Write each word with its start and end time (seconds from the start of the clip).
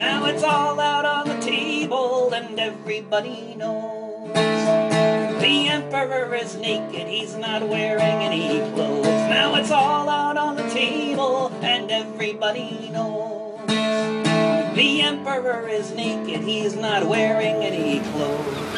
Now 0.00 0.24
it's 0.24 0.42
all 0.42 0.80
out 0.80 1.04
on 1.04 1.28
the 1.28 1.38
table 1.44 2.32
and 2.32 2.58
everybody 2.58 3.54
knows. 3.54 4.32
The 4.32 5.68
emperor 5.68 6.34
is 6.34 6.56
naked, 6.56 7.06
he's 7.06 7.36
not 7.36 7.68
wearing 7.68 8.00
any 8.00 8.60
clothes. 8.72 9.04
Now 9.04 9.54
it's 9.56 9.70
all 9.70 10.08
out 10.08 10.38
on 10.38 10.56
the 10.56 10.68
table 10.70 11.48
and 11.60 11.90
everybody 11.90 12.88
knows. 12.90 13.60
The 13.66 15.02
emperor 15.02 15.68
is 15.68 15.92
naked, 15.92 16.40
he's 16.44 16.76
not 16.76 17.06
wearing 17.06 17.56
any 17.56 18.00
clothes. 18.00 18.69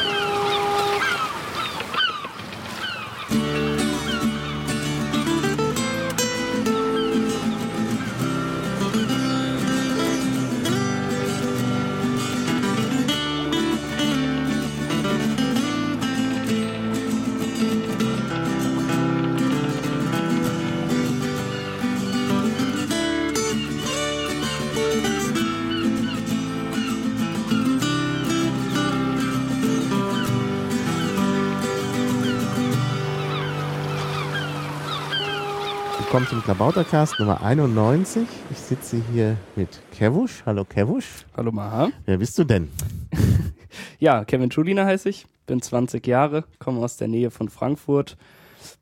Willkommen 36.13 36.29
zum 36.29 36.45
Klabautercast 36.45 37.19
Nummer 37.21 37.43
91. 37.43 38.29
Ich 38.51 38.59
sitze 38.59 39.03
hier 39.15 39.39
mit 39.57 39.81
Kevush. 39.93 40.43
Hallo 40.45 40.63
Kevush. 40.67 41.25
Hallo 41.35 41.53
Maha. 41.53 41.89
Wer 42.05 42.19
bist 42.19 42.39
du 42.39 42.45
denn? 42.45 42.69
Ja, 43.99 44.27
Kevin 44.27 44.51
Schuliner 44.51 44.85
heiße 44.85 45.09
ich, 45.09 45.27
bin 45.47 45.63
20 45.63 46.07
Jahre, 46.07 46.45
komme 46.59 46.81
aus 46.81 46.99
der 46.99 47.09
Nähe 47.09 47.31
von 47.31 47.49
Frankfurt, 47.49 48.19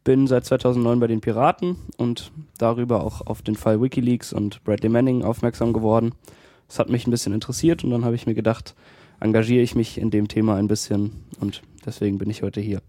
bin 0.02 0.27
seit 0.27 0.44
2009 0.44 0.98
bei 0.98 1.06
den 1.06 1.20
Piraten 1.20 1.77
und 1.98 2.32
darüber 2.58 3.05
auch 3.05 3.24
auf 3.24 3.42
den 3.42 3.55
Fall 3.55 3.80
Wikileaks 3.80 4.33
und 4.33 4.64
Bradley 4.64 4.88
Manning 4.88 5.22
aufmerksam 5.22 5.72
geworden. 5.72 6.16
Das 6.66 6.80
hat 6.80 6.90
mich 6.90 7.06
ein 7.06 7.12
bisschen 7.12 7.33
interessiert 7.33 7.84
und 7.84 7.90
dann 7.90 8.05
habe 8.05 8.16
ich 8.16 8.27
mir 8.27 8.34
gedacht, 8.34 8.74
engagiere 9.20 9.62
ich 9.62 9.74
mich 9.74 9.98
in 9.98 10.10
dem 10.10 10.28
Thema 10.28 10.56
ein 10.56 10.68
bisschen 10.68 11.12
und 11.40 11.62
deswegen 11.86 12.18
bin 12.18 12.30
ich 12.30 12.42
heute 12.42 12.60
hier. 12.60 12.80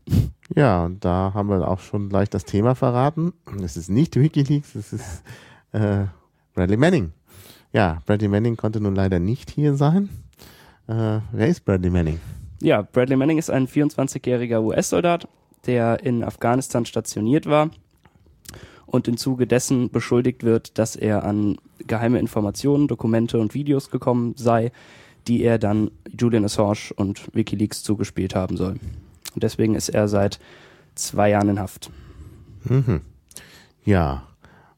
Ja, 0.56 0.86
und 0.86 1.06
da 1.06 1.32
haben 1.34 1.50
wir 1.50 1.68
auch 1.68 1.80
schon 1.80 2.10
gleich 2.10 2.30
das 2.30 2.46
Thema 2.46 2.76
verraten. 2.76 3.34
Es 3.64 3.78
ist 3.78 3.90
nicht 3.90 4.16
Wikileaks, 4.16 4.76
es 4.76 4.94
ist 4.94 5.24
äh, 5.72 6.06
Bradley 6.54 6.78
Manning. 6.78 7.12
Ja, 7.74 8.00
Bradley 8.06 8.28
Manning 8.28 8.58
konnte 8.58 8.82
nun 8.82 8.96
leider 8.96 9.20
nicht 9.20 9.50
hier 9.50 9.76
sein. 9.76 10.10
Äh, 10.88 11.20
wer 11.32 11.48
ist 11.48 11.64
Bradley 11.64 11.90
Manning? 11.90 12.20
Ja, 12.62 12.82
Bradley 12.82 13.16
Manning 13.16 13.38
ist 13.38 13.50
ein 13.50 13.68
24-jähriger 13.68 14.62
US-Soldat, 14.62 15.28
der 15.66 16.04
in 16.04 16.24
Afghanistan 16.24 16.86
stationiert 16.86 17.46
war 17.46 17.70
und 18.86 19.08
im 19.08 19.18
Zuge 19.18 19.48
dessen 19.48 19.90
beschuldigt 19.90 20.44
wird, 20.44 20.78
dass 20.78 20.96
er 20.96 21.24
an 21.24 21.58
geheime 21.88 22.20
Informationen, 22.20 22.88
Dokumente 22.88 23.40
und 23.40 23.54
Videos 23.54 23.90
gekommen 23.90 24.34
sei, 24.38 24.72
die 25.28 25.44
er 25.44 25.60
dann 25.60 25.92
Julian 26.18 26.46
Assange 26.46 26.94
und 26.96 27.34
Wikileaks 27.36 27.84
zugespielt 27.84 28.36
haben 28.36 28.58
soll. 28.58 28.80
Und 29.34 29.44
deswegen 29.44 29.76
ist 29.76 29.90
er 29.90 30.08
seit 30.08 30.40
zwei 30.96 31.30
Jahren 31.30 31.50
in 31.50 31.60
Haft. 31.60 31.92
Mhm. 32.64 33.02
Ja, 33.84 34.24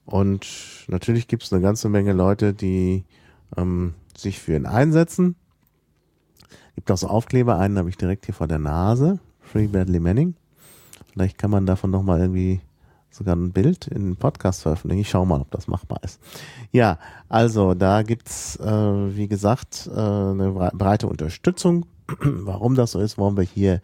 und 0.06 0.48
natürlich 0.88 1.28
gibt 1.28 1.44
es 1.44 1.54
eine 1.54 1.62
ganze 1.62 1.90
Menge 1.90 2.14
Leute, 2.14 2.54
die 2.54 3.04
ähm, 3.58 3.94
sich 4.16 4.40
für 4.40 4.56
ihn 4.56 4.66
einsetzen. 4.66 5.36
Gibt 6.76 6.92
auch 6.92 6.98
so 6.98 7.08
Aufkleber, 7.08 7.58
einen 7.60 7.78
habe 7.78 7.90
ich 7.90 7.98
direkt 7.98 8.26
hier 8.26 8.34
vor 8.34 8.48
der 8.48 8.60
Nase. 8.60 9.20
Free 9.42 9.68
Bradley 9.68 10.00
Manning. 10.00 10.36
Vielleicht 11.12 11.38
kann 11.38 11.52
man 11.52 11.66
davon 11.66 11.92
nochmal 11.92 12.22
irgendwie 12.22 12.62
sogar 13.14 13.36
ein 13.36 13.52
Bild 13.52 13.88
in 13.88 14.04
den 14.04 14.16
Podcast 14.16 14.64
veröffentlichen. 14.64 15.02
Ich 15.02 15.10
schau 15.10 15.26
mal, 15.26 15.42
ob 15.42 15.52
das 15.52 15.68
machbar 15.68 16.00
ist. 16.04 16.20
Ja, 16.72 16.98
also 17.30 17.74
da 17.74 18.02
gibt's 18.02 18.58
äh, 18.58 18.66
wie 18.66 19.28
gesagt, 19.28 19.90
äh, 19.94 20.00
eine 20.00 20.72
breite 20.74 21.08
Unterstützung. 21.08 21.86
Warum 22.20 22.76
das 22.76 22.92
so 22.92 23.00
ist, 23.00 23.18
wollen 23.18 23.38
wir 23.38 23.44
hier 23.44 23.82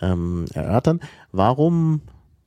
ähm, 0.00 0.46
erörtern. 0.52 1.00
Warum 1.30 2.02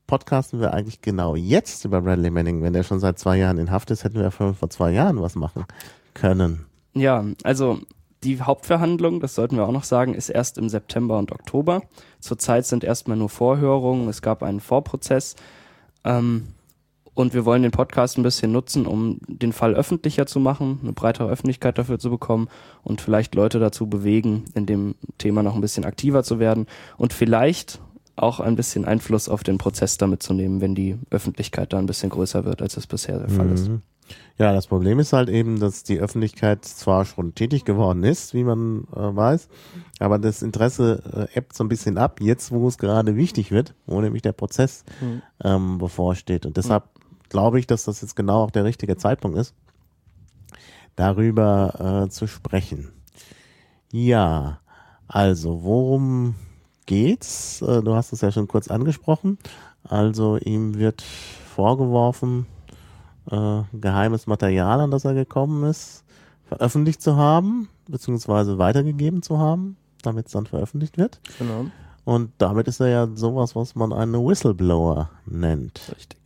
podcasten 0.07 0.59
wir 0.59 0.73
eigentlich 0.73 1.01
genau 1.01 1.35
jetzt 1.35 1.85
über 1.85 2.01
Bradley 2.01 2.29
Manning? 2.29 2.61
Wenn 2.61 2.73
der 2.73 2.83
schon 2.83 2.99
seit 2.99 3.17
zwei 3.17 3.37
Jahren 3.37 3.57
in 3.57 3.71
Haft 3.71 3.91
ist, 3.91 4.03
hätten 4.03 4.19
wir 4.19 4.31
vor 4.31 4.69
zwei 4.69 4.91
Jahren 4.91 5.21
was 5.21 5.35
machen 5.35 5.65
können. 6.13 6.65
Ja, 6.93 7.23
also 7.43 7.79
die 8.23 8.41
Hauptverhandlung, 8.41 9.19
das 9.19 9.35
sollten 9.35 9.57
wir 9.57 9.65
auch 9.65 9.71
noch 9.71 9.83
sagen, 9.83 10.13
ist 10.13 10.29
erst 10.29 10.57
im 10.57 10.69
September 10.69 11.17
und 11.17 11.31
Oktober. 11.31 11.83
Zurzeit 12.19 12.65
sind 12.65 12.83
erstmal 12.83 13.17
nur 13.17 13.29
Vorhörungen, 13.29 14.09
es 14.09 14.21
gab 14.21 14.43
einen 14.43 14.59
Vorprozess. 14.59 15.35
Ähm, 16.05 16.43
und 17.15 17.33
wir 17.33 17.45
wollen 17.45 17.63
den 17.63 17.71
Podcast 17.71 18.17
ein 18.17 18.23
bisschen 18.23 18.51
nutzen, 18.51 18.85
um 18.85 19.19
den 19.27 19.53
Fall 19.53 19.73
öffentlicher 19.73 20.25
zu 20.25 20.39
machen, 20.39 20.79
eine 20.83 20.91
breitere 20.91 21.29
Öffentlichkeit 21.29 21.77
dafür 21.77 21.97
zu 21.97 22.09
bekommen 22.09 22.49
und 22.83 22.99
vielleicht 22.99 23.35
Leute 23.35 23.57
dazu 23.57 23.87
bewegen, 23.87 24.43
in 24.53 24.65
dem 24.65 24.95
Thema 25.17 25.41
noch 25.41 25.55
ein 25.55 25.61
bisschen 25.61 25.85
aktiver 25.85 26.23
zu 26.23 26.39
werden 26.39 26.67
und 26.97 27.13
vielleicht 27.13 27.79
auch 28.17 28.41
ein 28.41 28.57
bisschen 28.57 28.85
Einfluss 28.85 29.29
auf 29.29 29.43
den 29.43 29.57
Prozess 29.57 29.97
damit 29.97 30.23
zu 30.23 30.33
nehmen, 30.33 30.59
wenn 30.59 30.75
die 30.75 30.97
Öffentlichkeit 31.09 31.71
da 31.71 31.79
ein 31.79 31.85
bisschen 31.85 32.09
größer 32.09 32.43
wird, 32.45 32.61
als 32.61 32.77
es 32.77 32.85
bisher 32.85 33.17
der 33.17 33.29
Fall 33.29 33.51
ist. 33.51 33.69
Ja, 34.37 34.53
das 34.53 34.67
Problem 34.67 34.99
ist 34.99 35.13
halt 35.13 35.29
eben, 35.29 35.59
dass 35.59 35.83
die 35.83 35.99
Öffentlichkeit 35.99 36.65
zwar 36.65 37.05
schon 37.05 37.35
tätig 37.35 37.63
geworden 37.63 38.03
ist, 38.03 38.33
wie 38.33 38.43
man 38.43 38.83
äh, 38.93 39.15
weiß, 39.15 39.47
aber 39.99 40.19
das 40.19 40.41
Interesse 40.41 41.29
äh, 41.33 41.37
ebbt 41.37 41.55
so 41.55 41.63
ein 41.63 41.69
bisschen 41.69 41.97
ab, 41.97 42.19
jetzt 42.19 42.51
wo 42.51 42.67
es 42.67 42.77
gerade 42.77 43.15
wichtig 43.15 43.51
wird, 43.51 43.73
wo 43.85 44.01
nämlich 44.01 44.21
der 44.21 44.33
Prozess 44.33 44.83
mhm. 44.99 45.21
ähm, 45.43 45.77
bevorsteht. 45.77 46.45
Und 46.45 46.57
deshalb 46.57 46.83
glaube 47.29 47.59
ich, 47.59 47.67
dass 47.67 47.85
das 47.85 48.01
jetzt 48.01 48.15
genau 48.15 48.43
auch 48.43 48.51
der 48.51 48.65
richtige 48.65 48.97
Zeitpunkt 48.97 49.37
ist, 49.37 49.53
darüber 50.97 52.05
äh, 52.05 52.09
zu 52.09 52.27
sprechen. 52.27 52.91
Ja, 53.91 54.59
also 55.07 55.63
worum 55.63 56.35
geht's? 56.85 57.61
Äh, 57.61 57.81
du 57.81 57.95
hast 57.95 58.11
es 58.11 58.21
ja 58.21 58.31
schon 58.31 58.47
kurz 58.47 58.67
angesprochen. 58.69 59.37
Also 59.83 60.37
ihm 60.37 60.77
wird 60.77 61.01
vorgeworfen, 61.01 62.47
äh, 63.31 63.61
geheimes 63.73 64.27
Material, 64.27 64.79
an 64.79 64.91
das 64.91 65.05
er 65.05 65.13
gekommen 65.13 65.63
ist, 65.69 66.03
veröffentlicht 66.45 67.01
zu 67.01 67.15
haben, 67.15 67.69
beziehungsweise 67.87 68.57
weitergegeben 68.57 69.21
zu 69.21 69.39
haben, 69.39 69.77
damit 70.01 70.27
es 70.27 70.33
dann 70.33 70.45
veröffentlicht 70.45 70.97
wird. 70.97 71.19
Genau. 71.39 71.65
Und 72.03 72.31
damit 72.37 72.67
ist 72.67 72.79
er 72.79 72.87
ja 72.87 73.07
sowas, 73.13 73.55
was 73.55 73.75
man 73.75 73.91
einen 73.91 74.13
Whistleblower 74.13 75.09
nennt. 75.25 75.81
Richtig. 75.95 76.19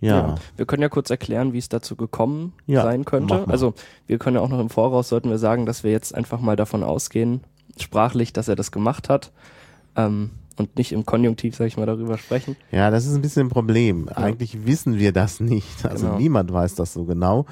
Ja. 0.00 0.28
ja. 0.28 0.34
Wir 0.56 0.66
können 0.66 0.82
ja 0.82 0.90
kurz 0.90 1.08
erklären, 1.08 1.54
wie 1.54 1.58
es 1.58 1.70
dazu 1.70 1.96
gekommen 1.96 2.52
ja, 2.66 2.82
sein 2.82 3.04
könnte. 3.06 3.48
Also 3.48 3.74
wir 4.06 4.18
können 4.18 4.36
ja 4.36 4.42
auch 4.42 4.48
noch 4.48 4.60
im 4.60 4.68
Voraus 4.68 5.08
sollten 5.08 5.30
wir 5.30 5.38
sagen, 5.38 5.64
dass 5.64 5.84
wir 5.84 5.90
jetzt 5.90 6.14
einfach 6.14 6.40
mal 6.40 6.56
davon 6.56 6.82
ausgehen, 6.82 7.40
sprachlich, 7.78 8.34
dass 8.34 8.48
er 8.48 8.56
das 8.56 8.70
gemacht 8.70 9.08
hat. 9.08 9.32
Ähm, 9.96 10.30
und 10.58 10.76
nicht 10.76 10.92
im 10.92 11.04
Konjunktiv, 11.04 11.56
sag 11.56 11.66
ich 11.66 11.76
mal, 11.76 11.86
darüber 11.86 12.18
sprechen. 12.18 12.56
Ja, 12.70 12.90
das 12.90 13.06
ist 13.06 13.14
ein 13.14 13.22
bisschen 13.22 13.46
ein 13.46 13.50
Problem. 13.50 14.06
Ja. 14.08 14.16
Eigentlich 14.16 14.66
wissen 14.66 14.98
wir 14.98 15.12
das 15.12 15.40
nicht. 15.40 15.84
Also 15.84 16.06
genau. 16.06 16.18
niemand 16.18 16.52
weiß 16.52 16.74
das 16.74 16.92
so 16.92 17.04
genau. 17.04 17.46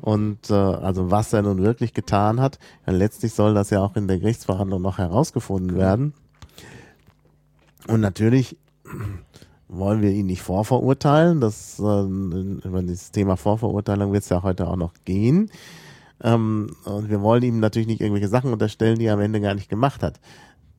Und 0.00 0.50
äh, 0.50 0.54
also 0.54 1.10
was 1.10 1.32
er 1.32 1.42
nun 1.42 1.62
wirklich 1.62 1.94
getan 1.94 2.40
hat, 2.40 2.58
ja, 2.86 2.92
letztlich 2.92 3.32
soll 3.32 3.54
das 3.54 3.70
ja 3.70 3.80
auch 3.80 3.96
in 3.96 4.08
der 4.08 4.18
Gerichtsverhandlung 4.18 4.80
noch 4.80 4.98
herausgefunden 4.98 5.68
genau. 5.68 5.80
werden. 5.80 6.14
Und 7.86 8.00
natürlich 8.00 8.56
wollen 9.68 10.02
wir 10.02 10.10
ihn 10.10 10.26
nicht 10.26 10.42
vorverurteilen. 10.42 11.40
Das, 11.40 11.78
äh, 11.78 11.82
über 11.82 12.82
das 12.82 13.10
Thema 13.10 13.36
Vorverurteilung 13.36 14.12
wird 14.12 14.22
es 14.22 14.28
ja 14.28 14.42
heute 14.42 14.68
auch 14.68 14.76
noch 14.76 14.94
gehen. 15.04 15.50
Ähm, 16.22 16.74
und 16.84 17.08
wir 17.08 17.20
wollen 17.22 17.42
ihm 17.42 17.60
natürlich 17.60 17.88
nicht 17.88 18.00
irgendwelche 18.00 18.28
Sachen 18.28 18.52
unterstellen, 18.52 18.98
die 18.98 19.06
er 19.06 19.14
am 19.14 19.20
Ende 19.20 19.40
gar 19.40 19.54
nicht 19.54 19.68
gemacht 19.68 20.02
hat. 20.02 20.20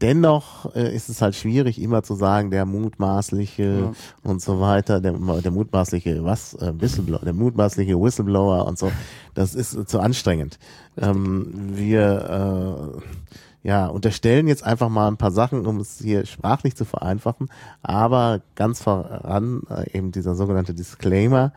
Dennoch 0.01 0.74
äh, 0.75 0.95
ist 0.95 1.09
es 1.09 1.21
halt 1.21 1.36
schwierig, 1.36 1.80
immer 1.80 2.01
zu 2.01 2.15
sagen, 2.15 2.50
der 2.50 2.65
mutmaßliche 2.65 3.63
ja. 3.63 3.94
und 4.24 4.42
so 4.42 4.59
weiter, 4.59 5.00
der, 5.00 5.13
der 5.13 5.51
mutmaßliche 5.51 6.24
was, 6.24 6.56
äh, 6.56 6.74
Whistleblower, 6.75 7.21
der 7.24 7.33
mutmaßliche 7.33 8.00
Whistleblower 8.00 8.65
und 8.65 8.80
so. 8.80 8.92
Das 9.36 9.53
ist 9.53 9.75
äh, 9.75 9.86
zu 9.86 10.00
anstrengend. 10.00 10.57
Ähm, 10.98 11.51
wir 11.74 12.98
äh, 12.98 13.68
ja, 13.68 13.86
unterstellen 13.86 14.48
jetzt 14.48 14.63
einfach 14.63 14.89
mal 14.89 15.07
ein 15.07 15.18
paar 15.18 15.31
Sachen, 15.31 15.68
um 15.68 15.80
es 15.80 16.00
hier 16.00 16.25
sprachlich 16.25 16.75
zu 16.75 16.83
vereinfachen, 16.83 17.50
aber 17.83 18.42
ganz 18.56 18.81
voran 18.81 19.62
äh, 19.69 19.95
eben 19.95 20.12
dieser 20.12 20.33
sogenannte 20.33 20.74
Disclaimer. 20.74 21.53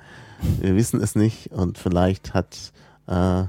Wir 0.61 0.77
wissen 0.77 1.01
es 1.01 1.15
nicht 1.15 1.51
und 1.53 1.79
vielleicht 1.79 2.35
hat, 2.35 2.73
äh, 3.07 3.45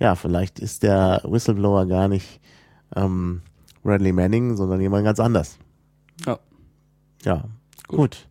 ja, 0.00 0.14
vielleicht 0.16 0.58
ist 0.58 0.82
der 0.82 1.22
Whistleblower 1.24 1.86
gar 1.86 2.08
nicht 2.08 2.40
ähm, 2.96 3.42
Bradley 3.86 4.12
Manning, 4.12 4.56
sondern 4.56 4.80
jemand 4.80 5.04
ganz 5.04 5.20
anders. 5.20 5.58
Ja. 6.26 6.38
Ja, 7.24 7.44
gut. 7.88 7.96
gut. 7.96 8.28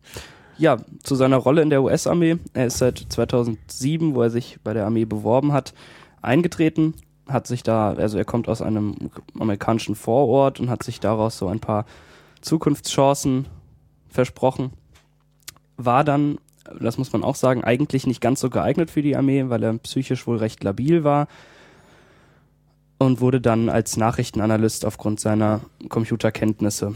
Ja, 0.58 0.78
zu 1.02 1.16
seiner 1.16 1.36
Rolle 1.36 1.62
in 1.62 1.70
der 1.70 1.82
US-Armee. 1.82 2.38
Er 2.54 2.66
ist 2.66 2.78
seit 2.78 2.98
2007, 2.98 4.14
wo 4.14 4.22
er 4.22 4.30
sich 4.30 4.58
bei 4.62 4.72
der 4.72 4.86
Armee 4.86 5.04
beworben 5.04 5.52
hat, 5.52 5.74
eingetreten 6.22 6.94
hat 7.28 7.46
sich 7.46 7.62
da, 7.62 7.92
also 7.92 8.18
er 8.18 8.24
kommt 8.24 8.48
aus 8.48 8.62
einem 8.62 8.94
amerikanischen 9.38 9.96
Vorort 9.96 10.60
und 10.60 10.70
hat 10.70 10.82
sich 10.82 11.00
daraus 11.00 11.38
so 11.38 11.48
ein 11.48 11.58
paar 11.60 11.84
Zukunftschancen 12.40 13.46
versprochen. 14.08 14.70
War 15.76 16.04
dann, 16.04 16.38
das 16.80 16.98
muss 16.98 17.12
man 17.12 17.24
auch 17.24 17.34
sagen, 17.34 17.64
eigentlich 17.64 18.06
nicht 18.06 18.20
ganz 18.20 18.40
so 18.40 18.48
geeignet 18.48 18.90
für 18.90 19.02
die 19.02 19.16
Armee, 19.16 19.48
weil 19.48 19.62
er 19.62 19.76
psychisch 19.78 20.26
wohl 20.26 20.36
recht 20.36 20.62
labil 20.62 21.02
war 21.02 21.26
und 22.98 23.20
wurde 23.20 23.40
dann 23.40 23.68
als 23.68 23.96
Nachrichtenanalyst 23.96 24.84
aufgrund 24.84 25.20
seiner 25.20 25.60
Computerkenntnisse 25.88 26.94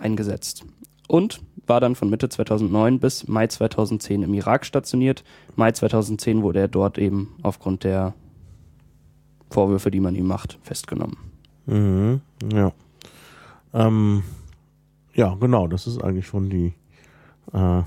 eingesetzt. 0.00 0.64
Und 1.08 1.40
war 1.66 1.80
dann 1.80 1.94
von 1.94 2.10
Mitte 2.10 2.28
2009 2.28 2.98
bis 2.98 3.28
Mai 3.28 3.46
2010 3.46 4.22
im 4.22 4.34
Irak 4.34 4.64
stationiert. 4.64 5.24
Mai 5.56 5.72
2010 5.72 6.42
wurde 6.42 6.60
er 6.60 6.68
dort 6.68 6.98
eben 6.98 7.36
aufgrund 7.42 7.84
der 7.84 8.14
Vorwürfe, 9.50 9.90
die 9.90 10.00
man 10.00 10.14
ihm 10.14 10.26
macht, 10.26 10.58
festgenommen. 10.62 11.16
Mhm, 11.66 12.20
ja. 12.52 12.72
Ähm, 13.74 14.22
ja, 15.14 15.34
genau, 15.38 15.66
das 15.66 15.86
ist 15.86 16.02
eigentlich 16.02 16.26
schon 16.26 16.50
die 16.50 16.74
äh, 17.52 17.82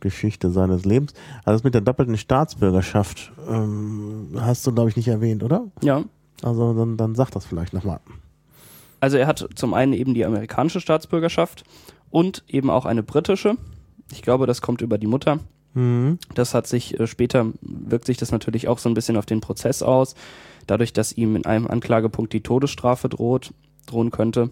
Geschichte 0.00 0.50
seines 0.50 0.84
Lebens. 0.84 1.14
Also 1.44 1.58
das 1.58 1.64
mit 1.64 1.74
der 1.74 1.80
doppelten 1.80 2.16
Staatsbürgerschaft 2.16 3.32
ähm, 3.48 4.28
hast 4.38 4.66
du, 4.66 4.72
glaube 4.72 4.90
ich, 4.90 4.96
nicht 4.96 5.08
erwähnt, 5.08 5.42
oder? 5.42 5.66
Ja. 5.82 6.04
Also 6.42 6.74
dann, 6.74 6.96
dann 6.96 7.14
sag 7.14 7.30
das 7.30 7.44
vielleicht 7.44 7.72
nochmal. 7.72 8.00
Also 9.00 9.16
er 9.16 9.26
hat 9.26 9.48
zum 9.54 9.74
einen 9.74 9.92
eben 9.92 10.14
die 10.14 10.24
amerikanische 10.24 10.80
Staatsbürgerschaft 10.80 11.64
und 12.10 12.44
eben 12.48 12.70
auch 12.70 12.84
eine 12.84 13.02
britische. 13.02 13.56
Ich 14.12 14.22
glaube, 14.22 14.46
das 14.46 14.60
kommt 14.60 14.82
über 14.82 14.98
die 14.98 15.06
Mutter. 15.06 15.38
Mhm. 15.74 16.18
Das 16.34 16.54
hat 16.54 16.66
sich 16.66 16.98
äh, 16.98 17.06
später, 17.06 17.46
wirkt 17.60 18.06
sich 18.06 18.16
das 18.16 18.32
natürlich 18.32 18.68
auch 18.68 18.78
so 18.78 18.88
ein 18.88 18.94
bisschen 18.94 19.16
auf 19.16 19.26
den 19.26 19.40
Prozess 19.40 19.82
aus, 19.82 20.14
dadurch, 20.66 20.92
dass 20.92 21.12
ihm 21.12 21.36
in 21.36 21.46
einem 21.46 21.66
Anklagepunkt 21.66 22.32
die 22.32 22.42
Todesstrafe 22.42 23.08
droht, 23.08 23.52
drohen 23.86 24.10
könnte 24.10 24.50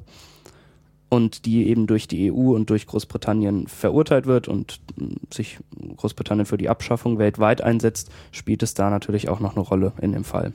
und 1.09 1.45
die 1.45 1.69
eben 1.69 1.87
durch 1.87 2.07
die 2.07 2.31
EU 2.31 2.55
und 2.55 2.71
durch 2.71 2.87
Großbritannien 2.87 3.67
verurteilt 3.67 4.27
wird 4.27 4.47
und 4.49 4.81
mm, 4.97 5.33
sich 5.33 5.59
Großbritannien 5.97 6.47
für 6.47 6.59
die 6.59 6.69
Abschaffung 6.69 7.19
weltweit 7.19 7.63
einsetzt, 7.63 8.11
spielt 8.31 8.63
es 8.63 8.75
da 8.75 8.91
natürlich 8.91 9.29
auch 9.29 9.41
noch 9.41 9.57
eine 9.57 9.65
Rolle 9.65 9.93
in 10.01 10.13
dem 10.13 10.25
Fall. 10.25 10.53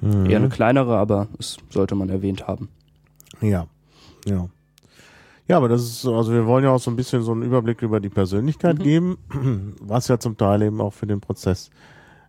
Mhm. 0.00 0.26
Eher 0.26 0.38
eine 0.38 0.48
kleinere, 0.48 0.96
aber 0.96 1.28
es 1.38 1.56
sollte 1.70 1.94
man 1.94 2.08
erwähnt 2.08 2.46
haben. 2.46 2.68
Ja, 3.40 3.66
ja. 4.26 4.48
Ja, 5.48 5.58
aber 5.58 5.68
das 5.68 5.82
ist, 5.82 6.04
also 6.06 6.32
wir 6.32 6.44
wollen 6.46 6.64
ja 6.64 6.70
auch 6.70 6.80
so 6.80 6.90
ein 6.90 6.96
bisschen 6.96 7.22
so 7.22 7.30
einen 7.32 7.42
Überblick 7.42 7.80
über 7.82 8.00
die 8.00 8.08
Persönlichkeit 8.08 8.78
Mhm. 8.78 8.82
geben, 8.82 9.18
was 9.80 10.08
ja 10.08 10.18
zum 10.18 10.36
Teil 10.36 10.62
eben 10.62 10.80
auch 10.80 10.92
für 10.92 11.06
den 11.06 11.20
Prozess 11.20 11.70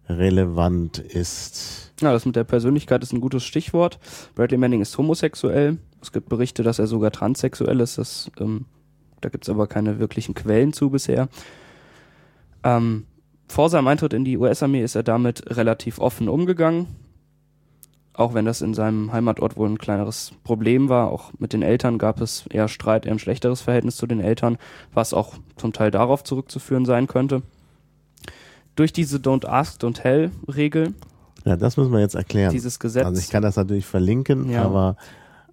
relevant 0.07 0.99
ist. 0.99 1.93
Ja, 2.01 2.11
das 2.13 2.25
mit 2.25 2.35
der 2.35 2.43
Persönlichkeit 2.43 3.01
ist 3.03 3.11
ein 3.13 3.21
gutes 3.21 3.43
Stichwort. 3.43 3.99
Bradley 4.35 4.57
Manning 4.57 4.81
ist 4.81 4.97
homosexuell. 4.97 5.77
Es 6.01 6.11
gibt 6.11 6.29
Berichte, 6.29 6.63
dass 6.63 6.79
er 6.79 6.87
sogar 6.87 7.11
transsexuell 7.11 7.79
ist. 7.79 7.97
Das, 7.97 8.31
ähm, 8.39 8.65
da 9.19 9.29
gibt 9.29 9.45
es 9.45 9.49
aber 9.49 9.67
keine 9.67 9.99
wirklichen 9.99 10.35
Quellen 10.35 10.71
zu 10.73 10.91
bisher. 10.91 11.27
Ähm, 12.63 13.05
vor 13.47 13.69
seinem 13.69 13.87
Eintritt 13.87 14.13
in 14.13 14.23
die 14.25 14.37
US-Armee 14.37 14.83
ist 14.83 14.95
er 14.95 15.03
damit 15.03 15.55
relativ 15.57 15.99
offen 15.99 16.29
umgegangen. 16.29 16.87
Auch 18.17 18.33
wenn 18.33 18.45
das 18.45 18.61
in 18.61 18.73
seinem 18.73 19.13
Heimatort 19.13 19.55
wohl 19.57 19.69
ein 19.69 19.77
kleineres 19.77 20.31
Problem 20.43 20.89
war. 20.89 21.11
Auch 21.11 21.31
mit 21.37 21.53
den 21.53 21.61
Eltern 21.61 21.97
gab 21.99 22.19
es 22.19 22.45
eher 22.47 22.67
Streit, 22.67 23.05
eher 23.05 23.11
ein 23.13 23.19
schlechteres 23.19 23.61
Verhältnis 23.61 23.95
zu 23.95 24.07
den 24.07 24.19
Eltern, 24.19 24.57
was 24.93 25.13
auch 25.13 25.35
zum 25.55 25.71
Teil 25.71 25.91
darauf 25.91 26.23
zurückzuführen 26.23 26.83
sein 26.85 27.05
könnte. 27.07 27.43
Durch 28.75 28.91
diese 28.93 29.17
Don't 29.17 29.45
Ask, 29.47 29.81
Don't 29.81 29.93
Tell 30.01 30.31
Regel, 30.47 30.93
Ja, 31.45 31.55
das 31.55 31.77
müssen 31.77 31.91
wir 31.93 31.99
jetzt 31.99 32.15
erklären. 32.15 32.51
dieses 32.51 32.79
Gesetz. 32.79 33.05
Also 33.05 33.21
ich 33.21 33.29
kann 33.29 33.41
das 33.43 33.55
natürlich 33.55 33.85
verlinken, 33.85 34.49
Ja. 34.49 34.63
aber 34.65 34.97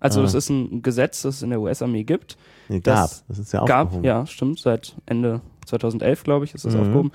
Also 0.00 0.20
Äh. 0.20 0.24
es 0.24 0.34
ist 0.34 0.50
ein 0.50 0.82
Gesetz, 0.82 1.22
das 1.22 1.36
es 1.36 1.42
in 1.42 1.50
der 1.50 1.60
US-Armee 1.60 2.04
gibt. 2.04 2.36
nee, 2.68 2.80
gab. 2.80 2.94
Das 3.08 3.24
Das 3.28 3.38
ist 3.38 3.52
ja 3.52 3.64
Gab, 3.64 3.86
aufgehoben. 3.88 4.04
ja, 4.04 4.26
stimmt, 4.26 4.58
seit 4.58 4.94
Ende 5.06 5.40
2011, 5.66 6.24
glaube 6.24 6.44
ich, 6.44 6.54
ist 6.54 6.64
das 6.64 6.74
Mhm. 6.74 6.80
aufgehoben. 6.80 7.12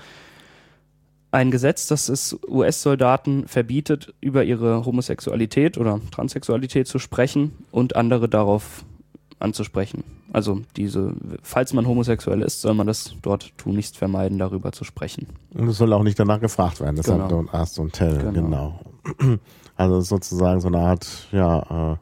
Ein 1.32 1.50
Gesetz, 1.50 1.86
das 1.86 2.08
es 2.08 2.36
US-Soldaten 2.48 3.46
verbietet, 3.46 4.12
über 4.20 4.42
ihre 4.44 4.84
Homosexualität 4.84 5.78
oder 5.78 6.00
Transsexualität 6.10 6.88
zu 6.88 6.98
sprechen 6.98 7.52
und 7.70 7.94
andere 7.94 8.28
darauf 8.28 8.84
anzusprechen. 9.38 10.02
Also 10.32 10.60
diese, 10.76 11.14
falls 11.42 11.72
man 11.72 11.86
homosexuell 11.86 12.42
ist, 12.42 12.60
soll 12.60 12.74
man 12.74 12.86
das 12.86 13.14
dort 13.22 13.56
tunlichst 13.58 13.96
vermeiden, 13.96 14.38
darüber 14.38 14.72
zu 14.72 14.84
sprechen. 14.84 15.26
Und 15.54 15.68
es 15.68 15.78
soll 15.78 15.92
auch 15.92 16.02
nicht 16.02 16.18
danach 16.18 16.40
gefragt 16.40 16.80
werden. 16.80 16.96
Deshalb 16.96 17.28
Genau. 17.28 17.42
don't 17.42 17.52
ask, 17.52 17.78
don't 17.78 17.92
tell. 17.92 18.18
Genau. 18.32 18.80
Genau. 19.18 19.38
Also 19.76 20.02
sozusagen 20.02 20.60
so 20.60 20.68
eine 20.68 20.76
Art, 20.78 21.06
ja, 21.32 21.92
äh, 21.94 21.96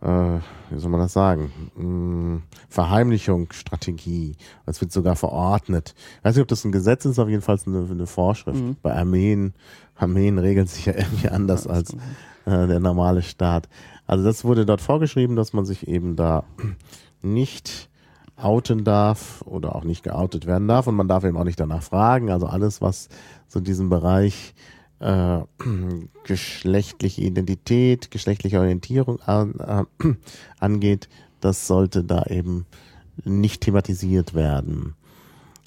äh, 0.00 0.38
wie 0.70 0.78
soll 0.78 0.90
man 0.90 1.00
das 1.00 1.12
sagen? 1.12 1.52
Hm, 1.76 2.42
Verheimlichungsstrategie. 2.68 4.36
Es 4.66 4.80
wird 4.80 4.92
sogar 4.92 5.16
verordnet. 5.16 5.94
Ich 6.18 6.24
weiß 6.24 6.36
nicht, 6.36 6.42
ob 6.42 6.48
das 6.48 6.64
ein 6.64 6.72
Gesetz 6.72 7.04
ist, 7.04 7.18
auf 7.18 7.28
jeden 7.28 7.42
Fall 7.42 7.58
eine, 7.66 7.86
eine 7.90 8.06
Vorschrift. 8.06 8.60
Mhm. 8.60 8.76
Bei 8.82 8.94
Armeen, 8.94 9.54
Armeen 9.96 10.38
regeln 10.38 10.66
sich 10.66 10.86
ja 10.86 10.94
irgendwie 10.94 11.28
anders 11.28 11.64
Ja, 11.64 11.72
als 11.72 11.94
äh, 12.44 12.66
der 12.66 12.80
normale 12.80 13.22
Staat. 13.22 13.68
Also 14.06 14.24
das 14.24 14.44
wurde 14.44 14.64
dort 14.66 14.80
vorgeschrieben, 14.80 15.36
dass 15.36 15.52
man 15.52 15.64
sich 15.64 15.88
eben 15.88 16.16
da 16.16 16.44
nicht 17.22 17.88
outen 18.36 18.84
darf 18.84 19.42
oder 19.46 19.74
auch 19.74 19.82
nicht 19.82 20.04
geoutet 20.04 20.46
werden 20.46 20.68
darf 20.68 20.86
und 20.86 20.94
man 20.94 21.08
darf 21.08 21.24
eben 21.24 21.36
auch 21.36 21.44
nicht 21.44 21.58
danach 21.58 21.82
fragen. 21.82 22.30
Also 22.30 22.46
alles, 22.46 22.80
was 22.80 23.08
so 23.48 23.58
diesen 23.58 23.88
Bereich 23.88 24.54
äh, 25.00 25.40
geschlechtliche 26.24 27.22
Identität, 27.22 28.10
geschlechtliche 28.10 28.58
Orientierung 28.58 29.20
an, 29.20 29.86
äh, 30.00 30.14
angeht, 30.58 31.08
das 31.40 31.66
sollte 31.66 32.04
da 32.04 32.24
eben 32.24 32.66
nicht 33.24 33.62
thematisiert 33.62 34.34
werden. 34.34 34.94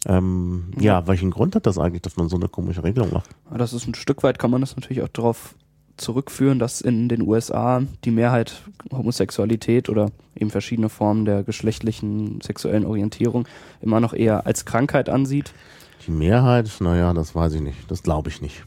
Ähm, 0.05 0.71
ja. 0.77 0.99
Ja. 0.99 1.07
welchen 1.07 1.29
Grund 1.31 1.55
hat 1.55 1.65
das 1.65 1.77
eigentlich, 1.77 2.01
dass 2.01 2.17
man 2.17 2.27
so 2.27 2.35
eine 2.35 2.47
komische 2.47 2.83
Regelung 2.83 3.13
macht? 3.13 3.29
Das 3.55 3.73
ist 3.73 3.87
ein 3.87 3.93
Stück 3.93 4.23
weit, 4.23 4.39
kann 4.39 4.49
man 4.49 4.61
das 4.61 4.75
natürlich 4.75 5.03
auch 5.03 5.09
darauf 5.09 5.55
zurückführen, 5.97 6.57
dass 6.57 6.81
in 6.81 7.07
den 7.07 7.21
USA 7.21 7.83
die 8.03 8.11
Mehrheit 8.11 8.63
Homosexualität 8.91 9.89
oder 9.89 10.09
eben 10.35 10.49
verschiedene 10.49 10.89
Formen 10.89 11.25
der 11.25 11.43
geschlechtlichen 11.43 12.41
sexuellen 12.41 12.85
Orientierung 12.85 13.47
immer 13.81 13.99
noch 13.99 14.13
eher 14.13 14.47
als 14.47 14.65
Krankheit 14.65 15.09
ansieht. 15.09 15.53
Die 16.07 16.11
Mehrheit, 16.11 16.71
naja, 16.79 17.13
das 17.13 17.35
weiß 17.35 17.53
ich 17.53 17.61
nicht. 17.61 17.91
Das 17.91 18.01
glaube 18.01 18.29
ich 18.29 18.41
nicht. 18.41 18.63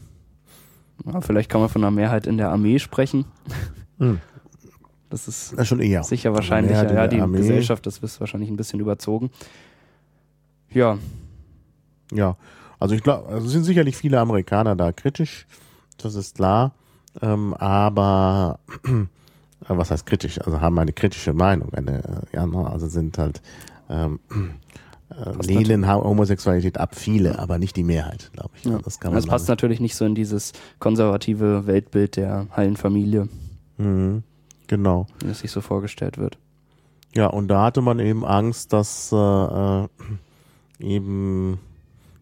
Ja, 1.05 1.21
vielleicht 1.21 1.49
kann 1.49 1.61
man 1.61 1.69
von 1.69 1.83
einer 1.83 1.91
Mehrheit 1.91 2.27
in 2.27 2.37
der 2.37 2.49
Armee 2.51 2.79
sprechen. 2.79 3.25
Hm. 3.99 4.19
Das 5.09 5.27
ist 5.27 5.53
Das 5.57 5.67
schon 5.67 5.79
eher. 5.79 6.03
sicher 6.03 6.29
Also 6.29 6.41
in 6.89 6.95
Ja, 6.95 7.07
die 7.07 7.21
Armee. 7.21 7.37
Gesellschaft, 7.37 7.85
das 7.85 7.99
ist 7.99 8.19
wahrscheinlich 8.19 8.49
ein 8.49 8.57
bisschen 8.57 8.79
überzogen. 8.79 9.29
Ja, 10.71 10.97
Ja, 12.11 12.35
also 12.79 12.95
ich 12.95 13.03
glaube, 13.03 13.27
also 13.29 13.45
es 13.47 13.51
sind 13.53 13.63
sicherlich 13.63 13.95
viele 13.95 14.19
Amerikaner 14.19 14.75
da 14.75 14.91
kritisch, 14.91 15.47
das 15.97 16.15
ist 16.15 16.35
klar. 16.35 16.73
Ähm, 17.21 17.53
aber 17.53 18.59
äh, 18.83 18.89
was 19.69 19.91
heißt 19.91 20.05
kritisch? 20.05 20.39
Also 20.41 20.59
haben 20.59 20.77
eine 20.77 20.91
kritische 20.91 21.33
Meinung, 21.33 21.73
eine, 21.73 22.03
äh, 22.03 22.35
ja, 22.35 22.45
ne, 22.45 22.69
also 22.69 22.87
sind 22.87 23.17
halt 23.17 23.41
ähm, 23.89 24.19
äh, 24.29 24.35
Passt 25.09 25.49
lehnen 25.49 25.85
Ha- 25.87 26.03
Homosexualität 26.03 26.79
ab, 26.79 26.95
viele, 26.95 27.37
aber 27.39 27.57
nicht 27.59 27.75
die 27.75 27.83
Mehrheit, 27.83 28.31
glaube 28.33 28.49
ich. 28.57 28.65
ja. 28.65 28.79
Das 28.83 28.99
kann 28.99 29.11
man 29.11 29.17
das 29.21 29.27
passt 29.27 29.45
glaub 29.45 29.51
natürlich 29.57 29.79
nicht 29.79 29.95
so 29.95 30.03
in 30.05 30.15
dieses 30.15 30.51
konservative 30.79 31.67
Weltbild 31.67 32.17
der 32.17 32.47
heilen 32.55 32.75
Familie. 32.75 33.27
Mhm, 33.77 34.23
genau. 34.67 35.05
wie 35.23 35.29
es 35.29 35.39
sich 35.39 35.51
so 35.51 35.61
vorgestellt 35.61 36.17
wird. 36.17 36.37
Ja, 37.15 37.27
und 37.27 37.47
da 37.49 37.63
hatte 37.63 37.81
man 37.81 37.99
eben 37.99 38.25
Angst, 38.25 38.73
dass 38.73 39.11
äh, 39.11 39.15
äh, 39.15 39.87
eben, 40.79 41.59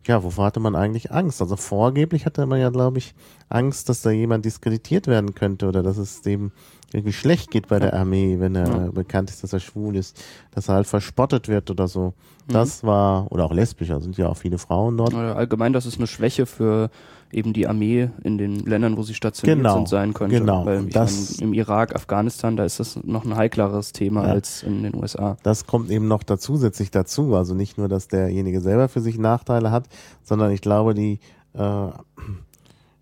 ja, 0.08 0.24
wovor 0.24 0.46
hatte 0.46 0.60
man 0.60 0.76
eigentlich 0.76 1.12
Angst? 1.12 1.42
Also 1.42 1.56
vorgeblich 1.56 2.26
hatte 2.26 2.46
man 2.46 2.60
ja, 2.60 2.70
glaube 2.70 2.98
ich, 2.98 3.14
Angst, 3.50 3.88
dass 3.90 4.02
da 4.02 4.12
jemand 4.12 4.46
diskreditiert 4.46 5.08
werden 5.08 5.34
könnte 5.36 5.68
oder 5.68 5.82
dass 5.84 5.98
es 5.98 6.22
dem 6.22 6.52
irgendwie 6.92 7.14
schlecht 7.14 7.50
geht 7.52 7.68
bei 7.68 7.80
der 7.80 7.94
Armee, 7.94 8.40
wenn 8.40 8.56
er 8.56 8.68
Ja. 8.86 8.92
bekannt 8.92 9.30
ist, 9.32 9.44
dass 9.44 9.54
er 9.54 9.60
schwul 9.60 9.96
ist, 9.96 10.22
dass 10.52 10.68
er 10.70 10.76
halt 10.76 10.88
verspottet 10.88 11.48
wird 11.48 11.72
oder 11.72 11.88
so. 11.88 12.14
Das 12.48 12.84
war, 12.84 13.32
oder 13.32 13.46
auch 13.46 13.54
lesbisch, 13.54 13.88
da 13.88 14.00
sind 14.00 14.18
ja 14.18 14.28
auch 14.28 14.38
viele 14.38 14.58
Frauen 14.58 14.98
dort. 14.98 15.14
Allgemein, 15.14 15.74
dass 15.74 15.86
es 15.86 15.98
eine 15.98 16.08
Schwäche 16.08 16.46
für 16.46 16.90
eben 17.34 17.54
die 17.54 17.68
Armee 17.68 18.10
in 18.24 18.38
den 18.38 18.60
Ländern, 18.60 18.98
wo 18.98 19.04
sie 19.04 19.14
stationiert 19.14 19.58
Genau, 19.60 19.76
sind, 19.76 19.90
sein 19.90 20.14
könnte. 20.14 20.40
genau. 20.40 20.66
Weil 20.66 20.86
Das- 20.86 21.38
meine, 21.40 21.50
im 21.50 21.54
Irak, 21.54 21.96
Afghanistan, 21.96 22.56
da 22.56 22.64
ist 22.66 22.80
das 22.80 23.00
noch 23.04 23.26
ein 23.26 23.36
heikleres 23.36 23.92
Thema 23.92 24.26
Ja. 24.28 24.34
als 24.34 24.64
in 24.64 24.84
den 24.84 24.96
USA. 24.96 25.38
Das 25.44 25.66
kommt 25.66 25.90
eben 25.90 26.08
noch 26.08 26.24
da 26.24 26.38
zusätzlich 26.38 26.92
dazu. 26.92 27.36
Also 27.36 27.54
nicht 27.56 27.78
nur, 27.78 27.88
dass 27.88 28.08
derjenige 28.08 28.62
selber 28.62 28.88
für 28.90 29.02
sich 29.02 29.18
Nachteile 29.18 29.72
hat, 29.72 29.86
sondern 30.24 30.52
ich 30.52 30.62
glaube, 30.62 30.94
die, 30.94 31.20
äh, 31.54 31.88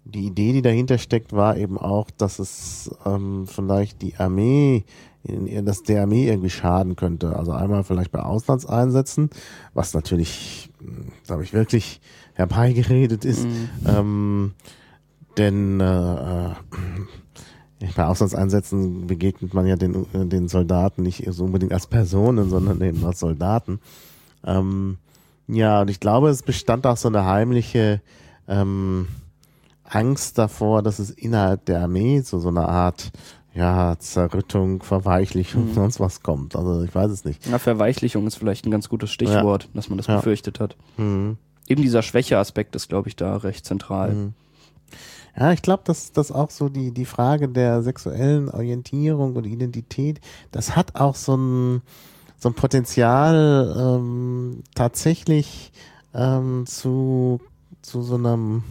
die 0.05 0.25
Idee, 0.25 0.53
die 0.53 0.61
dahinter 0.61 0.97
steckt, 0.97 1.31
war 1.33 1.57
eben 1.57 1.77
auch, 1.77 2.09
dass 2.17 2.39
es 2.39 2.89
ähm, 3.05 3.45
vielleicht 3.47 4.01
die 4.01 4.15
Armee, 4.17 4.83
dass 5.23 5.83
der 5.83 6.03
Armee 6.03 6.27
irgendwie 6.27 6.49
schaden 6.49 6.95
könnte. 6.95 7.35
Also 7.35 7.51
einmal 7.51 7.83
vielleicht 7.83 8.11
bei 8.11 8.21
Auslandseinsätzen, 8.21 9.29
was 9.73 9.93
natürlich, 9.93 10.71
glaube 11.25 11.43
ich, 11.43 11.53
wirklich 11.53 12.01
herbeigeredet 12.33 13.25
ist. 13.25 13.45
Mhm. 13.45 13.69
Ähm, 13.85 14.53
denn 15.37 15.79
äh, 15.79 16.51
äh, 16.51 16.55
bei 17.95 18.05
Auslandseinsätzen 18.05 19.07
begegnet 19.07 19.53
man 19.53 19.65
ja 19.65 19.75
den, 19.75 20.05
den 20.29 20.47
Soldaten 20.47 21.03
nicht 21.03 21.25
so 21.31 21.45
unbedingt 21.45 21.73
als 21.73 21.87
Personen, 21.87 22.49
sondern 22.49 22.81
eben 22.81 23.03
als 23.05 23.19
Soldaten. 23.19 23.79
Ähm, 24.43 24.97
ja, 25.47 25.81
und 25.81 25.89
ich 25.89 25.99
glaube, 25.99 26.29
es 26.29 26.43
bestand 26.43 26.85
auch 26.85 26.97
so 26.97 27.07
eine 27.07 27.25
heimliche 27.25 28.01
ähm, 28.47 29.07
Angst 29.83 30.37
davor, 30.37 30.81
dass 30.81 30.99
es 30.99 31.09
innerhalb 31.09 31.65
der 31.65 31.81
Armee 31.81 32.21
so, 32.21 32.39
so 32.39 32.49
eine 32.49 32.67
Art 32.67 33.11
ja, 33.53 33.97
Zerrüttung, 33.99 34.81
Verweichlichung, 34.81 35.69
mhm. 35.69 35.73
sonst 35.73 35.99
was 35.99 36.23
kommt. 36.23 36.55
Also 36.55 36.83
ich 36.83 36.95
weiß 36.95 37.11
es 37.11 37.25
nicht. 37.25 37.45
Ja, 37.47 37.59
Verweichlichung 37.59 38.25
ist 38.25 38.35
vielleicht 38.35 38.65
ein 38.65 38.71
ganz 38.71 38.87
gutes 38.87 39.11
Stichwort, 39.11 39.63
ja. 39.63 39.69
dass 39.73 39.89
man 39.89 39.97
das 39.97 40.07
ja. 40.07 40.17
befürchtet 40.17 40.59
hat. 40.59 40.77
Mhm. 40.97 41.37
Eben 41.67 41.81
dieser 41.81 42.01
Schwächeaspekt 42.01 42.75
ist, 42.75 42.89
glaube 42.89 43.09
ich, 43.09 43.15
da 43.15 43.37
recht 43.37 43.65
zentral. 43.65 44.13
Mhm. 44.13 44.33
Ja, 45.37 45.53
ich 45.53 45.61
glaube, 45.61 45.83
dass 45.85 46.11
das 46.11 46.31
auch 46.31 46.49
so 46.49 46.69
die, 46.69 46.91
die 46.91 47.05
Frage 47.05 47.47
der 47.47 47.81
sexuellen 47.83 48.49
Orientierung 48.49 49.35
und 49.35 49.45
Identität, 49.45 50.19
das 50.51 50.75
hat 50.75 50.95
auch 50.95 51.15
so 51.15 51.35
ein, 51.35 51.81
so 52.37 52.49
ein 52.49 52.55
Potenzial, 52.55 53.75
ähm, 53.77 54.63
tatsächlich 54.75 55.71
ähm, 56.13 56.65
zu, 56.65 57.39
zu 57.81 58.01
so 58.01 58.15
einem 58.15 58.63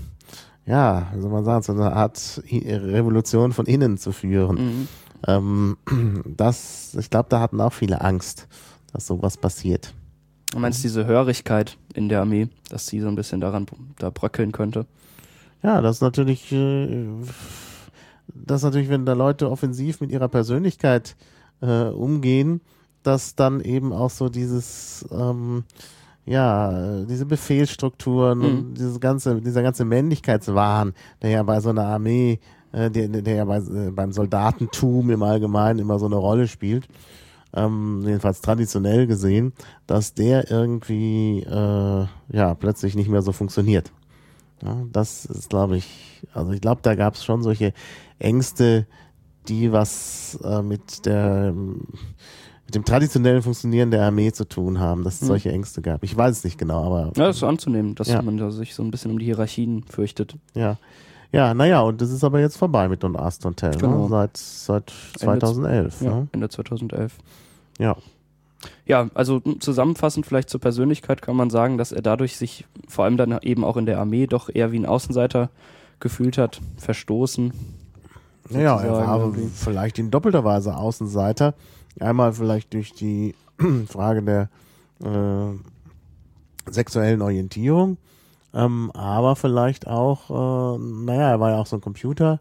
ja, 0.67 1.09
wie 1.15 1.21
soll 1.21 1.31
man 1.31 1.45
sagen, 1.45 1.63
so 1.63 1.73
eine 1.73 1.93
Art 1.93 2.43
Revolution 2.51 3.53
von 3.53 3.67
innen 3.67 3.99
zu 3.99 4.13
führen. 4.13 4.57
Mhm. 4.57 4.89
Ähm, 5.27 5.77
das, 6.37 6.95
ich 6.99 7.11
glaube, 7.11 7.29
da 7.29 7.41
hatten 7.41 7.61
auch 7.61 7.73
viele 7.73 8.01
Angst, 8.01 8.49
dass 8.93 9.07
sowas 9.07 9.37
passiert. 9.37 9.95
Du 10.53 10.59
meinst 10.59 10.83
diese 10.83 11.07
Hörigkeit 11.07 11.79
in 11.95 12.09
der 12.09 12.21
Armee, 12.23 12.49
dass 12.69 12.87
sie 12.87 13.01
so 13.01 13.09
ein 13.09 13.15
bisschen 13.15 13.41
daran 13.41 13.67
da 13.99 14.11
bröckeln 14.11 14.53
könnte? 14.53 14.87
Ja, 15.63 15.81
das 15.81 15.97
ist 15.97 16.03
natürlich, 16.03 16.51
äh, 16.53 17.07
das 18.27 18.61
ist 18.61 18.65
natürlich, 18.65 18.89
wenn 18.89 19.07
da 19.07 19.13
Leute 19.13 19.51
offensiv 19.51 20.01
mit 20.01 20.11
ihrer 20.11 20.29
Persönlichkeit 20.29 21.17
äh, 21.61 21.85
umgehen, 21.85 22.61
dass 23.03 23.35
dann 23.35 23.61
eben 23.61 23.93
auch 23.93 24.11
so 24.11 24.29
dieses 24.29 25.07
ähm, 25.13 25.65
ja, 26.27 27.05
diese 27.05 27.27
Befehlsstrukturen 27.27 28.39
mhm. 28.39 28.45
und 28.45 28.75
dieses 28.75 29.01
ganze, 29.01 29.41
dieser 29.41 29.63
ganze 29.63 29.85
Männlichkeitswahn, 29.85 30.93
der 31.23 31.31
ja 31.31 31.43
bei 31.43 31.61
so 31.61 31.71
einer 31.71 31.87
Armee, 31.87 32.39
äh, 32.73 32.91
der, 32.91 33.09
der 33.09 33.35
ja 33.35 33.45
bei, 33.45 33.59
äh, 33.59 33.91
beim 33.91 34.13
Soldatentum 34.13 35.11
im 35.11 35.23
Allgemeinen 35.23 35.79
immer 35.79 35.99
so 35.99 36.07
eine 36.07 36.17
Rolle 36.17 36.47
spielt, 36.47 36.89
ähm, 37.53 38.03
jedenfalls 38.05 38.41
traditionell 38.41 39.07
gesehen, 39.07 39.53
dass 39.87 40.15
der 40.15 40.51
irgendwie 40.51 41.41
äh, 41.41 42.07
ja 42.33 42.55
plötzlich 42.55 42.95
nicht 42.95 43.09
mehr 43.09 43.23
so 43.23 43.33
funktioniert. 43.33 43.91
Ja, 44.63 44.77
das 44.93 45.25
ist, 45.25 45.49
glaube 45.49 45.79
ich, 45.79 46.23
also 46.35 46.53
ich 46.53 46.61
glaube, 46.61 46.81
da 46.83 46.95
gab 46.95 47.15
es 47.15 47.25
schon 47.25 47.43
solche 47.43 47.73
Ängste, 48.19 48.87
die 49.49 49.73
was 49.73 50.39
äh, 50.45 50.63
mit 50.63 51.07
der 51.07 51.55
mit 52.71 52.77
dem 52.77 52.85
traditionellen 52.85 53.43
Funktionieren 53.43 53.91
der 53.91 54.05
Armee 54.05 54.31
zu 54.31 54.45
tun 54.45 54.79
haben, 54.79 55.03
dass 55.03 55.15
es 55.15 55.21
hm. 55.23 55.27
solche 55.27 55.51
Ängste 55.51 55.83
gab. 55.83 56.05
Ich 56.05 56.17
weiß 56.17 56.39
es 56.39 56.45
nicht 56.45 56.57
genau, 56.57 56.85
aber. 56.85 57.07
Ja, 57.17 57.27
das 57.27 57.39
ist 57.39 57.43
anzunehmen, 57.43 57.97
dass 57.97 58.07
ja. 58.07 58.23
man 58.23 58.37
da 58.37 58.53
sich 58.53 58.77
so 58.77 58.85
ein 58.85 58.93
bisschen 58.93 59.11
um 59.11 59.19
die 59.19 59.25
Hierarchien 59.25 59.83
fürchtet. 59.83 60.37
Ja. 60.55 60.79
Ja, 61.33 61.53
naja, 61.53 61.81
und 61.81 62.01
das 62.01 62.11
ist 62.11 62.23
aber 62.23 62.39
jetzt 62.41 62.57
vorbei 62.57 62.89
mit 62.89 63.03
Don 63.03 63.17
Aston 63.17 63.55
Tell, 63.55 63.71
ne? 63.71 63.77
genau. 63.77 64.03
ne? 64.05 64.09
seit, 64.09 64.37
seit 64.37 64.91
2011. 65.19 66.01
Ende, 66.01 66.13
ne? 66.13 66.21
ja, 66.21 66.27
Ende 66.33 66.49
2011. 66.49 67.19
Ja. 67.79 67.97
Ja, 68.85 69.09
also 69.15 69.41
zusammenfassend 69.41 70.27
vielleicht 70.27 70.51
zur 70.51 70.61
Persönlichkeit 70.61 71.23
kann 71.23 71.35
man 71.35 71.51
sagen, 71.51 71.79
dass 71.79 71.93
er 71.93 72.03
dadurch 72.03 72.37
sich 72.37 72.67
vor 72.87 73.05
allem 73.05 73.17
dann 73.17 73.37
eben 73.43 73.65
auch 73.65 73.77
in 73.77 73.87
der 73.87 73.99
Armee 73.99 74.27
doch 74.27 74.51
eher 74.53 74.71
wie 74.71 74.79
ein 74.79 74.87
Außenseiter 74.87 75.51
gefühlt 75.99 76.39
hat, 76.39 76.61
verstoßen. 76.77 77.53
Ja, 78.51 78.81
er 78.81 78.93
war 78.93 79.33
vielleicht 79.55 79.99
in 79.99 80.11
doppelter 80.11 80.45
Weise 80.45 80.77
Außenseiter, 80.77 81.55
Einmal 82.01 82.33
vielleicht 82.33 82.73
durch 82.75 82.93
die 82.93 83.35
Frage 83.89 84.23
der 84.23 84.49
äh, 85.05 86.71
sexuellen 86.71 87.23
Orientierung, 87.23 87.99
ähm, 88.53 88.91
aber 88.93 89.37
vielleicht 89.37 89.87
auch, 89.87 90.31
äh, 90.31 90.79
naja, 90.79 91.31
er 91.31 91.41
war 91.41 91.51
ja 91.51 91.59
auch 91.59 91.67
so 91.67 91.77
ein 91.77 91.83
Computer. 91.83 92.41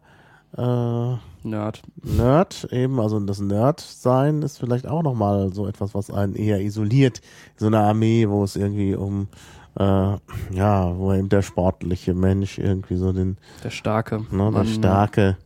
Äh, 0.58 1.16
Nerd. 1.44 1.82
Nerd, 2.04 2.68
eben, 2.72 3.00
also 3.00 3.20
das 3.20 3.39
Nerd-Sein 3.39 4.42
ist 4.42 4.58
vielleicht 4.58 4.88
auch 4.88 5.04
nochmal 5.04 5.54
so 5.54 5.68
etwas, 5.68 5.94
was 5.94 6.12
einen 6.12 6.36
eher 6.36 6.60
isoliert. 6.60 7.22
So 7.56 7.68
eine 7.68 7.80
Armee, 7.80 8.28
wo 8.28 8.44
es 8.44 8.56
irgendwie 8.56 8.96
um, 8.96 9.28
äh, 9.75 9.84
ja, 9.84 10.98
wo 10.98 11.13
eben 11.13 11.30
der 11.30 11.42
sportliche 11.42 12.13
Mensch 12.13 12.58
irgendwie 12.58 12.98
so 12.98 13.13
den. 13.13 13.38
Der 13.63 13.70
Starke. 13.70 14.25
Ne, 14.32 14.51
der 14.51 14.66
Starke, 14.66 15.38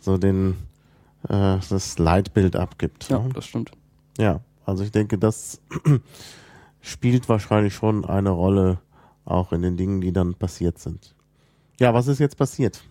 so 0.00 0.18
den, 0.18 0.56
äh, 1.24 1.58
das 1.68 1.98
Leitbild 1.98 2.56
abgibt. 2.56 3.08
Ja, 3.08 3.20
ne? 3.20 3.30
das 3.34 3.46
stimmt. 3.46 3.72
Ja, 4.18 4.40
also 4.64 4.84
ich 4.84 4.92
denke, 4.92 5.18
das 5.18 5.60
spielt 6.80 7.28
wahrscheinlich 7.28 7.74
schon 7.74 8.04
eine 8.04 8.30
Rolle 8.30 8.78
auch 9.24 9.52
in 9.52 9.62
den 9.62 9.76
Dingen, 9.76 10.00
die 10.00 10.12
dann 10.12 10.34
passiert 10.34 10.78
sind. 10.78 11.14
Ja, 11.80 11.94
was 11.94 12.08
ist 12.08 12.18
jetzt 12.18 12.36
passiert? 12.36 12.82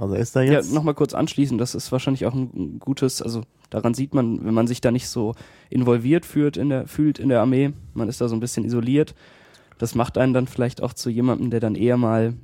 Also 0.00 0.14
ist 0.14 0.36
da 0.36 0.42
jetzt. 0.42 0.68
Ja, 0.68 0.74
nochmal 0.74 0.94
kurz 0.94 1.14
anschließen, 1.14 1.58
das 1.58 1.74
ist 1.74 1.90
wahrscheinlich 1.90 2.24
auch 2.26 2.34
ein 2.34 2.78
gutes, 2.78 3.20
also 3.20 3.42
daran 3.70 3.94
sieht 3.94 4.14
man, 4.14 4.44
wenn 4.44 4.54
man 4.54 4.68
sich 4.68 4.80
da 4.80 4.90
nicht 4.92 5.08
so 5.08 5.34
involviert 5.70 6.24
fühlt 6.24 6.56
in 6.56 6.68
der, 6.68 6.86
fühlt 6.86 7.18
in 7.18 7.28
der 7.28 7.40
Armee, 7.40 7.72
man 7.94 8.08
ist 8.08 8.20
da 8.20 8.28
so 8.28 8.36
ein 8.36 8.40
bisschen 8.40 8.64
isoliert, 8.64 9.14
das 9.78 9.94
macht 9.94 10.16
einen 10.16 10.32
dann 10.32 10.46
vielleicht 10.46 10.82
auch 10.82 10.92
zu 10.92 11.10
jemandem, 11.10 11.50
der 11.50 11.60
dann 11.60 11.74
eher 11.74 11.96
mal 11.96 12.34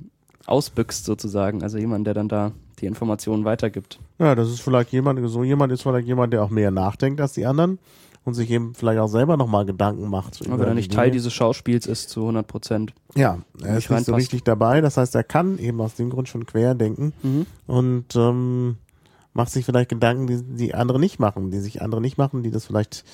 ausbüchst 0.45 1.05
sozusagen, 1.05 1.63
also 1.63 1.77
jemand, 1.77 2.05
der 2.07 2.13
dann 2.13 2.27
da 2.27 2.51
die 2.75 2.85
Informationen 2.85 3.45
weitergibt. 3.45 3.99
Ja, 4.19 4.35
das 4.35 4.49
ist 4.49 4.61
vielleicht 4.61 4.91
jemand, 4.91 5.19
so 5.29 5.43
jemand 5.43 5.71
ist 5.71 5.83
vielleicht 5.83 6.07
jemand, 6.07 6.33
der 6.33 6.43
auch 6.43 6.49
mehr 6.49 6.71
nachdenkt 6.71 7.21
als 7.21 7.33
die 7.33 7.45
anderen 7.45 7.79
und 8.25 8.33
sich 8.33 8.49
eben 8.49 8.73
vielleicht 8.73 8.99
auch 8.99 9.07
selber 9.07 9.37
nochmal 9.37 9.65
Gedanken 9.65 10.09
macht. 10.09 10.39
Aber 10.47 10.59
wenn 10.59 10.67
er 10.67 10.73
nicht. 10.73 10.91
Teil 10.91 11.11
dieses 11.11 11.31
Schauspiels 11.31 11.85
ist 11.85 12.09
zu 12.09 12.21
100 12.21 12.47
Prozent. 12.47 12.93
Ja, 13.15 13.39
er 13.61 13.77
ist 13.77 13.89
nicht 13.89 14.05
so 14.05 14.15
richtig 14.15 14.43
dabei. 14.43 14.81
Das 14.81 14.97
heißt, 14.97 15.15
er 15.15 15.23
kann 15.23 15.59
eben 15.59 15.79
aus 15.79 15.95
dem 15.95 16.09
Grund 16.09 16.27
schon 16.27 16.45
quer 16.45 16.73
denken 16.75 17.13
mhm. 17.21 17.45
und 17.67 18.15
ähm, 18.15 18.77
macht 19.33 19.51
sich 19.51 19.63
vielleicht 19.63 19.89
Gedanken, 19.89 20.27
die, 20.27 20.41
die 20.41 20.73
andere 20.73 20.99
nicht 20.99 21.19
machen, 21.19 21.51
die 21.51 21.59
sich 21.59 21.81
andere 21.81 22.01
nicht 22.01 22.17
machen, 22.17 22.41
die 22.41 22.51
das 22.51 22.65
vielleicht, 22.65 23.05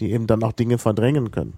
die 0.00 0.12
eben 0.12 0.26
dann 0.26 0.42
auch 0.42 0.52
Dinge 0.52 0.76
verdrängen 0.76 1.30
können. 1.30 1.54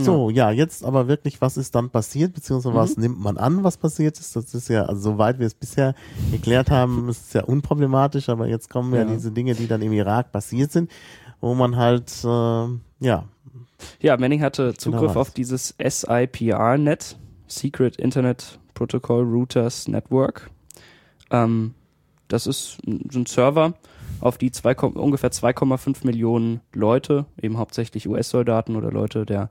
So, 0.00 0.30
ja. 0.30 0.50
jetzt 0.50 0.84
aber 0.84 1.08
wirklich, 1.08 1.40
was 1.40 1.56
ist 1.56 1.74
dann 1.74 1.90
passiert, 1.90 2.32
beziehungsweise 2.32 2.74
was 2.74 2.96
mhm. 2.96 3.02
nimmt 3.02 3.20
man 3.20 3.36
an, 3.36 3.64
was 3.64 3.76
passiert 3.76 4.18
ist? 4.18 4.36
Das 4.36 4.54
ist 4.54 4.68
ja, 4.68 4.84
also 4.84 5.12
soweit 5.12 5.38
wir 5.40 5.46
es 5.46 5.54
bisher 5.54 5.94
geklärt 6.30 6.70
haben, 6.70 7.08
ist 7.08 7.26
es 7.26 7.32
ja 7.32 7.42
unproblematisch, 7.44 8.28
aber 8.28 8.46
jetzt 8.46 8.70
kommen 8.70 8.92
ja, 8.94 9.00
ja 9.00 9.04
diese 9.06 9.32
Dinge, 9.32 9.54
die 9.54 9.66
dann 9.66 9.82
im 9.82 9.92
Irak 9.92 10.30
passiert 10.30 10.70
sind, 10.70 10.90
wo 11.40 11.54
man 11.54 11.76
halt, 11.76 12.12
äh, 12.24 13.04
ja. 13.04 13.24
Ja, 14.00 14.16
Manning 14.16 14.42
hatte 14.42 14.74
Zugriff 14.74 15.12
genau 15.12 15.20
auf 15.20 15.30
dieses 15.32 15.74
SIPR-Net, 15.78 17.16
Secret 17.48 17.96
Internet 17.96 18.58
Protocol 18.74 19.24
Routers 19.24 19.88
Network. 19.88 20.50
Ähm, 21.30 21.74
das 22.28 22.46
ist 22.46 22.78
ein 22.86 23.26
Server, 23.26 23.74
auf 24.20 24.38
die 24.38 24.52
zwei, 24.52 24.76
ungefähr 24.76 25.30
2,5 25.30 26.04
Millionen 26.04 26.60
Leute, 26.72 27.26
eben 27.40 27.58
hauptsächlich 27.58 28.08
US-Soldaten 28.08 28.76
oder 28.76 28.90
Leute 28.90 29.26
der 29.26 29.50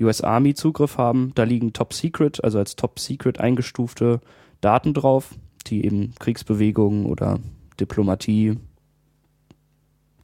US 0.00 0.20
Army 0.20 0.54
Zugriff 0.54 0.98
haben. 0.98 1.32
Da 1.34 1.44
liegen 1.44 1.72
Top 1.72 1.92
Secret, 1.92 2.42
also 2.42 2.58
als 2.58 2.76
Top 2.76 2.98
Secret 2.98 3.40
eingestufte 3.40 4.20
Daten 4.60 4.94
drauf, 4.94 5.34
die 5.66 5.84
eben 5.84 6.14
Kriegsbewegungen 6.18 7.06
oder 7.06 7.38
Diplomatie, 7.80 8.56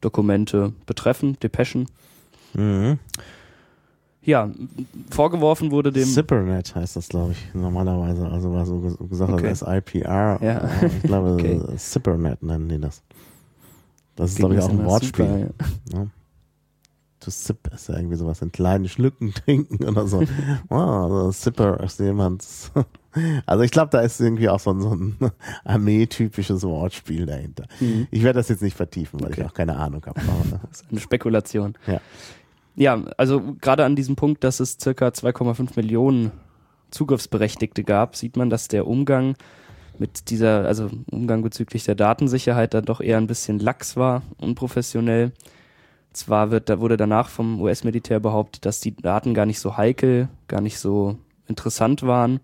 Dokumente 0.00 0.72
betreffen, 0.86 1.38
Depeschen. 1.42 1.86
Mhm. 2.54 2.98
Ja, 4.24 4.50
vorgeworfen 5.10 5.72
wurde 5.72 5.90
dem. 5.90 6.04
Cybernet 6.04 6.76
heißt 6.76 6.94
das, 6.94 7.08
glaube 7.08 7.32
ich, 7.32 7.54
normalerweise. 7.54 8.28
Also 8.28 8.52
war 8.52 8.64
so 8.64 8.78
gesagt, 8.78 9.32
okay. 9.32 9.48
das 9.48 9.62
IPR. 9.62 10.38
Ja. 10.40 10.70
Ich 10.86 11.02
glaube, 11.02 11.32
okay. 11.34 11.60
Cybernet 11.76 12.42
nennen 12.42 12.68
die 12.68 12.78
das. 12.78 13.02
Das 14.14 14.30
ist, 14.30 14.36
glaube 14.36 14.54
ich, 14.54 14.60
auch 14.60 14.68
ein 14.68 14.84
Wortspiel. 14.84 15.26
Super, 15.26 15.38
ja. 15.38 15.98
Ja 15.98 16.06
to 17.22 17.30
sip 17.30 17.68
ist 17.72 17.88
ja 17.88 17.96
irgendwie 17.96 18.16
sowas 18.16 18.42
in 18.42 18.52
kleinen 18.52 18.88
Schlücken 18.88 19.32
trinken 19.44 19.84
oder 19.84 20.06
so. 20.06 20.22
wow, 20.68 21.04
also 21.04 21.30
Sipper 21.30 21.80
ist 21.80 22.00
jemand. 22.00 22.44
Also 23.44 23.62
ich 23.62 23.70
glaube, 23.70 23.90
da 23.90 24.00
ist 24.00 24.22
irgendwie 24.22 24.48
auch 24.48 24.58
so 24.58 24.70
ein, 24.72 24.80
so 24.80 24.92
ein 24.92 25.18
Armee-typisches 25.64 26.62
Wortspiel 26.62 27.26
dahinter. 27.26 27.66
Mhm. 27.78 28.08
Ich 28.10 28.22
werde 28.22 28.38
das 28.38 28.48
jetzt 28.48 28.62
nicht 28.62 28.74
vertiefen, 28.74 29.20
weil 29.20 29.32
okay. 29.32 29.42
ich 29.42 29.46
auch 29.46 29.52
keine 29.52 29.76
Ahnung 29.76 30.02
habe. 30.06 30.18
das 30.62 30.80
ist 30.80 30.90
eine 30.90 30.98
Spekulation. 30.98 31.74
Ja. 31.86 32.00
Ja, 32.74 33.02
also 33.18 33.54
gerade 33.60 33.84
an 33.84 33.96
diesem 33.96 34.16
Punkt, 34.16 34.44
dass 34.44 34.60
es 34.60 34.78
circa 34.80 35.08
2,5 35.08 35.72
Millionen 35.76 36.32
Zugriffsberechtigte 36.90 37.84
gab, 37.84 38.16
sieht 38.16 38.38
man, 38.38 38.48
dass 38.48 38.68
der 38.68 38.86
Umgang 38.86 39.34
mit 39.98 40.30
dieser, 40.30 40.64
also 40.64 40.88
Umgang 41.10 41.42
bezüglich 41.42 41.84
der 41.84 41.94
Datensicherheit 41.94 42.72
dann 42.72 42.84
doch 42.84 43.00
eher 43.00 43.18
ein 43.18 43.26
bisschen 43.26 43.58
lax 43.58 43.96
war, 43.96 44.22
unprofessionell. 44.38 45.32
Zwar 46.12 46.50
wird, 46.50 46.68
da 46.68 46.80
wurde 46.80 46.96
danach 46.96 47.28
vom 47.28 47.60
US-Militär 47.60 48.20
behauptet, 48.20 48.66
dass 48.66 48.80
die 48.80 48.94
Daten 48.94 49.34
gar 49.34 49.46
nicht 49.46 49.60
so 49.60 49.76
heikel, 49.76 50.28
gar 50.48 50.60
nicht 50.60 50.78
so 50.78 51.16
interessant 51.48 52.02
waren. 52.02 52.40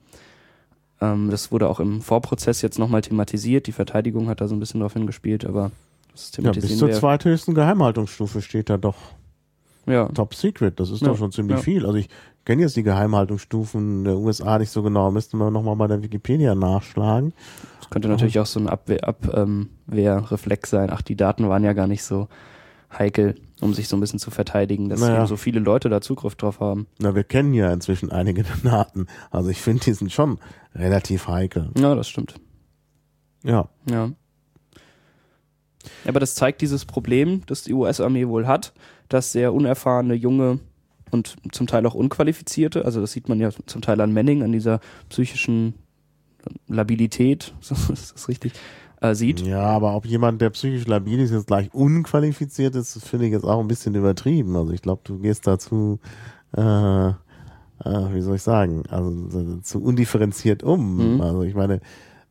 Ähm, 1.01 1.31
das 1.31 1.53
wurde 1.53 1.69
auch 1.69 1.81
im 1.81 2.01
Vorprozess 2.01 2.63
jetzt 2.63 2.79
nochmal 2.79 3.03
thematisiert. 3.03 3.67
Die 3.67 3.73
Verteidigung 3.73 4.29
hat 4.29 4.41
da 4.41 4.49
so 4.49 4.55
ein 4.57 4.61
bisschen 4.61 4.81
drauf 4.81 4.95
hingespielt, 4.95 5.45
aber 5.45 5.71
das 6.13 6.33
Ja, 6.41 6.51
bis 6.53 6.79
zur 6.79 6.91
zweithöchsten 6.91 7.55
Geheimhaltungsstufe 7.55 8.43
steht 8.43 8.71
da 8.71 8.77
doch 8.77 8.97
Ja, 9.87 10.07
Top 10.09 10.35
Secret. 10.35 10.81
Das 10.81 10.91
ist 10.91 11.03
Ja, 11.03 11.09
doch 11.09 11.19
schon 11.19 11.33
ziemlich 11.33 11.59
ja. 11.59 11.63
viel. 11.63 11.87
Also 11.87 11.99
ich 11.99 12.09
kenne 12.45 12.63
jetzt 12.63 12.77
die 12.77 12.83
Geheimhaltungsstufen 12.83 14.05
der 14.05 14.17
USA 14.17 14.59
nicht 14.59 14.71
so 14.71 14.83
genau. 14.83 15.11
Müssten 15.11 15.39
wir 15.39 15.51
nochmal 15.51 15.77
bei 15.77 15.87
der 15.87 16.03
Wikipedia 16.03 16.55
nachschlagen. 16.55 17.33
das 17.81 17.91
könnte 17.91 18.09
natürlich 18.09 18.41
auch 18.41 18.47
so 18.47 18.59
ein 18.61 18.69
Abwehr, 18.69 19.07
Ab, 19.07 19.31
ähm, 19.35 19.69
Wehrreflex 19.87 20.71
sein. 20.71 20.89
Ach, 20.91 21.03
die 21.03 21.17
Daten 21.17 21.49
waren 21.49 21.65
ja 21.65 21.75
gar 21.75 21.87
nicht 21.87 22.03
so 22.03 22.29
heikel, 22.93 23.35
um 23.61 23.75
sich 23.75 23.89
so 23.89 23.97
ein 23.97 24.01
bisschen 24.01 24.19
zu 24.19 24.31
verteidigen, 24.31 24.89
dass 24.89 25.01
Naja. 25.01 25.19
eben 25.19 25.27
so 25.27 25.37
viele 25.37 25.61
Leute 25.61 25.89
da 25.89 26.01
Zugriff 26.01 26.35
drauf 26.37 26.61
haben. 26.61 26.87
Na, 26.99 27.15
wir 27.15 27.25
kennen 27.25 27.55
ja 27.55 27.73
inzwischen 27.73 28.11
einige 28.13 28.45
Daten. 28.63 29.07
Also 29.31 29.51
ich 29.51 29.61
finde, 29.61 29.85
die 29.85 29.93
sind 29.93 30.13
schon 30.13 30.39
relativ 30.75 31.29
heikel. 31.29 31.71
Ja, 31.79 31.95
das 31.95 32.09
stimmt. 32.09 32.35
Ja. 33.45 33.69
Ja. 33.91 34.11
Aber 36.07 36.21
das 36.21 36.35
zeigt 36.35 36.61
dieses 36.61 36.85
Problem, 36.85 37.43
das 37.47 37.63
die 37.63 37.73
US-Armee 37.73 38.29
wohl 38.29 38.47
hat, 38.47 38.73
dass 39.09 39.33
sehr 39.33 39.55
unerfahrene, 39.55 40.15
junge 40.15 40.59
und 41.11 41.37
zum 41.53 41.67
Teil 41.67 41.87
auch 41.87 41.95
unqualifizierte, 41.95 42.85
also 42.85 43.01
das 43.01 43.13
sieht 43.13 43.29
man 43.29 43.41
ja 43.41 43.51
zum 43.67 43.81
Teil 43.81 44.01
an 44.01 44.13
Manning, 44.13 44.43
an 44.43 44.53
dieser 44.53 44.81
psychischen 45.09 45.75
Labilität, 46.67 47.55
ist 47.61 47.71
das 48.15 48.29
richtig, 48.29 48.53
äh, 49.01 49.15
sieht. 49.15 49.41
Ja, 49.41 49.63
aber 49.63 49.95
ob 49.95 50.07
jemand, 50.07 50.41
der 50.41 50.51
psychisch 50.51 50.87
labil 50.87 51.21
ist, 51.21 51.31
jetzt 51.31 51.47
gleich 51.47 51.73
unqualifiziert 51.75 52.75
ist, 52.75 53.03
finde 53.05 53.27
ich 53.27 53.33
jetzt 53.33 53.45
auch 53.45 53.61
ein 53.61 53.69
bisschen 53.69 53.95
übertrieben. 53.95 54.57
Also 54.57 54.73
ich 54.73 54.83
glaube, 54.83 55.03
du 55.05 55.19
gehst 55.19 55.47
dazu, 55.47 55.99
äh, 56.57 56.61
äh, 56.61 57.13
wie 57.85 58.21
soll 58.21 58.37
ich 58.37 58.43
sagen, 58.43 58.83
also 58.89 59.29
so- 59.31 59.57
zu 59.59 59.83
undifferenziert 59.83 60.63
um. 60.63 61.15
Mhm. 61.15 61.21
Also 61.21 61.43
ich 61.43 61.55
meine, 61.55 61.81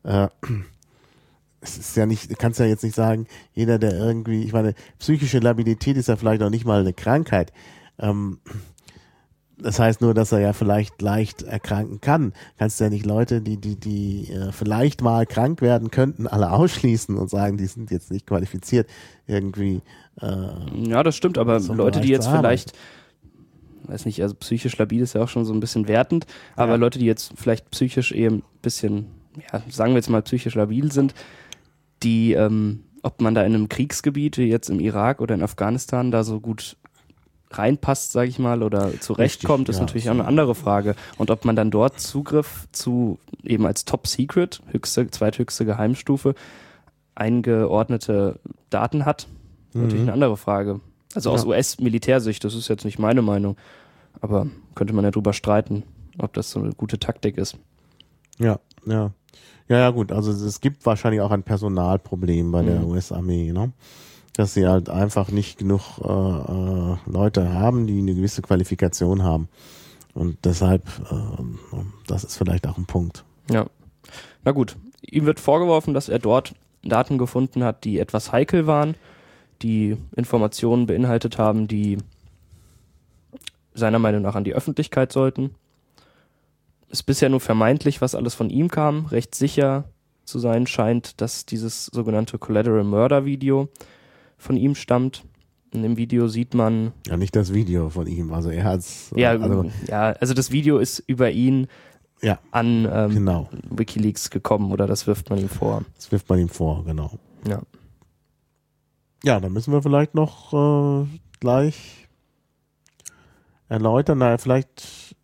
äh, 0.04 0.28
es 1.62 1.78
ist 1.78 1.96
ja 1.98 2.06
nicht, 2.06 2.30
du 2.32 2.36
kannst 2.36 2.60
ja 2.60 2.66
jetzt 2.66 2.84
nicht 2.84 2.96
sagen, 2.96 3.28
jeder, 3.54 3.80
der 3.80 3.94
irgendwie, 3.94 4.44
ich 4.44 4.54
meine, 4.54 4.74
psychische 5.00 5.40
Labilität 5.40 5.98
ist 5.98 6.08
ja 6.08 6.16
vielleicht 6.16 6.42
auch 6.44 6.50
nicht 6.50 6.66
mal 6.66 6.82
eine 6.82 6.94
Krankheit. 6.94 7.52
Ähm, 8.00 8.40
das 9.60 9.80
heißt 9.80 10.02
nur, 10.02 10.14
dass 10.14 10.32
er 10.32 10.40
ja 10.40 10.54
vielleicht 10.54 11.02
leicht 11.02 11.42
erkranken 11.44 12.00
kann. 12.00 12.34
Kannst 12.58 12.80
ja 12.80 12.90
nicht 12.90 13.06
Leute, 13.06 13.42
die, 13.42 13.58
die, 13.58 13.76
die 13.76 14.32
äh, 14.32 14.52
vielleicht 14.52 15.02
mal 15.02 15.26
krank 15.26 15.62
werden 15.62 15.90
könnten, 15.92 16.28
alle 16.28 16.52
ausschließen 16.52 17.18
und 17.18 17.30
sagen, 17.30 17.58
die 17.58 17.66
sind 17.66 17.90
jetzt 17.92 18.12
nicht 18.12 18.28
qualifiziert, 18.28 18.88
irgendwie. 19.26 19.82
Äh, 20.22 20.90
Ja, 20.90 21.04
das 21.04 21.16
stimmt, 21.16 21.38
aber 21.38 21.60
Leute, 21.60 22.02
die 22.02 22.10
jetzt 22.10 22.28
vielleicht, 22.28 22.74
weiß 23.84 24.06
nicht, 24.06 24.22
also 24.22 24.36
psychisch 24.36 24.78
labil 24.78 25.02
ist 25.02 25.14
ja 25.14 25.24
auch 25.24 25.30
schon 25.30 25.46
so 25.46 25.54
ein 25.54 25.60
bisschen 25.60 25.88
wertend, 25.88 26.28
aber 26.56 26.74
Ja. 26.74 26.78
Leute, 26.78 27.00
die 27.00 27.06
jetzt 27.06 27.34
vielleicht 27.36 27.72
psychisch 27.72 28.12
eben 28.12 28.38
ein 28.38 28.44
bisschen, 28.62 29.08
ja, 29.52 29.62
sagen 29.70 29.94
wir 29.94 29.98
jetzt 29.98 30.10
mal 30.10 30.22
psychisch 30.22 30.56
labil 30.56 30.92
sind, 30.92 31.16
die, 32.04 32.34
ähm, 32.34 32.84
ob 33.02 33.22
man 33.22 33.34
da 33.34 33.44
in 33.44 33.56
einem 33.56 33.70
Kriegsgebiet, 33.70 34.38
wie 34.38 34.46
jetzt 34.50 34.70
im 34.70 34.80
Irak 34.80 35.22
oder 35.22 35.34
in 35.34 35.42
Afghanistan, 35.42 36.12
da 36.12 36.24
so 36.24 36.40
gut 36.40 36.78
reinpasst, 37.52 38.12
sage 38.12 38.30
ich 38.30 38.40
mal, 38.40 38.62
oder 38.64 39.00
zurechtkommt, 39.00 39.70
ist 39.70 39.78
ja. 39.78 39.82
natürlich 39.84 40.10
auch 40.10 40.14
eine 40.14 40.26
andere 40.26 40.54
Frage. 40.56 40.96
Und 41.18 41.32
ob 41.32 41.46
man 41.46 41.56
dann 41.56 41.72
dort 41.72 42.00
Zugriff 42.00 42.68
zu 42.72 43.20
eben 43.44 43.66
als 43.66 43.86
Top 43.86 44.08
Secret, 44.08 44.62
höchste, 44.72 45.10
zweithöchste 45.10 45.66
Geheimstufe, 45.66 46.36
eingeordnete 47.16 48.40
Daten 48.70 49.06
hat, 49.06 49.28
ist 49.70 49.76
natürlich 49.82 50.04
eine 50.04 50.14
andere 50.14 50.38
Frage. 50.38 50.82
Also 51.16 51.32
aus 51.32 51.46
Mhm. 51.46 51.52
Ja. 51.52 51.58
US-Militärsicht, 51.58 52.44
das 52.44 52.54
ist 52.54 52.68
jetzt 52.68 52.86
nicht 52.86 53.00
meine 53.00 53.22
Meinung, 53.22 53.58
aber 54.22 54.48
könnte 54.76 54.94
man 54.94 55.04
ja 55.06 55.12
drüber 55.12 55.34
streiten, 55.34 55.84
ob 56.18 56.34
das 56.34 56.52
so 56.52 56.60
eine 56.60 56.74
gute 56.74 57.00
Taktik 57.00 57.38
ist. 57.38 57.58
ja, 58.40 58.60
ja. 58.86 59.12
Ja, 59.70 59.80
ja, 59.80 59.90
gut. 59.90 60.14
Also 60.14 60.32
es 60.32 60.62
gibt 60.62 60.86
wahrscheinlich 60.86 61.20
auch 61.20 61.32
ein 61.32 61.44
Personalproblem 61.44 62.54
bei 62.54 62.62
der 62.62 62.80
Mhm. 62.80 62.86
US-Armee, 62.88 63.52
ne? 63.52 63.74
Dass 64.38 64.54
sie 64.54 64.68
halt 64.68 64.90
einfach 64.90 65.30
nicht 65.30 65.58
genug 65.58 65.82
äh, 66.02 66.08
äh, 66.08 66.98
Leute 67.06 67.54
haben, 67.54 67.88
die 67.88 68.00
eine 68.00 68.16
gewisse 68.16 68.42
Qualifikation 68.42 69.24
haben. 69.24 69.50
Und 70.14 70.38
deshalb, 70.46 70.88
äh, 71.12 71.78
das 72.08 72.24
ist 72.24 72.38
vielleicht 72.38 72.68
auch 72.68 72.78
ein 72.78 72.86
Punkt. 72.86 73.26
Ja. 73.52 73.66
Na 74.46 74.52
gut, 74.52 74.78
ihm 75.02 75.26
wird 75.26 75.40
vorgeworfen, 75.40 75.94
dass 75.94 76.08
er 76.08 76.20
dort 76.20 76.54
Daten 76.84 77.18
gefunden 77.18 77.64
hat, 77.64 77.84
die 77.84 78.00
etwas 78.00 78.32
heikel 78.32 78.68
waren, 78.68 78.96
die 79.62 79.98
Informationen 80.16 80.86
beinhaltet 80.86 81.38
haben, 81.38 81.68
die 81.68 81.98
seiner 83.74 84.00
Meinung 84.00 84.22
nach 84.22 84.36
an 84.36 84.44
die 84.44 84.54
Öffentlichkeit 84.54 85.12
sollten. 85.12 85.56
Ist 86.90 87.04
bisher 87.04 87.30
nur 87.30 87.40
vermeintlich, 87.40 88.02
was 88.02 88.16
alles 88.16 88.34
von 88.34 88.50
ihm 88.50 88.70
kam. 88.70 89.08
Recht 89.08 89.36
sicher 89.36 89.86
zu 90.24 90.40
sein 90.40 90.68
scheint, 90.68 91.22
dass 91.22 91.46
dieses 91.46 91.86
sogenannte 91.86 92.38
Collateral 92.38 92.84
Murder 92.84 93.26
Video 93.26 93.70
von 94.38 94.58
ihm 94.58 94.76
stammt. 94.76 95.26
In 95.72 95.84
dem 95.84 95.98
Video 95.98 96.28
sieht 96.28 96.54
man, 96.54 96.94
Ja, 97.08 97.18
nicht 97.18 97.36
das 97.36 97.54
Video 97.54 97.90
von 97.90 98.08
ihm. 98.08 98.34
Also 98.34 98.50
er 98.50 98.64
hat's. 98.64 99.12
ja, 99.16 99.32
also, 99.32 99.70
ja, 99.88 100.12
also 100.14 100.34
das 100.34 100.52
Video 100.52 100.78
ist 100.78 101.00
über 101.00 101.30
ihn 101.32 101.68
ja, 102.22 102.40
an 102.52 102.88
ähm, 102.92 103.12
genau. 103.14 103.50
WikiLeaks 103.70 104.30
gekommen 104.30 104.72
oder 104.72 104.88
das 104.88 105.06
wirft 105.08 105.30
man 105.30 105.40
ihm 105.40 105.50
vor. 105.50 105.84
Das 105.96 106.12
wirft 106.12 106.30
man 106.30 106.40
ihm 106.40 106.50
vor, 106.50 106.84
genau. 106.86 107.12
Ja. 107.48 107.62
Ja, 109.24 109.40
dann 109.40 109.52
müssen 109.52 109.74
wir 109.74 109.82
vielleicht 109.82 110.16
noch 110.16 110.54
äh, 110.54 111.08
gleich 111.40 112.08
erläutern. 113.68 114.20
Na, 114.20 114.38
vielleicht 114.38 115.16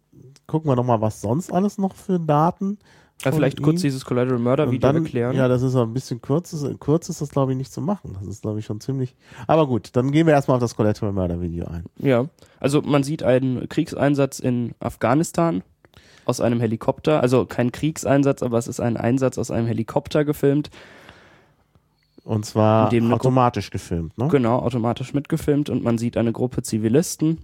gucken 0.45 0.69
wir 0.69 0.75
noch 0.75 0.85
mal, 0.85 1.01
was 1.01 1.21
sonst 1.21 1.51
alles 1.51 1.77
noch 1.77 1.95
für 1.95 2.19
Daten. 2.19 2.79
Ja, 3.23 3.31
vielleicht 3.31 3.61
kurz 3.61 3.81
dieses 3.81 4.05
Collateral 4.05 4.39
Murder 4.39 4.65
Und 4.65 4.71
Video 4.71 4.91
dann, 4.91 5.03
erklären. 5.03 5.35
Ja, 5.35 5.47
das 5.47 5.61
ist 5.61 5.75
ein 5.75 5.93
bisschen 5.93 6.21
kurz. 6.21 6.53
Ist, 6.53 6.79
kurz 6.79 7.09
ist 7.09 7.21
das, 7.21 7.29
glaube 7.29 7.51
ich, 7.51 7.57
nicht 7.57 7.71
zu 7.71 7.81
machen. 7.81 8.15
Das 8.19 8.27
ist, 8.27 8.41
glaube 8.41 8.59
ich, 8.59 8.65
schon 8.65 8.79
ziemlich. 8.79 9.15
Aber 9.47 9.67
gut, 9.67 9.89
dann 9.93 10.11
gehen 10.11 10.27
wir 10.27 10.33
erstmal 10.33 10.55
auf 10.55 10.61
das 10.61 10.75
Collateral 10.75 11.13
Murder 11.13 11.41
Video 11.41 11.65
ein. 11.67 11.85
Ja, 11.99 12.25
also 12.59 12.81
man 12.81 13.03
sieht 13.03 13.23
einen 13.23 13.67
Kriegseinsatz 13.69 14.39
in 14.39 14.73
Afghanistan 14.79 15.63
aus 16.25 16.41
einem 16.41 16.59
Helikopter. 16.59 17.21
Also 17.21 17.45
kein 17.45 17.71
Kriegseinsatz, 17.71 18.43
aber 18.43 18.57
es 18.57 18.67
ist 18.67 18.79
ein 18.79 18.97
Einsatz 18.97 19.37
aus 19.37 19.51
einem 19.51 19.67
Helikopter 19.67 20.25
gefilmt. 20.25 20.69
Und 22.23 22.45
zwar 22.45 22.93
automatisch 23.11 23.69
gefilmt, 23.69 24.17
ne? 24.17 24.29
Genau, 24.29 24.59
automatisch 24.59 25.13
mitgefilmt 25.13 25.69
und 25.69 25.83
man 25.83 25.97
sieht 25.97 26.15
eine 26.15 26.31
Gruppe 26.31 26.61
Zivilisten 26.61 27.37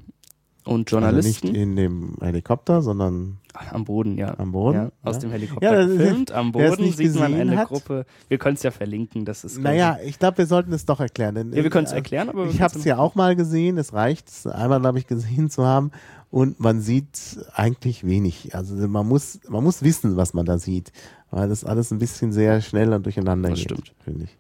und 0.70 0.94
Also 0.94 1.00
nicht 1.18 1.44
Journalisten 1.44 1.56
in 1.56 1.76
dem 1.76 2.16
Helikopter, 2.22 2.82
sondern 2.82 3.38
am 3.72 3.84
Boden, 3.86 4.18
ja. 4.18 4.38
am 4.38 4.52
Boden. 4.52 4.78
Ja, 4.78 4.92
aus 5.04 5.16
ja. 5.16 5.22
dem 5.22 5.32
Helikopter 5.32 5.80
Ja, 5.82 5.86
gefilmt. 5.86 6.32
Am 6.32 6.52
Boden 6.52 6.92
sieht 6.94 7.16
man 7.16 7.34
eine 7.34 7.58
hat- 7.58 7.68
Gruppe. 7.70 8.06
Wir 8.28 8.38
können 8.38 8.56
es 8.56 8.64
ja 8.64 8.72
verlinken, 8.72 9.26
das 9.26 9.44
ist. 9.44 9.58
Naja, 9.60 9.98
ich 10.06 10.20
glaube, 10.20 10.38
wir 10.40 10.46
sollten 10.46 10.72
es 10.72 10.86
doch 10.86 11.00
erklären. 11.00 11.36
Denn, 11.36 11.52
ja, 11.54 11.64
wir 11.64 11.70
können 11.70 11.88
es 11.88 11.92
äh, 11.92 11.96
erklären, 11.96 12.30
aber 12.30 12.46
wir 12.46 12.52
Ich 12.52 12.62
habe 12.62 12.78
es 12.78 12.86
ja 12.86 12.98
auch 12.98 13.16
mal 13.16 13.36
gesehen. 13.36 13.78
Es 13.78 13.94
reicht, 13.94 14.30
es 14.30 14.46
einmal, 14.48 14.80
glaube 14.80 15.00
ich, 15.00 15.08
gesehen 15.08 15.50
zu 15.50 15.66
haben. 15.66 15.92
Und 16.32 16.60
man 16.60 16.80
sieht 16.82 17.40
eigentlich 17.56 18.06
wenig. 18.06 18.54
Also 18.56 18.76
man 18.88 19.08
muss, 19.08 19.40
man 19.50 19.64
muss 19.64 19.82
wissen, 19.82 20.16
was 20.16 20.34
man 20.36 20.46
da 20.46 20.60
sieht. 20.60 20.92
Weil 21.32 21.50
das 21.50 21.64
alles 21.64 21.92
ein 21.92 21.98
bisschen 22.00 22.32
sehr 22.32 22.62
schnell 22.62 22.94
und 22.94 23.04
durcheinander 23.06 23.50
Das 23.50 23.60
geht, 23.60 23.72
stimmt. 23.72 23.94
finde 24.04 24.26
ich. 24.26 24.38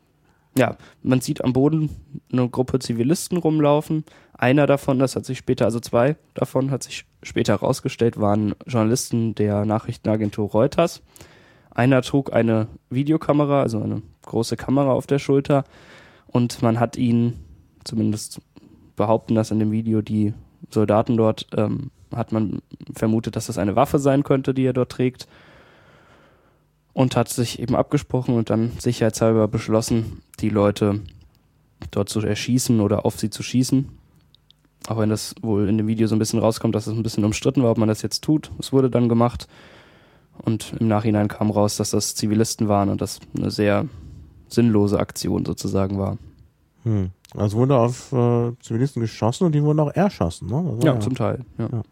Ja, 0.57 0.77
man 1.03 1.21
sieht 1.21 1.43
am 1.43 1.53
Boden 1.53 1.89
eine 2.31 2.49
Gruppe 2.49 2.79
Zivilisten 2.79 3.37
rumlaufen. 3.37 4.03
Einer 4.33 4.67
davon, 4.67 4.99
das 4.99 5.15
hat 5.15 5.25
sich 5.25 5.37
später, 5.37 5.65
also 5.65 5.79
zwei 5.79 6.15
davon 6.33 6.71
hat 6.71 6.83
sich 6.83 7.05
später 7.23 7.53
herausgestellt, 7.53 8.19
waren 8.19 8.55
Journalisten 8.65 9.35
der 9.35 9.65
Nachrichtenagentur 9.65 10.49
Reuters. 10.49 11.01
Einer 11.71 12.01
trug 12.01 12.33
eine 12.33 12.67
Videokamera, 12.89 13.61
also 13.61 13.81
eine 13.81 14.01
große 14.23 14.57
Kamera 14.57 14.91
auf 14.91 15.07
der 15.07 15.19
Schulter. 15.19 15.63
Und 16.27 16.61
man 16.61 16.79
hat 16.79 16.97
ihn, 16.97 17.39
zumindest 17.83 18.41
behaupten 18.95 19.35
das 19.35 19.51
in 19.51 19.59
dem 19.59 19.71
Video, 19.71 20.01
die 20.01 20.33
Soldaten 20.69 21.15
dort, 21.15 21.47
ähm, 21.55 21.91
hat 22.13 22.31
man 22.31 22.61
vermutet, 22.95 23.35
dass 23.35 23.47
das 23.47 23.57
eine 23.57 23.75
Waffe 23.75 23.99
sein 23.99 24.23
könnte, 24.23 24.53
die 24.53 24.65
er 24.65 24.73
dort 24.73 24.91
trägt. 24.91 25.27
Und 26.93 27.15
hat 27.15 27.29
sich 27.29 27.59
eben 27.59 27.75
abgesprochen 27.75 28.35
und 28.35 28.49
dann 28.49 28.71
sicherheitshalber 28.79 29.47
beschlossen, 29.47 30.21
die 30.39 30.49
Leute 30.49 31.01
dort 31.91 32.09
zu 32.09 32.19
erschießen 32.19 32.79
oder 32.81 33.05
auf 33.05 33.19
sie 33.19 33.29
zu 33.29 33.43
schießen. 33.43 33.87
Auch 34.87 34.97
wenn 34.97 35.09
das 35.09 35.35
wohl 35.41 35.69
in 35.69 35.77
dem 35.77 35.87
Video 35.87 36.07
so 36.07 36.15
ein 36.15 36.19
bisschen 36.19 36.39
rauskommt, 36.39 36.73
dass 36.75 36.87
es 36.87 36.93
ein 36.93 37.03
bisschen 37.03 37.25
umstritten 37.25 37.63
war, 37.63 37.71
ob 37.71 37.77
man 37.77 37.89
das 37.89 38.01
jetzt 38.01 38.23
tut. 38.23 38.51
Es 38.59 38.73
wurde 38.73 38.89
dann 38.89 39.07
gemacht. 39.07 39.47
Und 40.41 40.73
im 40.79 40.87
Nachhinein 40.87 41.27
kam 41.27 41.51
raus, 41.51 41.77
dass 41.77 41.91
das 41.91 42.15
Zivilisten 42.15 42.67
waren 42.67 42.89
und 42.89 43.01
das 43.01 43.19
eine 43.37 43.51
sehr 43.51 43.85
sinnlose 44.47 44.99
Aktion 44.99 45.45
sozusagen 45.45 45.99
war. 45.99 46.17
Hm. 46.83 47.11
Also 47.35 47.57
wurde 47.57 47.77
auf 47.77 48.11
äh, 48.13 48.51
Zivilisten 48.61 49.01
geschossen 49.01 49.45
und 49.45 49.53
die 49.53 49.61
wurden 49.61 49.79
auch 49.79 49.93
erschossen, 49.93 50.47
ne? 50.47 50.53
War 50.53 50.83
Ja, 50.83 50.99
zum 50.99 51.13
Teil. 51.13 51.45
Ja. 51.57 51.69
Ja. 51.71 51.83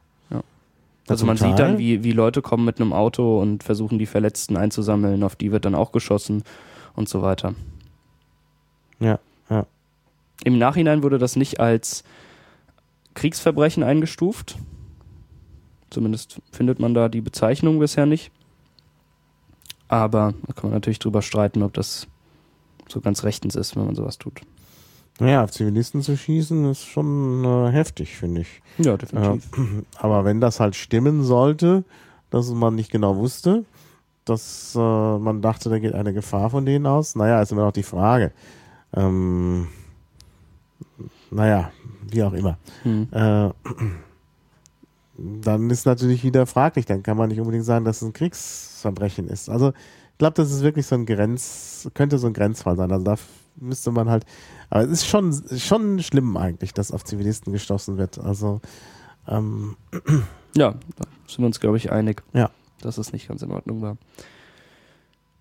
Also 1.08 1.22
zum 1.22 1.28
man 1.28 1.38
sieht 1.38 1.58
dann, 1.58 1.78
wie, 1.78 2.04
wie 2.04 2.12
Leute 2.12 2.42
kommen 2.42 2.66
mit 2.66 2.82
einem 2.82 2.94
Auto 2.94 3.42
und 3.42 3.64
versuchen 3.64 3.98
die 3.98 4.06
Verletzten 4.06 4.58
einzusammeln, 4.58 5.24
auf 5.24 5.36
die 5.36 5.52
wird 5.52 5.66
dann 5.66 5.76
auch 5.76 5.92
geschossen 5.92 6.44
und 6.96 7.08
so 7.08 7.22
weiter. 7.22 7.56
Ja, 9.00 9.20
ja. 9.50 9.66
Im 10.44 10.58
Nachhinein 10.58 11.04
wurde 11.04 11.18
das 11.18 11.36
nicht 11.36 11.60
als 11.60 12.04
Kriegsverbrechen 13.14 13.84
eingestuft. 13.84 14.58
Zumindest 15.90 16.42
findet 16.52 16.80
man 16.80 16.94
da 16.94 17.08
die 17.08 17.22
Bezeichnung 17.22 17.80
bisher 17.80 18.06
nicht. 18.06 18.32
Aber 19.88 20.34
da 20.46 20.54
kann 20.54 20.70
man 20.70 20.74
natürlich 20.74 21.00
drüber 21.00 21.22
streiten, 21.22 21.64
ob 21.64 21.74
das 21.74 22.08
so 22.90 23.00
ganz 23.00 23.24
rechtens 23.24 23.56
ist, 23.56 23.76
wenn 23.76 23.86
man 23.86 23.96
sowas 23.96 24.18
tut. 24.18 24.42
Naja, 25.20 25.44
auf 25.44 25.52
Zivilisten 25.52 26.02
zu 26.02 26.16
schießen 26.16 26.70
ist 26.70 26.86
schon 26.86 27.44
äh, 27.44 27.72
heftig, 27.72 28.16
finde 28.18 28.42
ich. 28.42 28.62
Ja, 28.78 28.98
definitiv. 28.98 29.52
Äh, 29.58 29.84
aber 29.98 30.26
wenn 30.26 30.40
das 30.42 30.60
halt 30.60 30.76
stimmen 30.76 31.24
sollte, 31.24 31.84
dass 32.30 32.50
man 32.52 32.76
nicht 32.76 32.92
genau 32.92 33.16
wusste, 33.16 33.66
dass 34.26 34.76
äh, 34.76 34.80
man 34.80 35.42
dachte, 35.42 35.70
da 35.70 35.80
geht 35.80 35.96
eine 35.96 36.14
Gefahr 36.14 36.50
von 36.50 36.66
denen 36.66 36.86
aus, 36.86 37.16
naja, 37.16 37.42
ist 37.42 37.52
immer 37.52 37.64
noch 37.64 37.72
die 37.72 37.84
Frage. 37.84 38.32
Ähm, 38.94 39.68
naja, 41.32 41.72
wie 42.10 42.24
auch 42.24 42.34
immer. 42.34 42.58
Hm. 42.84 43.08
Äh, 43.12 43.50
dann 45.18 45.70
ist 45.70 45.86
natürlich 45.86 46.24
wieder 46.24 46.46
fraglich, 46.46 46.86
dann 46.86 47.02
kann 47.02 47.18
man 47.18 47.30
nicht 47.30 47.40
unbedingt 47.40 47.66
sagen, 47.66 47.86
dass 47.86 47.98
es 47.98 48.08
ein 48.08 48.14
Kriegsverbrechen 48.14 49.28
ist. 49.30 49.50
Also 49.50 49.70
ich 49.70 50.18
glaube, 50.20 50.36
das 50.36 50.52
ist 50.52 50.62
wirklich 50.62 50.86
so 50.86 50.96
ein 50.96 51.06
Grenz, 51.06 51.90
könnte 51.94 52.18
so 52.18 52.28
ein 52.28 52.34
Grenzfall 52.34 52.76
sein. 52.76 52.92
Also 52.92 53.04
da 53.04 53.16
müsste 53.60 53.92
man 53.92 54.10
halt, 54.10 54.26
aber 54.70 54.84
es 54.84 54.90
ist 54.90 55.08
schon, 55.08 55.34
schon 55.58 56.02
schlimm 56.02 56.38
eigentlich, 56.38 56.74
dass 56.74 56.92
auf 56.92 57.04
Zivilisten 57.04 57.54
gestoßen 57.54 57.98
wird. 57.98 58.20
Also 58.20 58.62
ähm, 59.28 59.76
Ja, 60.56 60.72
da 60.96 61.06
sind 61.28 61.40
wir 61.40 61.46
uns, 61.48 61.60
glaube 61.60 61.78
ich, 61.78 61.92
einig, 61.92 62.24
Ja. 62.34 62.50
dass 62.82 62.98
es 62.98 63.12
nicht 63.14 63.28
ganz 63.28 63.42
in 63.42 63.52
Ordnung 63.52 63.82
war. 63.82 63.98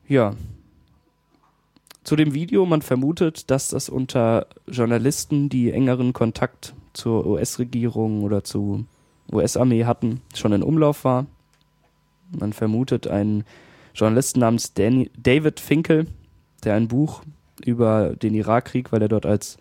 Ja. 0.09 0.35
Zu 2.05 2.15
dem 2.17 2.35
Video, 2.35 2.67
man 2.67 2.83
vermutet, 2.83 3.51
dass 3.51 3.69
das 3.69 3.89
unter 3.89 4.47
Journalisten, 4.69 5.49
die 5.49 5.73
engeren 5.73 6.13
Kontakt 6.13 6.75
zur 6.93 7.27
US-Regierung 7.27 8.23
oder 8.23 8.45
zur 8.45 8.85
US-Armee 9.33 9.85
hatten, 9.85 10.23
schon 10.35 10.53
in 10.53 10.63
Umlauf 10.63 11.05
war. 11.05 11.27
Man 12.31 12.53
vermutet 12.53 13.09
einen 13.09 13.45
Journalisten 13.95 14.41
namens 14.41 14.73
Danny, 14.75 15.11
David 15.19 15.59
Finkel, 15.59 16.07
der 16.65 16.75
ein 16.75 16.87
Buch 16.89 17.23
über 17.65 18.15
den 18.17 18.35
Irakkrieg, 18.35 18.93
weil 18.93 19.03
er 19.03 19.09
dort 19.09 19.27
als 19.27 19.57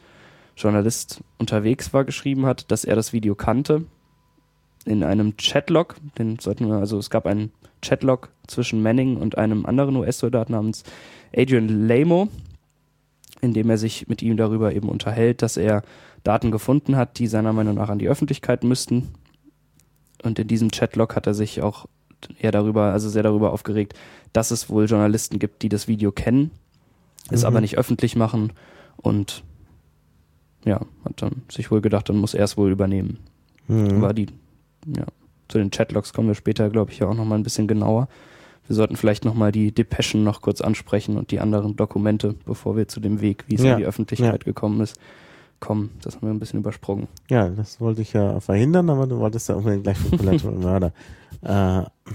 Journalist 0.57 1.21
unterwegs 1.37 1.93
war, 1.93 2.05
geschrieben 2.05 2.45
hat, 2.45 2.71
dass 2.71 2.85
er 2.85 2.95
das 2.95 3.13
Video 3.13 3.35
kannte 3.35 3.85
in 4.85 5.03
einem 5.03 5.35
Chatlog, 5.37 5.95
den 6.17 6.39
sollten 6.39 6.67
wir, 6.67 6.75
also 6.75 6.97
es 6.97 7.09
gab 7.09 7.25
einen 7.25 7.51
Chatlog 7.81 8.29
zwischen 8.47 8.81
Manning 8.81 9.17
und 9.17 9.37
einem 9.37 9.65
anderen 9.65 9.95
US-Soldat 9.95 10.49
namens 10.49 10.83
Adrian 11.35 11.87
Lamo, 11.87 12.29
in 13.41 13.53
dem 13.53 13.69
er 13.69 13.77
sich 13.77 14.07
mit 14.07 14.21
ihm 14.21 14.37
darüber 14.37 14.73
eben 14.73 14.89
unterhält, 14.89 15.41
dass 15.41 15.57
er 15.57 15.83
Daten 16.23 16.51
gefunden 16.51 16.95
hat, 16.95 17.19
die 17.19 17.27
seiner 17.27 17.53
Meinung 17.53 17.75
nach 17.75 17.89
an 17.89 17.99
die 17.99 18.07
Öffentlichkeit 18.07 18.63
müssten. 18.63 19.09
Und 20.23 20.39
in 20.39 20.47
diesem 20.47 20.71
Chatlog 20.71 21.15
hat 21.15 21.27
er 21.27 21.33
sich 21.33 21.61
auch 21.61 21.87
eher 22.39 22.51
darüber, 22.51 22.85
also 22.85 23.09
sehr 23.09 23.23
darüber 23.23 23.51
aufgeregt, 23.53 23.93
dass 24.33 24.51
es 24.51 24.69
wohl 24.69 24.85
Journalisten 24.85 25.39
gibt, 25.39 25.61
die 25.61 25.69
das 25.69 25.87
Video 25.87 26.11
kennen, 26.11 26.51
es 27.31 27.41
Mhm. 27.41 27.47
aber 27.47 27.61
nicht 27.61 27.77
öffentlich 27.77 28.15
machen 28.15 28.53
und 28.97 29.43
ja, 30.65 30.81
hat 31.03 31.21
dann 31.21 31.43
sich 31.51 31.69
wohl 31.71 31.81
gedacht, 31.81 32.09
dann 32.09 32.17
muss 32.17 32.33
er 32.33 32.43
es 32.45 32.57
wohl 32.57 32.71
übernehmen 32.71 33.19
hm. 33.67 34.01
war 34.01 34.13
die, 34.13 34.27
ja, 34.85 35.05
zu 35.47 35.57
den 35.57 35.71
Chatlogs 35.71 36.13
kommen 36.13 36.27
wir 36.27 36.35
später, 36.35 36.69
glaube 36.69 36.91
ich, 36.91 36.99
ja 36.99 37.07
auch 37.07 37.13
nochmal 37.15 37.37
ein 37.37 37.43
bisschen 37.43 37.67
genauer. 37.67 38.07
Wir 38.67 38.75
sollten 38.75 38.95
vielleicht 38.95 39.25
nochmal 39.25 39.51
die 39.51 39.71
Depeschen 39.71 40.23
noch 40.23 40.41
kurz 40.41 40.61
ansprechen 40.61 41.17
und 41.17 41.29
die 41.31 41.39
anderen 41.39 41.75
Dokumente, 41.75 42.35
bevor 42.45 42.75
wir 42.75 42.87
zu 42.87 42.99
dem 42.99 43.21
Weg, 43.21 43.43
wie 43.47 43.55
es 43.55 43.63
Ja, 43.63 43.73
in 43.73 43.77
die 43.79 43.85
Öffentlichkeit 43.85 44.43
gekommen 44.43 44.81
ist, 44.81 44.99
kommen. 45.59 45.91
Das 46.01 46.15
haben 46.15 46.27
wir 46.27 46.33
ein 46.33 46.39
bisschen 46.39 46.59
übersprungen. 46.59 47.07
Ja, 47.29 47.49
das 47.49 47.79
wollte 47.79 48.01
ich 48.01 48.13
ja 48.13 48.39
verhindern, 48.39 48.89
aber 48.89 49.05
du 49.05 49.17
wolltest 49.19 49.49
ja 49.49 49.55
unbedingt 49.55 49.83
gleich 49.83 49.97
von 49.99 50.17
Collateral 50.17 50.55
Murder 50.59 50.93
äh, 51.43 52.09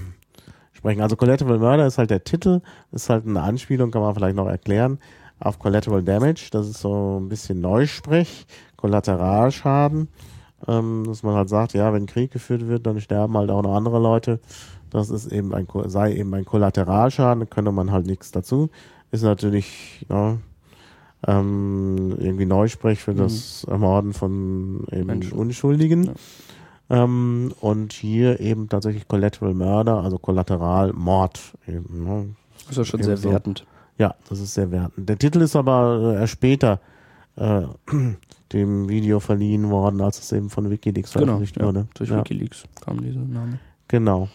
sprechen. 0.81 1.01
Also 1.01 1.15
Collateral 1.15 1.59
Murder 1.59 1.85
ist 1.85 1.97
halt 1.97 2.09
der 2.09 2.23
Titel, 2.23 2.61
ist 2.91 3.09
halt 3.09 3.27
eine 3.27 3.41
Anspielung, 3.41 3.91
kann 3.91 4.01
man 4.01 4.15
vielleicht 4.15 4.35
noch 4.35 4.47
erklären, 4.47 4.97
auf 5.39 5.59
Collateral 5.59 6.03
Damage. 6.03 6.49
Das 6.51 6.67
ist 6.67 6.81
so 6.81 7.19
ein 7.19 7.29
bisschen 7.29 7.61
Neusprech, 7.61 8.45
Kollateralschaden. 8.77 10.07
Ähm, 10.67 11.03
dass 11.07 11.23
man 11.23 11.33
halt 11.33 11.49
sagt, 11.49 11.73
ja, 11.73 11.91
wenn 11.91 12.05
Krieg 12.05 12.31
geführt 12.31 12.67
wird, 12.67 12.85
dann 12.85 13.01
sterben 13.01 13.35
halt 13.35 13.49
auch 13.49 13.63
noch 13.63 13.75
andere 13.75 13.99
Leute. 13.99 14.39
Das 14.91 15.09
ist 15.09 15.31
eben 15.31 15.55
ein, 15.55 15.67
sei 15.85 16.13
eben 16.13 16.33
ein 16.35 16.45
Kollateralschaden, 16.45 17.39
da 17.41 17.45
könnte 17.47 17.71
man 17.71 17.91
halt 17.91 18.05
nichts 18.05 18.31
dazu. 18.31 18.69
Ist 19.09 19.23
natürlich, 19.23 20.05
ja, 20.09 20.37
ähm, 21.25 22.15
irgendwie 22.19 22.45
Neusprech 22.45 22.99
für 22.99 23.15
das 23.15 23.63
Ermorden 23.63 24.13
von 24.13 24.85
eben 24.91 25.07
Menschen. 25.07 25.33
Unschuldigen. 25.33 26.05
Ja. 26.05 26.13
Ähm, 26.91 27.53
und 27.61 27.93
hier 27.93 28.41
eben 28.41 28.67
tatsächlich 28.67 29.07
Collateral 29.07 29.53
Murder, 29.53 30.03
also 30.03 30.17
Kollateralmord 30.17 31.39
eben. 31.65 32.03
Ne? 32.03 32.35
Das 32.57 32.71
ist 32.71 32.77
ja 32.77 32.85
schon 32.85 32.99
Eben 32.99 33.07
sehr 33.07 33.17
so. 33.17 33.31
wertend. 33.31 33.65
Ja, 33.97 34.15
das 34.27 34.41
ist 34.41 34.53
sehr 34.53 34.71
wertend. 34.71 35.07
Der 35.07 35.17
Titel 35.17 35.39
ist 35.39 35.55
aber 35.55 36.15
äh, 36.15 36.19
erst 36.19 36.33
später 36.33 36.81
äh, 37.37 37.61
dem 38.51 38.89
Video 38.89 39.21
verliehen 39.21 39.69
worden, 39.69 40.01
als 40.01 40.19
es 40.19 40.33
eben 40.33 40.49
von 40.49 40.69
Wikileaks 40.69 41.13
Genau, 41.13 41.25
veröffentlicht 41.25 41.57
ja, 41.57 41.65
wurde. 41.65 41.87
durch 41.93 42.09
ja, 42.09 42.17
Wikileaks 42.19 42.65
kam 42.81 43.01
dieser 43.01 43.21
Name. 43.21 43.59
Genau. 43.87 44.27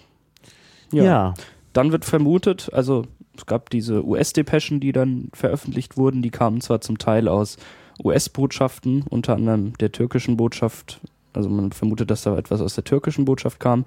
Ja. 0.92 1.34
Dann 1.74 1.92
wird 1.92 2.06
vermutet, 2.06 2.70
also 2.72 3.04
es 3.36 3.44
gab 3.44 3.68
diese 3.68 4.02
US-Depeschen, 4.02 4.80
die 4.80 4.92
dann 4.92 5.28
veröffentlicht 5.34 5.98
wurden, 5.98 6.22
die 6.22 6.30
kamen 6.30 6.62
zwar 6.62 6.80
zum 6.80 6.96
Teil 6.96 7.28
aus 7.28 7.58
US-Botschaften, 8.02 9.02
unter 9.02 9.34
anderem 9.34 9.76
der 9.78 9.92
türkischen 9.92 10.38
Botschaft, 10.38 11.00
also 11.36 11.48
man 11.48 11.72
vermutet, 11.72 12.10
dass 12.10 12.22
da 12.22 12.36
etwas 12.36 12.60
aus 12.60 12.74
der 12.74 12.84
türkischen 12.84 13.24
Botschaft 13.24 13.60
kam, 13.60 13.84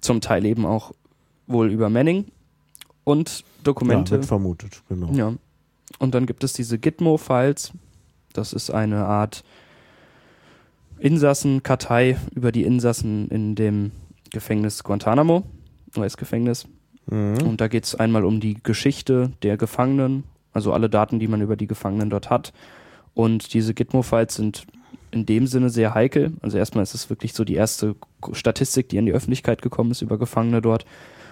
zum 0.00 0.20
Teil 0.20 0.44
eben 0.46 0.64
auch 0.64 0.92
wohl 1.46 1.70
über 1.70 1.90
Manning 1.90 2.26
und 3.04 3.40
ja, 3.40 3.44
Dokumente. 3.64 4.12
wird 4.12 4.24
vermutet, 4.24 4.82
genau. 4.88 5.12
Ja. 5.12 5.34
Und 5.98 6.14
dann 6.14 6.26
gibt 6.26 6.44
es 6.44 6.52
diese 6.52 6.78
Gitmo-Files. 6.78 7.72
Das 8.32 8.52
ist 8.52 8.70
eine 8.70 9.06
Art 9.06 9.44
Insassenkartei 10.98 12.18
über 12.34 12.52
die 12.52 12.64
Insassen 12.64 13.28
in 13.28 13.54
dem 13.54 13.92
Gefängnis 14.30 14.82
Guantanamo, 14.82 15.44
US-Gefängnis. 15.96 16.66
Mhm. 17.06 17.42
Und 17.42 17.60
da 17.60 17.68
geht 17.68 17.84
es 17.84 17.94
einmal 17.94 18.24
um 18.24 18.40
die 18.40 18.58
Geschichte 18.62 19.32
der 19.42 19.56
Gefangenen, 19.56 20.24
also 20.52 20.72
alle 20.72 20.90
Daten, 20.90 21.18
die 21.18 21.28
man 21.28 21.40
über 21.40 21.56
die 21.56 21.66
Gefangenen 21.66 22.10
dort 22.10 22.30
hat. 22.30 22.52
Und 23.14 23.54
diese 23.54 23.72
Gitmo-Files 23.72 24.34
sind 24.34 24.66
in 25.10 25.26
dem 25.26 25.46
Sinne 25.46 25.70
sehr 25.70 25.94
heikel. 25.94 26.32
Also 26.42 26.58
erstmal 26.58 26.82
ist 26.82 26.94
es 26.94 27.08
wirklich 27.10 27.32
so 27.32 27.44
die 27.44 27.54
erste 27.54 27.94
Statistik, 28.32 28.88
die 28.88 28.98
an 28.98 29.06
die 29.06 29.12
Öffentlichkeit 29.12 29.62
gekommen 29.62 29.90
ist 29.90 30.02
über 30.02 30.18
Gefangene 30.18 30.60
dort. 30.60 30.84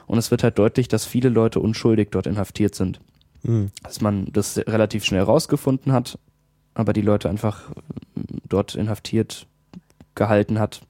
Und 0.06 0.18
es 0.18 0.30
wird 0.30 0.42
halt 0.42 0.58
deutlich, 0.58 0.88
dass 0.88 1.04
viele 1.04 1.28
Leute 1.28 1.60
unschuldig 1.60 2.08
dort 2.10 2.26
inhaftiert 2.26 2.74
sind. 2.74 3.00
Mhm. 3.42 3.70
Dass 3.82 4.00
man 4.00 4.26
das 4.32 4.58
relativ 4.58 5.04
schnell 5.04 5.22
rausgefunden 5.22 5.92
hat, 5.92 6.18
aber 6.74 6.92
die 6.92 7.02
Leute 7.02 7.28
einfach 7.28 7.70
äh, 7.70 8.20
dort 8.48 8.74
inhaftiert 8.74 9.46
gehalten 10.14 10.58
hat, 10.58 10.82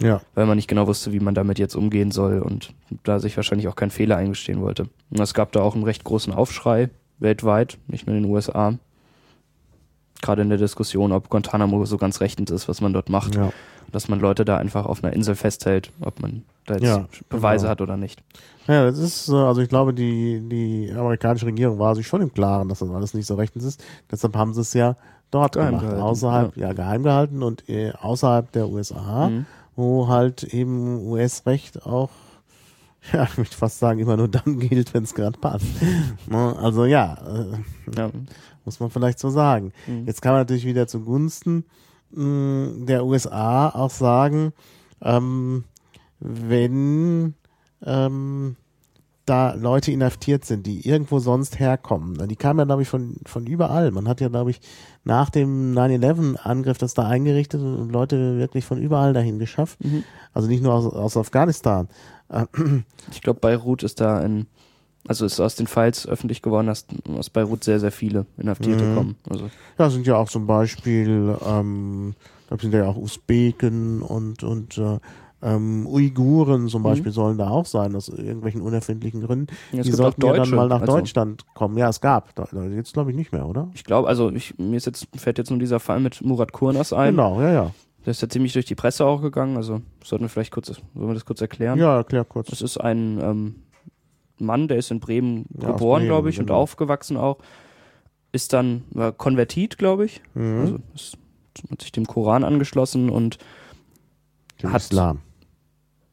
Ja. 0.00 0.20
weil 0.34 0.46
man 0.46 0.56
nicht 0.56 0.68
genau 0.68 0.86
wusste, 0.86 1.12
wie 1.12 1.20
man 1.20 1.34
damit 1.34 1.58
jetzt 1.58 1.74
umgehen 1.76 2.10
soll 2.10 2.40
und 2.40 2.72
da 3.04 3.18
sich 3.18 3.36
wahrscheinlich 3.36 3.68
auch 3.68 3.76
keinen 3.76 3.90
Fehler 3.90 4.16
eingestehen 4.16 4.60
wollte. 4.60 4.88
Und 5.10 5.20
es 5.20 5.34
gab 5.34 5.52
da 5.52 5.60
auch 5.62 5.74
einen 5.74 5.84
recht 5.84 6.04
großen 6.04 6.32
Aufschrei 6.32 6.90
weltweit, 7.18 7.78
nicht 7.86 8.06
nur 8.06 8.16
in 8.16 8.24
den 8.24 8.30
USA. 8.32 8.74
Gerade 10.24 10.42
in 10.42 10.48
der 10.48 10.58
Diskussion, 10.58 11.12
ob 11.12 11.28
Guantanamo 11.28 11.84
so 11.84 11.96
ganz 11.98 12.20
rechtens 12.20 12.50
ist, 12.50 12.68
was 12.68 12.80
man 12.80 12.92
dort 12.92 13.08
macht, 13.10 13.34
ja. 13.34 13.50
dass 13.92 14.08
man 14.08 14.20
Leute 14.20 14.44
da 14.44 14.56
einfach 14.56 14.86
auf 14.86 15.04
einer 15.04 15.12
Insel 15.12 15.34
festhält, 15.34 15.90
ob 16.00 16.20
man 16.20 16.42
da 16.66 16.74
jetzt 16.74 16.84
Ja, 16.84 17.06
Beweise 17.28 17.62
genau. 17.64 17.70
hat 17.70 17.80
oder 17.82 17.96
nicht. 17.96 18.22
Ja, 18.66 18.86
das 18.86 18.98
ist, 18.98 19.28
äh, 19.28 19.34
also 19.34 19.60
ich 19.60 19.68
glaube, 19.68 19.92
die, 19.92 20.40
die 20.48 20.90
amerikanische 20.96 21.46
Regierung 21.46 21.78
war 21.78 21.94
sich 21.94 22.06
schon 22.06 22.22
im 22.22 22.32
Klaren, 22.32 22.68
dass 22.70 22.78
das 22.78 22.90
alles 22.90 23.12
nicht 23.12 23.26
so 23.26 23.34
rechtens 23.34 23.64
ist. 23.64 23.84
Deshalb 24.10 24.34
haben 24.36 24.54
sie 24.54 24.62
es 24.62 24.72
ja 24.72 24.96
dort 25.30 25.52
Geheim 25.54 25.68
gemacht, 25.68 25.84
gehalten, 25.84 26.02
außerhalb, 26.02 26.56
ja. 26.56 26.72
geheim 26.72 27.02
gehalten 27.02 27.42
und 27.42 27.68
äh, 27.68 27.92
außerhalb 27.92 28.50
der 28.52 28.68
USA, 28.68 29.28
Mhm. 29.28 29.46
wo 29.76 30.08
halt 30.08 30.42
eben 30.44 31.06
US-Recht 31.06 31.84
auch, 31.84 32.08
ja, 33.12 33.24
ich 33.24 33.36
würde 33.36 33.50
fast 33.50 33.78
sagen, 33.80 33.98
immer 33.98 34.16
nur 34.16 34.28
dann 34.28 34.58
gilt, 34.58 34.94
wenn 34.94 35.02
es 35.04 35.12
gerade 35.14 35.38
passt. 35.38 35.66
Ne, 36.26 36.56
also 36.58 36.86
ja, 36.86 37.18
äh, 37.28 37.98
Ja. 37.98 38.10
Muss 38.64 38.80
man 38.80 38.90
vielleicht 38.90 39.18
so 39.18 39.30
sagen. 39.30 39.72
Mhm. 39.86 40.06
Jetzt 40.06 40.22
kann 40.22 40.32
man 40.32 40.40
natürlich 40.40 40.66
wieder 40.66 40.86
zugunsten 40.86 41.64
mh, 42.10 42.86
der 42.86 43.04
USA 43.04 43.68
auch 43.70 43.90
sagen, 43.90 44.52
ähm, 45.02 45.64
wenn 46.20 47.34
ähm, 47.84 48.56
da 49.26 49.54
Leute 49.54 49.90
inhaftiert 49.90 50.44
sind, 50.44 50.66
die 50.66 50.86
irgendwo 50.86 51.18
sonst 51.18 51.58
herkommen. 51.58 52.28
Die 52.28 52.36
kamen 52.36 52.58
ja, 52.58 52.64
glaube 52.66 52.82
ich, 52.82 52.88
von, 52.88 53.16
von 53.24 53.46
überall. 53.46 53.90
Man 53.90 54.06
hat 54.06 54.20
ja, 54.20 54.28
glaube 54.28 54.50
ich, 54.50 54.60
nach 55.02 55.30
dem 55.30 55.72
9-11-Angriff 55.72 56.78
das 56.78 56.94
da 56.94 57.08
eingerichtet 57.08 57.62
und 57.62 57.90
Leute 57.90 58.38
wirklich 58.38 58.64
von 58.64 58.78
überall 58.78 59.14
dahin 59.14 59.38
geschafft. 59.38 59.82
Mhm. 59.82 60.04
Also 60.32 60.48
nicht 60.48 60.62
nur 60.62 60.74
aus, 60.74 60.86
aus 60.86 61.16
Afghanistan. 61.16 61.88
Ich 63.12 63.22
glaube, 63.22 63.40
Beirut 63.40 63.82
ist 63.82 64.00
da 64.00 64.18
ein, 64.18 64.46
also 65.06 65.26
ist 65.26 65.40
aus 65.40 65.54
den 65.56 65.66
Files 65.66 66.06
öffentlich 66.06 66.42
geworden, 66.42 66.66
dass 66.66 66.86
aus 67.16 67.30
Beirut 67.30 67.64
sehr, 67.64 67.80
sehr 67.80 67.92
viele 67.92 68.26
Inhaftierte 68.38 68.84
Mhm. 68.84 68.94
kommen. 68.94 69.16
Also 69.28 69.50
Ja, 69.78 69.90
sind 69.90 70.06
ja 70.06 70.16
auch 70.16 70.28
zum 70.28 70.46
Beispiel, 70.46 71.36
ähm, 71.46 72.14
da 72.48 72.56
sind 72.58 72.72
ja 72.74 72.86
auch 72.86 72.96
Usbeken 72.96 74.02
und, 74.02 74.42
und 74.42 74.78
äh, 74.78 74.98
Ähm, 75.46 75.86
Uiguren 75.86 76.68
zum 76.68 76.82
Beispiel 76.82 77.10
mhm. 77.10 77.14
sollen 77.14 77.36
da 77.36 77.50
auch 77.50 77.66
sein, 77.66 77.94
aus 77.96 78.08
irgendwelchen 78.08 78.62
unerfindlichen 78.62 79.20
Gründen. 79.20 79.54
Ja, 79.72 79.82
die 79.82 79.92
sollten 79.92 80.24
ja 80.24 80.32
dann 80.32 80.48
mal 80.48 80.68
nach 80.68 80.80
also 80.80 80.94
Deutschland 80.96 81.44
kommen. 81.52 81.76
Ja, 81.76 81.90
es 81.90 82.00
gab. 82.00 82.32
Jetzt 82.74 82.94
glaube 82.94 83.10
ich 83.10 83.16
nicht 83.16 83.30
mehr, 83.30 83.46
oder? 83.46 83.68
Ich 83.74 83.84
glaube, 83.84 84.08
also 84.08 84.30
ich, 84.30 84.56
mir 84.58 84.76
ist 84.78 84.86
jetzt, 84.86 85.06
fällt 85.14 85.36
jetzt 85.36 85.50
nur 85.50 85.58
dieser 85.58 85.80
Fall 85.80 86.00
mit 86.00 86.24
Murat 86.24 86.52
Kurnas 86.52 86.94
ein. 86.94 87.10
Genau, 87.10 87.42
ja, 87.42 87.52
ja. 87.52 87.70
Der 88.06 88.12
ist 88.12 88.22
ja 88.22 88.28
ziemlich 88.30 88.54
durch 88.54 88.64
die 88.64 88.74
Presse 88.74 89.04
auch 89.04 89.20
gegangen. 89.20 89.58
Also 89.58 89.82
sollten 90.02 90.24
wir 90.24 90.30
vielleicht 90.30 90.50
kurz, 90.50 90.72
wollen 90.94 91.08
wir 91.08 91.14
das 91.14 91.26
kurz 91.26 91.42
erklären? 91.42 91.78
Ja, 91.78 91.94
erklär 91.98 92.24
kurz. 92.24 92.48
Das 92.48 92.62
ist 92.62 92.78
ein 92.78 93.18
ähm, 93.22 93.54
Mann, 94.38 94.68
der 94.68 94.78
ist 94.78 94.90
in 94.90 95.00
Bremen 95.00 95.46
ja, 95.60 95.70
geboren, 95.70 96.04
glaube 96.04 96.30
ich, 96.30 96.36
genau. 96.36 96.54
und 96.54 96.60
aufgewachsen 96.60 97.16
auch. 97.16 97.38
Ist 98.32 98.52
dann 98.52 98.84
war 98.90 99.12
konvertiert, 99.12 99.78
glaube 99.78 100.04
ich. 100.04 100.20
Mhm. 100.34 100.60
Also 100.60 100.78
ist, 100.94 101.18
hat 101.70 101.82
sich 101.82 101.92
dem 101.92 102.06
Koran 102.06 102.44
angeschlossen 102.44 103.10
und 103.10 103.38
dem 104.62 104.72
hat 104.72 104.82
Islam. 104.82 105.20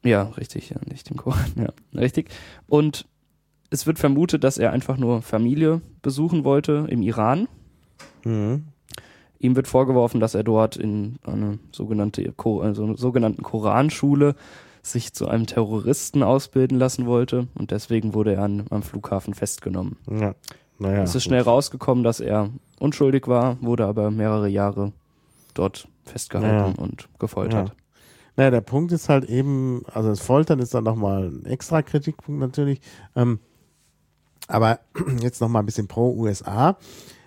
Ja, 0.04 0.24
richtig, 0.38 0.70
ja, 0.70 0.78
nicht 0.90 1.10
den 1.10 1.18
Koran, 1.18 1.52
ja, 1.56 1.70
richtig. 2.00 2.30
Und 2.68 3.08
es 3.70 3.88
wird 3.88 4.00
vermutet, 4.00 4.44
dass 4.44 4.58
er 4.58 4.72
einfach 4.72 4.98
nur 4.98 5.22
Familie 5.22 5.82
besuchen 6.02 6.44
wollte 6.44 6.88
im 6.90 7.02
Iran. 7.02 7.48
Mhm. 8.24 8.66
Ihm 9.40 9.56
wird 9.56 9.68
vorgeworfen, 9.68 10.20
dass 10.20 10.36
er 10.36 10.44
dort 10.44 10.76
in 10.76 11.18
eine 11.24 11.58
sogenannte 11.72 12.34
also 12.38 12.96
sogenannten 12.96 13.42
Koranschule 13.42 14.36
sich 14.82 15.14
zu 15.14 15.28
einem 15.28 15.46
Terroristen 15.46 16.24
ausbilden 16.24 16.78
lassen 16.78 17.06
wollte 17.06 17.48
und 17.56 17.72
deswegen 17.72 18.14
wurde 18.14 18.34
er 18.36 18.44
an, 18.44 18.66
am 18.70 18.84
Flughafen 18.84 19.34
festgenommen. 19.34 19.98
Ja. 20.10 20.36
Naja, 20.80 21.04
es 21.04 21.14
ist 21.14 21.24
schnell 21.24 21.42
rausgekommen, 21.42 22.04
dass 22.04 22.20
er 22.20 22.50
unschuldig 22.80 23.28
war, 23.28 23.62
wurde 23.62 23.86
aber 23.86 24.10
mehrere 24.10 24.48
Jahre 24.48 24.94
dort 25.54 25.88
festgehalten 26.06 26.76
ja. 26.76 26.84
und 26.84 27.08
gefoltert. 27.20 27.70
Ja. 27.70 27.76
Naja, 28.36 28.50
der 28.50 28.62
Punkt 28.62 28.92
ist 28.92 29.10
halt 29.10 29.26
eben, 29.26 29.84
also 29.94 30.10
das 30.10 30.22
Foltern 30.22 30.60
ist 30.60 30.74
dann 30.74 30.84
nochmal 30.84 31.28
ein 31.28 31.46
extra 31.46 31.84
Kritikpunkt 31.84 32.40
natürlich. 32.40 32.82
Ähm, 33.16 33.40
aber 34.48 34.80
jetzt 35.22 35.42
nochmal 35.42 35.62
ein 35.62 35.66
bisschen 35.66 35.88
pro 35.88 36.12
USA. 36.14 36.78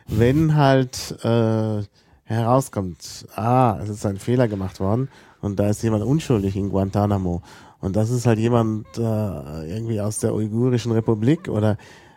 Wenn 0.07 0.57
halt 0.57 1.17
äh, 1.23 1.83
herauskommt, 2.25 3.27
ah, 3.37 3.79
es 3.83 3.89
ist 3.89 4.07
ein 4.07 4.19
Fehler 4.19 4.49
gemacht 4.49 4.81
worden 4.81 5.09
und 5.41 5.59
da 5.59 5.69
ist 5.69 5.83
jemand 5.83 6.05
unschuldig 6.05 6.57
in 6.57 6.71
Guantanamo 6.71 7.43
und 7.81 7.97
das 7.97 8.11
ist 8.11 8.27
halt 8.27 8.39
jemand 8.39 8.87
äh, 8.97 9.01
irgendwie 9.69 10.01
aus 10.01 10.19
der 10.19 10.35
Uigurischen 10.35 10.93
Republik 10.93 11.49
oder 11.49 11.77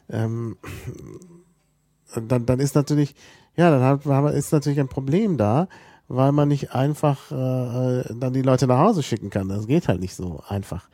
ähm, 0.09 0.57
dann, 2.15 2.45
dann 2.45 2.59
ist 2.59 2.75
natürlich, 2.75 3.15
ja, 3.55 3.69
dann 3.69 3.83
hat, 4.05 4.33
ist 4.33 4.53
natürlich 4.53 4.79
ein 4.79 4.87
Problem 4.87 5.37
da, 5.37 5.67
weil 6.07 6.31
man 6.31 6.47
nicht 6.47 6.73
einfach 6.73 7.31
äh, 7.31 8.13
dann 8.15 8.33
die 8.33 8.41
Leute 8.41 8.67
nach 8.67 8.79
Hause 8.79 9.03
schicken 9.03 9.29
kann. 9.29 9.49
Das 9.49 9.67
geht 9.67 9.87
halt 9.87 9.99
nicht 9.99 10.15
so 10.15 10.41
einfach. 10.47 10.87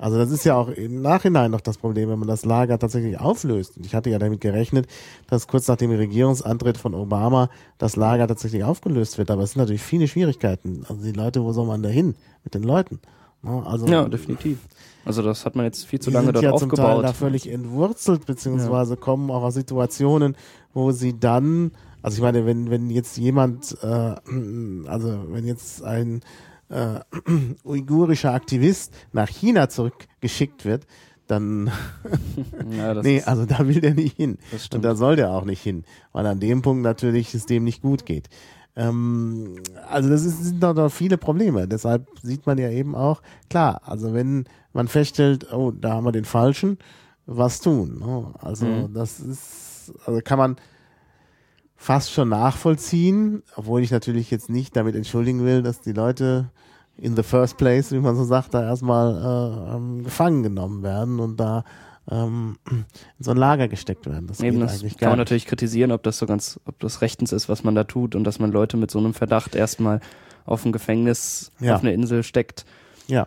Also 0.00 0.16
das 0.16 0.30
ist 0.30 0.44
ja 0.44 0.56
auch 0.56 0.68
im 0.68 1.02
Nachhinein 1.02 1.50
noch 1.50 1.60
das 1.60 1.76
Problem, 1.76 2.08
wenn 2.08 2.18
man 2.18 2.26
das 2.26 2.46
Lager 2.46 2.78
tatsächlich 2.78 3.20
auflöst. 3.20 3.76
Und 3.76 3.84
ich 3.84 3.94
hatte 3.94 4.08
ja 4.08 4.18
damit 4.18 4.40
gerechnet, 4.40 4.86
dass 5.28 5.46
kurz 5.46 5.68
nach 5.68 5.76
dem 5.76 5.90
Regierungsantritt 5.90 6.78
von 6.78 6.94
Obama 6.94 7.50
das 7.76 7.96
Lager 7.96 8.26
tatsächlich 8.26 8.64
aufgelöst 8.64 9.18
wird. 9.18 9.30
Aber 9.30 9.42
es 9.42 9.52
sind 9.52 9.60
natürlich 9.60 9.82
viele 9.82 10.08
Schwierigkeiten. 10.08 10.86
Also 10.88 11.02
die 11.02 11.12
Leute, 11.12 11.44
wo 11.44 11.52
soll 11.52 11.66
man 11.66 11.82
da 11.82 11.90
hin 11.90 12.14
mit 12.44 12.54
den 12.54 12.62
Leuten? 12.62 12.98
Also, 13.42 13.86
ja, 13.86 14.08
definitiv. 14.08 14.58
Also 15.04 15.22
das 15.22 15.44
hat 15.44 15.54
man 15.54 15.66
jetzt 15.66 15.86
viel 15.86 16.00
zu 16.00 16.10
lange 16.10 16.32
dort 16.32 16.44
ja 16.44 16.50
aufgebaut. 16.50 16.76
Zum 16.76 16.84
Teil 16.84 17.02
da 17.02 17.12
völlig 17.12 17.50
entwurzelt, 17.50 18.24
beziehungsweise 18.24 18.94
ja. 18.94 19.00
kommen 19.00 19.30
auch 19.30 19.42
aus 19.42 19.54
Situationen, 19.54 20.34
wo 20.72 20.92
sie 20.92 21.18
dann 21.18 21.72
also 22.02 22.16
ich 22.16 22.22
meine, 22.22 22.46
wenn, 22.46 22.70
wenn 22.70 22.90
jetzt 22.90 23.18
jemand, 23.18 23.76
äh, 23.82 24.14
also 24.86 25.24
wenn 25.28 25.46
jetzt 25.46 25.84
ein 25.84 26.22
äh, 26.70 27.00
uigurischer 27.64 28.32
Aktivist 28.32 28.94
nach 29.12 29.28
China 29.28 29.68
zurückgeschickt 29.68 30.64
wird, 30.64 30.86
dann 31.26 31.70
ja, 32.70 32.94
nee, 32.94 33.22
also 33.22 33.46
da 33.46 33.66
will 33.66 33.80
der 33.80 33.94
nicht 33.94 34.16
hin. 34.16 34.38
Und 34.72 34.84
da 34.84 34.96
soll 34.96 35.16
der 35.16 35.30
auch 35.30 35.44
nicht 35.44 35.62
hin, 35.62 35.84
weil 36.12 36.26
an 36.26 36.40
dem 36.40 36.62
Punkt 36.62 36.82
natürlich 36.82 37.34
es 37.34 37.46
dem 37.46 37.64
nicht 37.64 37.82
gut 37.82 38.06
geht. 38.06 38.28
Ähm, 38.76 39.56
also 39.88 40.08
das 40.08 40.24
ist, 40.24 40.42
sind 40.42 40.62
doch 40.62 40.74
noch 40.74 40.90
viele 40.90 41.18
Probleme. 41.18 41.68
Deshalb 41.68 42.06
sieht 42.22 42.46
man 42.46 42.58
ja 42.58 42.70
eben 42.70 42.94
auch, 42.94 43.22
klar, 43.48 43.82
also 43.84 44.14
wenn 44.14 44.44
man 44.72 44.88
feststellt, 44.88 45.52
oh, 45.52 45.70
da 45.70 45.94
haben 45.94 46.04
wir 46.04 46.12
den 46.12 46.24
Falschen, 46.24 46.78
was 47.26 47.60
tun. 47.60 47.98
Ne? 47.98 48.32
Also 48.38 48.66
mhm. 48.66 48.94
das 48.94 49.20
ist, 49.20 49.92
also 50.06 50.20
kann 50.22 50.38
man 50.38 50.56
fast 51.80 52.12
schon 52.12 52.28
nachvollziehen, 52.28 53.42
obwohl 53.56 53.80
ich 53.80 53.90
natürlich 53.90 54.30
jetzt 54.30 54.50
nicht 54.50 54.76
damit 54.76 54.94
entschuldigen 54.94 55.46
will, 55.46 55.62
dass 55.62 55.80
die 55.80 55.94
Leute 55.94 56.50
in 56.98 57.16
the 57.16 57.22
first 57.22 57.56
place, 57.56 57.90
wie 57.90 58.00
man 58.00 58.16
so 58.16 58.24
sagt, 58.24 58.52
da 58.52 58.62
erstmal 58.62 59.16
äh, 59.16 59.76
ähm, 59.76 60.04
gefangen 60.04 60.42
genommen 60.42 60.82
werden 60.82 61.20
und 61.20 61.40
da 61.40 61.64
ähm, 62.10 62.58
in 62.70 62.84
so 63.18 63.30
ein 63.30 63.38
Lager 63.38 63.66
gesteckt 63.66 64.04
werden. 64.04 64.26
Das 64.26 64.40
Eben, 64.40 64.60
das 64.60 64.82
kann 64.98 65.08
man 65.08 65.18
natürlich 65.18 65.46
kritisieren, 65.46 65.90
ob 65.90 66.02
das 66.02 66.18
so 66.18 66.26
ganz, 66.26 66.60
ob 66.66 66.78
das 66.80 67.00
rechtens 67.00 67.32
ist, 67.32 67.48
was 67.48 67.64
man 67.64 67.74
da 67.74 67.84
tut 67.84 68.14
und 68.14 68.24
dass 68.24 68.38
man 68.38 68.52
Leute 68.52 68.76
mit 68.76 68.90
so 68.90 68.98
einem 68.98 69.14
Verdacht 69.14 69.54
erstmal 69.54 70.00
auf 70.44 70.66
ein 70.66 70.72
Gefängnis, 70.72 71.50
ja. 71.60 71.76
auf 71.76 71.80
eine 71.80 71.94
Insel 71.94 72.22
steckt. 72.22 72.66
Ja. 73.06 73.26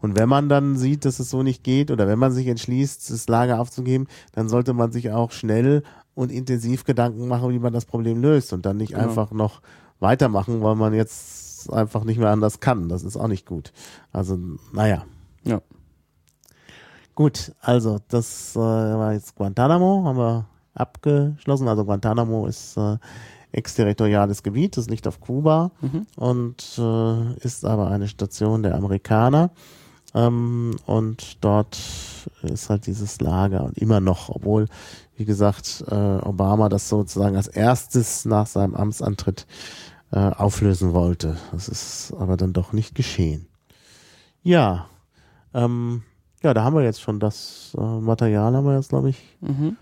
Und 0.00 0.16
wenn 0.16 0.28
man 0.28 0.48
dann 0.48 0.76
sieht, 0.76 1.04
dass 1.04 1.20
es 1.20 1.28
so 1.28 1.42
nicht 1.42 1.62
geht 1.62 1.90
oder 1.90 2.08
wenn 2.08 2.18
man 2.18 2.32
sich 2.32 2.46
entschließt, 2.46 3.10
das 3.10 3.28
Lager 3.28 3.60
aufzugeben, 3.60 4.08
dann 4.32 4.48
sollte 4.48 4.72
man 4.72 4.90
sich 4.90 5.10
auch 5.10 5.32
schnell 5.32 5.82
und 6.14 6.30
intensiv 6.30 6.84
Gedanken 6.84 7.28
machen, 7.28 7.50
wie 7.50 7.58
man 7.58 7.72
das 7.72 7.84
Problem 7.84 8.20
löst 8.20 8.52
und 8.52 8.66
dann 8.66 8.76
nicht 8.76 8.92
genau. 8.92 9.04
einfach 9.04 9.30
noch 9.30 9.60
weitermachen, 10.00 10.62
weil 10.62 10.74
man 10.74 10.94
jetzt 10.94 11.70
einfach 11.72 12.04
nicht 12.04 12.18
mehr 12.18 12.30
anders 12.30 12.60
kann. 12.60 12.88
Das 12.88 13.02
ist 13.02 13.16
auch 13.16 13.28
nicht 13.28 13.46
gut. 13.46 13.72
Also, 14.12 14.38
naja. 14.72 15.04
Ja. 15.44 15.60
Gut, 17.14 17.52
also 17.60 17.98
das 18.08 18.56
äh, 18.56 18.58
war 18.58 19.12
jetzt 19.12 19.34
Guantanamo, 19.34 20.04
haben 20.04 20.18
wir 20.18 20.46
abgeschlossen. 20.74 21.68
Also 21.68 21.84
Guantanamo 21.84 22.46
ist 22.46 22.76
äh, 22.76 22.96
exterritoriales 23.52 24.42
Gebiet, 24.42 24.76
das 24.76 24.88
liegt 24.88 25.06
auf 25.06 25.20
Kuba 25.20 25.70
mhm. 25.80 26.06
und 26.16 26.78
äh, 26.78 27.34
ist 27.44 27.64
aber 27.64 27.90
eine 27.90 28.08
Station 28.08 28.62
der 28.62 28.74
Amerikaner. 28.74 29.50
Ähm, 30.14 30.76
und 30.86 31.44
dort 31.44 31.78
ist 32.42 32.70
halt 32.70 32.86
dieses 32.86 33.20
Lager 33.20 33.64
und 33.64 33.78
immer 33.78 34.00
noch, 34.00 34.28
obwohl, 34.28 34.66
wie 35.20 35.26
gesagt, 35.26 35.84
äh, 35.86 35.94
Obama 35.94 36.70
das 36.70 36.88
sozusagen 36.88 37.36
als 37.36 37.46
erstes 37.46 38.24
nach 38.24 38.46
seinem 38.46 38.74
Amtsantritt 38.74 39.46
äh, 40.12 40.18
auflösen 40.18 40.94
wollte. 40.94 41.36
Das 41.52 41.68
ist 41.68 42.14
aber 42.18 42.38
dann 42.38 42.54
doch 42.54 42.72
nicht 42.72 42.94
geschehen. 42.94 43.46
Ja, 44.42 44.86
ähm, 45.52 46.04
ja, 46.42 46.54
da 46.54 46.64
haben 46.64 46.74
wir 46.74 46.84
jetzt 46.84 47.02
schon 47.02 47.20
das 47.20 47.76
äh, 47.76 47.82
Material, 47.82 48.56
haben 48.56 48.64
wir 48.64 48.76
jetzt, 48.76 48.88
glaube 48.88 49.10
ich, 49.10 49.22
mhm. 49.42 49.76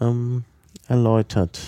ähm, 0.00 0.44
erläutert. 0.88 1.60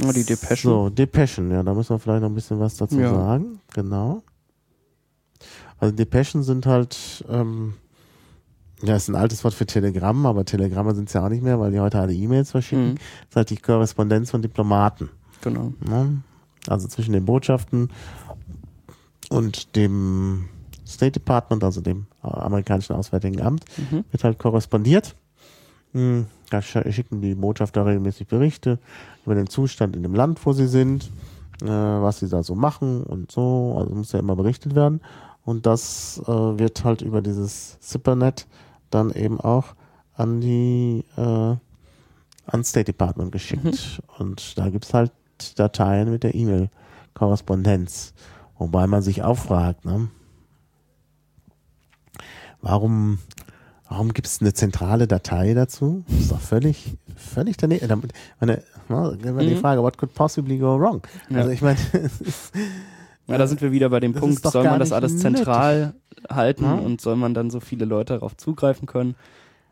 Ja, 0.00 0.10
die 0.10 0.24
Depeschen. 0.24 0.70
So, 0.70 0.88
Depeschen, 0.88 1.50
ja, 1.50 1.62
da 1.62 1.74
müssen 1.74 1.90
wir 1.90 1.98
vielleicht 1.98 2.22
noch 2.22 2.30
ein 2.30 2.34
bisschen 2.34 2.60
was 2.60 2.76
dazu 2.78 2.98
ja. 2.98 3.12
sagen. 3.12 3.60
Genau. 3.74 4.22
Also 5.78 5.94
Depeschen 5.94 6.42
sind 6.42 6.64
halt, 6.64 7.26
ähm, 7.28 7.74
ja, 8.84 8.96
ist 8.96 9.08
ein 9.08 9.14
altes 9.14 9.44
Wort 9.44 9.54
für 9.54 9.66
Telegramm, 9.66 10.26
aber 10.26 10.44
Telegramme 10.44 10.94
sind 10.94 11.08
es 11.08 11.14
ja 11.14 11.24
auch 11.24 11.28
nicht 11.28 11.42
mehr, 11.42 11.58
weil 11.60 11.72
die 11.72 11.80
heute 11.80 11.98
alle 11.98 12.12
E-Mails 12.12 12.50
verschicken. 12.50 12.92
Mhm. 12.92 12.94
Das 12.94 13.28
ist 13.30 13.36
halt 13.36 13.50
die 13.50 13.56
Korrespondenz 13.56 14.30
von 14.30 14.42
Diplomaten. 14.42 15.10
Genau. 15.42 15.72
Ne? 15.86 16.22
Also 16.68 16.88
zwischen 16.88 17.12
den 17.12 17.24
Botschaften 17.24 17.90
und 19.30 19.76
dem 19.76 20.46
State 20.86 21.12
Department, 21.12 21.64
also 21.64 21.80
dem 21.80 22.06
amerikanischen 22.22 22.94
Auswärtigen 22.94 23.40
Amt, 23.40 23.64
mhm. 23.76 24.04
wird 24.10 24.24
halt 24.24 24.38
korrespondiert. 24.38 25.14
Hm, 25.92 26.26
da 26.50 26.60
schicken 26.60 27.20
die 27.20 27.34
Botschafter 27.34 27.86
regelmäßig 27.86 28.26
Berichte 28.26 28.78
über 29.24 29.34
den 29.34 29.48
Zustand 29.48 29.96
in 29.96 30.02
dem 30.02 30.14
Land, 30.14 30.44
wo 30.44 30.52
sie 30.52 30.66
sind, 30.66 31.10
äh, 31.62 31.66
was 31.66 32.18
sie 32.18 32.28
da 32.28 32.42
so 32.42 32.54
machen 32.54 33.02
und 33.04 33.30
so. 33.30 33.76
Also 33.78 33.94
muss 33.94 34.12
ja 34.12 34.18
immer 34.18 34.36
berichtet 34.36 34.74
werden. 34.74 35.00
Und 35.44 35.66
das 35.66 36.20
äh, 36.26 36.30
wird 36.30 36.84
halt 36.84 37.02
über 37.02 37.22
dieses 37.22 37.78
Zippernet 37.80 38.46
dann 38.94 39.10
eben 39.10 39.40
auch 39.40 39.74
an 40.16 40.40
die 40.40 41.04
äh, 41.16 41.56
ans 42.46 42.68
State 42.68 42.84
Department 42.84 43.32
geschickt. 43.32 43.64
Mhm. 43.64 43.72
Und 44.18 44.58
da 44.58 44.68
gibt's 44.68 44.94
halt 44.94 45.12
Dateien 45.56 46.10
mit 46.10 46.22
der 46.22 46.34
E-Mail-Korrespondenz. 46.34 48.14
Wobei 48.58 48.86
man 48.86 49.02
sich 49.02 49.22
auch 49.22 49.38
fragt, 49.38 49.84
ne? 49.84 50.08
Warum, 52.60 53.18
warum 53.88 54.14
gibt 54.14 54.26
es 54.26 54.40
eine 54.40 54.54
zentrale 54.54 55.06
Datei 55.06 55.52
dazu? 55.52 56.02
Das 56.08 56.20
ist 56.20 56.32
doch 56.32 56.40
völlig, 56.40 56.96
völlig 57.14 57.58
daneben. 57.58 58.08
Meine, 58.40 58.62
meine, 58.88 59.16
mhm. 59.16 59.38
die 59.40 59.56
Frage, 59.56 59.82
what 59.82 59.98
could 59.98 60.14
possibly 60.14 60.56
go 60.56 60.78
wrong? 60.78 61.02
Ja. 61.28 61.38
Also 61.38 61.50
ich 61.50 61.60
meine, 61.60 61.78
Ja, 63.26 63.38
da 63.38 63.46
sind 63.46 63.62
wir 63.62 63.72
wieder 63.72 63.88
bei 63.88 64.00
dem 64.00 64.12
Punkt, 64.12 64.42
soll 64.42 64.64
man 64.64 64.78
das 64.78 64.92
alles 64.92 65.18
zentral 65.18 65.94
nötig. 66.12 66.30
halten 66.30 66.64
ja? 66.64 66.74
und 66.74 67.00
soll 67.00 67.16
man 67.16 67.32
dann 67.34 67.50
so 67.50 67.60
viele 67.60 67.84
Leute 67.84 68.14
darauf 68.14 68.36
zugreifen 68.36 68.86
können? 68.86 69.14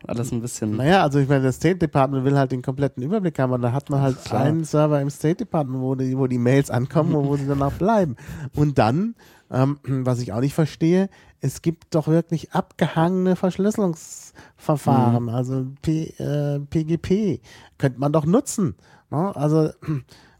alles 0.07 0.31
ein 0.31 0.41
bisschen. 0.41 0.75
Naja, 0.75 1.03
also 1.03 1.19
ich 1.19 1.27
meine, 1.27 1.43
das 1.43 1.55
State 1.55 1.77
Department 1.77 2.25
will 2.25 2.37
halt 2.37 2.51
den 2.51 2.61
kompletten 2.61 3.03
Überblick 3.03 3.39
haben, 3.39 3.53
und 3.53 3.61
da 3.61 3.71
hat 3.71 3.89
man 3.89 4.01
halt 4.01 4.23
Klar. 4.23 4.41
einen 4.43 4.63
Server 4.63 5.01
im 5.01 5.09
State 5.09 5.37
Department, 5.37 5.81
wo 5.81 5.95
die, 5.95 6.17
wo 6.17 6.27
die 6.27 6.37
Mails 6.37 6.69
ankommen 6.69 7.15
und 7.15 7.27
wo 7.27 7.37
sie 7.37 7.47
dann 7.47 7.61
auch 7.61 7.73
bleiben. 7.73 8.15
Und 8.55 8.77
dann, 8.77 9.15
ähm, 9.51 9.79
was 9.83 10.19
ich 10.19 10.33
auch 10.33 10.41
nicht 10.41 10.53
verstehe, 10.53 11.09
es 11.39 11.61
gibt 11.61 11.95
doch 11.95 12.07
wirklich 12.07 12.51
abgehangene 12.51 13.35
Verschlüsselungsverfahren, 13.35 15.29
also 15.29 15.67
P, 15.81 16.13
äh, 16.17 16.59
PGP, 16.59 17.41
könnte 17.77 17.99
man 17.99 18.13
doch 18.13 18.25
nutzen. 18.25 18.75
Ne? 19.11 19.35
Also 19.35 19.69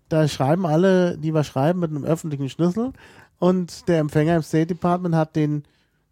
da 0.10 0.28
schreiben 0.28 0.66
alle, 0.66 1.18
die 1.18 1.34
was 1.34 1.48
schreiben, 1.48 1.80
mit 1.80 1.92
einem 1.92 2.04
öffentlichen 2.04 2.50
Schlüssel. 2.50 2.94
Und 3.39 3.88
der 3.88 4.00
Empfänger 4.00 4.36
im 4.36 4.44
State 4.44 4.68
Department 4.68 5.16
hat 5.16 5.36
den 5.36 5.63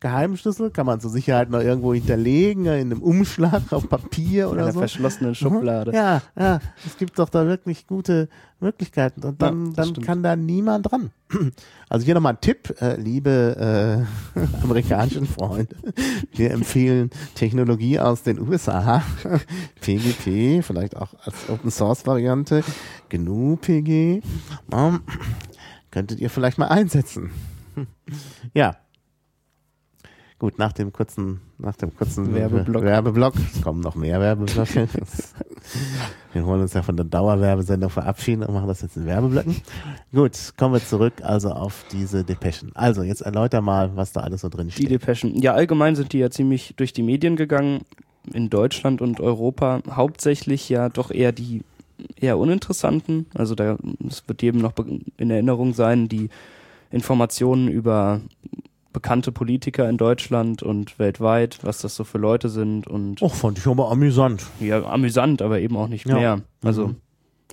geheimen 0.01 0.35
Schlüssel, 0.35 0.71
kann 0.71 0.85
man 0.85 0.99
zur 0.99 1.11
Sicherheit 1.11 1.49
noch 1.49 1.61
irgendwo 1.61 1.93
hinterlegen, 1.93 2.65
in 2.65 2.71
einem 2.71 3.01
Umschlag 3.01 3.71
auf 3.71 3.87
Papier 3.87 4.45
in 4.45 4.51
oder 4.51 4.63
einer 4.63 4.71
so. 4.73 4.79
verschlossenen 4.79 5.35
Schublade. 5.35 5.93
Ja, 5.93 6.21
ja, 6.37 6.59
es 6.85 6.97
gibt 6.97 7.17
doch 7.19 7.29
da 7.29 7.45
wirklich 7.47 7.87
gute 7.87 8.27
Möglichkeiten 8.59 9.23
und 9.23 9.41
dann, 9.41 9.67
Ja, 9.67 9.73
dann 9.75 9.89
stimmt. 9.89 10.05
kann 10.05 10.23
da 10.23 10.35
niemand 10.35 10.91
dran. 10.91 11.11
Also 11.89 12.05
hier 12.05 12.13
nochmal 12.15 12.33
ein 12.33 12.39
Tipp, 12.41 12.73
äh, 12.81 12.95
liebe 12.95 14.05
äh, 14.37 14.39
amerikanischen 14.63 15.25
Freunde. 15.25 15.75
Wir 16.31 16.51
empfehlen 16.51 17.09
Technologie 17.35 17.99
aus 17.99 18.23
den 18.23 18.39
USA, 18.39 19.03
PGP, 19.81 20.61
vielleicht 20.65 20.95
auch 20.95 21.13
als 21.25 21.49
Open 21.49 21.69
Source 21.69 22.05
Variante, 22.07 22.63
GNU 23.09 23.57
PG. 23.57 24.21
Ähm, 24.71 25.01
könntet 25.91 26.21
ihr 26.21 26.29
vielleicht 26.29 26.57
mal 26.57 26.67
einsetzen. 26.69 27.31
Ja. 28.53 28.77
Gut, 30.41 30.57
nach 30.57 30.73
dem 30.73 30.91
kurzen, 30.91 31.39
nach 31.59 31.75
dem 31.75 31.95
kurzen 31.95 32.33
Werbeblock. 32.33 32.81
Werbeblock, 32.81 33.35
es 33.53 33.61
kommen 33.61 33.79
noch 33.79 33.93
mehr 33.93 34.19
Werbeblöcke. 34.19 34.87
Wir 36.33 36.45
wollen 36.47 36.61
uns 36.61 36.73
ja 36.73 36.81
von 36.81 36.97
der 36.97 37.05
Dauerwerbesendung 37.05 37.91
verabschieden 37.91 38.41
und 38.41 38.55
machen 38.55 38.67
das 38.67 38.81
jetzt 38.81 38.97
in 38.97 39.05
Werbeblöcken. 39.05 39.57
Gut, 40.11 40.53
kommen 40.57 40.73
wir 40.73 40.83
zurück 40.83 41.13
also 41.21 41.51
auf 41.51 41.85
diese 41.91 42.23
Depeschen. 42.23 42.71
Also, 42.73 43.03
jetzt 43.03 43.21
erläuter 43.21 43.61
mal, 43.61 43.95
was 43.95 44.13
da 44.13 44.21
alles 44.21 44.41
so 44.41 44.49
drin 44.49 44.69
Die 44.69 44.73
steht. 44.73 44.89
Depeschen. 44.89 45.39
Ja, 45.39 45.53
allgemein 45.53 45.95
sind 45.95 46.11
die 46.11 46.17
ja 46.17 46.31
ziemlich 46.31 46.73
durch 46.75 46.91
die 46.91 47.03
Medien 47.03 47.35
gegangen. 47.35 47.81
In 48.33 48.49
Deutschland 48.49 48.99
und 48.99 49.19
Europa 49.19 49.81
hauptsächlich 49.91 50.69
ja 50.69 50.89
doch 50.89 51.11
eher 51.11 51.33
die 51.33 51.61
eher 52.19 52.39
uninteressanten. 52.39 53.27
Also 53.35 53.53
da 53.53 53.77
es 54.07 54.27
wird 54.27 54.41
jedem 54.41 54.61
noch 54.61 54.73
in 55.17 55.29
Erinnerung 55.29 55.75
sein, 55.75 56.09
die 56.09 56.29
Informationen 56.89 57.67
über 57.67 58.21
bekannte 58.93 59.31
Politiker 59.31 59.87
in 59.89 59.97
Deutschland 59.97 60.63
und 60.63 60.99
weltweit, 60.99 61.59
was 61.63 61.79
das 61.79 61.95
so 61.95 62.03
für 62.03 62.17
Leute 62.17 62.49
sind 62.49 62.87
und 62.87 63.21
Och, 63.21 63.33
fand 63.33 63.57
ich 63.57 63.67
aber 63.67 63.89
amüsant. 63.91 64.45
ja, 64.59 64.83
amüsant, 64.85 65.41
aber 65.41 65.59
eben 65.59 65.77
auch 65.77 65.87
nicht 65.87 66.05
Ja. 66.07 66.15
mehr. 66.15 66.41
Also 66.63 66.87
Mhm. 66.89 66.95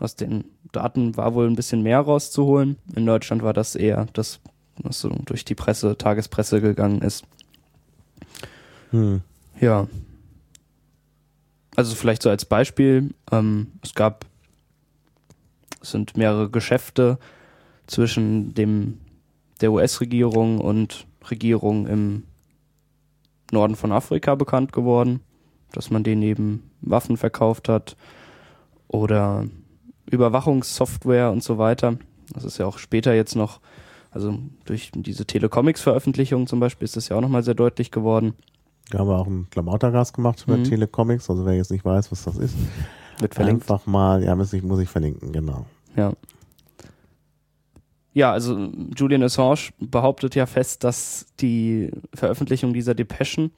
aus 0.00 0.16
den 0.16 0.44
Daten 0.72 1.16
war 1.16 1.34
wohl 1.34 1.46
ein 1.46 1.56
bisschen 1.56 1.82
mehr 1.82 2.00
rauszuholen. 2.00 2.76
In 2.94 3.06
Deutschland 3.06 3.42
war 3.42 3.52
das 3.52 3.74
eher 3.76 4.06
das, 4.12 4.40
was 4.82 5.00
so 5.00 5.08
durch 5.26 5.44
die 5.44 5.54
Presse, 5.54 5.96
Tagespresse 5.96 6.60
gegangen 6.60 7.02
ist. 7.02 7.24
Hm. 8.90 9.20
Ja. 9.60 9.86
Also 11.76 11.94
vielleicht 11.94 12.22
so 12.22 12.30
als 12.30 12.44
Beispiel, 12.44 13.14
ähm, 13.30 13.68
es 13.82 13.94
gab, 13.94 14.24
es 15.80 15.92
sind 15.92 16.16
mehrere 16.16 16.50
Geschäfte 16.50 17.18
zwischen 17.86 18.54
dem 18.54 18.98
der 19.60 19.72
US-Regierung 19.72 20.58
und 20.60 21.06
Regierung 21.30 21.86
im 21.86 22.22
Norden 23.52 23.76
von 23.76 23.92
Afrika 23.92 24.34
bekannt 24.34 24.72
geworden, 24.72 25.20
dass 25.72 25.90
man 25.90 26.04
denen 26.04 26.22
eben 26.22 26.70
Waffen 26.80 27.16
verkauft 27.16 27.68
hat 27.68 27.96
oder 28.88 29.46
Überwachungssoftware 30.10 31.30
und 31.30 31.42
so 31.42 31.58
weiter. 31.58 31.96
Das 32.34 32.44
ist 32.44 32.58
ja 32.58 32.66
auch 32.66 32.78
später 32.78 33.14
jetzt 33.14 33.36
noch, 33.36 33.60
also 34.10 34.38
durch 34.64 34.90
diese 34.94 35.24
Telecomics-Veröffentlichung 35.26 36.46
zum 36.46 36.60
Beispiel 36.60 36.84
ist 36.84 36.96
das 36.96 37.08
ja 37.08 37.16
auch 37.16 37.20
nochmal 37.20 37.42
sehr 37.42 37.54
deutlich 37.54 37.90
geworden. 37.90 38.34
Wir 38.90 39.00
haben 39.00 39.08
auch 39.10 39.26
einen 39.26 39.48
Klamautergas 39.50 40.12
gemacht 40.12 40.44
über 40.46 40.56
Mhm. 40.56 40.64
Telecomics, 40.64 41.28
also 41.30 41.44
wer 41.46 41.54
jetzt 41.54 41.70
nicht 41.70 41.84
weiß, 41.84 42.10
was 42.10 42.24
das 42.24 42.36
ist, 42.36 42.54
Wird 43.18 43.34
verlinkt. 43.34 43.62
einfach 43.70 43.86
mal, 43.86 44.22
ja, 44.24 44.34
muss 44.34 44.52
ich, 44.52 44.62
muss 44.62 44.80
ich 44.80 44.88
verlinken, 44.88 45.32
genau. 45.32 45.66
Ja. 45.96 46.12
Ja, 48.14 48.32
also 48.32 48.70
Julian 48.96 49.22
Assange 49.22 49.70
behauptet 49.78 50.34
ja 50.34 50.46
fest, 50.46 50.82
dass 50.84 51.26
die 51.40 51.90
Veröffentlichung 52.14 52.72
dieser 52.72 52.94
Depeschen 52.94 53.52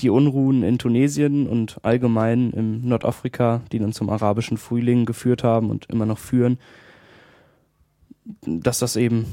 die 0.00 0.10
Unruhen 0.10 0.62
in 0.62 0.78
Tunesien 0.78 1.46
und 1.46 1.78
allgemein 1.82 2.50
im 2.50 2.88
Nordafrika, 2.88 3.62
die 3.70 3.78
dann 3.78 3.92
zum 3.92 4.10
arabischen 4.10 4.56
Frühling 4.56 5.04
geführt 5.04 5.44
haben 5.44 5.70
und 5.70 5.86
immer 5.86 6.06
noch 6.06 6.18
führen, 6.18 6.58
dass 8.44 8.78
das 8.78 8.96
eben 8.96 9.26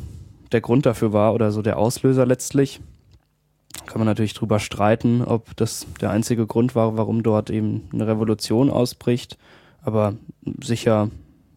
der 0.51 0.61
Grund 0.61 0.85
dafür 0.85 1.13
war 1.13 1.33
oder 1.33 1.51
so 1.51 1.61
der 1.61 1.77
Auslöser 1.77 2.25
letztlich. 2.25 2.81
Kann 3.85 3.99
man 3.99 4.05
natürlich 4.05 4.33
drüber 4.33 4.59
streiten, 4.59 5.23
ob 5.23 5.55
das 5.55 5.87
der 6.01 6.11
einzige 6.11 6.45
Grund 6.45 6.75
war, 6.75 6.97
warum 6.97 7.23
dort 7.23 7.49
eben 7.49 7.87
eine 7.93 8.05
Revolution 8.05 8.69
ausbricht. 8.69 9.37
Aber 9.81 10.15
sicher 10.61 11.09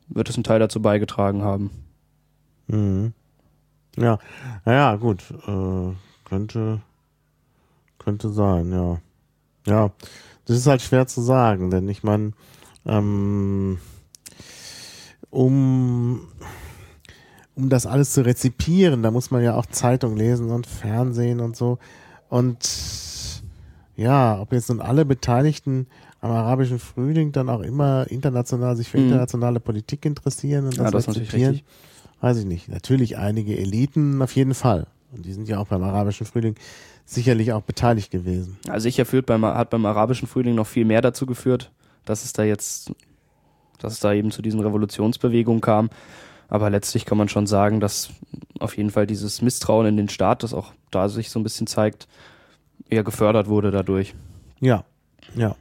wird 0.09 0.29
es 0.29 0.37
einen 0.37 0.45
Teil 0.45 0.61
dazu 0.61 0.81
beigetragen 0.81 1.43
haben. 1.43 1.71
Mhm. 2.67 3.13
Ja, 3.97 4.19
naja, 4.65 4.97
gut, 4.97 5.23
äh, 5.47 5.93
könnte, 6.29 6.81
könnte 7.99 8.29
sein, 8.31 8.73
ja. 8.73 8.99
Ja, 9.67 9.91
das 10.47 10.57
ist 10.57 10.67
halt 10.67 10.83
schwer 10.83 11.07
zu 11.07 11.21
sagen, 11.23 11.71
denn 11.71 11.89
ich 11.89 12.03
meine, 12.03 12.33
ähm, 12.87 13.79
um, 15.31 16.29
um 17.55 17.69
das 17.69 17.87
alles 17.87 18.13
zu 18.13 18.25
rezipieren, 18.25 19.03
da 19.03 19.11
muss 19.11 19.31
man 19.31 19.43
ja 19.43 19.55
auch 19.55 19.67
Zeitung 19.67 20.17
lesen 20.17 20.51
und 20.51 20.67
Fernsehen 20.67 21.41
und 21.41 21.57
so. 21.57 21.79
Und 22.29 22.69
ja, 23.97 24.41
ob 24.41 24.53
jetzt 24.53 24.69
nun 24.71 24.81
alle 24.81 25.05
Beteiligten 25.05 25.87
am 26.21 26.31
arabischen 26.33 26.79
Frühling 26.79 27.33
dann 27.33 27.49
auch 27.49 27.61
immer 27.61 28.07
international 28.11 28.77
sich 28.77 28.89
für 28.91 28.99
Mhm. 28.99 29.05
internationale 29.05 29.61
Politik 29.61 30.05
interessieren 30.05 30.65
und 30.65 30.79
das, 30.79 30.85
Ja, 30.85 30.91
das 30.91 31.03
ist 31.03 31.07
natürlich 31.09 31.29
rezipieren, 31.33 31.53
richtig. 31.55 31.69
Weiß 32.25 32.39
ich 32.39 32.47
nicht. 32.47 32.69
Natürlich 32.69 33.19
einige 33.19 33.57
Eliten 33.59 34.23
auf 34.23 34.35
jeden 34.35 34.55
Fall. 34.55 34.87
Und 35.13 35.27
die 35.27 35.33
sind 35.35 35.47
ja 35.49 35.59
auch 35.59 35.69
beim 35.69 35.83
arabischen 35.83 36.27
Frühling 36.27 36.55
sicherlich 37.05 37.53
auch 37.53 37.61
beteiligt 37.63 38.11
gewesen. 38.11 38.57
Also 38.69 38.85
sicher 38.85 39.05
führt 39.05 39.27
beim, 39.27 39.45
hat 39.45 39.69
beim 39.71 39.85
arabischen 39.85 40.27
Frühling 40.27 40.55
noch 40.55 40.67
viel 40.67 40.87
mehr 40.87 41.03
dazu 41.03 41.27
geführt, 41.27 41.71
dass 42.07 42.25
es 42.25 42.33
da 42.33 42.43
jetzt, 42.43 42.93
dass 43.79 43.93
es 43.93 44.01
da 44.01 44.15
eben 44.15 44.31
zu 44.31 44.41
diesen 44.41 44.61
Revolutionsbewegungen 44.61 45.61
kam. 45.61 45.91
Aber 46.49 46.71
letztlich 46.71 47.05
kann 47.05 47.19
man 47.19 47.29
schon 47.29 47.47
sagen, 47.47 47.79
dass 47.81 48.09
auf 48.59 48.77
jeden 48.77 48.91
Fall 48.91 49.07
dieses 49.07 49.43
Misstrauen 49.43 49.87
in 49.87 49.97
den 49.99 50.09
Staat, 50.09 50.43
das 50.43 50.55
auch 50.55 50.73
da 50.91 51.09
sich 51.11 51.29
so 51.31 51.39
ein 51.39 51.43
bisschen 51.43 51.67
zeigt, 51.67 52.09
eher 52.89 53.05
gefördert 53.05 53.49
wurde 53.49 53.71
dadurch. 53.71 54.15
Ja, 54.61 54.85
ja. 55.35 55.57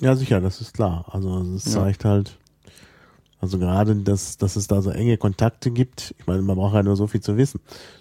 Ja, 0.00 0.16
sicher, 0.16 0.40
das 0.40 0.60
ist 0.60 0.72
klar. 0.74 1.04
Also 1.10 1.38
es 1.54 1.66
Ja. 1.66 1.82
zeigt 1.82 2.04
halt, 2.06 2.38
also 3.40 3.58
gerade, 3.58 3.94
dass, 3.96 4.38
dass 4.38 4.56
es 4.56 4.66
da 4.66 4.80
so 4.82 4.90
enge 4.90 5.16
Kontakte 5.18 5.70
gibt. 5.70 6.14
Ich 6.18 6.26
meine, 6.26 6.42
man 6.42 6.56
braucht 6.56 6.74
ja 6.74 6.82
nur 6.82 6.96
so 6.96 7.06
viel 7.06 7.20
zu 7.20 7.36
wissen, 7.36 7.60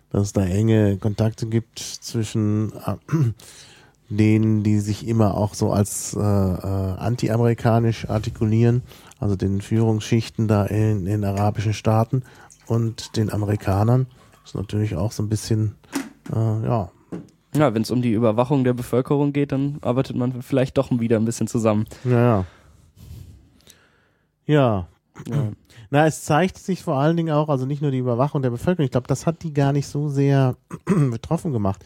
dass 0.10 0.24
es 0.24 0.34
da 0.34 0.45
enge 0.45 0.98
Kontakte 0.98 1.45
gibt 1.48 1.80
zwischen 1.80 2.71
äh, 2.86 2.95
denen, 4.10 4.63
die 4.63 4.80
sich 4.80 5.08
immer 5.08 5.36
auch 5.36 5.54
so 5.54 5.71
als 5.71 6.13
äh, 6.15 6.19
äh, 6.19 6.21
anti-amerikanisch 6.21 8.08
artikulieren, 8.10 8.84
also 9.19 9.36
den 9.36 9.62
Führungsschichten 9.62 10.48
da 10.48 10.65
in 10.65 11.06
den 11.06 11.24
arabischen 11.26 11.74
Staaten 11.74 12.24
und 12.67 13.17
den 13.17 13.32
Amerikanern. 13.32 14.08
Das 14.41 14.52
ist 14.52 14.56
natürlich 14.56 14.95
auch 14.95 15.12
so 15.12 15.24
ein 15.24 15.30
bisschen, 15.30 15.76
äh, 16.32 16.65
ja, 16.65 16.89
Ja, 17.56 17.74
wenn 17.74 17.82
es 17.82 17.91
um 17.91 18.02
die 18.02 18.13
Überwachung 18.13 18.63
der 18.63 18.74
Bevölkerung 18.74 19.34
geht, 19.34 19.52
dann 19.52 19.80
arbeitet 19.82 20.15
man 20.15 20.41
vielleicht 20.41 20.78
doch 20.78 20.91
wieder 20.91 21.17
ein 21.17 21.26
bisschen 21.26 21.48
zusammen. 21.48 21.86
ja, 22.04 22.19
ja. 22.19 22.45
Ja, 24.48 24.88
Ja. 25.30 25.51
Na, 25.91 26.06
es 26.08 26.23
zeigt 26.23 26.58
sich 26.58 26.84
vor 26.84 26.95
allen 26.97 27.15
Dingen 27.17 27.34
auch, 27.34 27.49
also 27.49 27.65
nicht 27.65 27.82
nur 27.82 27.91
die 27.91 27.99
Überwachung 27.99 28.41
der 28.41 28.49
Bevölkerung, 28.49 28.86
ich 28.86 28.91
glaube, 28.91 29.08
das 29.08 29.25
hat 29.25 29.43
die 29.43 29.54
gar 29.54 29.71
nicht 29.71 29.88
so 29.88 30.10
sehr 30.10 30.56
betroffen 31.12 31.51
gemacht. 31.54 31.84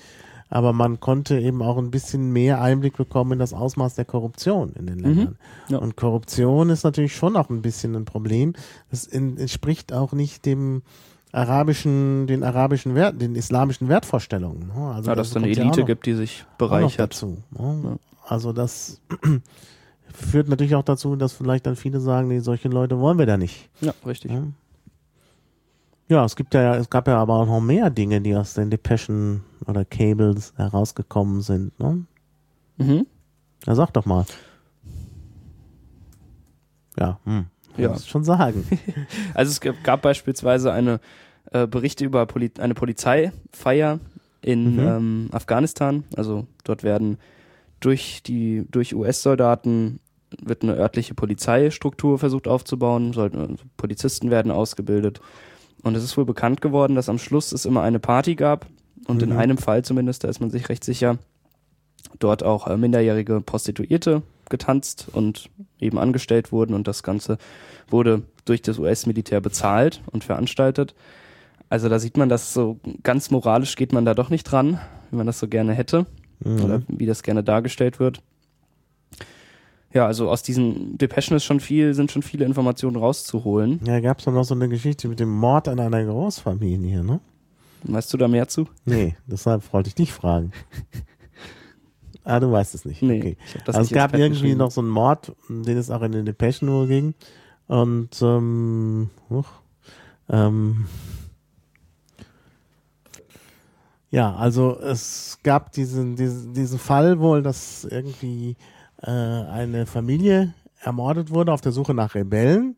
Aber 0.51 0.73
man 0.73 0.99
konnte 0.99 1.39
eben 1.39 1.61
auch 1.61 1.77
ein 1.77 1.91
bisschen 1.91 2.31
mehr 2.31 2.59
Einblick 2.59 2.97
bekommen 2.97 3.33
in 3.33 3.39
das 3.39 3.53
Ausmaß 3.53 3.93
der 3.93 4.05
Korruption 4.05 4.73
in 4.73 4.87
den 4.87 4.97
Ländern. 4.97 5.37
Ja. 5.67 5.77
Und 5.77 5.95
Korruption 5.95 6.71
ist 6.71 6.83
natürlich 6.83 7.15
schon 7.15 7.35
auch 7.37 7.51
ein 7.51 7.61
bisschen 7.61 7.95
ein 7.95 8.05
Problem. 8.05 8.53
Das 8.89 9.05
entspricht 9.05 9.93
auch 9.93 10.11
nicht 10.11 10.47
dem 10.47 10.81
arabischen, 11.31 12.25
den 12.25 12.43
arabischen 12.43 12.95
Wert, 12.95 13.21
den 13.21 13.35
islamischen 13.35 13.89
Wertvorstellungen. 13.89 14.71
ne? 14.75 14.91
Also 14.95 15.11
ja, 15.11 15.15
dass 15.15 15.27
es 15.29 15.35
eine 15.35 15.49
ja 15.49 15.61
Elite 15.61 15.81
noch- 15.81 15.85
gibt, 15.85 16.07
die 16.07 16.15
sich 16.15 16.45
bereichert. 16.57 16.99
dazu. 17.11 17.37
ne? 17.51 17.81
Ja. 17.83 17.97
Also 18.27 18.51
das 18.51 18.99
führt 20.13 20.47
natürlich 20.49 20.75
auch 20.75 20.83
dazu, 20.83 21.15
dass 21.15 21.33
vielleicht 21.33 21.65
dann 21.65 21.75
viele 21.75 21.99
sagen, 21.99 22.27
nee, 22.27 22.39
solche 22.39 22.67
Leute 22.69 22.99
wollen 22.99 23.17
wir 23.17 23.25
da 23.25 23.37
nicht. 23.37 23.69
Ja, 23.81 23.93
richtig. 24.05 24.31
Ja. 24.31 24.43
Ja, 26.07 26.25
es 26.25 26.35
gibt 26.35 26.53
ja, 26.55 26.75
es 26.75 26.89
gab 26.89 27.07
ja 27.07 27.17
aber 27.17 27.35
auch 27.35 27.45
noch 27.45 27.61
mehr 27.61 27.89
Dinge, 27.91 28.19
die 28.19 28.35
aus 28.35 28.55
den 28.55 28.71
Depeschen 28.71 29.43
oder 29.67 29.85
Cables 29.85 30.53
herausgekommen 30.57 31.41
sind. 31.41 31.79
Ne? 31.79 32.03
Mhm. 32.77 33.05
Ja, 33.67 33.75
sag 33.75 33.91
doch 33.93 34.05
mal. 34.05 34.25
Ja, 36.97 37.19
hm. 37.25 37.45
Ja. 37.77 37.89
Muss 37.89 38.07
schon 38.07 38.23
sagen. 38.23 38.65
Also 39.33 39.51
es 39.51 39.61
gab, 39.83 40.01
beispielsweise 40.01 40.73
eine 40.73 40.99
äh, 41.51 41.67
Berichte 41.67 42.03
über 42.03 42.25
Poli 42.25 42.51
eine 42.59 42.73
Polizeifeier 42.73 43.99
in 44.41 44.73
Mhm. 44.75 44.79
ähm, 44.79 45.29
Afghanistan. 45.31 46.03
Also 46.17 46.47
dort 46.63 46.83
werden 46.83 47.17
durch 47.79 48.21
die 48.23 48.65
durch 48.69 48.95
US-Soldaten 48.95 49.99
wird 50.41 50.63
eine 50.63 50.75
örtliche 50.75 51.13
Polizeistruktur 51.15 52.19
versucht 52.19 52.47
aufzubauen. 52.47 53.13
Sollten, 53.13 53.37
also 53.39 53.55
Polizisten 53.77 54.29
werden 54.29 54.51
ausgebildet. 54.51 55.21
Und 55.81 55.95
es 55.95 56.03
ist 56.03 56.17
wohl 56.17 56.25
bekannt 56.25 56.61
geworden, 56.61 56.95
dass 56.95 57.09
am 57.09 57.17
Schluss 57.17 57.51
es 57.51 57.65
immer 57.65 57.81
eine 57.81 57.99
Party 57.99 58.35
gab. 58.35 58.67
Und 59.07 59.23
in 59.23 59.29
Mhm. 59.29 59.37
einem 59.37 59.57
Fall 59.57 59.83
zumindest, 59.83 60.23
da 60.23 60.27
ist 60.27 60.39
man 60.39 60.51
sich 60.51 60.69
recht 60.69 60.83
sicher, 60.83 61.17
dort 62.19 62.43
auch 62.43 62.67
äh, 62.67 62.77
minderjährige 62.77 63.41
Prostituierte 63.41 64.21
getanzt 64.49 65.07
und 65.11 65.49
eben 65.79 65.97
angestellt 65.97 66.51
wurden. 66.51 66.73
Und 66.73 66.87
das 66.87 67.01
Ganze 67.01 67.37
wurde 67.87 68.23
durch 68.45 68.61
das 68.61 68.77
US-Militär 68.77 69.41
bezahlt 69.41 70.01
und 70.11 70.23
veranstaltet. 70.23 70.93
Also 71.69 71.87
da 71.87 71.97
sieht 71.97 72.17
man, 72.17 72.29
dass 72.29 72.53
so 72.53 72.79
ganz 73.03 73.31
moralisch 73.31 73.75
geht 73.75 73.93
man 73.93 74.05
da 74.05 74.13
doch 74.13 74.29
nicht 74.29 74.43
dran, 74.43 74.79
wie 75.09 75.17
man 75.17 75.27
das 75.27 75.39
so 75.39 75.47
gerne 75.47 75.73
hätte 75.73 76.05
Mhm. 76.43 76.61
oder 76.63 76.81
wie 76.87 77.05
das 77.05 77.23
gerne 77.23 77.43
dargestellt 77.43 77.99
wird. 77.99 78.21
Ja, 79.91 80.05
also 80.05 80.29
aus 80.29 80.43
diesen 80.43 80.97
Depeschen 80.99 81.35
ist 81.35 81.45
schon 81.45 81.59
viel, 81.59 81.93
sind 81.95 82.11
schon 82.11 82.21
viele 82.21 82.45
Informationen 82.45 82.95
rauszuholen. 82.95 83.79
Ja, 83.85 83.99
gab 83.99 84.19
es 84.19 84.25
noch 84.27 84.43
so 84.43 84.53
eine 84.53 84.69
Geschichte 84.69 85.07
mit 85.07 85.19
dem 85.19 85.29
Mord 85.31 85.67
an 85.67 85.79
einer 85.79 86.03
Großfamilie, 86.05 87.03
ne? 87.03 87.19
Weißt 87.83 88.13
du 88.13 88.17
da 88.17 88.27
mehr 88.27 88.47
zu? 88.47 88.67
Nee, 88.85 89.15
deshalb 89.25 89.73
wollte 89.73 89.87
ich 89.87 89.95
dich 89.95 90.11
fragen. 90.13 90.51
ah, 92.23 92.39
du 92.39 92.51
weißt 92.51 92.75
es 92.75 92.85
nicht. 92.85 93.01
Nee, 93.01 93.19
Okay. 93.19 93.37
also 93.65 93.81
es 93.81 93.89
gab 93.89 94.13
irgendwie 94.15 94.53
noch 94.53 94.69
so 94.69 94.81
einen 94.81 94.89
Mord, 94.89 95.33
den 95.49 95.77
es 95.77 95.89
auch 95.89 96.01
in 96.03 96.11
den 96.11 96.25
Depeschen 96.25 96.69
wohl 96.69 96.87
ging. 96.87 97.15
Und 97.67 98.21
ähm, 98.21 99.09
huch, 99.29 99.47
ähm, 100.29 100.85
ja, 104.11 104.35
also 104.35 104.79
es 104.79 105.37
gab 105.43 105.71
diesen, 105.71 106.15
diesen, 106.15 106.53
diesen 106.53 106.79
Fall 106.79 107.19
wohl, 107.19 107.41
dass 107.43 107.85
irgendwie 107.85 108.55
äh, 109.01 109.09
eine 109.09 109.85
Familie 109.85 110.53
ermordet 110.81 111.31
wurde 111.31 111.53
auf 111.53 111.61
der 111.61 111.71
Suche 111.71 111.93
nach 111.93 112.15
Rebellen. 112.15 112.75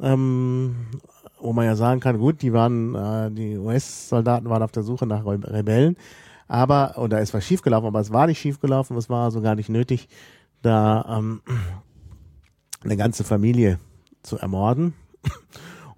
Ähm, 0.00 0.74
wo 1.40 1.52
man 1.52 1.64
ja 1.64 1.74
sagen 1.74 2.00
kann, 2.00 2.18
gut, 2.18 2.42
die 2.42 2.52
waren, 2.52 2.94
äh, 2.94 3.30
die 3.30 3.56
US-Soldaten 3.56 4.48
waren 4.48 4.62
auf 4.62 4.72
der 4.72 4.82
Suche 4.82 5.06
nach 5.06 5.24
Re 5.24 5.40
Rebellen, 5.42 5.96
aber, 6.48 6.98
oder 6.98 7.20
es 7.20 7.32
war 7.32 7.40
schiefgelaufen, 7.40 7.86
aber 7.86 8.00
es 8.00 8.12
war 8.12 8.26
nicht 8.26 8.40
schiefgelaufen, 8.40 8.96
es 8.96 9.08
war 9.08 9.24
also 9.24 9.40
gar 9.40 9.54
nicht 9.54 9.68
nötig, 9.68 10.08
da 10.62 11.18
ähm, 11.18 11.40
eine 12.84 12.96
ganze 12.96 13.24
Familie 13.24 13.78
zu 14.22 14.38
ermorden. 14.38 14.94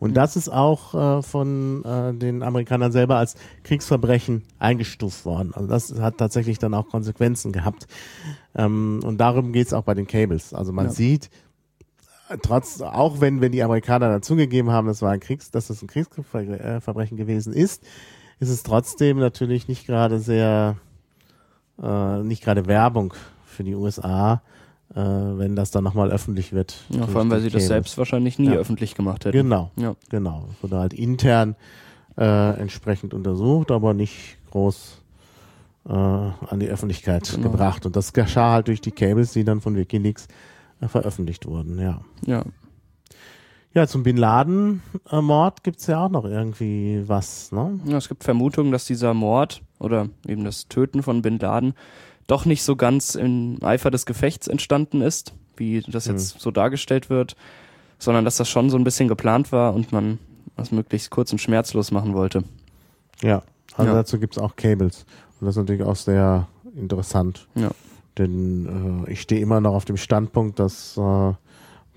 Und 0.02 0.14
das 0.14 0.34
ist 0.34 0.48
auch 0.48 0.94
äh, 1.18 1.22
von 1.22 1.84
äh, 1.84 2.12
den 2.12 2.42
Amerikanern 2.42 2.90
selber 2.90 3.16
als 3.16 3.36
Kriegsverbrechen 3.62 4.42
eingestuft 4.58 5.24
worden. 5.24 5.52
Also 5.54 5.68
das 5.68 5.94
hat 6.00 6.18
tatsächlich 6.18 6.58
dann 6.58 6.74
auch 6.74 6.88
Konsequenzen 6.88 7.52
gehabt. 7.52 7.86
Ähm, 8.56 9.00
und 9.04 9.18
darum 9.18 9.52
geht's 9.52 9.72
auch 9.72 9.84
bei 9.84 9.94
den 9.94 10.08
Cables. 10.08 10.54
Also 10.54 10.72
man 10.72 10.86
Ja. 10.86 10.90
sieht, 10.92 11.30
trotz, 12.42 12.80
auch 12.80 13.20
wenn, 13.20 13.40
wenn 13.40 13.52
die 13.52 13.62
Amerikaner 13.62 14.08
dann 14.08 14.22
zugegeben 14.22 14.70
haben, 14.70 14.88
das 14.88 15.02
war 15.02 15.12
ein 15.12 15.20
Kriegs, 15.20 15.52
dass 15.52 15.68
das 15.68 15.82
ein 15.82 15.86
Kriegsverbrechen 15.86 17.16
gewesen 17.16 17.52
ist, 17.52 17.84
ist 18.40 18.48
es 18.48 18.64
trotzdem 18.64 19.18
natürlich 19.18 19.68
nicht 19.68 19.86
gerade 19.86 20.18
sehr, 20.18 20.76
äh, 21.80 22.18
nicht 22.24 22.42
gerade 22.42 22.66
Werbung 22.66 23.14
für 23.46 23.62
die 23.62 23.76
USA, 23.76 24.42
äh, 24.94 24.98
wenn 24.98 25.56
das 25.56 25.70
dann 25.70 25.84
nochmal 25.84 26.10
öffentlich 26.10 26.52
wird. 26.52 26.76
Ja, 26.90 27.06
vor 27.06 27.20
allem, 27.20 27.30
weil 27.30 27.40
sie 27.40 27.50
das 27.50 27.66
selbst 27.66 27.96
wahrscheinlich 27.98 28.38
nie 28.38 28.46
Ja. 28.48 28.54
öffentlich 28.54 28.94
gemacht 28.94 29.24
hätten. 29.24 29.36
Genau, 29.36 29.70
Ja. 29.76 29.94
genau. 30.10 30.48
Wurde 30.60 30.78
halt 30.78 30.92
intern 30.94 31.56
äh, 32.18 32.50
entsprechend 32.60 33.14
untersucht, 33.14 33.70
aber 33.70 33.94
nicht 33.94 34.36
groß 34.50 34.98
äh, 35.88 35.92
an 35.92 36.60
die 36.60 36.68
Öffentlichkeit 36.68 37.30
Genau. 37.34 37.50
gebracht. 37.50 37.86
Und 37.86 37.96
das 37.96 38.12
geschah 38.12 38.52
halt 38.52 38.68
durch 38.68 38.80
die 38.82 38.90
Cables, 38.92 39.32
die 39.32 39.44
dann 39.44 39.60
von 39.62 39.74
WikiLeaks 39.76 40.28
äh, 40.82 40.88
veröffentlicht 40.88 41.46
wurden, 41.46 41.78
ja. 41.80 42.00
Ja. 42.26 42.44
Ja, 43.74 43.86
zum 43.86 44.02
Bin 44.02 44.18
Laden-Mord 44.18 45.64
gibt's 45.64 45.86
ja 45.86 46.04
auch 46.04 46.10
noch 46.10 46.26
irgendwie 46.26 47.02
was, 47.06 47.50
ne? 47.52 47.80
ja, 47.86 47.96
es 47.96 48.08
gibt 48.08 48.22
Vermutungen, 48.22 48.70
dass 48.70 48.84
dieser 48.84 49.14
Mord 49.14 49.62
oder 49.78 50.08
eben 50.28 50.44
das 50.44 50.68
Töten 50.68 51.02
von 51.02 51.22
Bin 51.22 51.38
Laden 51.38 51.72
doch 52.26 52.44
nicht 52.44 52.62
so 52.62 52.76
ganz 52.76 53.14
im 53.14 53.58
Eifer 53.62 53.90
des 53.90 54.06
Gefechts 54.06 54.46
entstanden 54.48 55.00
ist, 55.02 55.32
wie 55.56 55.80
das 55.86 56.06
jetzt 56.06 56.40
so 56.40 56.50
dargestellt 56.50 57.10
wird, 57.10 57.36
sondern 57.98 58.24
dass 58.24 58.36
das 58.36 58.48
schon 58.48 58.70
so 58.70 58.76
ein 58.76 58.84
bisschen 58.84 59.08
geplant 59.08 59.52
war 59.52 59.74
und 59.74 59.92
man 59.92 60.18
das 60.56 60.70
möglichst 60.72 61.10
kurz 61.10 61.32
und 61.32 61.38
schmerzlos 61.40 61.90
machen 61.90 62.14
wollte. 62.14 62.44
Ja, 63.22 63.42
also 63.76 63.90
Ja. 63.90 63.96
dazu 63.96 64.18
gibt's 64.18 64.38
auch 64.38 64.56
Cables. 64.56 65.04
Und 65.40 65.46
das 65.46 65.56
ist 65.56 65.60
natürlich 65.60 65.82
auch 65.82 65.96
sehr 65.96 66.48
interessant. 66.76 67.46
Ja. 67.54 67.70
Denn 68.18 69.04
äh, 69.06 69.12
ich 69.12 69.20
stehe 69.22 69.40
immer 69.40 69.60
noch 69.60 69.74
auf 69.74 69.84
dem 69.84 69.96
Standpunkt, 69.96 70.58
dass 70.58 70.96
äh, 70.98 71.32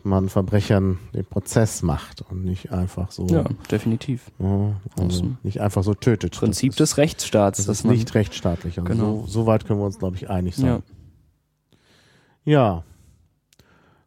man 0.05 0.29
Verbrechern 0.29 0.99
den 1.13 1.25
Prozess 1.25 1.81
macht 1.83 2.23
und 2.29 2.45
nicht 2.45 2.71
einfach 2.71 3.11
so, 3.11 3.27
Ja, 3.27 3.43
definitiv. 3.71 4.31
ja, 4.39 4.71
also 4.99 5.31
nicht 5.43 5.59
einfach 5.61 5.83
so 5.83 5.93
tötet. 5.93 6.33
Prinzip 6.37 6.71
ist, 6.71 6.79
des 6.79 6.97
Rechtsstaats, 6.97 7.57
das 7.65 7.67
ist 7.79 7.83
nicht 7.85 8.13
rechtsstaatlich. 8.15 8.79
Also 8.79 8.89
Genau. 8.91 9.21
so, 9.21 9.27
so 9.27 9.45
weit 9.45 9.65
können 9.65 9.79
wir 9.79 9.85
uns, 9.85 9.99
glaube 9.99 10.15
ich, 10.15 10.29
einig 10.29 10.57
ja, 10.57 10.61
sein. 10.75 10.83
Ja. 12.45 12.83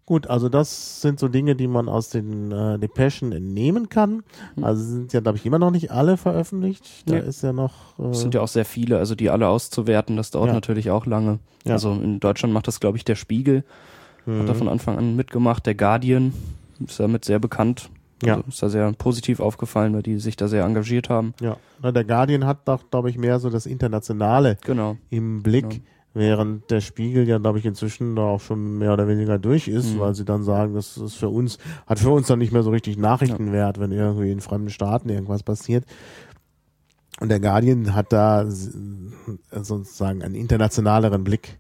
Gut, 0.06 0.26
also 0.28 0.48
das 0.48 1.02
sind 1.02 1.20
so 1.20 1.28
Dinge, 1.28 1.54
die 1.54 1.66
man 1.66 1.86
aus 1.86 2.08
den 2.08 2.50
äh, 2.50 2.78
Depeschen 2.78 3.30
entnehmen 3.32 3.90
kann. 3.90 4.22
Hm. 4.54 4.64
Also 4.64 4.82
sind 4.82 5.12
ja, 5.12 5.20
glaube 5.20 5.36
ich, 5.36 5.44
immer 5.44 5.58
noch 5.58 5.70
nicht 5.70 5.90
alle 5.90 6.16
veröffentlicht. 6.16 7.02
Da 7.04 7.16
Nee. 7.16 7.20
ist 7.28 7.42
ja 7.42 7.52
noch. 7.52 7.98
Äh, 7.98 8.04
es 8.08 8.20
sind 8.20 8.32
ja 8.34 8.40
auch 8.40 8.48
sehr 8.48 8.64
viele, 8.64 8.96
also 8.98 9.14
die 9.14 9.28
alle 9.28 9.48
auszuwerten, 9.48 10.16
das 10.16 10.30
dauert 10.30 10.48
Ja. 10.48 10.54
natürlich 10.54 10.90
auch 10.90 11.04
lange. 11.04 11.40
Ja. 11.66 11.72
Also 11.74 11.92
in 11.92 12.20
Deutschland 12.20 12.54
macht 12.54 12.68
das, 12.68 12.80
glaube 12.80 12.96
ich, 12.96 13.04
der 13.04 13.16
Spiegel, 13.16 13.64
mhm. 14.28 14.40
hat 14.40 14.48
da 14.48 14.54
von 14.54 14.68
Anfang 14.68 14.98
an 14.98 15.16
mitgemacht, 15.16 15.66
der 15.66 15.74
Guardian 15.74 16.32
ist 16.84 17.00
damit 17.00 17.24
sehr 17.24 17.38
bekannt. 17.38 17.90
Ja. 18.22 18.36
Also 18.36 18.48
ist 18.48 18.62
da 18.62 18.68
sehr 18.68 18.92
positiv 18.92 19.38
aufgefallen, 19.40 19.94
weil 19.94 20.02
die 20.02 20.18
sich 20.18 20.36
da 20.36 20.48
sehr 20.48 20.64
engagiert 20.64 21.08
haben. 21.08 21.34
Ja, 21.40 21.56
Na, 21.82 21.92
der 21.92 22.04
Guardian 22.04 22.46
hat 22.46 22.66
doch, 22.66 22.90
glaube 22.90 23.10
ich, 23.10 23.18
mehr 23.18 23.38
so 23.38 23.48
das 23.48 23.64
Internationale 23.66 24.58
Genau. 24.64 24.96
im 25.10 25.42
Blick, 25.44 25.72
Ja. 25.74 25.80
während 26.14 26.68
der 26.70 26.80
Spiegel 26.80 27.28
ja, 27.28 27.38
glaube 27.38 27.60
ich, 27.60 27.64
inzwischen 27.66 28.16
da 28.16 28.22
auch 28.22 28.40
schon 28.40 28.78
mehr 28.78 28.92
oder 28.92 29.06
weniger 29.06 29.38
durch 29.38 29.68
ist, 29.68 29.94
Mhm. 29.94 30.00
weil 30.00 30.14
sie 30.16 30.24
dann 30.24 30.42
sagen, 30.42 30.74
das 30.74 30.96
ist 30.96 31.14
für 31.14 31.28
uns, 31.28 31.58
hat 31.86 32.00
für 32.00 32.10
uns 32.10 32.26
dann 32.26 32.40
nicht 32.40 32.52
mehr 32.52 32.64
so 32.64 32.70
richtig 32.70 32.98
Nachrichtenwert, 32.98 33.78
wenn 33.78 33.92
irgendwie 33.92 34.32
in 34.32 34.40
fremden 34.40 34.70
Staaten 34.70 35.08
irgendwas 35.10 35.44
passiert. 35.44 35.84
Und 37.20 37.28
der 37.28 37.38
Guardian 37.40 37.94
hat 37.94 38.12
da 38.12 38.46
sozusagen 39.52 40.22
einen 40.22 40.34
internationaleren 40.34 41.24
Blick 41.24 41.58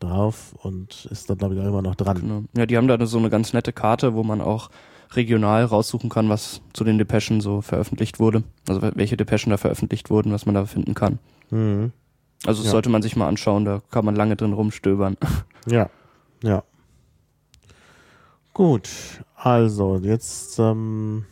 drauf 0.00 0.54
und 0.62 1.06
ist 1.10 1.30
da, 1.30 1.34
glaube 1.34 1.54
ich, 1.54 1.60
auch 1.60 1.66
immer 1.66 1.82
noch 1.82 1.94
dran. 1.94 2.20
genau. 2.20 2.42
Ja, 2.56 2.66
die 2.66 2.76
haben 2.76 2.88
da 2.88 3.04
so 3.06 3.18
eine 3.18 3.30
ganz 3.30 3.52
nette 3.52 3.72
Karte, 3.72 4.14
wo 4.14 4.22
man 4.22 4.40
auch 4.40 4.70
regional 5.12 5.64
raussuchen 5.64 6.10
kann, 6.10 6.28
was 6.28 6.60
zu 6.72 6.82
den 6.84 6.98
Depeschen 6.98 7.40
so 7.40 7.60
veröffentlicht 7.60 8.18
wurde. 8.18 8.42
Also 8.68 8.82
welche 8.94 9.16
Depeschen 9.16 9.50
da 9.50 9.56
veröffentlicht 9.56 10.10
wurden, 10.10 10.32
was 10.32 10.44
man 10.46 10.54
da 10.54 10.66
finden 10.66 10.94
kann. 10.94 11.18
Mhm. 11.50 11.92
Also 12.44 12.60
das 12.62 12.66
Ja. 12.66 12.72
sollte 12.72 12.90
man 12.90 13.00
sich 13.02 13.16
mal 13.16 13.28
anschauen, 13.28 13.64
da 13.64 13.80
kann 13.90 14.04
man 14.04 14.16
lange 14.16 14.36
drin 14.36 14.52
rumstöbern. 14.52 15.16
Ja, 15.66 15.88
ja. 16.42 16.62
Gut, 18.52 18.88
also 19.34 19.96
jetzt, 20.02 20.58
ähm, 20.58 21.24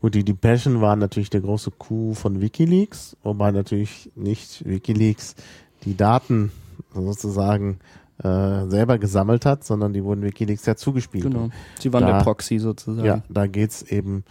gut, 0.00 0.14
die 0.14 0.24
Depeschen 0.24 0.80
waren 0.80 0.98
natürlich 0.98 1.30
der 1.30 1.40
große 1.40 1.70
Coup 1.70 2.14
von 2.16 2.40
Wikileaks, 2.40 3.16
wobei 3.22 3.50
natürlich 3.52 4.10
nicht 4.14 4.64
Wikileaks 4.66 5.36
die 5.84 5.96
Daten 5.96 6.50
sozusagen 6.94 7.78
äh, 8.22 8.66
selber 8.68 8.98
gesammelt 8.98 9.46
hat, 9.46 9.64
sondern 9.64 9.92
die 9.92 10.04
wurden 10.04 10.22
Wikileaks 10.22 10.66
ja 10.66 10.76
zugespielt. 10.76 11.24
genau. 11.24 11.48
Sie 11.80 11.92
waren 11.92 12.02
Da- 12.06 12.18
der 12.18 12.24
Proxy 12.24 12.58
sozusagen. 12.58 13.04
Ja, 13.06 13.22
da 13.28 13.46
geht's 13.46 13.82
eben, 13.82 14.24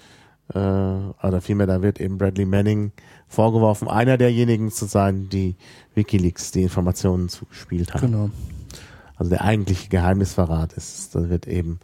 äh, 0.54 0.58
oder 0.60 1.42
vielmehr, 1.42 1.68
da 1.68 1.82
wird 1.82 2.00
eben 2.00 2.18
Bradley 2.18 2.46
Manning 2.46 2.92
vorgeworfen, 3.28 3.88
einer 3.88 4.18
derjenigen 4.18 4.72
zu 4.72 4.86
sein, 4.86 5.28
die 5.30 5.56
Wikileaks 5.96 6.52
die 6.52 6.62
Informationen 6.64 7.28
zugespielt 7.30 7.94
haben. 7.94 8.02
Genau. 8.12 8.30
Also 9.18 9.30
der 9.30 9.42
eigentliche 9.44 9.90
Geheimnisverrat 9.90 10.74
ist, 10.74 11.14
da 11.16 11.30
wird 11.30 11.48
eben 11.48 11.80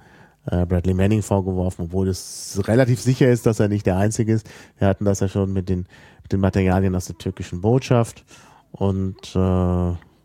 äh, 0.49 0.65
Bradley 0.65 0.93
Manning 0.93 1.23
vorgeworfen, 1.23 1.85
obwohl 1.85 2.07
es 2.07 2.61
relativ 2.67 3.01
sicher 3.01 3.29
ist, 3.29 3.45
dass 3.45 3.59
er 3.59 3.67
nicht 3.67 3.85
der 3.85 3.97
Einzige 3.97 4.33
ist. 4.33 4.47
Wir 4.77 4.87
hatten 4.87 5.03
das 5.05 5.19
ja 5.19 5.27
schon 5.27 5.51
mit 5.51 5.67
den, 5.67 5.87
mit 6.23 6.31
den 6.31 6.39
Materialien 6.39 6.95
aus 6.95 7.05
der 7.07 7.17
türkischen 7.17 7.59
Botschaft. 7.61 8.23
Und 8.71 9.35
äh, 9.35 9.39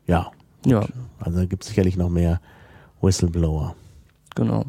ja, 0.07 0.31
Ja, 0.65 0.87
also 1.19 1.39
da 1.39 1.45
gibt 1.47 1.63
es 1.65 1.69
sicherlich 1.69 1.97
noch 1.97 2.09
mehr 2.09 2.41
Whistleblower. 3.01 3.75
genau. 4.35 4.65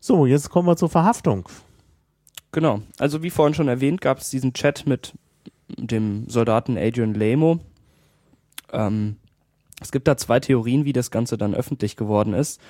So, 0.00 0.24
jetzt 0.26 0.50
kommen 0.50 0.68
wir 0.68 0.76
zur 0.76 0.88
Verhaftung. 0.88 1.48
Genau. 2.52 2.80
Also 2.98 3.22
wie 3.24 3.30
vorhin 3.30 3.54
schon 3.54 3.66
erwähnt, 3.68 4.00
gab 4.00 4.18
es 4.18 4.30
diesen 4.30 4.52
Chat 4.52 4.86
mit 4.86 5.14
dem 5.76 6.28
Soldaten 6.28 6.78
Adrian 6.78 7.14
Lamo. 7.14 7.58
Ähm, 8.72 9.16
Es 9.80 9.90
gibt 9.90 10.06
da 10.06 10.16
zwei 10.16 10.38
Theorien, 10.40 10.84
wie 10.84 10.92
das 10.92 11.10
Ganze 11.10 11.36
dann 11.36 11.54
öffentlich 11.54 11.96
geworden 11.96 12.34
ist. 12.34 12.60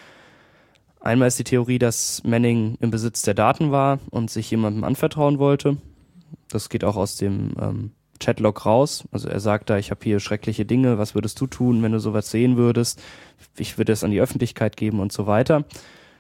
Einmal 1.01 1.29
ist 1.29 1.39
die 1.39 1.45
Theorie, 1.45 1.79
dass 1.79 2.25
Manning 2.25 2.79
im 2.81 2.91
Besitz 2.91 3.23
der 3.23 3.35
Daten 3.35 3.71
war 3.71 3.99
und 4.11 4.31
sich 4.31 4.51
jemandem 4.51 4.83
anvertrauen 4.83 5.39
wollte. 5.39 5.77
Das 6.49 6.69
geht 6.69 6.85
auch 6.85 6.97
aus 6.97 7.17
dem 7.17 7.53
ähm, 7.61 7.91
Chatlog 8.19 8.67
raus. 8.67 9.05
Also 9.13 9.29
er 9.29 9.41
sagt 9.41 9.71
da, 9.71 9.79
ich 9.79 9.91
habe 9.91 10.01
hier 10.03 10.21
schreckliche 10.21 10.65
Dinge, 10.65 10.99
was 10.99 11.15
würdest 11.15 11.41
du 11.41 11.47
tun, 11.47 11.83
wenn 11.83 11.93
du 11.93 12.01
sowas 12.01 12.31
sehen 12.31 12.57
würdest? 12.57 13.03
Ich 13.57 13.79
würde 13.79 13.93
es 13.93 14.05
an 14.05 14.11
die 14.11 14.21
Öffentlichkeit 14.21 14.77
geben 14.77 15.01
und 15.01 15.13
so 15.13 15.27
weiter. 15.27 15.65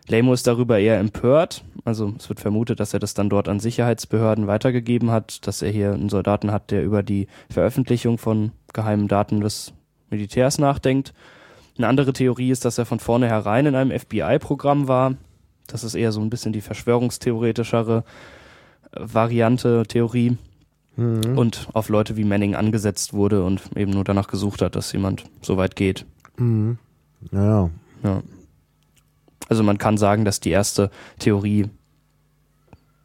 Lamo 0.09 0.33
ist 0.33 0.47
darüber 0.47 0.79
eher 0.79 0.99
empört. 0.99 1.65
Also 1.85 2.15
es 2.19 2.29
wird 2.29 2.41
vermutet, 2.41 2.81
dass 2.81 2.93
er 2.95 3.01
das 3.01 3.15
dann 3.15 3.29
dort 3.29 3.49
an 3.49 3.61
Sicherheitsbehörden 3.61 4.47
weitergegeben 4.47 5.11
hat, 5.11 5.47
dass 5.47 5.63
er 5.63 5.71
hier 5.71 5.93
einen 5.93 6.09
Soldaten 6.09 6.53
hat, 6.53 6.71
der 6.71 6.85
über 6.85 7.03
die 7.03 7.27
Veröffentlichung 7.51 8.19
von 8.19 8.53
geheimen 8.73 9.09
Daten 9.09 9.41
des 9.41 9.73
Militärs 10.11 10.59
nachdenkt. 10.59 11.13
Eine 11.77 11.89
andere 11.89 12.13
Theorie 12.13 12.51
ist, 12.51 12.65
dass 12.65 12.79
er 12.79 12.87
von 12.87 13.01
vornherein 13.01 13.67
in 13.67 13.75
einem 13.75 13.99
FBI-Programm 13.99 14.89
war. 14.89 15.15
Das 15.67 15.85
ist 15.85 15.95
eher 15.95 16.13
so 16.13 16.21
ein 16.21 16.31
bisschen 16.31 16.53
die 16.53 16.61
verschwörungstheoretischere 16.61 18.05
Variante, 18.93 19.83
Theorie. 19.87 20.39
Mhm. 20.97 21.37
Und 21.37 21.69
auf 21.75 21.89
Leute 21.89 22.17
wie 22.17 22.25
Manning 22.25 22.55
angesetzt 22.55 23.13
wurde 23.13 23.45
und 23.45 23.77
eben 23.77 23.93
nur 23.93 24.05
danach 24.05 24.29
gesucht 24.29 24.63
hat, 24.63 24.77
dass 24.77 24.93
jemand 24.93 25.25
so 25.43 25.57
weit 25.57 25.77
geht. 25.77 26.07
Mhm. 26.39 26.79
Ja. 27.33 27.71
ja. 28.03 28.23
Also 29.49 29.63
man 29.63 29.79
kann 29.79 29.99
sagen, 29.99 30.25
dass 30.25 30.41
die 30.41 30.51
erste 30.51 30.91
Theorie, 31.19 31.69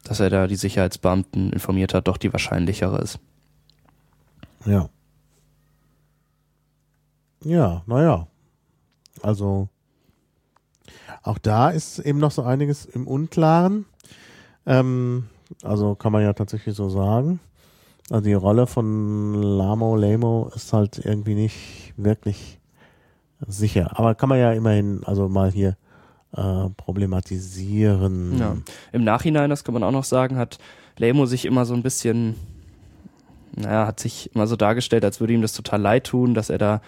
dass 0.04 0.20
er 0.20 0.30
da 0.30 0.48
die 0.48 0.56
Sicherheitsbeamten 0.56 1.52
informiert 1.52 1.94
hat, 1.94 2.08
doch 2.08 2.18
die 2.18 2.32
wahrscheinlichere 2.34 3.00
ist. 3.00 3.20
Ja. 4.66 4.90
Ja, 7.44 7.84
naja. 7.88 8.28
Also 9.22 9.68
auch 11.24 11.38
da 11.38 11.70
ist 11.70 12.00
eben 12.00 12.20
noch 12.20 12.32
so 12.32 12.44
einiges 12.44 12.86
im 12.86 13.08
Unklaren. 13.08 13.86
Ähm, 14.66 15.28
also 15.64 15.96
kann 15.96 16.12
man 16.12 16.24
ja 16.24 16.34
tatsächlich 16.34 16.76
so 16.76 16.90
sagen. 16.90 17.40
Also 18.10 18.24
die 18.24 18.34
Rolle 18.34 18.68
von 18.68 19.34
Lamo 19.42 19.96
Lamo 19.96 20.52
ist 20.56 20.74
halt 20.74 21.00
irgendwie 21.04 21.36
nicht 21.36 21.94
wirklich 21.98 22.60
sicher. 23.48 23.98
Aber 23.98 24.16
kann 24.16 24.30
man 24.30 24.40
ja 24.40 24.52
immerhin 24.52 25.02
also 25.06 25.30
mal 25.30 25.52
hier 25.52 25.78
äh, 26.36 26.70
problematisieren. 26.78 28.38
Ja. 28.40 28.58
Im 28.92 29.04
Nachhinein, 29.04 29.50
das 29.50 29.64
kann 29.64 29.74
man 29.74 29.84
auch 29.84 29.92
noch 29.92 30.04
sagen, 30.04 30.38
hat 30.38 30.58
Lamo 30.98 31.26
sich 31.26 31.46
immer 31.46 31.66
so 31.66 31.74
ein 31.74 31.84
bisschen, 31.84 32.36
naja, 33.56 33.88
hat 33.88 34.00
sich 34.00 34.34
immer 34.36 34.48
so 34.48 34.56
dargestellt, 34.56 35.06
als 35.06 35.20
würde 35.20 35.34
ihm 35.34 35.42
das 35.42 35.54
total 35.54 35.82
leid 35.82 36.06
tun, 36.06 36.34
dass 36.34 36.50
er 36.50 36.58
da 36.58 36.82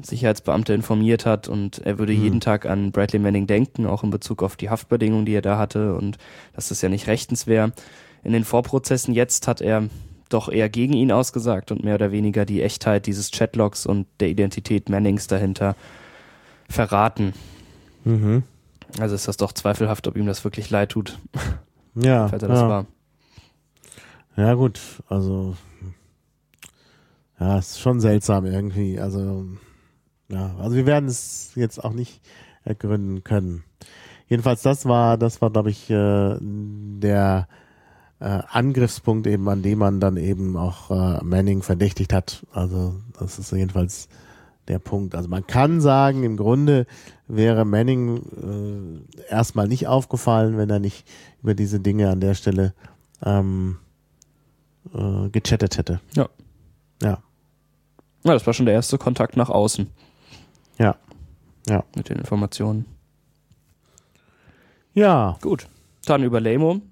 Sicherheitsbeamte 0.00 0.72
informiert 0.72 1.26
hat 1.26 1.48
und 1.48 1.78
er 1.78 1.98
würde 1.98 2.12
mhm. 2.12 2.22
jeden 2.22 2.40
Tag 2.40 2.66
an 2.66 2.92
Bradley 2.92 3.18
Manning 3.18 3.46
denken, 3.46 3.86
auch 3.86 4.02
in 4.02 4.10
Bezug 4.10 4.42
auf 4.42 4.56
die 4.56 4.70
Haftbedingungen, 4.70 5.26
die 5.26 5.34
er 5.34 5.42
da 5.42 5.58
hatte 5.58 5.94
und 5.94 6.18
dass 6.54 6.68
das 6.68 6.80
ja 6.82 6.88
nicht 6.88 7.08
rechtens 7.08 7.46
wäre. 7.46 7.72
In 8.24 8.32
den 8.32 8.44
Vorprozessen 8.44 9.12
jetzt 9.12 9.48
hat 9.48 9.60
er 9.60 9.88
doch 10.32 10.48
eher 10.48 10.68
gegen 10.68 10.92
ihn 10.94 11.12
ausgesagt 11.12 11.70
und 11.70 11.84
mehr 11.84 11.94
oder 11.94 12.12
weniger 12.12 12.44
die 12.44 12.62
Echtheit 12.62 13.06
dieses 13.06 13.30
Chatlogs 13.30 13.86
und 13.86 14.06
der 14.20 14.28
Identität 14.28 14.88
Mannings 14.88 15.26
dahinter 15.26 15.76
verraten. 16.68 17.32
Mhm. 18.04 18.42
Also 18.98 19.14
ist 19.14 19.28
das 19.28 19.36
doch 19.36 19.52
zweifelhaft, 19.52 20.06
ob 20.06 20.16
ihm 20.16 20.26
das 20.26 20.44
wirklich 20.44 20.70
leid 20.70 20.90
tut. 20.90 21.18
Ja. 21.94 22.28
falls 22.28 22.42
er 22.42 22.48
das 22.48 22.60
ja. 22.60 22.68
war. 22.70 22.86
Ja, 24.34 24.54
gut, 24.54 24.80
also 25.08 25.58
ja, 27.38 27.58
ist 27.58 27.80
schon 27.80 28.00
seltsam 28.00 28.46
irgendwie. 28.46 28.98
Also 28.98 29.44
ja, 30.30 30.54
also 30.58 30.74
wir 30.74 30.86
werden 30.86 31.06
es 31.06 31.52
jetzt 31.54 31.84
auch 31.84 31.92
nicht 31.92 32.22
ergründen 32.64 33.24
können. 33.24 33.64
Jedenfalls, 34.26 34.62
das 34.62 34.86
war, 34.86 35.18
das 35.18 35.42
war, 35.42 35.50
glaube 35.50 35.68
ich, 35.68 35.90
äh, 35.90 36.36
der 36.40 37.46
Angriffspunkt 38.24 39.26
eben, 39.26 39.48
an 39.48 39.62
dem 39.62 39.78
man 39.78 39.98
dann 39.98 40.16
eben 40.16 40.56
auch 40.56 40.90
äh, 40.90 41.24
Manning 41.24 41.62
verdächtigt 41.62 42.12
hat. 42.12 42.46
Also 42.52 42.94
das 43.18 43.38
ist 43.38 43.50
jedenfalls 43.52 44.08
der 44.68 44.78
Punkt. 44.78 45.14
Also 45.14 45.28
man 45.28 45.46
kann 45.46 45.80
sagen, 45.80 46.22
im 46.22 46.36
Grunde 46.36 46.86
wäre 47.26 47.64
Manning 47.64 49.04
äh, 49.18 49.30
erstmal 49.30 49.66
nicht 49.66 49.88
aufgefallen, 49.88 50.56
wenn 50.56 50.70
er 50.70 50.78
nicht 50.78 51.04
über 51.42 51.54
diese 51.54 51.80
Dinge 51.80 52.10
an 52.10 52.20
der 52.20 52.34
Stelle 52.34 52.74
ähm, 53.24 53.78
äh, 54.94 55.28
gechattet 55.30 55.78
hätte. 55.78 56.00
Ja. 56.14 56.28
Ja. 57.02 57.18
Ja, 58.24 58.34
das 58.34 58.46
war 58.46 58.54
schon 58.54 58.66
der 58.66 58.74
erste 58.76 58.98
Kontakt 58.98 59.36
nach 59.36 59.50
außen. 59.50 59.88
Ja. 60.78 60.94
Ja. 61.68 61.82
Mit 61.96 62.08
den 62.08 62.18
Informationen. 62.18 62.86
Ja. 64.94 65.38
Gut. 65.40 65.66
Dann 66.04 66.22
über 66.22 66.40
Lamo 66.40 66.82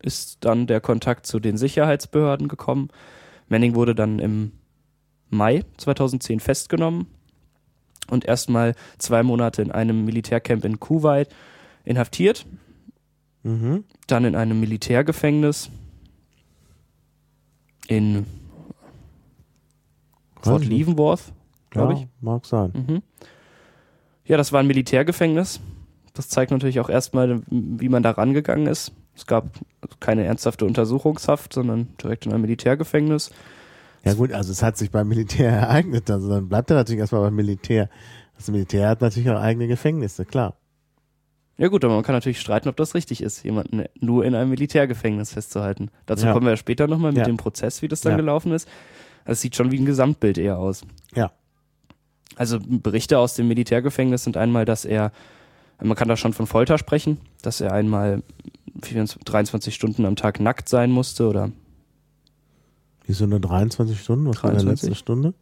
ist 0.00 0.44
dann 0.44 0.66
der 0.66 0.80
Kontakt 0.80 1.26
zu 1.26 1.40
den 1.40 1.56
Sicherheitsbehörden 1.56 2.48
gekommen. 2.48 2.88
Manning 3.48 3.74
wurde 3.74 3.94
dann 3.94 4.18
im 4.18 4.52
Mai 5.28 5.64
2010 5.78 6.40
festgenommen 6.40 7.06
und 8.10 8.24
erstmal 8.24 8.74
zwei 8.98 9.22
Monate 9.22 9.62
in 9.62 9.72
einem 9.72 10.04
Militärcamp 10.04 10.64
in 10.64 10.80
Kuwait 10.80 11.28
inhaftiert. 11.84 12.46
Mhm. 13.42 13.84
Dann 14.06 14.24
in 14.24 14.34
einem 14.34 14.60
Militärgefängnis 14.60 15.70
in 17.88 18.26
Fort 20.42 20.64
Leavenworth, 20.64 21.32
glaube 21.70 21.94
ja, 21.94 22.00
ich. 22.00 22.08
Mag 22.20 22.44
sein. 22.46 22.72
Mhm. 22.74 23.02
Ja, 24.24 24.36
das 24.36 24.52
war 24.52 24.60
ein 24.60 24.66
Militärgefängnis. 24.66 25.60
Das 26.14 26.28
zeigt 26.28 26.50
natürlich 26.50 26.80
auch 26.80 26.88
erstmal, 26.88 27.42
wie 27.48 27.88
man 27.88 28.02
da 28.02 28.10
rangegangen 28.10 28.66
ist. 28.66 28.92
Es 29.16 29.26
gab 29.26 29.46
keine 30.00 30.24
ernsthafte 30.24 30.64
Untersuchungshaft, 30.66 31.52
sondern 31.52 31.88
direkt 32.02 32.26
in 32.26 32.32
einem 32.32 32.42
Militärgefängnis. 32.42 33.30
Ja 34.04 34.14
gut, 34.14 34.32
also 34.32 34.52
es 34.52 34.62
hat 34.62 34.76
sich 34.76 34.90
beim 34.90 35.08
Militär 35.08 35.50
ereignet, 35.52 36.10
also 36.10 36.28
dann 36.28 36.48
bleibt 36.48 36.70
er 36.70 36.76
natürlich 36.76 37.00
erstmal 37.00 37.22
beim 37.22 37.34
Militär. 37.34 37.88
Das 38.36 38.48
Militär 38.50 38.88
hat 38.90 39.00
natürlich 39.00 39.30
auch 39.30 39.40
eigene 39.40 39.66
Gefängnisse, 39.66 40.24
klar. 40.26 40.54
Ja 41.58 41.68
gut, 41.68 41.82
aber 41.86 41.94
man 41.94 42.02
kann 42.04 42.14
natürlich 42.14 42.38
streiten, 42.38 42.68
ob 42.68 42.76
das 42.76 42.94
richtig 42.94 43.22
ist, 43.22 43.42
jemanden 43.42 43.84
nur 43.98 44.26
in 44.26 44.34
einem 44.34 44.50
Militärgefängnis 44.50 45.32
festzuhalten. 45.32 45.90
Dazu 46.04 46.26
Ja. 46.26 46.32
kommen 46.34 46.44
wir 46.44 46.50
ja 46.50 46.56
später 46.58 46.86
nochmal 46.86 47.12
mit 47.12 47.20
Ja. 47.20 47.24
dem 47.24 47.38
Prozess, 47.38 47.80
wie 47.80 47.88
das 47.88 48.02
dann 48.02 48.12
Ja. 48.12 48.16
gelaufen 48.18 48.52
ist. 48.52 48.68
Es 49.24 49.40
sieht 49.40 49.56
schon 49.56 49.72
wie 49.72 49.78
ein 49.78 49.86
Gesamtbild 49.86 50.36
eher 50.36 50.58
aus. 50.58 50.82
Ja. 51.14 51.32
Also 52.36 52.58
Berichte 52.60 53.18
aus 53.18 53.34
dem 53.34 53.48
Militärgefängnis 53.48 54.24
sind 54.24 54.36
einmal, 54.36 54.66
dass 54.66 54.84
er, 54.84 55.12
man 55.82 55.96
kann 55.96 56.08
da 56.08 56.16
schon 56.16 56.32
von 56.32 56.46
Folter 56.46 56.78
sprechen, 56.78 57.18
dass 57.42 57.60
er 57.60 57.72
einmal 57.72 58.22
24, 58.82 59.24
23 59.24 59.74
Stunden 59.74 60.04
am 60.04 60.16
Tag 60.16 60.40
nackt 60.40 60.68
sein 60.68 60.90
musste 60.90 61.28
oder 61.28 61.50
Wieso 63.06 63.26
nur 63.26 63.40
23 63.40 64.00
Stunden? 64.00 64.26
Was 64.26 64.42
war 64.42 64.50
in 64.50 64.56
der 64.56 64.64
23? 64.64 64.88
letzten 64.90 64.98
Stunde? 64.98 65.34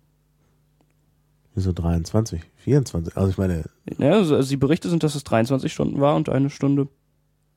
Wieso 1.54 1.72
23? 1.72 2.42
24? 2.56 3.16
Also 3.16 3.30
ich 3.30 3.38
meine, 3.38 3.64
Ja, 3.98 4.12
also 4.12 4.42
die 4.42 4.56
Berichte 4.56 4.90
sind, 4.90 5.02
dass 5.02 5.14
es 5.14 5.24
23 5.24 5.72
Stunden 5.72 6.00
war 6.00 6.16
und 6.16 6.28
eine 6.28 6.50
Stunde 6.50 6.88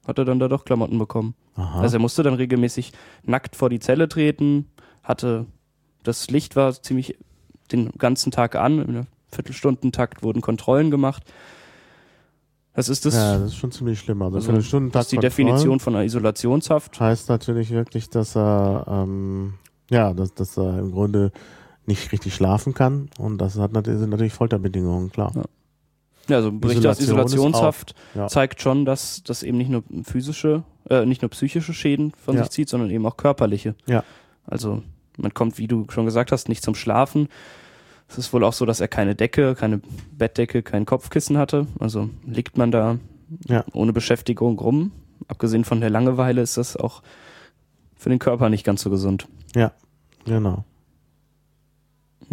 hat 0.07 0.17
er 0.17 0.25
dann 0.25 0.39
da 0.39 0.47
doch 0.47 0.63
Klamotten 0.63 0.97
bekommen. 0.97 1.35
aha. 1.55 1.81
Also 1.81 1.97
er 1.97 1.99
musste 1.99 2.23
dann 2.23 2.35
regelmäßig 2.35 2.93
nackt 3.23 3.55
vor 3.55 3.69
die 3.69 3.79
Zelle 3.79 4.07
treten, 4.07 4.67
hatte, 5.03 5.45
das 6.03 6.29
Licht 6.29 6.55
war 6.55 6.71
ziemlich 6.81 7.17
den 7.71 7.91
ganzen 7.97 8.31
Tag 8.31 8.55
an, 8.55 8.79
in 8.79 8.87
einem 8.89 9.07
Viertelstundentakt 9.29 10.23
wurden 10.23 10.41
Kontrollen 10.41 10.89
gemacht. 10.91 11.23
Das 12.77 12.89
ist 12.89 13.05
das, 13.07 13.15
ja, 13.15 13.39
das 13.39 13.47
ist 13.53 13.55
schon 13.55 13.71
ziemlich 13.71 13.99
schlimm. 13.99 14.21
Also, 14.21 14.35
Also, 14.35 14.45
für 14.45 14.53
eine 14.53 14.61
Stunde 14.61 14.91
das 14.91 15.05
ist 15.05 15.11
die 15.11 15.17
Definition 15.17 15.79
von 15.79 15.95
einer 15.95 16.05
Isolationshaft. 16.05 16.99
heißt 16.99 17.27
natürlich 17.27 17.71
wirklich, 17.71 18.11
dass 18.11 18.37
er 18.37 18.85
ähm, 18.87 19.55
ja, 19.89 20.13
dass, 20.13 20.35
dass 20.35 20.57
er 20.57 20.77
im 20.77 20.91
Grunde 20.91 21.31
nicht 21.87 22.11
richtig 22.11 22.35
schlafen 22.35 22.75
kann 22.75 23.09
und 23.17 23.39
das 23.39 23.57
hat 23.57 23.73
natürlich, 23.73 23.99
sind 23.99 24.11
natürlich 24.11 24.33
Folterbedingungen, 24.33 25.11
klar. 25.11 25.31
Ja. 25.35 25.43
Ja, 26.29 26.35
also 26.37 26.51
Berichte 26.51 26.87
aus 26.87 26.99
Isolation 26.99 27.25
ist 27.25 27.33
Isolationshaft 27.33 27.95
ja. 28.13 28.27
zeigt 28.27 28.61
schon, 28.61 28.85
dass 28.85 29.23
das 29.23 29.41
eben 29.41 29.57
nicht 29.57 29.71
nur 29.71 29.83
physische, 30.03 30.63
äh, 30.87 31.03
nicht 31.05 31.23
nur 31.23 31.29
psychische 31.29 31.73
Schäden 31.73 32.11
von 32.23 32.35
Ja. 32.35 32.43
sich 32.43 32.51
zieht, 32.51 32.69
sondern 32.69 32.91
eben 32.91 33.05
auch 33.07 33.17
körperliche. 33.17 33.73
Ja. 33.87 34.03
Also 34.45 34.83
man 35.17 35.33
kommt, 35.33 35.57
wie 35.57 35.67
du 35.67 35.87
schon 35.89 36.05
gesagt 36.05 36.31
hast, 36.31 36.47
nicht 36.47 36.61
zum 36.61 36.75
Schlafen. 36.75 37.27
Es 38.09 38.17
ist 38.17 38.31
wohl 38.33 38.43
auch 38.43 38.53
so, 38.53 38.65
dass 38.65 38.79
er 38.79 38.87
keine 38.87 39.15
Decke, 39.15 39.53
keine 39.55 39.81
Bettdecke, 40.11 40.63
kein 40.63 40.85
Kopfkissen 40.85 41.37
hatte. 41.37 41.67
Also 41.79 42.09
liegt 42.25 42.57
man 42.57 42.71
da 42.71 42.97
Ja. 43.47 43.65
ohne 43.73 43.91
Beschäftigung 43.93 44.57
rum. 44.59 44.91
Abgesehen 45.27 45.65
von 45.65 45.81
der 45.81 45.89
Langeweile 45.89 46.41
ist 46.41 46.55
das 46.57 46.77
auch 46.77 47.01
für 47.97 48.09
den 48.09 48.19
Körper 48.19 48.49
nicht 48.49 48.63
ganz 48.63 48.81
so 48.81 48.89
gesund. 48.89 49.27
Genau. 50.25 50.63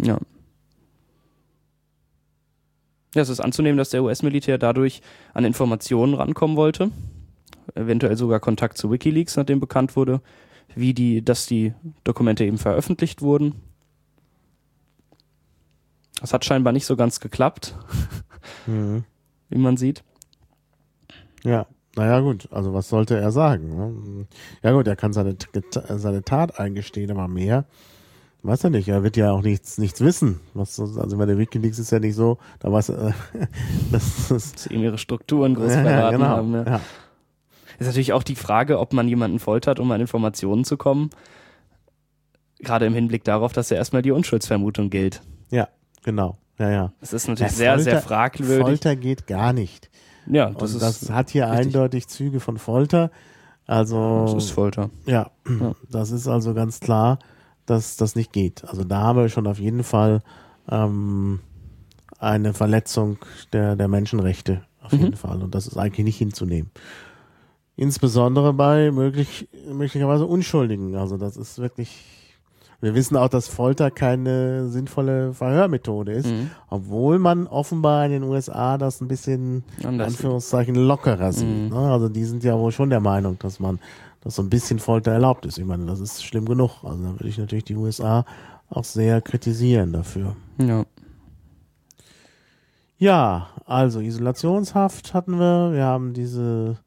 Ja. 0.01 0.17
Ja, 3.15 3.21
es 3.21 3.29
ist 3.29 3.39
anzunehmen, 3.39 3.77
dass 3.77 3.89
der 3.89 4.03
US-Militär 4.03 4.57
dadurch 4.57 5.01
an 5.33 5.45
Informationen 5.45 6.13
rankommen 6.13 6.57
wollte. 6.57 6.91
Eventuell 7.73 8.17
sogar 8.17 8.39
Kontakt 8.41 8.77
zu 8.77 8.91
Wikileaks, 8.91 9.37
nachdem 9.37 9.59
bekannt 9.61 9.95
wurde, 9.95 10.19
wie 10.75 10.93
die, 10.93 11.23
dass 11.23 11.45
die 11.45 11.73
Dokumente 12.03 12.43
eben 12.43 12.57
veröffentlicht 12.57 13.21
wurden. 13.21 13.55
Das 16.21 16.33
hat 16.33 16.45
scheinbar 16.45 16.73
nicht 16.73 16.85
so 16.85 16.95
ganz 16.95 17.19
geklappt, 17.19 17.75
Mhm. 18.67 19.03
wie 19.49 19.57
man 19.57 19.77
sieht. 19.77 20.03
Ja, 21.43 21.67
naja 21.95 22.19
gut, 22.19 22.47
also 22.51 22.73
was 22.73 22.89
sollte 22.89 23.17
er 23.17 23.31
sagen? 23.31 23.75
Ne? 23.75 24.27
Ja 24.63 24.71
gut, 24.71 24.87
er 24.87 24.95
kann 24.95 25.13
seine, 25.13 25.35
seine 25.71 26.23
Tat 26.23 26.59
eingestehen, 26.59 27.11
aber 27.11 27.27
mehr 27.27 27.65
weiß 28.45 28.63
er 28.65 28.69
nicht. 28.69 28.87
Er 28.87 29.03
wird 29.03 29.17
ja 29.17 29.31
auch 29.31 29.41
nichts, 29.41 29.77
nichts 29.77 30.01
wissen. 30.01 30.39
Was, 30.53 30.79
also 30.79 31.17
bei 31.17 31.25
der 31.25 31.37
Wikileaks 31.37 31.79
ist 31.79 31.91
ja 31.91 31.99
nicht 31.99 32.15
so, 32.15 32.37
da 32.59 32.71
weiß 32.71 32.89
er, 32.89 33.13
das, 33.91 34.27
das 34.29 34.51
Dass 34.51 34.63
sie 34.63 34.73
ihm 34.73 34.83
ihre 34.83 34.97
Strukturen 34.97 35.55
groß 35.55 35.73
ja, 35.73 35.81
verraten 35.81 36.17
genau, 36.17 36.29
haben. 36.29 36.51
Ne? 36.51 36.65
Ja. 36.67 36.81
Ist 37.79 37.87
natürlich 37.87 38.13
auch 38.13 38.23
die 38.23 38.35
Frage, 38.35 38.79
ob 38.79 38.93
man 38.93 39.07
jemanden 39.07 39.39
foltert, 39.39 39.79
um 39.79 39.91
an 39.91 40.01
Informationen 40.01 40.63
zu 40.63 40.77
kommen. 40.77 41.09
Gerade 42.59 42.85
im 42.85 42.93
Hinblick 42.93 43.23
darauf, 43.23 43.51
dass 43.51 43.69
ja 43.69 43.77
erstmal 43.77 44.01
die 44.01 44.11
Unschuldsvermutung 44.11 44.89
gilt. 44.89 45.21
Ja, 45.51 45.67
genau. 46.05 46.37
Ja, 46.57 46.69
ja. 46.71 46.93
Das 47.01 47.11
ist 47.11 47.27
natürlich 47.27 47.51
Ja, 47.51 47.57
sehr, 47.57 47.73
Folter- 47.73 47.83
sehr 47.83 48.01
fragwürdig. 48.01 48.61
Folter 48.65 48.95
geht 48.95 49.27
gar 49.27 49.51
nicht. 49.51 49.89
ja, 50.25 50.49
Das, 50.51 50.73
und 50.73 50.81
ist, 50.81 51.01
das 51.03 51.09
hat 51.09 51.29
hier 51.31 51.43
richtig. 51.49 51.65
eindeutig 51.67 52.07
Züge 52.07 52.39
von 52.39 52.57
Folter. 52.57 53.11
Also 53.67 54.25
das 54.33 54.45
ist 54.45 54.51
Folter. 54.51 54.89
ja, 55.05 55.29
Ja. 55.49 55.75
das 55.91 56.11
ist 56.11 56.27
also 56.29 56.53
ganz 56.53 56.79
klar, 56.79 57.19
dass 57.65 57.97
das 57.97 58.15
nicht 58.15 58.31
geht. 58.31 58.63
Also 58.63 58.83
da 58.85 59.01
haben 59.01 59.19
wir 59.19 59.27
schon 59.27 59.47
auf 59.47 59.59
jeden 59.59 59.83
Fall 59.83 60.21
ähm, 60.69 61.39
eine 62.19 62.53
Verletzung 62.53 63.17
der, 63.51 63.75
der 63.75 63.87
Menschenrechte 63.89 64.61
auf 64.81 64.93
Mhm. 64.93 64.99
jeden 64.99 65.15
Fall. 65.15 65.41
Und 65.43 65.53
das 65.55 65.67
ist 65.67 65.77
eigentlich 65.77 66.05
nicht 66.05 66.17
hinzunehmen. 66.17 66.71
Insbesondere 67.75 68.53
bei 68.53 68.91
möglich, 68.91 69.49
möglicherweise 69.69 70.25
Unschuldigen. 70.25 70.95
Also 70.95 71.17
das 71.17 71.35
ist 71.35 71.59
wirklich. 71.59 72.24
Wir 72.85 72.93
wissen 72.95 73.17
auch, 73.17 73.29
dass 73.29 73.47
Folter 73.47 73.89
keine 73.89 74.69
sinnvolle 74.69 75.33
Verhörmethode 75.33 76.11
ist, 76.13 76.27
Mhm. 76.27 76.51
obwohl 76.69 77.17
man 77.17 77.47
offenbar 77.47 78.05
in 78.05 78.11
den 78.11 78.23
USA 78.23 78.77
das 78.77 79.01
ein 79.01 79.07
bisschen 79.07 79.63
in 79.79 79.85
Anders. 79.87 80.09
Anführungszeichen 80.09 80.75
lockerer 80.75 81.33
sieht. 81.33 81.47
Mhm. 81.47 81.69
Ne? 81.69 81.91
Also 81.91 82.09
die 82.09 82.23
sind 82.25 82.43
ja 82.43 82.57
wohl 82.59 82.71
schon 82.71 82.91
der 82.91 82.99
Meinung, 82.99 83.39
dass 83.39 83.59
man, 83.59 83.79
dass 84.21 84.35
so 84.35 84.43
ein 84.43 84.49
bisschen 84.51 84.77
Folter 84.77 85.11
erlaubt 85.13 85.47
ist. 85.47 85.57
Ich 85.57 85.65
meine, 85.65 85.87
das 85.87 85.99
ist 85.99 86.23
schlimm 86.23 86.45
genug. 86.45 86.83
Also 86.83 87.01
da 87.03 87.09
würde 87.13 87.27
ich 87.27 87.39
natürlich 87.39 87.63
die 87.65 87.75
USA 87.75 88.23
auch 88.69 88.83
sehr 88.83 89.19
kritisieren 89.21 89.91
dafür. 89.91 90.35
Ja. 90.59 90.85
Ja, 92.97 93.47
also 93.65 93.99
Isolationshaft 93.99 95.13
hatten 95.13 95.37
wir. 95.39 95.71
Wir 95.73 95.83
haben 95.85 96.13
diese 96.13 96.77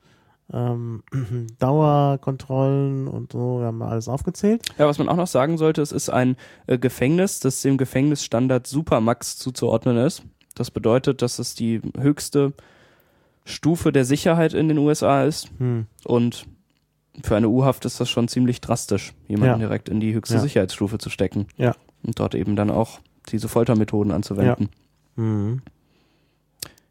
ähm, 0.53 1.03
Dauerkontrollen 1.59 3.09
und 3.09 3.33
so. 3.33 3.61
Wir 3.61 3.67
haben 3.67 3.83
alles 3.83 4.09
aufgezählt. 4.09 4.63
ja, 4.79 4.87
was 4.87 4.99
man 4.99 5.09
auch 5.09 5.17
noch 5.17 5.27
sagen 5.27 5.59
sollte, 5.59 5.83
es 5.83 5.93
ist 5.93 6.11
ein 6.11 6.37
äh, 6.67 6.79
Gefängnis, 6.79 7.41
das 7.41 7.61
dem 7.63 7.77
Gefängnisstandard 7.79 8.67
Supermax 8.67 9.37
zuzuordnen 9.37 9.97
ist. 9.99 10.23
Das 10.55 10.71
bedeutet, 10.71 11.23
dass 11.23 11.39
es 11.39 11.55
die 11.55 11.81
höchste 11.99 12.53
Stufe 13.45 13.93
der 13.93 14.05
Sicherheit 14.05 14.55
in 14.55 14.69
den 14.69 14.79
USA 14.79 15.25
ist. 15.25 15.51
Hm. 15.59 15.87
Und 16.05 16.47
für 17.23 17.37
eine 17.37 17.49
U-Haft 17.49 17.85
ist 17.85 18.01
das 18.01 18.09
schon 18.11 18.29
ziemlich 18.29 18.61
drastisch, 18.61 19.15
jemanden 19.27 19.61
Ja. 19.61 19.67
direkt 19.69 19.89
in 19.89 20.01
die 20.01 20.15
höchste 20.15 20.35
Ja. 20.35 20.41
Sicherheitsstufe 20.41 20.99
zu 20.99 21.11
stecken. 21.11 21.47
Ja. 21.57 21.75
Und 22.03 22.19
dort 22.21 22.35
eben 22.35 22.57
dann 22.57 22.71
auch 22.71 23.01
diese 23.31 23.49
Foltermethoden 23.49 24.13
anzuwenden. 24.13 24.69
Mhm. 25.17 25.63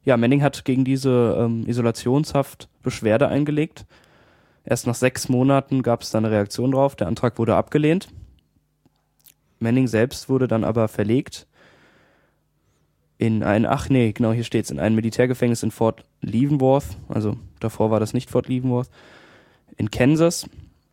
Ja, 0.07 0.15
Manning 0.15 0.41
hat 0.41 0.63
gegen 0.63 0.85
diese 0.85 1.35
ähm, 1.37 1.67
Isolationshaft 1.67 2.69
Beschwerde 2.81 3.27
eingelegt. 3.27 3.85
Erst 4.63 4.87
nach 4.87 4.95
sechs 4.95 5.27
Monaten 5.27 5.83
gab 5.83 6.01
es 6.01 6.11
da 6.11 6.17
eine 6.19 6.31
Reaktion 6.31 6.71
drauf. 6.71 6.95
Der 6.95 7.07
Antrag 7.07 7.37
wurde 7.37 7.57
abgelehnt. 7.57 8.07
Manning 9.59 9.89
selbst 9.89 10.29
wurde 10.29 10.47
dann 10.47 10.63
aber 10.63 10.87
verlegt 10.87 11.45
in 13.17 13.43
ein, 13.43 13.65
ach 13.65 13.89
nee, 13.89 14.13
genau 14.13 14.31
hier 14.31 14.45
steht's, 14.45 14.71
in 14.71 14.79
ein 14.79 14.95
Militärgefängnis 14.95 15.61
in 15.61 15.71
Fort 15.71 16.05
Leavenworth. 16.21 16.95
Also 17.09 17.35
davor 17.59 17.91
war 17.91 17.99
das 17.99 18.13
nicht 18.13 18.29
Fort 18.29 18.47
Leavenworth. 18.47 18.89
In 19.75 19.91
Kansas. 19.91 20.49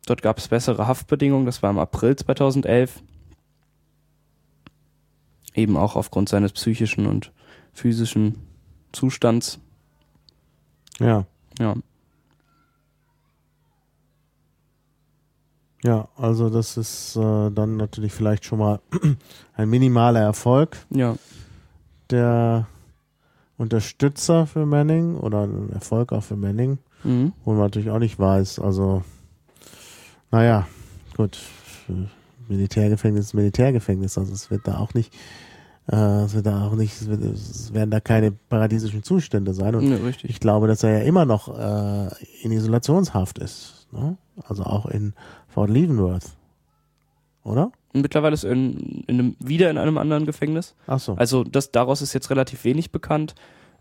Dort 0.07 0.23
gab 0.23 0.39
es 0.39 0.49
bessere 0.49 0.87
Haftbedingungen. 0.87 1.45
Das 1.45 1.63
war 1.63 1.69
im 1.69 1.79
April 1.79 2.17
2011. 2.17 3.01
Eben 5.53 5.77
auch 5.77 5.95
aufgrund 5.95 6.27
seines 6.27 6.51
psychischen 6.51 7.05
und 7.05 7.31
physischen 7.71 8.54
Zustands. 8.95 9.59
Ja. 10.99 11.25
Ja. 11.59 11.75
Ja, 15.83 16.07
also 16.17 16.49
das 16.49 16.77
ist 16.77 17.15
äh, 17.15 17.51
dann 17.51 17.77
natürlich 17.77 18.11
vielleicht 18.11 18.45
schon 18.45 18.59
mal 18.59 18.79
ein 19.53 19.69
minimaler 19.69 20.21
Erfolg. 20.21 20.77
Ja. 20.89 21.15
der 22.09 22.67
Unterstützer 23.57 24.47
für 24.47 24.65
Manning 24.65 25.15
oder 25.15 25.43
ein 25.43 25.69
Erfolg 25.71 26.11
auch 26.11 26.23
für 26.23 26.35
Manning, 26.35 26.77
Mhm. 27.03 27.33
wo 27.43 27.51
man 27.51 27.61
natürlich 27.61 27.89
auch 27.91 27.99
nicht 27.99 28.17
weiß. 28.19 28.59
Also, 28.59 29.03
naja, 30.31 30.67
gut. 31.15 31.37
Militärgefängnis 32.47 33.27
ist 33.27 33.33
Militärgefängnis, 33.33 34.17
also 34.17 34.33
es 34.33 34.49
wird 34.51 34.67
da 34.67 34.77
auch 34.79 34.93
nicht, 34.95 35.13
es 35.87 36.33
wird 36.33 36.45
da 36.47 36.67
auch 36.67 36.75
nicht, 36.75 36.99
es, 36.99 37.07
wird, 37.07 37.21
es 37.23 37.73
werden 37.73 37.91
da 37.91 37.99
keine 37.99 38.31
paradiesischen 38.31 39.03
Zustände 39.03 39.53
sein. 39.53 39.75
Und 39.75 39.89
ja, 39.89 39.97
ich 40.23 40.39
glaube, 40.39 40.67
dass 40.67 40.83
er 40.83 40.99
ja 40.99 41.05
immer 41.05 41.25
noch 41.25 41.47
äh, 41.57 42.09
in 42.41 42.51
Isolationshaft 42.51 43.37
ist. 43.39 43.87
Ne? 43.91 44.17
Also 44.47 44.63
auch 44.63 44.87
in 44.87 45.13
Fort 45.47 45.69
Leavenworth. 45.69 46.25
Oder? 47.43 47.71
Und 47.93 48.01
mittlerweile 48.01 48.33
ist 48.33 48.43
er 48.43 48.51
in, 48.53 49.03
in 49.07 49.19
einem, 49.19 49.35
wieder 49.39 49.69
in 49.69 49.77
einem 49.77 49.97
anderen 49.99 50.25
Gefängnis. 50.25 50.73
Ach 50.87 50.99
so. 50.99 51.13
Also 51.15 51.43
das, 51.43 51.71
daraus 51.71 52.01
ist 52.01 52.13
jetzt 52.13 52.29
relativ 52.31 52.63
wenig 52.63 52.91
bekannt. 52.91 53.35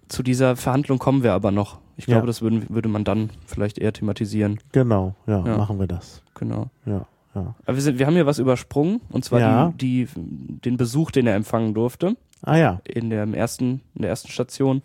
Zu 0.08 0.22
dieser 0.22 0.56
Verhandlung 0.56 0.98
kommen 0.98 1.22
wir 1.22 1.32
aber 1.32 1.50
noch. 1.50 1.78
Ich 1.96 2.06
Ja. 2.06 2.14
glaube, 2.16 2.26
das 2.26 2.42
würden, 2.42 2.66
würde 2.68 2.88
man 2.90 3.04
dann 3.04 3.30
vielleicht 3.46 3.78
eher 3.78 3.92
thematisieren. 3.94 4.60
Genau, 4.72 5.14
ja, 5.26 5.38
Ja. 5.46 5.56
machen 5.56 5.78
wir 5.80 5.86
das. 5.86 6.22
Genau. 6.34 6.68
Ja, 6.84 7.06
ja. 7.34 7.54
Aber 7.64 7.76
wir, 7.76 7.82
sind, 7.82 7.98
wir 7.98 8.06
haben 8.06 8.14
hier 8.14 8.26
was 8.26 8.38
übersprungen. 8.38 9.00
Und 9.10 9.24
zwar 9.24 9.40
Ja. 9.40 9.72
die, 9.76 10.06
die, 10.06 10.60
den 10.60 10.76
Besuch, 10.76 11.10
den 11.10 11.26
er 11.26 11.34
empfangen 11.34 11.74
durfte. 11.74 12.16
Ah 12.42 12.56
ja. 12.56 12.80
in 12.84 13.08
der 13.10 13.26
ersten, 13.34 13.80
in 13.94 14.02
der 14.02 14.10
ersten 14.10 14.28
Station. 14.30 14.82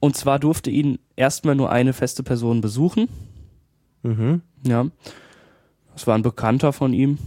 Und 0.00 0.16
zwar 0.16 0.38
durfte 0.38 0.70
ihn 0.70 0.98
erstmal 1.16 1.54
nur 1.54 1.70
eine 1.72 1.92
feste 1.94 2.22
Person 2.22 2.60
besuchen. 2.60 3.08
Mhm. 4.02 4.42
Ja. 4.66 4.86
Das 5.94 6.06
war 6.06 6.14
ein 6.14 6.22
Bekannter 6.22 6.72
von 6.72 6.92
ihm, 6.92 7.18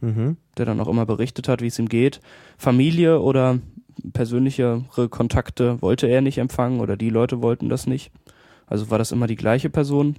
Mhm. 0.00 0.36
der 0.56 0.64
dann 0.66 0.80
auch 0.80 0.88
immer 0.88 1.04
berichtet 1.06 1.46
hat, 1.48 1.60
wie 1.60 1.66
es 1.66 1.78
ihm 1.78 1.88
geht. 1.88 2.20
Familie 2.56 3.20
oder 3.20 3.58
persönlichere 4.14 4.82
Kontakte 5.10 5.80
wollte 5.82 6.06
er 6.06 6.22
nicht 6.22 6.38
empfangen 6.38 6.80
oder 6.80 6.96
die 6.96 7.10
Leute 7.10 7.42
wollten 7.42 7.68
das 7.68 7.86
nicht. 7.86 8.10
Also 8.66 8.90
war 8.90 8.98
das 8.98 9.12
immer 9.12 9.26
die 9.26 9.36
gleiche 9.36 9.68
Person. 9.70 10.16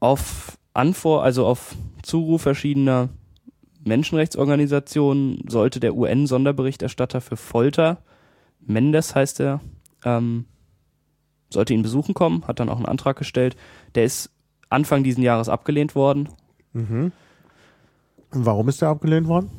Auf 0.00 0.58
Anfor, 0.74 1.22
also 1.22 1.46
auf 1.46 1.74
Zuruf 2.02 2.42
verschiedener 2.42 3.08
Menschenrechtsorganisationen 3.84 5.44
sollte 5.48 5.80
der 5.80 5.94
UN-Sonderberichterstatter 5.96 7.20
für 7.20 7.36
Folter, 7.36 7.98
Mendes 8.60 9.14
heißt 9.14 9.40
er, 9.40 9.60
ähm, 10.04 10.44
sollte 11.50 11.72
ihn 11.72 11.82
besuchen 11.82 12.14
kommen, 12.14 12.46
hat 12.46 12.58
dann 12.60 12.68
auch 12.68 12.76
einen 12.76 12.86
Antrag 12.86 13.16
gestellt. 13.16 13.56
Der 13.94 14.04
ist 14.04 14.30
Anfang 14.68 15.04
diesen 15.04 15.22
Jahres 15.22 15.48
abgelehnt 15.48 15.94
worden. 15.94 16.28
Mhm. 16.72 17.12
Und 18.32 18.46
warum 18.46 18.68
ist 18.68 18.82
der 18.82 18.88
abgelehnt 18.88 19.28
worden? 19.28 19.50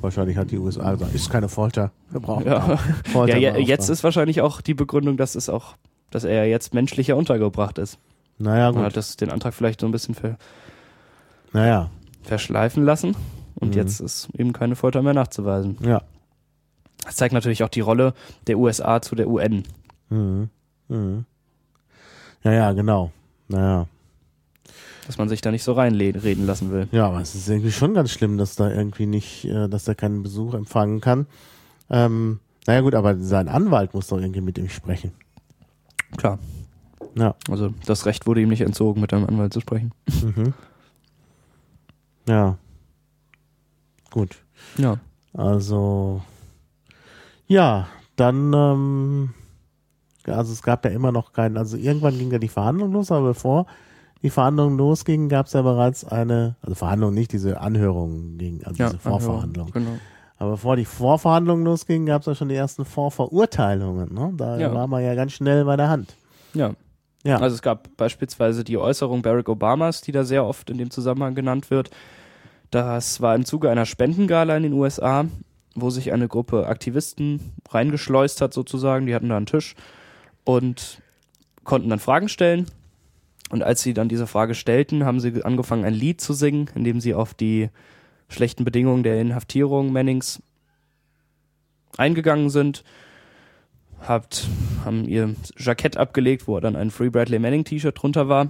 Wahrscheinlich 0.00 0.36
hat 0.36 0.50
die 0.50 0.58
USA 0.58 0.92
gesagt, 0.92 1.14
ist 1.14 1.28
keine 1.28 1.48
Folter. 1.48 1.92
Wir 2.10 2.20
brauchen 2.20 2.46
Ja, 2.46 2.76
Folter. 3.12 3.36
ja, 3.36 3.56
ja 3.56 3.58
jetzt 3.58 3.88
ist 3.90 4.02
wahrscheinlich 4.04 4.40
auch 4.40 4.60
die 4.60 4.74
Begründung, 4.74 5.16
dass 5.16 5.34
es 5.34 5.48
auch, 5.48 5.76
dass 6.10 6.24
er 6.24 6.46
jetzt 6.46 6.72
menschlicher 6.72 7.16
untergebracht 7.16 7.78
ist. 7.78 7.98
Naja, 8.38 8.66
Man 8.66 8.74
gut. 8.76 8.84
hat 8.84 8.96
das, 8.96 9.16
den 9.16 9.30
Antrag 9.30 9.54
vielleicht 9.54 9.80
so 9.80 9.86
ein 9.86 9.92
bisschen 9.92 10.14
ver, 10.14 10.36
Naja, 11.52 11.90
verschleifen 12.22 12.84
lassen 12.84 13.16
und 13.56 13.70
Mhm. 13.70 13.74
jetzt 13.74 14.00
ist 14.00 14.28
eben 14.36 14.52
keine 14.52 14.76
Folter 14.76 15.02
mehr 15.02 15.14
nachzuweisen. 15.14 15.76
ja. 15.80 16.02
Das 17.04 17.16
zeigt 17.16 17.32
natürlich 17.32 17.62
auch 17.62 17.68
die 17.70 17.80
Rolle 17.80 18.12
der 18.48 18.58
USA 18.58 19.00
zu 19.00 19.14
der 19.14 19.28
UN. 19.28 19.62
Mhm. 20.10 20.50
Mhm. 20.88 21.24
Ja, 22.42 22.52
ja, 22.52 22.72
genau. 22.72 23.12
Naja. 23.48 23.86
Dass 25.06 25.16
man 25.16 25.28
sich 25.30 25.40
da 25.40 25.50
nicht 25.50 25.62
so 25.62 25.72
reinreden 25.72 26.44
lassen 26.44 26.70
will. 26.70 26.86
Ja, 26.92 27.06
aber 27.06 27.20
es 27.20 27.34
ist 27.34 27.48
irgendwie 27.48 27.72
schon 27.72 27.94
ganz 27.94 28.10
schlimm, 28.10 28.36
dass 28.36 28.56
da 28.56 28.68
irgendwie 28.70 29.06
nicht, 29.06 29.46
äh, 29.46 29.68
dass 29.68 29.88
er 29.88 29.94
keinen 29.94 30.22
Besuch 30.22 30.52
empfangen 30.54 31.00
kann. 31.00 31.26
Ähm, 31.88 32.40
naja 32.66 32.82
gut, 32.82 32.94
aber 32.94 33.16
sein 33.16 33.48
Anwalt 33.48 33.94
muss 33.94 34.08
doch 34.08 34.18
irgendwie 34.18 34.42
mit 34.42 34.58
ihm 34.58 34.68
sprechen. 34.68 35.12
Klar. 36.18 36.38
Ja. 37.14 37.34
Also 37.50 37.72
das 37.86 38.06
Recht 38.06 38.26
wurde 38.26 38.40
ihm 38.40 38.48
nicht 38.48 38.60
entzogen, 38.60 39.00
mit 39.00 39.12
einem 39.12 39.26
Anwalt 39.26 39.52
zu 39.52 39.60
sprechen. 39.60 39.92
Mhm. 40.22 40.52
Ja. 42.28 42.56
Gut. 44.10 44.36
Ja. 44.76 44.98
Also, 45.34 46.22
ja, 47.46 47.86
dann, 48.16 48.52
ähm, 48.52 49.30
also 50.26 50.52
es 50.52 50.62
gab 50.62 50.84
ja 50.84 50.90
immer 50.90 51.12
noch 51.12 51.32
keinen, 51.32 51.56
also 51.56 51.76
irgendwann 51.76 52.18
ging 52.18 52.30
ja 52.30 52.38
die 52.38 52.48
Verhandlung 52.48 52.92
los, 52.92 53.10
aber 53.12 53.28
bevor 53.28 53.66
die 54.22 54.30
Verhandlungen 54.30 54.76
losgingen, 54.76 55.28
gab 55.28 55.46
es 55.46 55.52
ja 55.52 55.62
bereits 55.62 56.04
eine, 56.04 56.56
also 56.62 56.74
Verhandlungen 56.74 57.14
nicht, 57.14 57.32
diese 57.32 57.60
Anhörungen 57.60 58.36
ging, 58.38 58.64
also 58.64 58.82
Ja, 58.82 58.88
diese 58.88 58.98
Vorverhandlungen. 58.98 59.72
Genau. 59.72 59.98
Aber 60.38 60.52
bevor 60.52 60.76
die 60.76 60.84
Vorverhandlungen 60.84 61.64
losgingen, 61.64 62.06
gab 62.06 62.22
es 62.22 62.26
ja 62.26 62.34
schon 62.34 62.48
die 62.48 62.54
ersten 62.54 62.84
Vorverurteilungen. 62.84 64.12
Ne? 64.12 64.32
Da 64.36 64.58
Ja. 64.58 64.74
war 64.74 64.86
man 64.86 65.02
ja 65.02 65.14
ganz 65.14 65.32
schnell 65.32 65.64
bei 65.64 65.76
der 65.76 65.88
Hand. 65.88 66.16
Ja. 66.54 66.72
Ja. 67.28 67.40
Also 67.40 67.56
es 67.56 67.60
gab 67.60 67.94
beispielsweise 67.98 68.64
die 68.64 68.78
Äußerung 68.78 69.20
Barack 69.20 69.50
Obamas, 69.50 70.00
die 70.00 70.12
da 70.12 70.24
sehr 70.24 70.46
oft 70.46 70.70
in 70.70 70.78
dem 70.78 70.90
Zusammenhang 70.90 71.34
genannt 71.34 71.70
wird. 71.70 71.90
Das 72.70 73.20
war 73.20 73.34
im 73.34 73.44
Zuge 73.44 73.68
einer 73.68 73.84
Spendengala 73.84 74.56
in 74.56 74.62
den 74.62 74.72
USA, 74.72 75.26
wo 75.74 75.90
sich 75.90 76.10
eine 76.10 76.26
Gruppe 76.26 76.66
Aktivisten 76.66 77.52
reingeschleust 77.68 78.40
hat 78.40 78.54
sozusagen. 78.54 79.04
Die 79.04 79.14
hatten 79.14 79.28
da 79.28 79.36
einen 79.36 79.44
Tisch 79.44 79.74
und 80.44 81.02
konnten 81.64 81.90
dann 81.90 81.98
Fragen 81.98 82.30
stellen. 82.30 82.64
Und 83.50 83.62
als 83.62 83.82
sie 83.82 83.92
dann 83.92 84.08
diese 84.08 84.26
Frage 84.26 84.54
stellten, 84.54 85.04
haben 85.04 85.20
sie 85.20 85.44
angefangen, 85.44 85.84
ein 85.84 85.92
Lied 85.92 86.22
zu 86.22 86.32
singen, 86.32 86.70
in 86.74 86.84
dem 86.84 86.98
sie 86.98 87.12
auf 87.12 87.34
die 87.34 87.68
schlechten 88.30 88.64
Bedingungen 88.64 89.02
der 89.02 89.20
Inhaftierung 89.20 89.92
Mannings 89.92 90.42
eingegangen 91.98 92.48
sind 92.48 92.84
habt, 94.06 94.46
haben 94.84 95.04
ihr 95.06 95.34
Jackett 95.56 95.96
abgelegt, 95.96 96.48
wo 96.48 96.58
dann 96.60 96.76
ein 96.76 96.90
Free 96.90 97.10
Bradley 97.10 97.38
Manning 97.38 97.64
T-Shirt 97.64 98.00
drunter 98.00 98.28
war. 98.28 98.48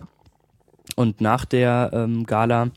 Und 0.96 1.20
nach 1.20 1.44
der 1.44 1.90
ähm, 1.92 2.24
Gala 2.24 2.70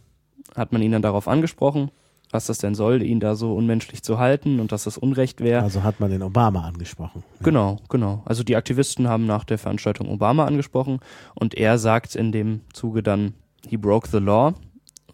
hat 0.55 0.71
man 0.71 0.81
ihn 0.81 0.91
dann 0.91 1.01
darauf 1.01 1.27
angesprochen, 1.27 1.91
was 2.29 2.45
das 2.45 2.59
denn 2.59 2.75
soll, 2.75 3.01
ihn 3.03 3.19
da 3.19 3.35
so 3.35 3.53
unmenschlich 3.53 4.03
zu 4.03 4.19
halten 4.19 4.59
und 4.59 4.71
dass 4.71 4.83
das 4.83 4.97
Unrecht 4.97 5.41
wäre. 5.41 5.63
Also 5.63 5.83
hat 5.83 5.99
man 5.99 6.11
den 6.11 6.23
Obama 6.23 6.65
angesprochen. 6.65 7.23
Genau, 7.41 7.79
genau. 7.89 8.21
Also 8.25 8.43
die 8.43 8.55
Aktivisten 8.55 9.07
haben 9.07 9.25
nach 9.25 9.43
der 9.43 9.57
Veranstaltung 9.57 10.09
Obama 10.09 10.45
angesprochen 10.45 10.99
und 11.35 11.55
er 11.55 11.77
sagt 11.77 12.15
in 12.15 12.31
dem 12.31 12.61
Zuge 12.73 13.03
dann, 13.03 13.33
he 13.67 13.77
broke 13.77 14.07
the 14.09 14.17
law 14.17 14.53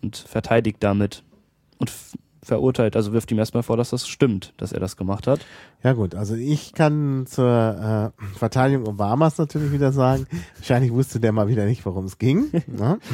und 0.01 0.17
verteidigt 0.17 0.77
damit 0.81 1.23
und 1.79 1.91
verurteilt, 2.47 2.95
also 2.95 3.13
wirft 3.13 3.31
ihm 3.31 3.39
erstmal 3.39 3.63
vor, 3.63 3.77
dass 3.77 3.91
das 3.91 4.07
stimmt, 4.07 4.53
dass 4.57 4.71
er 4.71 4.79
das 4.79 4.97
gemacht 4.97 5.27
hat. 5.27 5.41
Ja 5.83 5.93
gut, 5.93 6.15
also 6.15 6.35
ich 6.35 6.73
kann 6.73 7.25
zur 7.27 8.13
äh, 8.17 8.37
Verteidigung 8.37 8.87
Obamas 8.87 9.37
natürlich 9.37 9.71
wieder 9.71 9.91
sagen, 9.91 10.25
wahrscheinlich 10.55 10.91
wusste 10.91 11.19
der 11.19 11.31
mal 11.31 11.47
wieder 11.47 11.65
nicht, 11.65 11.85
worum 11.85 12.05
es 12.05 12.17
ging. 12.17 12.49
ne? 12.67 12.99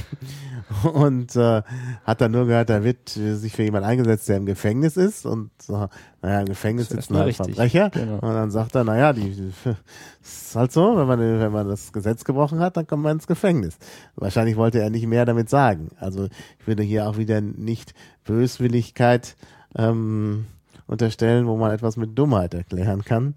Und 0.94 1.36
äh, 1.36 1.62
hat 2.04 2.22
dann 2.22 2.32
nur 2.32 2.46
gehört, 2.46 2.70
da 2.70 2.84
wird 2.84 3.10
sich 3.10 3.54
für 3.54 3.64
jemand 3.64 3.86
eingesetzt, 3.86 4.30
der 4.30 4.38
im 4.38 4.46
Gefängnis 4.46 4.98
ist. 4.98 5.26
Und 5.26 5.52
äh, 5.70 5.88
naja, 6.22 6.40
im 6.42 6.46
Gefängnis 6.48 6.90
sitzen 6.90 7.16
halt 7.18 7.28
richtig, 7.28 7.56
Verbrecher. 7.56 7.90
genau. 7.90 8.16
Und 8.16 8.34
dann 8.34 8.52
sagt 8.52 8.76
er, 8.76 8.84
naja, 8.84 9.14
die, 9.14 9.32
die 9.32 9.54
ist 10.24 10.56
halt 10.56 10.72
so, 10.72 10.98
wenn 10.98 11.08
man, 11.08 11.20
wenn 11.20 11.52
man 11.52 11.68
das 11.68 11.92
Gesetz 11.94 12.24
gebrochen 12.24 12.60
hat, 12.60 12.78
dann 12.78 12.88
kommt 12.88 13.04
man 13.04 13.14
ins 13.18 13.28
Gefängnis. 13.28 13.78
Wahrscheinlich 14.16 14.56
wollte 14.56 14.80
er 14.80 14.90
nicht 14.90 15.08
mehr 15.08 15.26
damit 15.26 15.50
sagen. 15.50 15.90
Also 16.00 16.28
ich 16.60 16.68
würde 16.68 16.84
hier 16.84 17.08
auch 17.08 17.18
wieder 17.18 17.42
nicht 17.42 17.94
Böswilligkeit 18.26 19.36
ähm, 19.76 20.46
unterstellen, 20.88 21.48
wo 21.48 21.58
man 21.58 21.72
etwas 21.72 21.98
mit 21.98 22.18
Dummheit 22.18 22.54
erklären 22.54 23.04
kann. 23.04 23.36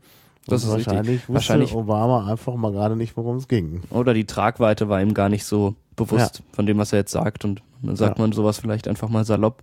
Das 0.49 0.63
Und 0.65 0.71
ist 0.71 0.77
richtig. 0.77 0.87
wahrscheinlich 0.95 1.21
wusste 1.23 1.35
Wahrscheinlich- 1.35 1.75
Obama 1.75 2.31
einfach 2.31 2.55
mal 2.55 2.71
gerade 2.73 2.95
nicht, 2.97 3.17
worum 3.17 3.37
es 3.37 3.49
ging. 3.49 3.83
Oder 3.91 4.15
die 4.15 4.27
Tragweite 4.27 4.89
war 4.89 5.01
ihm 5.01 5.13
gar 5.15 5.29
nicht 5.29 5.45
so 5.45 5.75
bewusst 5.97 6.43
von 6.53 6.67
dem, 6.67 6.79
was 6.79 6.93
er 6.93 7.01
jetzt 7.01 7.13
sagt. 7.13 7.45
Und 7.45 7.63
dann 7.83 7.97
sagt 7.97 8.19
Ja. 8.19 8.23
man 8.23 8.33
sowas 8.33 8.59
vielleicht 8.59 8.87
einfach 8.89 9.09
mal 9.09 9.25
salopp. 9.25 9.63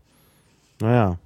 Naja, 0.81 1.17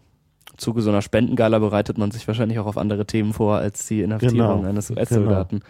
Im 0.52 0.58
Zuge 0.58 0.82
so 0.82 0.90
einer 0.90 1.02
Spendengala 1.02 1.60
bereitet 1.60 1.98
man 1.98 2.12
sich 2.12 2.28
wahrscheinlich 2.28 2.60
auch 2.60 2.66
auf 2.66 2.78
andere 2.78 3.06
Themen 3.06 3.34
vor 3.34 3.58
als 3.58 3.88
die 3.88 4.02
Inhaftierung 4.02 4.38
Genau, 4.38 4.64
eines 4.64 4.90
US-Soldaten. 4.92 5.62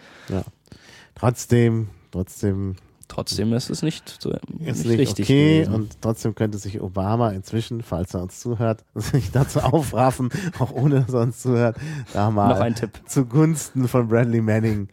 trotzdem, 1.14 1.88
trotzdem 2.10 2.76
Trotzdem 3.10 3.54
ist 3.54 3.70
es 3.70 3.80
nicht, 3.80 4.18
so, 4.20 4.32
ist 4.32 4.50
nicht 4.58 4.84
nicht 4.84 4.98
richtig 4.98 5.24
okay 5.24 5.60
gewesen. 5.62 5.74
und 5.74 6.02
trotzdem 6.02 6.34
könnte 6.34 6.58
sich 6.58 6.78
Obama 6.82 7.30
inzwischen, 7.30 7.82
falls 7.82 8.12
er 8.12 8.20
uns 8.20 8.38
zuhört, 8.38 8.84
sich 8.94 9.30
dazu 9.30 9.60
aufraffen, 9.60 10.28
auch 10.58 10.72
ohne 10.72 11.06
uns 11.10 11.40
zuhört, 11.40 11.78
da 12.12 12.30
mal 12.30 12.50
Noch 12.50 12.60
ein 12.60 12.74
Tipp. 12.74 13.00
zugunsten 13.06 13.88
von 13.88 14.08
Bradley 14.08 14.42
Manning 14.42 14.88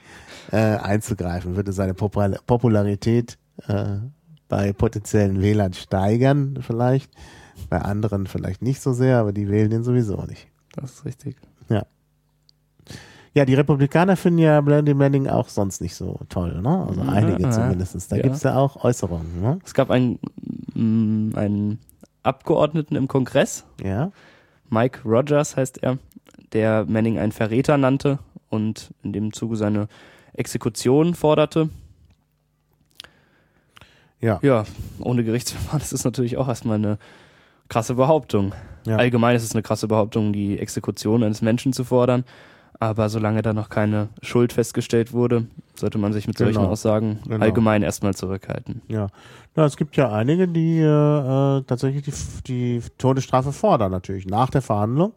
äh, 0.53 0.55
einzugreifen, 0.77 1.57
würde 1.57 1.73
seine 1.73 1.93
Popul 1.93 2.37
Popularität 2.47 3.37
äh, 3.67 3.97
bei 4.55 4.71
potenziellen 4.71 5.41
Wählern 5.41 5.73
steigern 5.73 6.59
vielleicht, 6.61 7.11
bei 7.69 7.81
anderen 7.81 8.25
vielleicht 8.25 8.61
nicht 8.61 8.79
so 8.81 8.93
sehr, 8.93 9.17
aber 9.17 9.33
die 9.33 9.49
wählen 9.49 9.69
den 9.69 9.83
sowieso 9.83 10.21
nicht. 10.23 10.47
Das 10.73 10.91
ist 10.93 11.05
richtig. 11.05 11.35
Ja, 13.37 13.43
die 13.43 13.53
Republikaner 13.55 14.15
finden 14.15 14.39
ja 14.39 14.61
Bradley 14.61 14.93
Manning 14.93 15.27
auch 15.27 15.49
sonst 15.49 15.81
nicht 15.81 15.93
so 15.93 16.21
toll, 16.29 16.61
ne? 16.61 16.85
Also 16.87 17.01
Ja, 17.01 17.09
einige 17.09 17.43
ja. 17.43 17.51
zumindest. 17.51 18.09
Da 18.09 18.15
Ja. 18.15 18.21
gibt's 18.21 18.43
ja 18.43 18.55
auch 18.55 18.81
Äußerungen, 18.81 19.41
ne? 19.41 19.59
Es 19.65 19.73
gab 19.73 19.91
einen, 19.91 20.19
mm, 20.73 21.33
einen 21.35 21.79
Abgeordneten 22.23 22.95
im 22.95 23.09
Kongress, 23.09 23.65
Ja. 23.83 24.13
Mike 24.69 25.01
Rogers 25.03 25.57
heißt 25.57 25.83
er, 25.83 25.97
der 26.53 26.85
Manning 26.85 27.19
einen 27.19 27.33
Verräter 27.33 27.77
nannte 27.77 28.19
und 28.49 28.91
in 29.03 29.11
dem 29.11 29.33
Zuge 29.33 29.57
seine 29.57 29.89
Exekution 30.31 31.13
forderte. 31.13 31.67
Ja. 34.21 34.39
Ja, 34.41 34.63
ohne 34.99 35.23
Gerichtsverfahren, 35.23 35.79
das 35.79 35.93
ist 35.93 36.03
natürlich 36.05 36.37
auch 36.37 36.47
erstmal 36.47 36.77
eine 36.77 36.97
krasse 37.69 37.95
Behauptung. 37.95 38.53
Ja. 38.85 38.97
Allgemein 38.97 39.35
ist 39.35 39.43
es 39.43 39.53
eine 39.53 39.63
krasse 39.63 39.87
Behauptung, 39.87 40.33
die 40.33 40.59
Exekution 40.59 41.23
eines 41.23 41.41
Menschen 41.41 41.73
zu 41.73 41.83
fordern. 41.83 42.23
Aber 42.77 43.07
solange 43.07 43.41
da 43.41 43.53
noch 43.53 43.69
keine 43.69 44.09
Schuld 44.21 44.51
festgestellt 44.51 45.13
wurde, 45.13 45.47
sollte 45.75 45.97
man 45.97 46.11
sich 46.11 46.27
mit 46.27 46.37
solchen 46.37 46.59
Genau. 46.59 46.69
Aussagen 46.71 47.19
Genau. 47.25 47.43
allgemein 47.43 47.83
erstmal 47.83 48.13
zurückhalten. 48.13 48.81
Ja. 48.89 49.07
ja, 49.55 49.65
es 49.65 49.77
gibt 49.77 49.95
ja 49.95 50.11
einige, 50.11 50.47
die 50.47 50.79
äh, 50.79 50.83
äh, 51.57 51.61
tatsächlich 51.63 52.03
die, 52.03 52.11
die 52.81 52.83
Todesstrafe 52.97 53.53
fordern, 53.53 53.91
natürlich 53.91 54.25
nach 54.25 54.49
der 54.49 54.61
Verhandlung. 54.61 55.13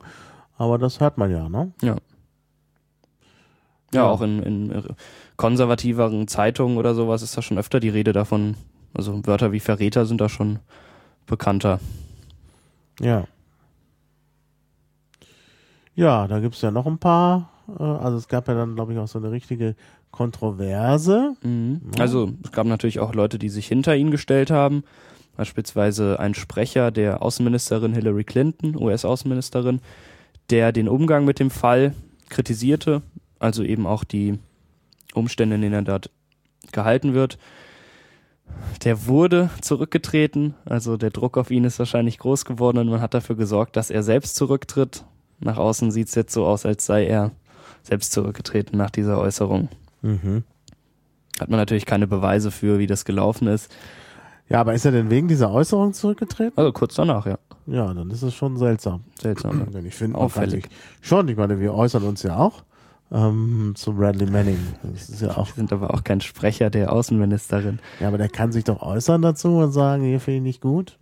Aber 0.56 0.78
das 0.78 1.00
hört 1.00 1.18
man 1.18 1.30
ja, 1.32 1.48
ne? 1.48 1.72
Ja. 1.82 1.96
Ja, 3.92 4.04
auch 4.04 4.20
in, 4.20 4.42
in 4.42 4.82
konservativeren 5.36 6.28
Zeitungen 6.28 6.76
oder 6.78 6.94
sowas 6.94 7.22
ist 7.22 7.36
da 7.36 7.42
schon 7.42 7.58
öfter 7.58 7.80
die 7.80 7.88
Rede 7.88 8.12
davon. 8.12 8.54
Also 8.94 9.26
Wörter 9.26 9.52
wie 9.52 9.60
Verräter 9.60 10.06
sind 10.06 10.20
da 10.20 10.28
schon 10.28 10.58
bekannter. 11.26 11.80
Ja. 13.00 13.26
Ja, 15.94 16.28
da 16.28 16.40
gibt's 16.40 16.62
ja 16.62 16.70
noch 16.70 16.86
ein 16.86 16.98
paar. 16.98 17.50
Äh, 17.78 17.82
also 17.82 18.16
es 18.16 18.28
gab 18.28 18.48
ja 18.48 18.54
dann, 18.54 18.74
glaube 18.74 18.92
ich, 18.92 18.98
auch 18.98 19.08
so 19.08 19.18
eine 19.18 19.30
richtige 19.30 19.74
Kontroverse. 20.10 21.34
Mhm. 21.42 21.80
Ja. 21.96 22.02
Also 22.02 22.32
es 22.42 22.52
gab 22.52 22.66
natürlich 22.66 23.00
auch 23.00 23.14
Leute, 23.14 23.38
die 23.38 23.48
sich 23.48 23.66
hinter 23.66 23.96
ihn 23.96 24.10
gestellt 24.10 24.50
haben. 24.50 24.84
Beispielsweise 25.36 26.18
ein 26.18 26.34
Sprecher 26.34 26.90
der 26.90 27.22
Außenministerin 27.22 27.94
Hillary 27.94 28.24
Clinton, 28.24 28.76
US-Außenministerin, 28.76 29.80
der 30.50 30.72
den 30.72 30.88
Umgang 30.88 31.24
mit 31.24 31.38
dem 31.38 31.50
Fall 31.50 31.94
kritisierte, 32.28 33.02
also 33.38 33.62
eben 33.62 33.86
auch 33.86 34.02
die 34.02 34.38
Umstände, 35.14 35.54
in 35.54 35.62
denen 35.62 35.74
er 35.74 35.82
dort 35.82 36.10
gehalten 36.72 37.14
wird. 37.14 37.38
Der 38.84 39.06
wurde 39.06 39.50
zurückgetreten, 39.60 40.54
also 40.64 40.96
der 40.96 41.10
Druck 41.10 41.36
auf 41.36 41.50
ihn 41.50 41.64
ist 41.64 41.78
wahrscheinlich 41.78 42.18
groß 42.18 42.44
geworden 42.44 42.78
und 42.78 42.88
man 42.88 43.00
hat 43.00 43.14
dafür 43.14 43.36
gesorgt, 43.36 43.76
dass 43.76 43.90
er 43.90 44.02
selbst 44.02 44.36
zurücktritt. 44.36 45.04
Nach 45.40 45.56
außen 45.56 45.90
sieht 45.90 46.08
es 46.08 46.14
jetzt 46.14 46.32
so 46.32 46.46
aus, 46.46 46.64
als 46.64 46.86
sei 46.86 47.06
er 47.06 47.32
selbst 47.82 48.12
zurückgetreten 48.12 48.76
nach 48.78 48.90
dieser 48.90 49.18
Äußerung. 49.18 49.68
Mhm. 50.02 50.44
Hat 51.40 51.48
man 51.48 51.58
natürlich 51.58 51.86
keine 51.86 52.06
Beweise 52.06 52.50
für, 52.50 52.78
wie 52.78 52.86
das 52.86 53.04
gelaufen 53.04 53.48
ist. 53.48 53.72
Ja, 54.48 54.60
aber 54.60 54.74
ist 54.74 54.84
er 54.84 54.92
denn 54.92 55.10
wegen 55.10 55.28
dieser 55.28 55.50
Äußerung 55.50 55.92
zurückgetreten? 55.92 56.56
Also 56.56 56.72
kurz 56.72 56.94
danach, 56.94 57.26
ja. 57.26 57.38
Ja, 57.66 57.92
dann 57.92 58.10
ist 58.10 58.22
es 58.22 58.34
schon 58.34 58.56
seltsam. 58.56 59.04
Seltsam. 59.20 59.70
Denn 59.72 59.84
ich 59.84 59.94
finde 59.94 60.16
Auffällig. 60.16 60.68
schon, 61.02 61.28
ich 61.28 61.36
meine, 61.36 61.60
wir 61.60 61.74
äußern 61.74 62.02
uns 62.02 62.22
ja 62.22 62.36
auch 62.38 62.62
ähm, 63.10 63.72
zu 63.74 63.94
Bradley 63.94 64.30
Manning. 64.30 64.58
Das 64.82 65.08
ist 65.08 65.22
ja 65.22 65.36
auch, 65.36 65.48
sind 65.48 65.72
aber 65.72 65.94
auch 65.94 66.04
kein 66.04 66.20
Sprecher 66.20 66.70
der 66.70 66.92
Außenministerin. 66.92 67.78
ja, 68.00 68.08
aber 68.08 68.18
der 68.18 68.28
kann 68.28 68.52
sich 68.52 68.64
doch 68.64 68.82
äußern 68.82 69.22
dazu 69.22 69.56
und 69.58 69.72
sagen, 69.72 70.04
hier 70.04 70.20
finde 70.20 70.38
ich 70.38 70.42
nicht 70.42 70.60
gut. 70.60 70.98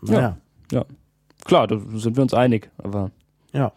Naja, 0.00 0.38
Klar, 1.44 1.66
da 1.66 1.78
sind 1.94 2.16
wir 2.16 2.22
uns 2.22 2.34
einig, 2.34 2.70
aber 2.78 3.10
ja. 3.52 3.72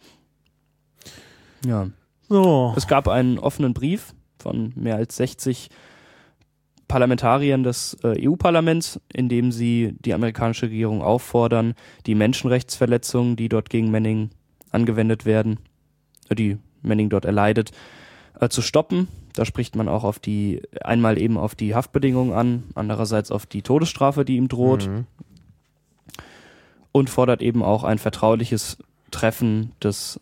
ja. 1.64 1.88
So, 2.28 2.74
Es 2.76 2.86
gab 2.86 3.08
einen 3.08 3.38
offenen 3.38 3.74
Brief 3.74 4.14
von 4.38 4.72
mehr 4.76 4.96
als 4.96 5.16
60 5.16 5.68
Parlamentariern 6.88 7.64
des 7.64 7.96
äh, 8.04 8.28
EU-Parlaments, 8.28 9.00
in 9.12 9.28
dem 9.28 9.50
sie 9.50 9.96
die 10.00 10.14
amerikanische 10.14 10.66
Regierung 10.66 11.02
auffordern, 11.02 11.74
die 12.06 12.14
Menschenrechtsverletzungen, 12.14 13.34
die 13.34 13.48
dort 13.48 13.70
gegen 13.70 13.90
Manning 13.90 14.30
angewendet 14.70 15.26
werden, 15.26 15.58
äh, 16.28 16.36
die 16.36 16.58
Manning 16.86 17.08
dort 17.08 17.24
erleidet, 17.24 17.72
äh, 18.40 18.48
zu 18.48 18.62
stoppen. 18.62 19.08
Da 19.34 19.44
spricht 19.44 19.76
man 19.76 19.88
auch 19.88 20.04
auf 20.04 20.18
die, 20.18 20.62
einmal 20.80 21.18
eben 21.18 21.36
auf 21.36 21.54
die 21.54 21.74
Haftbedingungen 21.74 22.32
an, 22.32 22.64
andererseits 22.74 23.30
auf 23.30 23.46
die 23.46 23.62
Todesstrafe, 23.62 24.24
die 24.24 24.36
ihm 24.36 24.48
droht. 24.48 24.88
Mhm. 24.88 25.06
und 26.92 27.10
fordert 27.10 27.42
eben 27.42 27.62
auch 27.62 27.84
ein 27.84 27.98
vertrauliches 27.98 28.78
Treffen 29.10 29.72
des 29.82 30.18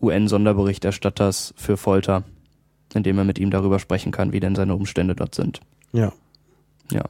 UN-Sonderberichterstatters 0.00 1.54
für 1.56 1.76
Folter, 1.76 2.24
in 2.92 3.04
dem 3.04 3.18
er 3.18 3.24
mit 3.24 3.38
ihm 3.38 3.50
darüber 3.50 3.78
sprechen 3.78 4.10
kann, 4.10 4.32
wie 4.32 4.40
denn 4.40 4.56
seine 4.56 4.74
Umstände 4.74 5.14
dort 5.14 5.36
sind. 5.36 5.60
ja. 6.90 7.04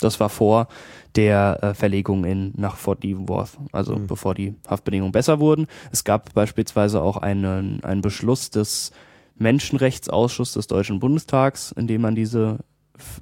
Das 0.00 0.20
war 0.20 0.28
vor 0.28 0.68
der 1.16 1.58
äh, 1.62 1.74
Verlegung 1.74 2.24
in, 2.24 2.52
nach 2.56 2.76
Fort 2.76 3.04
Leavenworth, 3.04 3.58
also 3.72 3.96
mhm. 3.96 4.06
bevor 4.06 4.34
die 4.34 4.54
Haftbedingungen 4.68 5.12
besser 5.12 5.40
wurden. 5.40 5.66
Es 5.92 6.04
gab 6.04 6.32
beispielsweise 6.34 7.02
auch 7.02 7.16
einen, 7.16 7.82
einen 7.84 8.00
Beschluss 8.00 8.50
des 8.50 8.92
Menschenrechtsausschusses 9.36 10.54
des 10.54 10.66
Deutschen 10.66 11.00
Bundestags, 11.00 11.72
in 11.72 11.86
dem 11.86 12.02
man 12.02 12.14
diese 12.14 12.58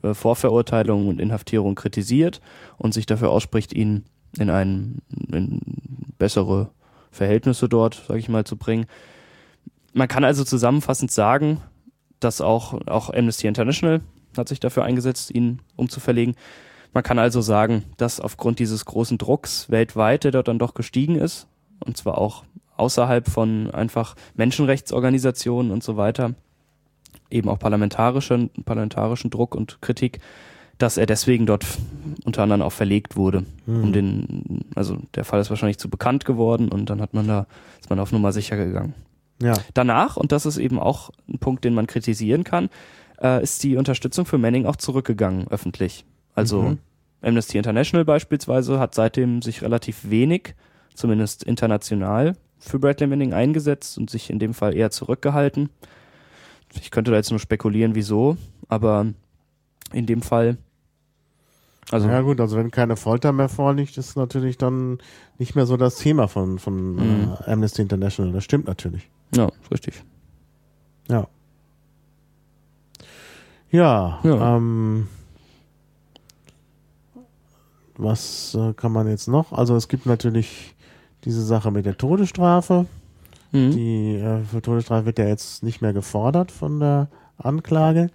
äh, 0.03 0.14
Vorverurteilung 0.14 1.09
und 1.09 1.20
Inhaftierung 1.20 1.74
kritisiert 1.74 2.41
und 2.76 2.95
sich 2.95 3.07
dafür 3.07 3.31
ausspricht, 3.31 3.72
ihn 3.72 4.05
in 4.39 4.51
ein 4.51 4.99
in 5.33 5.61
bessere 6.18 6.70
Verhältnisse 7.11 7.68
dort, 7.68 8.03
sage 8.07 8.20
ich 8.20 8.29
mal, 8.29 8.45
zu 8.45 8.57
bringen. 8.57 8.87
Man 9.93 10.09
kann 10.09 10.24
also 10.24 10.45
zusammenfassend 10.45 11.11
sagen, 11.11 11.62
dass 12.20 12.41
auch, 12.41 12.74
auch 12.87 13.11
Amnesty 13.11 13.47
International 13.47 14.01
hat 14.37 14.49
sich 14.49 14.61
dafür 14.61 14.85
eingesetzt, 14.85 15.35
ihn 15.35 15.61
umzuverlegen. 15.76 16.35
Man 16.93 17.03
kann 17.03 17.18
also 17.18 17.41
sagen, 17.41 17.84
dass 17.97 18.20
aufgrund 18.20 18.59
dieses 18.59 18.84
großen 18.84 19.18
Drucks 19.18 19.70
weltweit, 19.70 20.24
der 20.24 20.32
dort 20.32 20.49
dann 20.49 20.59
doch 20.59 20.74
gestiegen 20.74 21.16
ist, 21.16 21.47
und 21.84 21.97
zwar 21.97 22.18
auch 22.18 22.45
außerhalb 22.76 23.28
von 23.28 23.70
einfach 23.72 24.14
Menschenrechtsorganisationen 24.34 25.72
und 25.72 25.82
so 25.82 25.97
weiter, 25.97 26.34
eben 27.30 27.49
auch 27.49 27.59
parlamentarischen, 27.59 28.51
parlamentarischen 28.64 29.30
Druck 29.30 29.55
und 29.55 29.82
Kritik, 29.82 30.20
dass 30.78 30.97
er 30.97 31.07
deswegen 31.07 31.45
dort 31.45 31.66
unter 32.24 32.43
anderem 32.45 32.62
auch 32.62 32.72
verlegt 32.72 33.16
wurde. 33.16 33.45
Mhm. 33.66 33.82
Um 33.82 33.93
den, 33.93 34.64
also 34.74 34.97
der 35.14 35.24
Fall 35.24 35.41
ist 35.41 35.51
wahrscheinlich 35.51 35.78
zu 35.78 35.91
bekannt 35.91 36.24
geworden 36.24 36.68
und 36.68 36.89
dann 36.89 37.01
hat 37.01 37.14
man 37.14 37.26
da, 37.26 37.47
ist 37.80 37.91
man 37.91 37.99
auf 37.99 38.12
Nummer 38.12 38.32
sicher 38.32 38.57
gegangen. 38.57 38.95
Ja. 39.43 39.55
Danach, 39.74 40.16
und 40.16 40.32
das 40.32 40.47
ist 40.47 40.57
eben 40.57 40.78
auch 40.78 41.11
ein 41.28 41.39
Punkt, 41.39 41.64
den 41.64 41.74
man 41.74 41.86
kritisieren 41.86 42.45
kann, 42.45 42.70
äh, 43.20 43.43
ist 43.43 43.62
die 43.62 43.76
Unterstützung 43.76 44.24
für 44.24 44.39
Manning 44.39 44.66
auch 44.66 44.76
zurückgegangen, 44.76 45.49
öffentlich. 45.49 46.05
Also 46.39 46.62
mhm. 46.62 46.78
Amnesty 47.20 47.59
International 47.59 48.05
beispielsweise 48.05 48.78
hat 48.78 48.95
seitdem 48.95 49.43
sich 49.43 49.61
relativ 49.62 50.09
wenig, 50.09 50.55
zumindest 50.95 51.43
international, 51.43 52.36
für 52.61 52.78
Bradley 52.78 53.09
Manning 53.09 53.32
eingesetzt 53.32 53.99
und 53.99 54.09
sich 54.09 54.30
in 54.30 54.39
dem 54.39 54.55
Fall 54.55 54.76
eher 54.76 54.93
zurückgehalten. 54.93 55.68
Ich 56.80 56.93
könnte 56.93 57.11
da 57.11 57.16
jetzt 57.16 57.30
nur 57.30 57.41
spekulieren, 57.41 57.97
wieso, 57.97 58.36
aber 58.68 59.07
in 59.93 60.07
dem 60.07 60.22
Fall. 60.22 60.59
Also 61.91 62.09
ja 62.09 62.20
gut, 62.20 62.41
also 62.41 62.57
wenn 62.57 62.70
keine 62.70 62.97
Folter 62.97 63.32
mehr 63.32 63.49
vorliegt, 63.49 63.99
ist 63.99 64.16
natürlich 64.16 64.59
dann 64.59 64.99
nicht 65.39 65.57
mehr 65.57 65.66
so 65.66 65.76
das 65.76 65.97
Thema 65.97 66.28
von, 66.28 66.61
von 66.61 66.95
mhm. 66.95 67.36
äh, 67.47 67.51
Amnesty 67.51 67.82
International. 67.82 68.32
Das 68.32 68.45
stimmt 68.45 68.68
natürlich. 68.68 69.09
Ja, 69.34 69.51
richtig. 69.72 70.05
Ja. 71.09 71.26
Ja, 73.70 74.20
ja. 74.22 74.57
Ähm, 74.57 75.09
was 77.99 78.55
äh, 78.55 78.72
kann 78.74 78.92
man 78.92 79.09
jetzt 79.09 79.28
noch? 79.28 79.53
Also 79.53 79.76
es 79.76 79.88
gibt 79.88 80.07
natürlich 80.07 80.74
diese 81.24 81.44
Sache 81.44 81.70
mit 81.70 81.84
der 81.84 81.99
Todesstrafe. 81.99 82.86
Mhm. 83.53 83.70
Die 83.72 84.14
äh, 84.14 84.44
für 84.44 84.62
Todesstrafe 84.62 85.07
wird 85.07 85.18
ja 85.18 85.26
jetzt 85.26 85.62
nicht 85.62 85.82
mehr 85.82 85.92
gefordert 85.92 86.51
von 86.53 86.80
der 86.80 87.09
Anklage. 87.36 88.11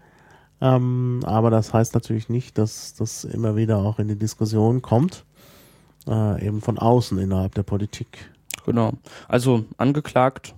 Ähm, 0.61 1.19
aber 1.25 1.49
das 1.49 1.73
heißt 1.73 1.93
natürlich 1.93 2.29
nicht, 2.29 2.57
dass 2.57 2.95
das 2.95 3.25
immer 3.25 3.55
wieder 3.55 3.77
auch 3.77 3.99
in 3.99 4.07
die 4.07 4.15
Diskussion 4.15 4.81
kommt, 4.81 5.25
äh, 6.07 6.45
eben 6.45 6.61
von 6.61 6.79
außen 6.79 7.17
innerhalb 7.17 7.53
der 7.55 7.63
Politik. 7.63 8.31
Genau. 8.65 8.93
Also 9.27 9.65
angeklagt, 9.77 10.55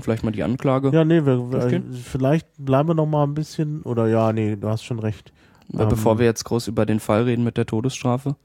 vielleicht 0.00 0.24
mal 0.24 0.30
die 0.30 0.42
Anklage. 0.42 0.90
Ja, 0.90 1.04
nee, 1.04 1.26
wir, 1.26 1.52
wir, 1.52 1.82
vielleicht 1.92 2.46
bleiben 2.56 2.88
wir 2.88 2.94
noch 2.94 3.06
mal 3.06 3.24
ein 3.24 3.34
bisschen, 3.34 3.82
oder 3.82 4.06
ja, 4.06 4.32
nee, 4.32 4.56
du 4.56 4.68
hast 4.68 4.84
schon 4.84 4.98
recht. 4.98 5.32
Ähm, 5.72 5.88
bevor 5.88 6.18
wir 6.18 6.24
jetzt 6.26 6.44
groß 6.44 6.68
über 6.68 6.86
den 6.86 7.00
Fall 7.00 7.24
reden 7.24 7.44
mit 7.44 7.56
der 7.56 7.66
Todesstrafe. 7.66 8.36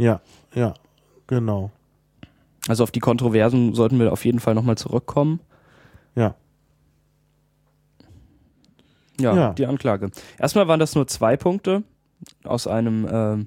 Ja, 0.00 0.20
ja, 0.54 0.72
genau. 1.26 1.70
Also 2.68 2.84
auf 2.84 2.90
die 2.90 3.00
Kontroversen 3.00 3.74
sollten 3.74 3.98
wir 3.98 4.12
auf 4.12 4.24
jeden 4.24 4.40
Fall 4.40 4.54
nochmal 4.54 4.78
zurückkommen. 4.78 5.40
Ja. 6.16 6.34
ja. 9.20 9.34
Ja, 9.34 9.52
die 9.52 9.66
Anklage. 9.66 10.10
Erstmal 10.38 10.68
waren 10.68 10.80
das 10.80 10.94
nur 10.94 11.06
zwei 11.06 11.36
Punkte 11.36 11.82
aus 12.44 12.66
einem 12.66 13.06
äh, 13.06 13.44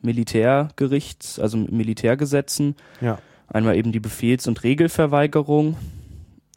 Militärgerichts, 0.00 1.38
also 1.38 1.58
Militärgesetzen. 1.58 2.74
Ja. 3.00 3.18
Einmal 3.48 3.76
eben 3.76 3.92
die 3.92 4.00
Befehls- 4.00 4.48
und 4.48 4.62
Regelverweigerung 4.64 5.76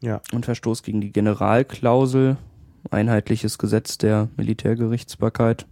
ja. 0.01 0.21
und 0.31 0.45
Verstoß 0.45 0.81
gegen 0.83 1.01
die 1.01 1.11
Generalklausel, 1.11 2.37
einheitliches 2.89 3.57
Gesetz 3.57 3.97
der 3.97 4.29
Militärgerichtsbarkeit. 4.37 5.65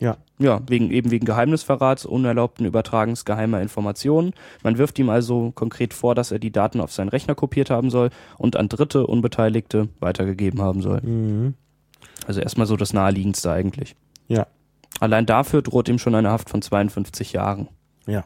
Ja. 0.00 0.16
Ja, 0.38 0.62
wegen, 0.66 0.90
eben 0.90 1.10
wegen 1.10 1.26
Geheimnisverrats, 1.26 2.06
unerlaubten 2.06 2.64
Übertragens 2.64 3.26
geheimer 3.26 3.60
Informationen. 3.60 4.32
Man 4.62 4.78
wirft 4.78 4.98
ihm 4.98 5.10
also 5.10 5.52
konkret 5.54 5.92
vor, 5.92 6.14
dass 6.14 6.30
er 6.30 6.38
die 6.38 6.50
Daten 6.50 6.80
auf 6.80 6.90
seinen 6.92 7.10
Rechner 7.10 7.34
kopiert 7.34 7.68
haben 7.68 7.90
soll 7.90 8.08
und 8.38 8.56
an 8.56 8.70
Dritte, 8.70 9.06
Unbeteiligte 9.06 9.88
weitergegeben 10.00 10.62
haben 10.62 10.80
soll. 10.80 11.02
Mhm. 11.02 11.54
Also 12.26 12.40
erstmal 12.40 12.66
so 12.66 12.76
das 12.76 12.94
Naheliegendste 12.94 13.52
eigentlich. 13.52 13.94
Ja. 14.28 14.46
Allein 14.98 15.26
dafür 15.26 15.60
droht 15.60 15.88
ihm 15.88 15.98
schon 15.98 16.14
eine 16.14 16.30
Haft 16.30 16.48
von 16.48 16.62
52 16.62 17.34
Jahren. 17.34 17.68
Ja. 18.06 18.24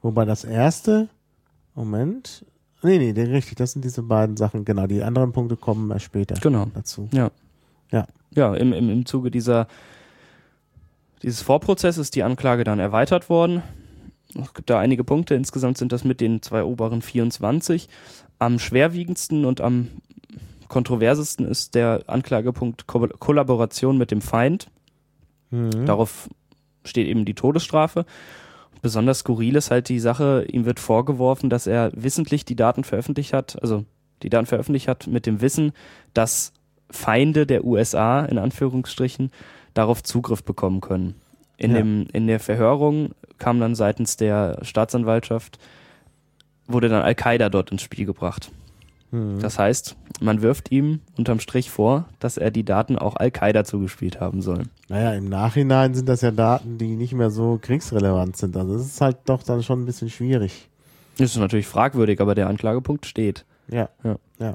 Wobei 0.00 0.24
das 0.24 0.44
erste, 0.44 1.08
Moment, 1.74 2.44
nee, 2.82 2.98
nee, 2.98 3.20
richtig, 3.20 3.56
das 3.56 3.72
sind 3.72 3.84
diese 3.84 4.02
beiden 4.02 4.36
Sachen, 4.36 4.64
genau. 4.64 4.86
Die 4.86 5.02
anderen 5.02 5.32
Punkte 5.32 5.56
kommen 5.56 5.90
erst 5.90 6.04
später 6.04 6.36
genau. 6.36 6.66
dazu. 6.72 7.08
Ja. 7.12 7.32
Ja. 7.90 8.06
Ja, 8.30 8.54
im, 8.54 8.72
im, 8.72 8.90
im 8.90 9.06
Zuge 9.06 9.30
dieser 9.30 9.66
dieses 11.22 11.42
Vorprozess 11.42 11.98
ist 11.98 12.14
die 12.14 12.22
Anklage 12.22 12.64
dann 12.64 12.78
erweitert 12.78 13.28
worden. 13.28 13.62
Es 14.34 14.54
gibt 14.54 14.70
da 14.70 14.78
einige 14.78 15.04
Punkte. 15.04 15.34
Insgesamt 15.34 15.78
sind 15.78 15.92
das 15.92 16.04
mit 16.04 16.20
den 16.20 16.42
zwei 16.42 16.62
oberen 16.64 17.02
24. 17.02 17.88
Am 18.38 18.58
schwerwiegendsten 18.58 19.44
und 19.44 19.60
am 19.60 19.88
kontroversesten 20.68 21.46
ist 21.46 21.74
der 21.74 22.04
Anklagepunkt 22.06 22.86
Ko 22.86 23.08
Kollaboration 23.18 23.98
mit 23.98 24.10
dem 24.10 24.20
Feind. 24.20 24.70
Mhm. 25.50 25.86
Darauf 25.86 26.28
steht 26.84 27.08
eben 27.08 27.24
die 27.24 27.34
Todesstrafe. 27.34 28.04
Besonders 28.82 29.20
skurril 29.20 29.56
ist 29.56 29.70
halt 29.70 29.88
die 29.88 29.98
Sache, 29.98 30.44
ihm 30.48 30.64
wird 30.64 30.78
vorgeworfen, 30.78 31.50
dass 31.50 31.66
er 31.66 31.90
wissentlich 31.94 32.44
die 32.44 32.54
Daten 32.54 32.84
veröffentlicht 32.84 33.32
hat, 33.32 33.60
also 33.60 33.84
die 34.22 34.30
Daten 34.30 34.46
veröffentlicht 34.46 34.88
hat 34.88 35.06
mit 35.06 35.26
dem 35.26 35.40
Wissen, 35.40 35.72
dass 36.14 36.52
Feinde 36.90 37.46
der 37.46 37.64
USA 37.64 38.24
in 38.24 38.38
Anführungsstrichen 38.38 39.30
darauf 39.74 40.02
Zugriff 40.02 40.42
bekommen 40.42 40.80
können. 40.80 41.14
In, 41.56 41.72
ja. 41.72 41.78
dem, 41.78 42.06
in 42.12 42.26
der 42.26 42.40
Verhörung 42.40 43.10
kam 43.38 43.60
dann 43.60 43.74
seitens 43.74 44.16
der 44.16 44.58
Staatsanwaltschaft, 44.62 45.58
wurde 46.66 46.88
dann 46.88 47.02
Al-Qaida 47.02 47.48
dort 47.48 47.70
ins 47.72 47.82
Spiel 47.82 48.06
gebracht. 48.06 48.50
Mhm. 49.10 49.40
Das 49.40 49.58
heißt, 49.58 49.96
man 50.20 50.42
wirft 50.42 50.70
ihm 50.70 51.00
unterm 51.16 51.40
Strich 51.40 51.70
vor, 51.70 52.08
dass 52.18 52.36
er 52.36 52.50
die 52.50 52.64
Daten 52.64 52.98
auch 52.98 53.16
Al-Qaida 53.16 53.64
zugespielt 53.64 54.20
haben 54.20 54.42
soll. 54.42 54.64
Naja, 54.88 55.14
im 55.14 55.28
Nachhinein 55.28 55.94
sind 55.94 56.08
das 56.08 56.20
ja 56.20 56.30
Daten, 56.30 56.78
die 56.78 56.96
nicht 56.96 57.14
mehr 57.14 57.30
so 57.30 57.58
kriegsrelevant 57.60 58.36
sind. 58.36 58.56
Also 58.56 58.76
es 58.76 58.86
ist 58.86 59.00
halt 59.00 59.18
doch 59.24 59.42
dann 59.42 59.62
schon 59.62 59.82
ein 59.82 59.86
bisschen 59.86 60.10
schwierig. 60.10 60.68
Das 61.16 61.30
ist 61.30 61.36
natürlich 61.38 61.66
fragwürdig, 61.66 62.20
aber 62.20 62.34
der 62.34 62.48
Anklagepunkt 62.48 63.06
steht. 63.06 63.44
Ja. 63.68 63.88
Ja. 64.04 64.16
ja. 64.38 64.54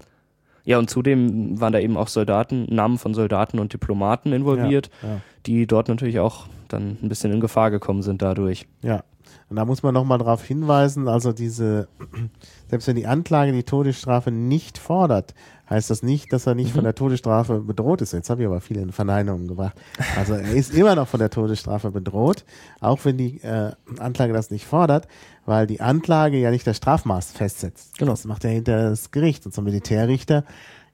Ja, 0.66 0.80
und 0.80 0.90
zudem 0.90 1.60
waren 1.60 1.74
da 1.74 1.80
eben 1.80 1.98
auch 1.98 2.08
Soldaten, 2.08 2.66
Namen 2.74 2.98
von 2.98 3.14
Soldaten 3.14 3.60
und 3.60 3.74
Diplomaten 3.74 4.32
involviert, 4.32 4.90
ja, 5.02 5.10
ja. 5.10 5.22
die 5.46 5.68
dort 5.68 5.90
natürlich 5.90 6.20
auch 6.20 6.48
dann 6.70 6.98
ein 7.02 7.10
bisschen 7.10 7.34
in 7.34 7.42
Gefahr 7.42 7.70
gekommen 7.70 8.02
sind 8.02 8.22
dadurch. 8.22 8.66
Ja, 8.82 9.04
und 9.50 9.58
da 9.58 9.66
muss 9.66 9.84
man 9.84 9.94
nochmal 9.94 10.18
darauf 10.18 10.44
hinweisen, 10.44 11.08
also 11.08 11.32
diese, 11.34 11.88
selbst 12.70 12.88
wenn 12.88 12.96
die 12.96 13.08
Anklage 13.08 13.52
die 13.52 13.64
Todesstrafe 13.64 14.32
nicht 14.32 14.78
fordert, 14.78 15.34
heißt 15.74 15.90
das 15.90 16.04
nicht, 16.04 16.32
dass 16.32 16.48
er 16.48 16.56
nicht 16.56 16.70
mhm. 16.70 16.76
von 16.76 16.84
der 16.84 16.96
Todesstrafe 16.96 17.60
bedroht 17.60 18.02
ist. 18.02 18.14
Jetzt 18.14 18.30
habe 18.30 18.42
ich 18.42 18.48
aber 18.48 18.62
viele 18.62 18.82
in 18.82 18.92
Verneinungen 18.92 19.48
gebracht. 19.48 19.76
Also 20.16 20.34
er 20.34 20.54
ist 20.54 20.74
immer 20.74 20.96
noch 20.96 21.08
von 21.08 21.20
der 21.20 21.30
Todesstrafe 21.30 21.92
bedroht, 21.92 22.46
auch 22.80 23.04
wenn 23.04 23.18
die 23.18 23.42
äh, 23.42 23.72
Anklage 24.00 24.34
das 24.34 24.52
nicht 24.52 24.66
fordert, 24.66 25.08
weil 25.46 25.68
die 25.68 25.82
Anklage 25.82 26.38
ja 26.38 26.52
nicht 26.52 26.66
das 26.66 26.78
Strafmaß 26.78 27.32
festsetzt. 27.32 27.98
Genau. 27.98 28.12
Das 28.12 28.26
macht 28.26 28.44
ja 28.44 28.50
hinter 28.50 28.90
das 28.90 29.12
Gericht. 29.12 29.46
Und 29.46 29.54
zum 29.54 29.66
Militärrichter 29.66 30.44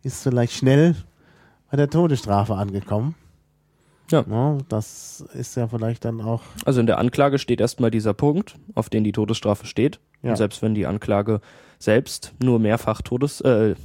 ist 0.04 0.24
vielleicht 0.24 0.54
schnell 0.54 0.96
bei 1.70 1.78
der 1.78 1.90
Todesstrafe 1.90 2.56
angekommen. 2.56 3.16
Ja. 4.12 4.26
ja. 4.28 4.58
Das 4.70 5.24
ist 5.34 5.56
ja 5.56 5.68
vielleicht 5.68 6.06
dann 6.06 6.22
auch. 6.22 6.42
Also 6.66 6.80
in 6.80 6.88
der 6.88 6.98
Anklage 6.98 7.38
steht 7.38 7.62
erstmal 7.62 7.92
dieser 7.92 8.14
Punkt, 8.14 8.56
auf 8.76 8.90
den 8.90 9.04
die 9.04 9.12
Todesstrafe 9.12 9.66
steht. 9.66 10.00
Ja. 10.22 10.32
Und 10.32 10.38
selbst 10.38 10.62
wenn 10.62 10.74
die 10.74 10.86
Anklage 10.86 11.42
selbst 11.78 12.34
nur 12.42 12.60
mehrfach 12.60 13.02
Todes, 13.02 13.42
äh, 13.42 13.76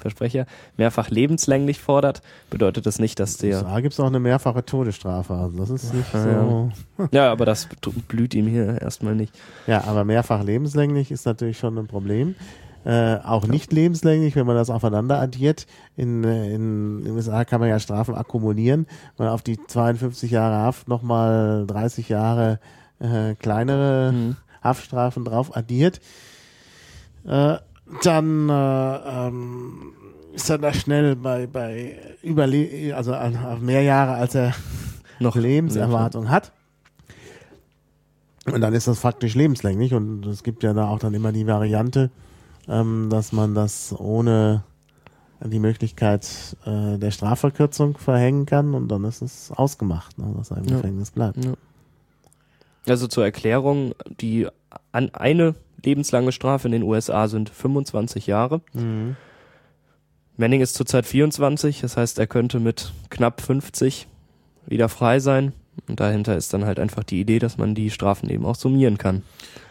Versprecher, 0.00 0.46
mehrfach 0.76 1.10
lebenslänglich 1.10 1.80
fordert, 1.80 2.22
bedeutet 2.50 2.86
das 2.86 2.98
nicht, 2.98 3.20
dass 3.20 3.36
der. 3.36 3.62
Da 3.62 3.80
gibt 3.80 3.92
es 3.94 4.00
auch 4.00 4.06
eine 4.06 4.20
mehrfache 4.20 4.64
Todesstrafe. 4.64 5.34
Also 5.34 5.58
das 5.58 5.70
ist 5.70 5.94
nicht 5.94 6.12
ja. 6.12 6.22
so. 6.24 6.70
Ja, 7.12 7.30
aber 7.30 7.46
das 7.46 7.68
blüht 8.08 8.34
ihm 8.34 8.46
hier 8.46 8.80
erstmal 8.80 9.14
nicht. 9.14 9.32
Ja, 9.66 9.84
aber 9.84 10.04
mehrfach 10.04 10.42
lebenslänglich 10.42 11.10
ist 11.10 11.26
natürlich 11.26 11.58
schon 11.58 11.78
ein 11.78 11.86
Problem. 11.86 12.34
Äh, 12.84 13.16
auch 13.16 13.46
nicht 13.46 13.72
lebenslänglich, 13.74 14.36
wenn 14.36 14.46
man 14.46 14.56
das 14.56 14.70
aufeinander 14.70 15.20
addiert. 15.20 15.66
In, 15.96 16.24
äh, 16.24 16.46
in, 16.54 17.00
in 17.00 17.04
den 17.04 17.12
USA 17.14 17.44
kann 17.44 17.60
man 17.60 17.68
ja 17.68 17.78
Strafen 17.78 18.14
akkumulieren. 18.14 18.86
Wenn 19.16 19.26
man 19.26 19.34
auf 19.34 19.42
die 19.42 19.58
52 19.62 20.30
Jahre 20.30 20.56
Haft 20.56 20.88
nochmal 20.88 21.66
30 21.66 22.08
Jahre 22.08 22.58
äh, 22.98 23.34
kleinere 23.34 24.12
Mhm. 24.12 24.36
Haftstrafen 24.62 25.24
drauf 25.24 25.56
addiert, 25.56 26.00
äh, 27.26 27.56
dann 28.02 28.48
äh, 28.48 28.96
ähm, 29.28 29.92
ist 30.32 30.50
er 30.50 30.58
da 30.58 30.72
schnell 30.72 31.16
bei, 31.16 31.46
bei 31.46 31.98
Überle 32.22 32.94
also 32.94 33.14
mehr 33.60 33.82
Jahre, 33.82 34.14
als 34.14 34.34
er 34.34 34.54
Noch 35.20 35.36
Lebenserwartung 35.36 36.30
hat. 36.30 36.52
Und 38.46 38.60
dann 38.62 38.72
ist 38.72 38.88
das 38.88 38.98
faktisch 38.98 39.34
lebenslänglich 39.34 39.92
und 39.92 40.24
es 40.26 40.42
gibt 40.42 40.62
ja 40.62 40.72
da 40.72 40.88
auch 40.88 40.98
dann 40.98 41.12
immer 41.14 41.30
die 41.30 41.46
Variante, 41.46 42.10
ähm, 42.68 43.08
dass 43.10 43.32
man 43.32 43.54
das 43.54 43.94
ohne 43.98 44.64
die 45.42 45.58
Möglichkeit 45.58 46.56
äh, 46.64 46.98
der 46.98 47.10
Strafverkürzung 47.10 47.96
verhängen 47.98 48.46
kann 48.46 48.74
und 48.74 48.88
dann 48.88 49.04
ist 49.04 49.22
es 49.22 49.50
ausgemacht, 49.52 50.18
ne, 50.18 50.34
dass 50.36 50.50
er 50.50 50.58
im 50.58 50.64
Ja. 50.64 50.76
Gefängnis 50.76 51.10
bleibt. 51.10 51.44
Ja. 51.44 51.52
Also 52.88 53.06
zur 53.06 53.24
Erklärung, 53.24 53.94
die 54.20 54.48
an 54.92 55.10
eine 55.14 55.54
lebenslange 55.84 56.32
Strafe 56.32 56.68
in 56.68 56.72
den 56.72 56.82
USA 56.82 57.28
sind 57.28 57.50
25 57.50 58.26
Jahre. 58.26 58.60
Mhm. 58.72 59.16
Manning 60.36 60.60
ist 60.62 60.74
zurzeit 60.74 61.06
24, 61.06 61.80
das 61.82 61.96
heißt, 61.96 62.18
er 62.18 62.26
könnte 62.26 62.60
mit 62.60 62.92
knapp 63.10 63.40
50 63.42 64.06
wieder 64.66 64.88
frei 64.88 65.20
sein. 65.20 65.52
Und 65.88 65.98
dahinter 66.00 66.36
ist 66.36 66.52
dann 66.52 66.66
halt 66.66 66.78
einfach 66.78 67.04
die 67.04 67.20
Idee, 67.20 67.38
dass 67.38 67.56
man 67.56 67.74
die 67.74 67.90
Strafen 67.90 68.28
eben 68.28 68.44
auch 68.44 68.54
summieren 68.54 68.98
kann. 68.98 69.22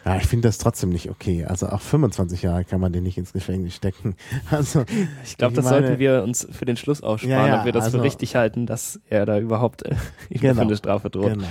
Ja, 0.04 0.16
ich 0.16 0.24
finde 0.26 0.48
das 0.48 0.58
trotzdem 0.58 0.90
nicht 0.90 1.08
okay. 1.08 1.44
Also 1.44 1.68
auch 1.68 1.80
25 1.80 2.42
Jahre 2.42 2.64
kann 2.64 2.80
man 2.80 2.92
den 2.92 3.04
nicht 3.04 3.16
ins 3.18 3.32
Gefängnis 3.32 3.76
stecken. 3.76 4.16
Also 4.50 4.84
Ich 5.24 5.36
glaube, 5.36 5.54
das 5.54 5.64
meine- 5.66 5.86
sollten 5.86 5.98
wir 6.00 6.22
uns 6.22 6.48
für 6.50 6.64
den 6.64 6.76
Schluss 6.76 7.02
aussparen, 7.02 7.30
Ja, 7.32 7.46
ja, 7.46 7.58
ob 7.60 7.64
wir 7.66 7.72
das 7.72 7.84
also- 7.84 7.98
für 7.98 8.04
richtig 8.04 8.34
halten, 8.34 8.66
dass 8.66 8.98
er 9.08 9.24
da 9.26 9.38
überhaupt 9.38 9.82
äh, 9.82 9.94
Genau. 10.30 10.62
eine 10.62 10.76
Strafe 10.76 11.10
droht. 11.10 11.34
Genau. 11.34 11.46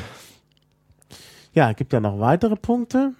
Ja, 1.53 1.71
gibt 1.73 1.93
ja 1.93 1.99
noch 1.99 2.19
weitere 2.19 2.55
Punkte. 2.55 3.13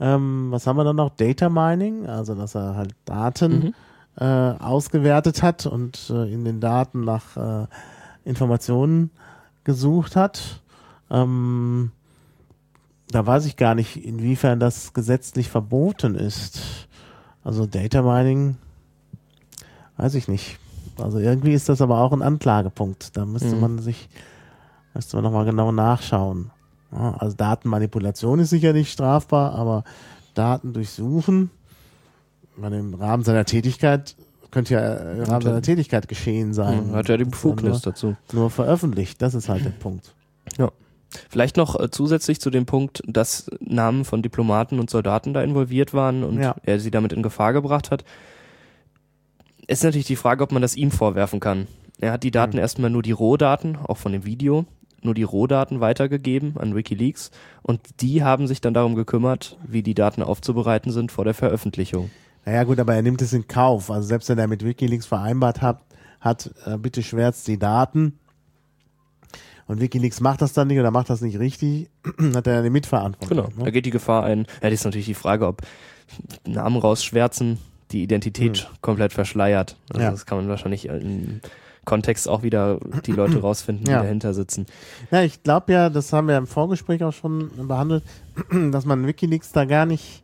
Ähm, 0.00 0.48
was 0.50 0.66
haben 0.66 0.76
wir 0.76 0.84
dann 0.84 0.96
noch? 0.96 1.10
Data 1.10 1.48
Mining, 1.50 2.06
also 2.06 2.34
dass 2.34 2.54
er 2.54 2.74
halt 2.74 2.94
Daten 3.04 3.58
Mhm. 3.58 3.74
äh, 4.16 4.24
ausgewertet 4.58 5.42
hat 5.42 5.66
und 5.66 6.10
äh, 6.10 6.32
in 6.32 6.44
den 6.44 6.60
Daten 6.60 7.04
nach 7.04 7.36
äh, 7.36 7.66
Informationen 8.24 9.10
gesucht 9.64 10.16
hat. 10.16 10.62
Ähm, 11.10 11.92
da 13.10 13.26
weiß 13.26 13.44
ich 13.46 13.56
gar 13.56 13.74
nicht, 13.74 14.04
inwiefern 14.04 14.60
das 14.60 14.92
gesetzlich 14.94 15.48
verboten 15.48 16.14
ist. 16.14 16.60
Also 17.44 17.66
Data 17.66 18.02
Mining, 18.02 18.56
weiß 19.96 20.14
ich 20.14 20.28
nicht. 20.28 20.58
Also 20.98 21.18
irgendwie 21.18 21.52
ist 21.54 21.68
das 21.68 21.80
aber 21.82 21.98
auch 22.00 22.12
ein 22.12 22.22
Anklagepunkt. 22.22 23.16
Da 23.16 23.26
müsste 23.26 23.54
Mhm. 23.54 23.60
man 23.60 23.78
sich, 23.80 24.08
müsste 24.94 25.16
man 25.16 25.24
nochmal 25.24 25.44
genau 25.44 25.72
nachschauen. 25.72 26.50
Ja, 26.92 27.14
also 27.18 27.36
Datenmanipulation 27.36 28.40
ist 28.40 28.50
sicher 28.50 28.72
nicht 28.72 28.90
strafbar, 28.92 29.52
aber 29.54 29.84
Daten 30.34 30.72
durchsuchen, 30.72 31.50
meine, 32.56 32.78
im 32.78 32.94
Rahmen 32.94 33.22
seiner 33.24 33.44
Tätigkeit 33.44 34.16
könnte 34.50 34.74
ja 34.74 34.94
im 34.94 35.20
Rahmen 35.22 35.30
er- 35.30 35.40
seiner 35.42 35.62
Tätigkeit 35.62 36.08
geschehen 36.08 36.52
sein. 36.52 36.92
Hat 36.92 37.08
er 37.08 37.16
die 37.18 37.24
ja 37.24 37.30
Befugnis 37.30 37.82
dazu. 37.82 38.16
Nur, 38.32 38.42
nur 38.42 38.50
veröffentlicht, 38.50 39.22
das 39.22 39.34
ist 39.34 39.48
halt 39.48 39.64
der 39.64 39.70
Punkt. 39.70 40.14
Vielleicht 41.28 41.56
noch 41.56 41.78
äh, 41.80 41.90
zusätzlich 41.90 42.40
zu 42.40 42.50
dem 42.50 42.66
Punkt, 42.66 43.02
dass 43.04 43.50
Namen 43.60 44.04
von 44.04 44.22
Diplomaten 44.22 44.78
und 44.78 44.90
Soldaten 44.90 45.34
da 45.34 45.42
involviert 45.42 45.92
waren 45.92 46.22
und 46.22 46.40
Ja. 46.40 46.54
er 46.62 46.78
sie 46.78 46.92
damit 46.92 47.12
in 47.12 47.22
Gefahr 47.24 47.52
gebracht 47.52 47.90
hat. 47.90 48.04
Ist 49.66 49.82
natürlich 49.82 50.06
die 50.06 50.14
Frage, 50.16 50.44
ob 50.44 50.52
man 50.52 50.62
das 50.62 50.76
ihm 50.76 50.92
vorwerfen 50.92 51.40
kann. 51.40 51.66
Er 51.98 52.12
hat 52.12 52.22
die 52.22 52.30
Daten 52.30 52.54
Mhm. 52.56 52.60
erstmal 52.60 52.90
nur 52.90 53.02
die 53.02 53.10
Rohdaten, 53.12 53.76
auch 53.76 53.96
von 53.96 54.12
dem 54.12 54.24
Video, 54.24 54.66
nur 55.04 55.14
die 55.14 55.22
Rohdaten 55.22 55.80
weitergegeben 55.80 56.54
an 56.58 56.74
Wikileaks 56.74 57.30
und 57.62 57.80
die 58.00 58.22
haben 58.22 58.46
sich 58.46 58.60
dann 58.60 58.74
darum 58.74 58.94
gekümmert, 58.94 59.56
wie 59.66 59.82
die 59.82 59.94
Daten 59.94 60.22
aufzubereiten 60.22 60.92
sind 60.92 61.12
vor 61.12 61.24
der 61.24 61.34
Veröffentlichung. 61.34 62.10
Naja 62.44 62.64
gut, 62.64 62.78
aber 62.80 62.94
er 62.94 63.02
nimmt 63.02 63.20
es 63.22 63.32
in 63.32 63.46
Kauf. 63.48 63.90
Also 63.90 64.08
selbst 64.08 64.28
wenn 64.28 64.38
er 64.38 64.46
mit 64.48 64.64
Wikileaks 64.64 65.06
vereinbart 65.06 65.60
hat, 65.62 65.80
hat 66.20 66.50
äh, 66.66 66.76
bitte 66.78 67.02
schwärzt 67.02 67.46
die 67.48 67.58
Daten 67.58 68.18
und 69.66 69.80
Wikileaks 69.80 70.20
macht 70.20 70.42
das 70.42 70.52
dann 70.52 70.68
nicht 70.68 70.78
oder 70.80 70.90
macht 70.90 71.10
das 71.10 71.20
nicht 71.20 71.38
richtig, 71.38 71.88
hat 72.34 72.46
er 72.46 72.58
eine 72.58 72.70
Mitverantwortung. 72.70 73.36
Genau, 73.36 73.48
da 73.56 73.64
Ne? 73.64 73.72
geht 73.72 73.86
die 73.86 73.90
Gefahr 73.90 74.24
ein. 74.24 74.40
Ja, 74.62 74.68
das 74.70 74.80
ist 74.80 74.84
natürlich 74.84 75.06
die 75.06 75.14
Frage, 75.14 75.46
ob 75.46 75.62
Namen 76.46 76.76
rausschwärzen 76.76 77.58
die 77.92 78.02
Identität 78.02 78.68
komplett 78.80 79.12
verschleiert. 79.12 79.76
Also 79.90 80.02
Ja. 80.02 80.10
das 80.10 80.26
kann 80.26 80.38
man 80.38 80.48
wahrscheinlich 80.48 80.86
im 80.86 81.40
Kontext 81.84 82.28
auch 82.28 82.42
wieder 82.42 82.78
die 83.06 83.12
Leute 83.12 83.38
rausfinden, 83.42 83.84
die 83.84 83.90
Ja. 83.90 84.02
dahinter 84.02 84.34
sitzen. 84.34 84.66
Ja, 85.10 85.22
ich 85.22 85.42
glaube 85.42 85.72
ja, 85.72 85.90
das 85.90 86.12
haben 86.12 86.28
wir 86.28 86.36
im 86.36 86.46
Vorgespräch 86.46 87.02
auch 87.04 87.12
schon 87.12 87.50
behandelt, 87.68 88.04
dass 88.72 88.84
man 88.84 89.06
Wikileaks 89.06 89.52
da 89.52 89.64
gar 89.64 89.86
nicht, 89.86 90.22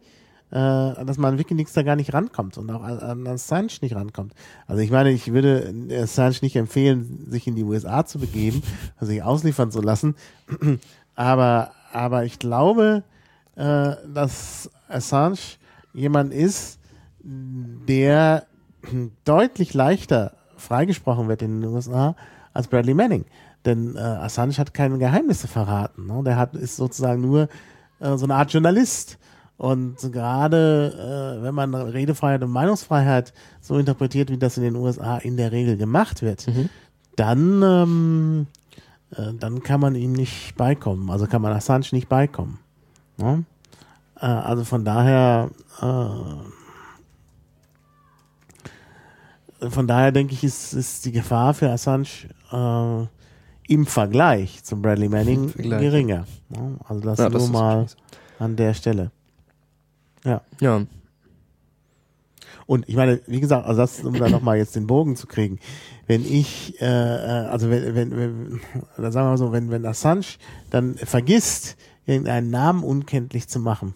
äh, 0.51 0.55
dass 0.55 1.17
man 1.19 1.33
an 1.35 1.39
Wikileaks 1.39 1.73
da 1.73 1.83
gar 1.83 1.97
nicht 1.97 2.13
rankommt 2.15 2.57
und 2.59 2.71
auch 2.71 2.83
an, 2.83 2.99
an 3.01 3.27
Assange 3.27 3.73
nicht 3.81 3.95
rankommt. 3.97 4.33
Also 4.67 4.83
ich 4.83 4.91
meine, 4.91 5.11
ich 5.11 5.33
würde 5.33 5.73
Assange 6.03 6.37
nicht 6.43 6.57
empfehlen, 6.57 7.27
sich 7.31 7.47
in 7.47 7.57
die 7.57 7.65
USA 7.65 8.05
zu 8.07 8.19
begeben, 8.19 8.63
also 8.97 9.13
sich 9.13 9.23
ausliefern 9.23 9.71
zu 9.71 9.81
lassen, 9.81 10.15
aber 11.15 11.73
aber 11.93 12.25
ich 12.25 12.39
glaube, 12.39 13.03
äh, 13.57 13.95
dass 14.13 14.71
Assange 14.89 15.39
jemand 15.95 16.33
ist, 16.35 16.79
der 17.25 18.47
deutlich 19.25 19.73
leichter 19.75 20.36
freigesprochen 20.57 21.29
wird 21.29 21.43
in 21.43 21.61
den 21.61 21.71
USA 21.71 22.15
als 22.53 22.69
Bradley 22.69 22.95
Manning. 22.95 23.25
Denn 23.65 23.97
äh, 23.97 23.99
Assange 23.99 24.57
hat 24.59 24.73
keine 24.75 24.99
Geheimnisse 24.99 25.49
verraten. 25.49 26.07
Ne? 26.07 26.23
Der 26.25 26.37
hat, 26.37 26.55
ist 26.55 26.77
sozusagen 26.77 27.21
nur 27.21 27.49
äh, 28.01 28.17
so 28.17 28.25
eine 28.25 28.35
Art 28.37 28.53
Journalist. 28.53 29.19
Und 29.59 29.97
gerade 30.13 31.39
äh, 31.39 31.43
wenn 31.43 31.55
man 31.55 31.75
Redefreiheit 31.75 32.43
und 32.43 32.51
Meinungsfreiheit 32.51 33.33
so 33.61 33.79
interpretiert, 33.79 34.31
wie 34.31 34.37
das 34.39 34.57
in 34.59 34.63
den 34.63 34.77
USA 34.77 35.17
in 35.19 35.37
der 35.37 35.51
Regel 35.53 35.77
gemacht 35.77 36.23
wird, 36.23 36.47
Mhm. 36.47 36.69
dann, 37.17 37.63
ähm, 37.63 38.47
äh, 39.17 39.33
dann 39.39 39.63
kann 39.63 39.81
man 39.81 39.95
ihm 39.95 40.13
nicht 40.13 40.57
beikommen. 40.57 41.11
Also 41.11 41.27
kann 41.27 41.41
man 41.43 41.53
Assange 41.55 41.87
nicht 41.93 42.09
beikommen. 42.09 42.59
Ne? 43.17 43.45
Äh, 44.21 44.27
also 44.27 44.65
von 44.65 44.85
daher, 44.85 45.49
äh, 45.81 46.56
von 49.71 49.87
daher 49.87 50.13
denke 50.13 50.35
ich, 50.35 50.45
ist, 50.45 50.73
ist 50.73 51.05
die 51.05 51.13
Gefahr 51.13 51.55
für 51.55 51.71
Assange 51.71 52.07
äh, 52.53 53.07
im 53.73 53.87
Vergleich 53.87 54.63
zum 54.65 54.83
Bradley 54.83 55.09
Manning 55.09 55.53
geringer. 55.81 56.27
Ne? 56.49 56.79
Also 56.85 57.01
das 57.03 57.19
Ja, 57.19 57.29
nur 57.29 57.41
ist 57.41 57.53
mal 57.53 57.87
an 58.39 58.57
der 58.57 58.75
Stelle. 58.75 59.11
so. 60.25 60.31
Ja, 60.31 60.43
Und 62.67 62.89
ich 62.89 62.97
meine, 62.97 63.21
wie 63.27 63.41
gesagt, 63.41 63.67
also 63.67 63.81
das, 63.81 64.01
um 64.01 64.15
da 64.15 64.29
nochmal 64.29 64.57
jetzt 64.57 64.75
den 64.75 64.89
Bogen 64.89 65.15
zu 65.15 65.29
kriegen, 65.29 65.61
wenn 66.09 66.25
ich, 66.25 66.81
äh, 66.81 66.85
äh, 66.85 67.47
also 67.47 67.71
wenn, 67.71 67.95
wenn, 67.95 68.17
wenn 68.17 68.61
oder 68.99 69.13
sagen 69.13 69.27
wir 69.27 69.31
mal 69.31 69.39
so, 69.39 69.53
wenn, 69.53 69.71
wenn 69.71 69.87
Assange 69.87 70.27
dann 70.71 70.97
vergisst, 70.97 71.77
irgendeinen 72.07 72.51
Namen 72.51 72.83
unkenntlich 72.83 73.49
zu 73.49 73.61
machen, 73.61 73.95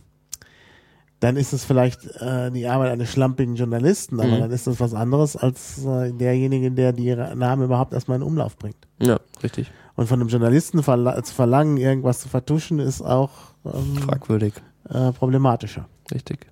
dann 1.20 1.36
ist 1.36 1.52
es 1.52 1.64
vielleicht 1.64 2.06
äh, 2.20 2.50
die 2.50 2.66
Arbeit 2.66 2.90
eines 2.92 3.10
schlampigen 3.12 3.54
Journalisten, 3.54 4.18
aber 4.20 4.28
Mhm. 4.36 4.40
dann 4.40 4.50
ist 4.50 4.66
das 4.66 4.80
was 4.80 4.94
anderes 4.94 5.36
als 5.36 5.84
äh, 5.84 6.12
derjenige, 6.12 6.70
der 6.70 6.92
die 6.92 7.14
Namen 7.14 7.62
überhaupt 7.64 7.92
erstmal 7.92 8.16
in 8.16 8.22
Umlauf 8.22 8.56
bringt. 8.56 8.76
ja, 9.00 9.18
richtig. 9.42 9.70
Und 9.96 10.06
von 10.06 10.18
einem 10.20 10.28
Journalisten 10.30 10.82
verla 10.82 11.22
zu 11.22 11.34
verlangen, 11.34 11.76
irgendwas 11.76 12.20
zu 12.20 12.28
vertuschen, 12.30 12.78
ist 12.78 13.02
auch 13.02 13.30
ähm, 13.66 13.96
Fragwürdig. 13.98 14.54
äh, 14.88 15.12
problematischer. 15.12 15.86
Richtig. 16.10 16.46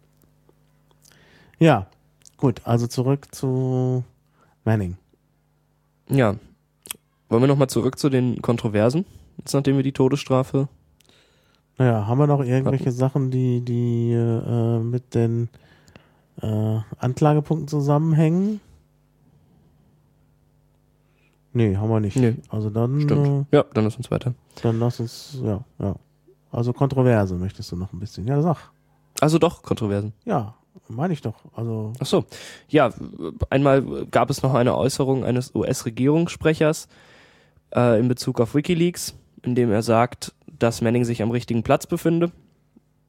Ja, 1.59 1.87
gut, 2.37 2.61
also 2.65 2.87
zurück 2.87 3.29
zu 3.35 4.05
Manning. 4.65 4.97
Ja. 6.11 6.35
Wollen 7.31 7.43
wir 7.43 7.47
nochmal 7.49 7.69
zurück 7.71 7.99
zu 7.99 8.09
den 8.11 8.41
Kontroversen, 8.43 9.05
jetzt 9.39 9.53
nachdem 9.55 9.77
wir 9.77 9.83
die 9.83 9.93
Todesstrafe. 9.93 10.69
Naja, 11.79 12.07
haben 12.07 12.19
wir 12.19 12.27
noch 12.27 12.43
irgendwelche 12.45 12.91
Sachen, 12.93 13.31
die, 13.31 13.61
die 13.61 14.13
äh, 14.13 14.79
mit 14.81 15.15
den 15.15 15.49
äh, 16.43 16.79
Anklagepunkten 16.99 17.69
zusammenhängen? 17.69 18.61
Nee, 21.53 21.77
haben 21.77 21.89
wir 21.89 22.01
nicht. 22.01 22.17
Nee. 22.17 22.37
Also 22.49 22.71
dann, 22.71 23.01
Stimmt. 23.01 23.47
Ja, 23.53 23.65
dann 23.75 23.85
lass 23.85 23.97
uns 23.97 24.11
weiter. 24.11 24.31
äh, 24.31 24.61
dann 24.63 24.79
lass 24.81 25.01
uns, 25.01 25.39
ja, 25.43 25.65
ja. 25.79 25.95
Also 26.51 26.73
Kontroverse 26.73 27.35
möchtest 27.37 27.71
du 27.73 27.77
noch 27.77 27.93
ein 27.93 28.01
bisschen. 28.01 28.27
Ja, 28.27 28.41
sag. 28.43 28.71
Also 29.21 29.39
doch, 29.39 29.63
Kontroversen. 29.63 30.13
Ja, 30.25 30.55
meine 30.89 31.13
ich 31.13 31.21
doch. 31.21 31.35
Also, 31.55 31.93
Ach 32.01 32.07
so. 32.07 32.25
Ja, 32.69 32.91
einmal 33.51 34.07
gab 34.07 34.31
es 34.31 34.43
noch 34.43 34.55
eine 34.55 34.77
Äußerung 34.77 35.25
eines 35.25 35.55
US-Regierungssprechers 35.55 36.89
äh, 37.75 37.99
in 38.01 38.09
Bezug 38.09 38.41
auf 38.41 38.55
WikiLeaks, 38.55 39.15
in 39.43 39.55
dem 39.55 39.71
er 39.71 39.83
sagt, 39.83 40.33
dass 40.59 40.81
Manning 40.81 41.05
sich 41.05 41.23
am 41.23 41.31
richtigen 41.31 41.63
Platz 41.63 41.87
befinde. 41.87 42.33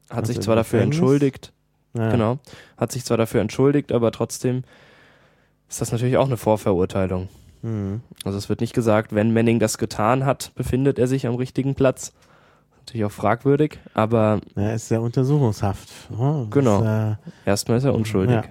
Hat 0.08 0.20
Also 0.20 0.32
sich 0.32 0.40
zwar 0.40 0.56
dafür 0.56 0.80
entschuldigt. 0.80 1.52
Ja. 1.94 2.10
Genau. 2.10 2.38
Hat 2.76 2.92
sich 2.92 3.04
zwar 3.04 3.16
dafür 3.16 3.40
entschuldigt, 3.40 3.92
aber 3.92 4.12
trotzdem 4.12 4.64
ist 5.68 5.80
das 5.80 5.92
natürlich 5.92 6.16
auch 6.16 6.26
eine 6.26 6.36
Vorverurteilung. 6.36 7.28
Mhm. 7.62 8.00
Also 8.24 8.38
es 8.38 8.48
wird 8.48 8.60
nicht 8.60 8.74
gesagt, 8.74 9.14
wenn 9.14 9.32
Manning 9.32 9.58
das 9.58 9.78
getan 9.78 10.24
hat, 10.24 10.52
befindet 10.54 10.98
er 10.98 11.06
sich 11.06 11.26
am 11.26 11.34
richtigen 11.34 11.74
Platz. 11.74 12.12
Natürlich 12.78 13.04
auch 13.04 13.12
fragwürdig, 13.12 13.78
aber. 13.94 14.40
Er 14.54 14.74
ist 14.74 14.90
ja 14.90 14.98
untersuchungshaft. 15.00 15.88
Oh, 16.16 16.46
genau. 16.46 16.80
Ist, 16.80 16.86
äh, 16.86 17.16
Erstmal 17.46 17.78
ist 17.78 17.84
er 17.84 17.94
unschuldig. 17.94 18.42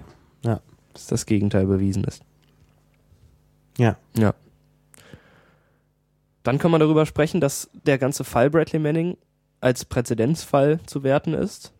Ja. 0.42 0.52
ja. 0.52 0.60
Bis 0.94 1.06
das 1.06 1.26
Gegenteil 1.26 1.66
bewiesen 1.66 2.04
ist. 2.04 2.22
Ja. 3.76 3.96
Ja. 4.16 4.34
Dann 6.42 6.58
kann 6.58 6.70
man 6.70 6.80
darüber 6.80 7.06
sprechen, 7.06 7.40
dass 7.40 7.70
der 7.86 7.98
ganze 7.98 8.24
Fall 8.24 8.50
Bradley 8.50 8.78
Manning 8.78 9.16
als 9.60 9.84
Präzedenzfall 9.84 10.80
zu 10.86 11.02
werten 11.02 11.34
ist 11.34 11.72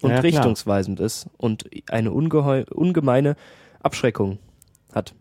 und 0.00 0.10
ja, 0.10 0.20
richtungsweisend 0.20 1.00
ist 1.00 1.28
und 1.36 1.68
eine 1.90 2.12
ungemeine 2.12 3.36
Abschreckung 3.82 4.38
hat. 4.92 5.14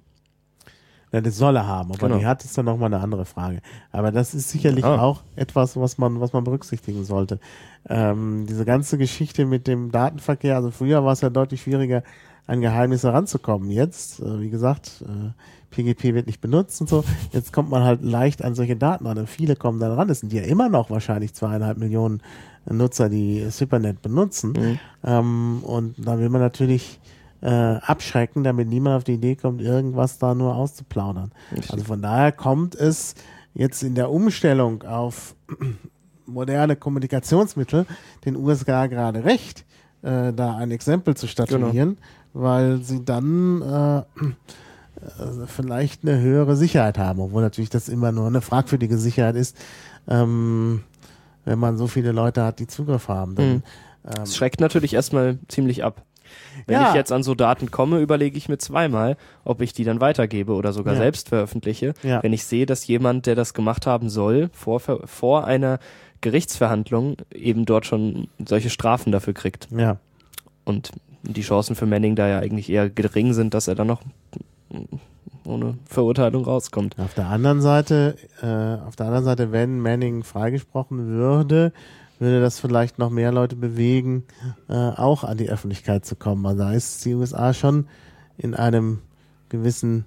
Ja, 1.11 1.21
das 1.21 1.37
soll 1.37 1.55
er 1.55 1.67
haben, 1.67 1.91
aber 1.91 2.07
genau. 2.07 2.17
die 2.19 2.25
hat 2.25 2.43
ist 2.43 2.57
dann 2.57 2.65
nochmal 2.65 2.91
eine 2.91 3.03
andere 3.03 3.25
Frage. 3.25 3.61
Aber 3.91 4.11
das 4.11 4.33
ist 4.33 4.49
sicherlich 4.49 4.83
ah. 4.83 4.99
auch 4.99 5.21
etwas, 5.35 5.77
was 5.77 5.99
man, 5.99 6.19
was 6.19 6.33
man 6.33 6.43
berücksichtigen 6.43 7.05
sollte. 7.05 7.39
Ähm, 7.87 8.47
diese 8.49 8.65
ganze 8.65 8.97
Geschichte 8.97 9.45
mit 9.45 9.67
dem 9.67 9.91
Datenverkehr, 9.91 10.55
also 10.55 10.71
früher 10.71 11.05
war 11.05 11.13
es 11.13 11.21
ja 11.21 11.29
deutlich 11.29 11.61
schwieriger, 11.61 12.01
an 12.47 12.61
Geheimnisse 12.61 13.13
ranzukommen. 13.13 13.69
Jetzt, 13.71 14.19
äh, 14.19 14.41
wie 14.41 14.49
gesagt, 14.49 15.03
äh, 15.07 15.31
PGP 15.71 16.13
wird 16.13 16.27
nicht 16.27 16.41
benutzt 16.41 16.81
und 16.81 16.89
so. 16.89 17.03
Jetzt 17.31 17.51
kommt 17.51 17.69
man 17.69 17.83
halt 17.83 18.03
leicht 18.03 18.43
an 18.43 18.55
solche 18.55 18.75
Daten 18.75 19.07
ran 19.07 19.17
und 19.17 19.29
viele 19.29 19.55
kommen 19.55 19.79
da 19.79 19.93
ran. 19.93 20.09
Es 20.09 20.19
sind 20.19 20.31
ja 20.33 20.43
immer 20.43 20.69
noch 20.69 20.89
wahrscheinlich 20.89 21.33
zweieinhalb 21.33 21.77
Millionen 21.77 22.21
Nutzer, 22.65 23.09
die 23.09 23.49
Supernet 23.49 24.01
benutzen. 24.01 24.53
Mhm. 24.53 24.79
Ähm, 25.03 25.63
und 25.63 25.95
da 25.97 26.19
will 26.19 26.29
man 26.29 26.41
natürlich 26.41 26.99
äh, 27.41 27.49
abschrecken, 27.49 28.43
damit 28.43 28.69
niemand 28.69 28.97
auf 28.97 29.03
die 29.03 29.13
Idee 29.13 29.35
kommt, 29.35 29.61
irgendwas 29.61 30.17
da 30.17 30.33
nur 30.33 30.55
auszuplaudern. 30.55 31.31
Also 31.69 31.83
von 31.83 32.01
daher 32.01 32.31
kommt 32.31 32.75
es 32.75 33.15
jetzt 33.53 33.83
in 33.83 33.95
der 33.95 34.11
Umstellung 34.11 34.83
auf 34.83 35.35
moderne 36.25 36.75
Kommunikationsmittel 36.75 37.85
den 38.23 38.37
USA 38.37 38.87
gerade 38.87 39.25
recht, 39.25 39.65
äh, 40.03 40.31
da 40.31 40.55
ein 40.55 40.71
Exempel 40.71 41.15
zu 41.15 41.27
statuieren, 41.27 41.71
genau. 41.71 42.01
Weil 42.33 42.81
sie 42.81 43.03
dann 43.05 43.61
äh, 43.61 43.99
äh, 43.99 45.47
vielleicht 45.47 46.03
eine 46.03 46.19
höhere 46.19 46.55
Sicherheit 46.55 46.97
haben, 46.97 47.19
obwohl 47.19 47.41
natürlich 47.41 47.69
das 47.69 47.89
immer 47.89 48.11
nur 48.11 48.27
eine 48.27 48.41
fragwürdige 48.41 48.97
Sicherheit 48.97 49.35
ist, 49.35 49.57
ähm, 50.07 50.83
wenn 51.45 51.59
man 51.59 51.77
so 51.77 51.87
viele 51.87 52.11
Leute 52.11 52.43
hat, 52.43 52.59
die 52.59 52.67
Zugriff 52.67 53.07
haben. 53.07 53.35
Dann, 53.35 53.47
mhm. 53.47 53.63
ähm, 54.17 54.25
schreckt 54.25 54.59
natürlich 54.59 54.93
erstmal 54.93 55.37
ziemlich 55.47 55.83
ab. 55.83 56.03
Wenn 56.65 56.81
ja. 56.81 56.89
ich 56.89 56.95
jetzt 56.95 57.11
an 57.11 57.23
so 57.23 57.35
Daten 57.35 57.69
komme, 57.69 57.99
überlege 57.99 58.37
ich 58.37 58.49
mir 58.49 58.57
zweimal, 58.57 59.17
ob 59.43 59.61
ich 59.61 59.73
die 59.73 59.83
dann 59.83 60.01
weitergebe 60.01 60.53
oder 60.53 60.73
sogar 60.73 60.93
ja. 60.93 61.01
selbst 61.01 61.29
veröffentliche. 61.29 61.93
Ja. 62.01 62.23
Wenn 62.23 62.33
ich 62.33 62.45
sehe, 62.45 62.65
dass 62.65 62.87
jemand, 62.87 63.25
der 63.25 63.35
das 63.35 63.53
gemacht 63.53 63.85
haben 63.85 64.09
soll, 64.09 64.49
vor, 64.53 64.79
vor 64.79 65.45
einer 65.45 65.79
Gerichtsverhandlung 66.21 67.17
eben 67.33 67.65
dort 67.65 67.85
schon 67.85 68.29
solche 68.43 68.69
Strafen 68.69 69.11
dafür 69.11 69.33
kriegt. 69.33 69.67
Ja. 69.71 69.97
Und 70.63 70.91
die 71.23 71.41
Chancen 71.41 71.75
für 71.75 71.85
Manning 71.85 72.15
da 72.15 72.27
ja 72.27 72.39
eigentlich 72.39 72.69
eher 72.69 72.89
gering 72.89 73.33
sind, 73.33 73.53
dass 73.53 73.67
er 73.67 73.75
dann 73.75 73.87
noch 73.87 74.01
ohne 75.45 75.77
Verurteilung 75.85 76.45
rauskommt. 76.45 76.97
Auf 76.99 77.13
der 77.13 77.27
anderen 77.27 77.61
Seite, 77.61 78.17
äh, 78.41 78.85
auf 78.85 78.95
der 78.95 79.07
anderen 79.07 79.25
Seite, 79.25 79.51
wenn 79.51 79.79
Manning 79.79 80.23
freigesprochen 80.23 81.07
würde, 81.07 81.73
würde 82.19 82.41
das 82.41 82.59
vielleicht 82.59 82.99
noch 82.99 83.09
mehr 83.09 83.31
Leute 83.31 83.55
bewegen, 83.55 84.23
äh, 84.69 84.73
auch 84.73 85.23
an 85.23 85.37
die 85.37 85.49
Öffentlichkeit 85.49 86.05
zu 86.05 86.15
kommen. 86.15 86.45
Also 86.45 86.63
da 86.63 86.73
ist 86.73 87.03
die 87.05 87.15
USA 87.15 87.53
schon 87.53 87.87
in 88.37 88.55
einem 88.55 88.99
gewissen, 89.49 90.05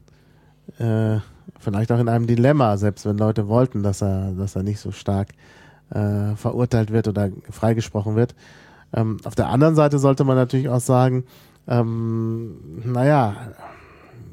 äh, 0.78 1.18
vielleicht 1.58 1.92
auch 1.92 1.98
in 1.98 2.08
einem 2.08 2.26
Dilemma, 2.26 2.76
selbst 2.76 3.06
wenn 3.06 3.18
Leute 3.18 3.48
wollten, 3.48 3.82
dass 3.82 4.02
er, 4.02 4.32
dass 4.32 4.56
er 4.56 4.62
nicht 4.62 4.80
so 4.80 4.92
stark 4.92 5.28
äh, 5.90 6.34
verurteilt 6.36 6.90
wird 6.90 7.08
oder 7.08 7.30
freigesprochen 7.50 8.16
wird. 8.16 8.34
Ähm, 8.97 9.18
auf 9.24 9.34
der 9.34 9.49
anderen 9.49 9.76
Seite 9.76 9.99
sollte 9.99 10.24
man 10.24 10.36
natürlich 10.36 10.68
auch 10.68 10.80
sagen, 10.80 11.24
ähm, 11.68 12.82
naja, 12.84 13.36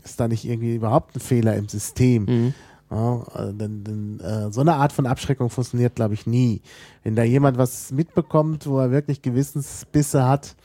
ist 0.03 0.19
da 0.19 0.27
nicht 0.27 0.45
irgendwie 0.45 0.75
überhaupt 0.75 1.15
ein 1.15 1.19
Fehler 1.19 1.55
im 1.55 1.67
System? 1.67 2.25
Mhm. 2.25 2.53
Ja, 2.89 3.23
äh, 3.35 3.53
denn, 3.53 3.83
denn 3.83 4.19
äh, 4.19 4.51
so 4.51 4.61
eine 4.61 4.75
Art 4.75 4.93
von 4.93 5.05
Abschreckung 5.05 5.49
funktioniert, 5.49 5.95
glaube 5.95 6.13
ich, 6.13 6.27
nie. 6.27 6.61
Wenn 7.03 7.15
da 7.15 7.23
jemand 7.23 7.57
was 7.57 7.91
mitbekommt, 7.91 8.67
wo 8.67 8.79
er 8.79 8.91
wirklich 8.91 9.21
Gewissensbisse 9.21 10.25
hat, 10.27 10.55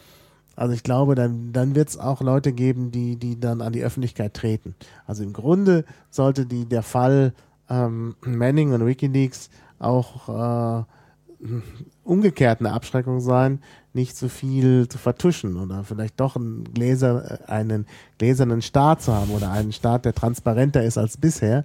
also 0.54 0.74
ich 0.74 0.82
glaube, 0.82 1.14
dann, 1.14 1.52
dann 1.52 1.74
wird 1.74 1.88
es 1.88 1.98
auch 1.98 2.20
Leute 2.20 2.52
geben, 2.52 2.90
die, 2.90 3.16
die 3.16 3.38
dann 3.38 3.62
an 3.62 3.72
die 3.72 3.84
Öffentlichkeit 3.84 4.34
treten. 4.34 4.74
Also 5.06 5.22
im 5.22 5.32
Grunde 5.32 5.84
sollte 6.10 6.46
die, 6.46 6.66
der 6.66 6.82
Fall 6.82 7.32
ähm, 7.70 8.16
Manning 8.22 8.72
und 8.72 8.84
Wikileaks 8.84 9.50
auch 9.78 10.28
äh, 10.28 10.84
umgekehrt 12.08 12.60
eine 12.60 12.72
Abschreckung 12.72 13.20
sein, 13.20 13.60
nicht 13.92 14.16
so 14.16 14.28
viel 14.28 14.88
zu 14.88 14.98
vertuschen 14.98 15.56
oder 15.56 15.84
vielleicht 15.84 16.18
doch 16.20 16.36
einen, 16.36 16.64
Gläser, 16.72 17.42
äh, 17.42 17.50
einen 17.50 17.86
gläsernen 18.18 18.62
Staat 18.62 19.02
zu 19.02 19.12
haben 19.12 19.30
oder 19.30 19.50
einen 19.50 19.72
Staat, 19.72 20.04
der 20.04 20.14
transparenter 20.14 20.82
ist 20.82 20.98
als 20.98 21.16
bisher 21.16 21.64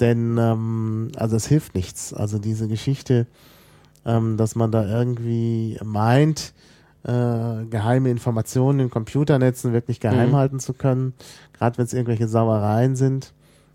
denn 0.00 0.36
ähm, 0.38 1.12
also 1.16 1.36
es 1.36 1.46
hilft 1.46 1.74
nichts. 1.74 2.12
Also 2.12 2.38
diese 2.38 2.68
Geschichte, 2.68 3.26
ähm, 4.04 4.36
dass 4.36 4.54
man 4.54 4.72
da 4.72 4.86
irgendwie 4.86 5.78
meint, 5.82 6.52
äh, 7.04 7.64
geheime 7.70 8.10
Informationen 8.10 8.80
in 8.80 8.90
Computernetzen 8.90 9.72
wirklich 9.72 10.00
geheim 10.00 10.30
mhm. 10.30 10.36
halten 10.36 10.60
zu 10.60 10.74
können, 10.74 11.14
gerade 11.52 11.78
wenn 11.78 11.84
es 11.84 11.92
irgendwelche 11.92 12.28
Sauereien 12.28 12.96
sind. 12.96 13.32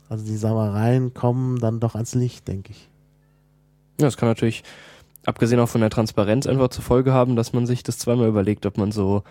Also 0.09 0.25
die 0.25 0.37
Sauereien 0.37 1.13
kommen 1.13 1.59
dann 1.59 1.79
doch 1.79 1.95
ans 1.95 2.15
Licht, 2.15 2.47
denke 2.47 2.71
ich. 2.71 2.89
Ja, 3.99 4.07
das 4.07 4.17
kann 4.17 4.29
natürlich, 4.29 4.63
abgesehen 5.27 5.59
auch 5.59 5.69
von 5.69 5.81
der 5.81 5.89
Transparenz, 5.89 6.47
einfach 6.47 6.69
zur 6.69 6.83
Folge 6.83 7.13
haben, 7.13 7.35
dass 7.35 7.53
man 7.53 7.65
sich 7.65 7.83
das 7.83 7.99
zweimal 7.99 8.27
überlegt, 8.27 8.65
ob 8.65 8.77
man 8.77 8.91
so, 8.91 9.23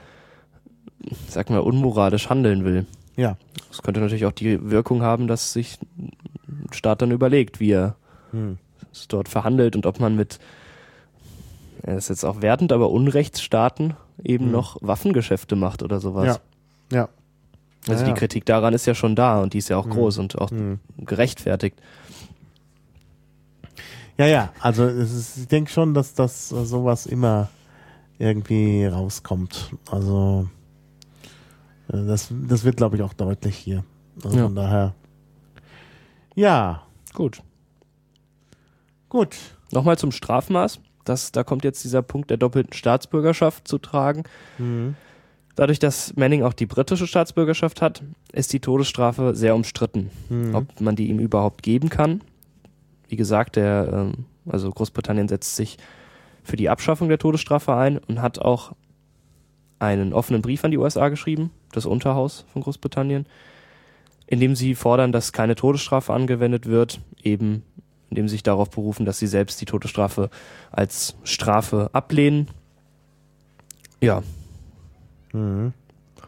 sag 1.29 1.49
mal, 1.49 1.61
unmoralisch 1.61 2.29
handeln 2.29 2.65
will. 2.65 2.87
Ja. 3.17 3.37
Das 3.71 3.83
könnte 3.83 4.01
natürlich 4.01 4.27
auch 4.27 4.33
die 4.33 4.71
Wirkung 4.71 5.03
haben, 5.03 5.27
dass 5.27 5.55
sich 5.55 5.79
ein 5.99 6.73
Staat 6.73 7.01
dann 7.01 7.11
überlegt, 7.11 7.61
wie 7.61 7.73
er 7.73 7.97
hm. 8.31 8.59
es 8.93 9.09
dort 9.09 9.29
verhandelt 9.29 9.75
und 9.75 9.87
ob 9.87 9.99
man 9.99 10.15
mit, 10.17 10.39
er 11.83 11.97
ist 11.97 12.11
jetzt 12.11 12.25
auch 12.25 12.43
wertend, 12.43 12.73
aber 12.73 12.91
Unrechtsstaaten 12.91 13.95
eben 14.23 14.47
hm. 14.47 14.53
noch 14.53 14.77
Waffengeschäfte 14.83 15.57
macht 15.57 15.83
oder 15.83 15.99
sowas. 15.99 16.41
Ja. 16.93 16.99
Ja. 16.99 17.09
Also 17.89 18.05
ja, 18.05 18.13
die 18.13 18.19
Kritik 18.19 18.45
daran 18.45 18.75
ist 18.75 18.85
ja 18.85 18.95
schon 18.95 19.15
da 19.15 19.41
und 19.41 19.55
die 19.55 19.59
ist 19.59 19.71
ja 19.71 19.79
auch 19.79 19.85
hm. 19.85 19.93
groß 19.93 20.19
und 20.19 20.37
auch 20.37 20.51
hm. 20.51 20.79
gerechtfertigt. 20.99 21.79
Ja, 24.19 24.27
ja, 24.27 24.53
also 24.61 24.87
ist, 24.87 25.37
ich 25.37 25.49
denke 25.49 25.71
schon, 25.71 25.93
dass 25.93 26.15
das 26.15 26.49
sowas 26.49 27.07
immer 27.07 27.49
irgendwie 28.19 28.87
rauskommt. 28.87 29.71
Also 29.91 30.49
äh, 31.89 32.07
das, 32.07 32.29
das 32.31 32.65
wird, 32.65 32.77
glaube 32.77 32.97
ich, 32.97 33.03
auch 33.03 33.13
deutlich 33.13 33.57
hier. 33.57 33.85
Also 34.25 34.37
ja. 34.37 34.45
Von 34.45 34.55
daher. 34.55 34.95
Ja. 36.35 36.83
Gut. 37.13 37.43
Gut. 39.09 39.37
Nochmal 39.71 39.99
zum 39.99 40.13
Strafmaß. 40.13 40.81
Das, 41.05 41.33
da 41.33 41.45
kommt 41.45 41.65
jetzt 41.65 41.85
dieser 41.85 42.03
Punkt 42.03 42.31
der 42.31 42.37
doppelten 42.37 42.73
Staatsbürgerschaft 42.73 43.69
zu 43.69 43.79
tragen. 43.79 44.25
Mhm. 44.59 44.97
Dadurch, 45.55 45.79
dass 45.79 46.15
Manning 46.17 46.43
auch 46.43 46.53
die 46.53 46.67
britische 46.67 47.07
Staatsbürgerschaft 47.07 47.81
hat, 47.81 48.03
ist 48.33 48.53
die 48.53 48.61
Todesstrafe 48.61 49.35
sehr 49.35 49.55
umstritten, 49.55 50.11
mhm. 50.29 50.55
ob 50.55 50.81
man 50.81 50.97
die 50.97 51.09
ihm 51.09 51.19
überhaupt 51.19 51.63
geben 51.63 51.89
kann. 51.89 52.21
Wie 53.09 53.17
gesagt, 53.17 53.57
der, 53.57 53.89
ähm, 53.93 54.25
also 54.49 54.71
Großbritannien 54.71 55.29
setzt 55.29 55.57
sich 55.57 55.79
für 56.43 56.57
die 56.57 56.69
Abschaffung 56.69 57.09
der 57.09 57.19
Todesstrafe 57.19 57.75
ein 57.75 57.99
und 57.99 58.23
hat 58.23 58.39
auch 58.39 58.73
einen 59.79 60.13
offenen 60.13 60.43
Brief 60.43 60.65
an 60.65 60.71
die 60.71 60.79
USA 60.79 61.09
geschrieben, 61.09 61.51
das 61.73 61.87
Unterhaus 61.87 62.47
von 62.53 62.63
Großbritannien, 62.63 63.27
in 64.27 64.41
dem 64.41 64.57
sie 64.57 64.75
fordern, 64.75 65.13
dass 65.13 65.33
keine 65.33 65.55
Todesstrafe 65.55 66.13
angewendet 66.13 66.67
wird, 66.67 67.01
eben 67.23 67.63
indem 68.11 68.29
sie 68.29 68.35
sich 68.35 68.43
darauf 68.43 68.71
berufen, 68.71 69.05
dass 69.05 69.19
sie 69.19 69.27
selbst 69.27 69.61
die 69.61 69.65
Todesstrafe 69.65 70.31
als 70.71 71.17
Strafe 71.25 71.91
ablehnen. 71.93 72.49
Ja. 74.01 74.23
Mhm. 75.33 75.73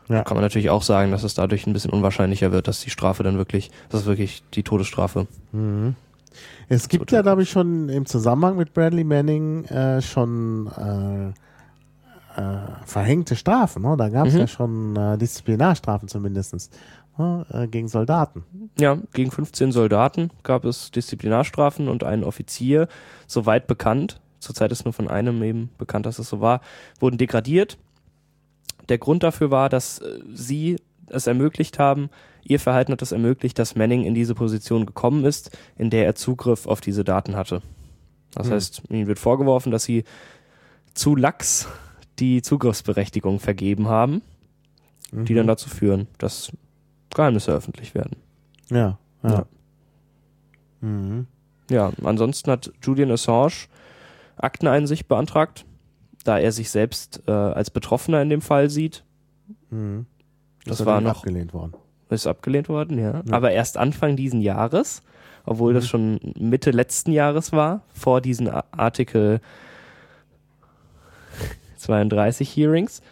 ja. 0.09 0.23
Kann 0.25 0.37
man 0.37 0.45
natürlich 0.45 0.71
auch 0.71 0.83
sagen, 0.83 1.13
dass 1.13 1.23
es 1.23 1.35
dadurch 1.35 1.67
ein 1.67 1.73
bisschen 1.73 1.93
unwahrscheinlicher 1.93 2.53
wird, 2.53 2.69
dass 2.69 2.81
die 2.81 2.91
Strafe 2.91 3.23
dann 3.23 3.39
wirklich, 3.39 3.71
das 3.91 4.03
ist 4.03 4.07
wirklich 4.07 4.43
die 4.55 4.63
Todesstrafe. 4.63 5.27
Mhm. 5.53 5.95
Es 6.69 6.89
gibt 6.89 7.11
ja, 7.13 7.23
glaube 7.23 7.43
ich, 7.43 7.51
schon 7.51 7.89
im 7.89 8.07
Zusammenhang 8.07 8.57
mit 8.57 8.75
Bradley 8.75 9.05
Manning 9.05 9.65
äh, 9.67 10.03
schon 10.03 10.67
äh, 10.77 11.33
äh, 12.39 12.59
verhängte 12.85 13.37
Strafen. 13.37 13.83
Ne? 13.83 13.97
Da 13.97 14.09
gab 14.09 14.27
es 14.27 14.35
mhm. 14.35 14.41
ja 14.41 14.47
schon 14.47 14.97
äh, 14.97 15.19
Disziplinarstrafen 15.19 16.09
zumindest 16.09 16.71
ne? 17.17 17.47
äh, 17.51 17.67
gegen 17.67 17.89
Soldaten. 17.89 18.45
Ja, 18.79 18.99
gegen 19.13 19.31
15 19.31 19.73
Soldaten 19.73 20.31
gab 20.43 20.65
es 20.65 20.91
Disziplinarstrafen 20.91 21.89
und 21.89 22.05
ein 22.05 22.25
Offizier, 22.25 22.89
soweit 23.27 23.67
bekannt, 23.67 24.21
zurzeit 24.39 24.71
ist 24.73 24.85
nur 24.85 24.93
von 24.93 25.09
einem 25.09 25.43
eben 25.43 25.71
bekannt, 25.79 26.07
dass 26.07 26.19
es 26.19 26.29
so 26.29 26.41
war, 26.41 26.61
wurden 27.01 27.19
degradiert. 27.19 27.79
Der 28.89 28.99
Grund 28.99 29.23
dafür 29.23 29.51
war, 29.51 29.69
dass 29.69 29.99
äh, 29.99 30.21
sie 30.33 30.77
es 31.11 31.27
ermöglicht 31.27 31.79
haben, 31.79 32.11
ihr 32.45 32.61
Verhalten 32.61 32.93
hat 32.93 33.03
es 33.03 33.13
ermöglicht, 33.13 33.59
dass 33.59 33.77
Manning 33.77 34.05
in 34.05 34.15
diese 34.15 34.35
Position 34.35 34.87
gekommen 34.87 35.25
ist, 35.25 35.57
in 35.77 35.91
der 35.91 36.07
er 36.07 36.15
Zugriff 36.15 36.67
auf 36.67 36.81
diese 36.81 37.05
Daten 37.05 37.37
hatte. 37.37 37.63
Das 38.35 38.47
Hm. 38.47 38.53
heißt, 38.55 38.83
ihnen 38.91 39.07
wird 39.07 39.19
vorgeworfen, 39.19 39.73
dass 39.73 39.85
sie 39.85 40.05
zu 40.95 41.17
lax 41.17 41.69
die 42.19 42.43
Zugriffsberechtigung 42.43 43.39
vergeben 43.41 43.89
haben, 43.89 44.23
die 45.13 45.33
Mhm. 45.33 45.37
dann 45.37 45.47
dazu 45.47 45.69
führen, 45.71 46.07
dass 46.19 46.51
Geheimnisse 47.15 47.53
öffentlich 47.53 47.95
werden. 47.95 48.17
Ja, 48.71 48.99
ja. 49.23 49.31
Ja. 49.31 49.47
Mhm. 50.81 51.27
Ja, 51.71 51.93
ansonsten 52.03 52.51
hat 52.51 52.73
Julian 52.83 53.11
Assange 53.11 53.67
Akteneinsicht 54.37 55.09
beantragt, 55.09 55.65
da 56.25 56.39
er 56.39 56.53
sich 56.53 56.71
selbst 56.71 57.23
äh, 57.27 57.31
als 57.33 57.71
Betroffener 57.71 58.23
in 58.23 58.31
dem 58.31 58.41
Fall 58.41 58.71
sieht. 58.71 59.05
Mhm. 59.71 60.07
Das 60.69 60.81
ist 60.81 60.87
war 60.87 61.01
noch- 61.01 61.17
abgelehnt 61.19 61.53
worden. 61.55 61.73
Ist 62.11 62.27
abgelehnt 62.27 62.69
worden, 62.69 62.99
ja. 62.99 63.23
Ja. 63.27 63.33
Aber 63.33 63.51
erst 63.51 63.77
Anfang 63.77 64.17
diesen 64.17 64.41
Jahres, 64.41 65.03
obwohl 65.45 65.75
das 65.75 65.85
Mhm. 65.85 65.89
schon 65.89 66.21
Mitte 66.39 66.71
letzten 66.71 67.13
Jahres 67.13 67.53
war, 67.53 67.83
vor 67.93 68.21
diesen 68.21 68.49
Artikel 68.49 69.41
32 71.77 72.49
Hearings. 72.57 73.03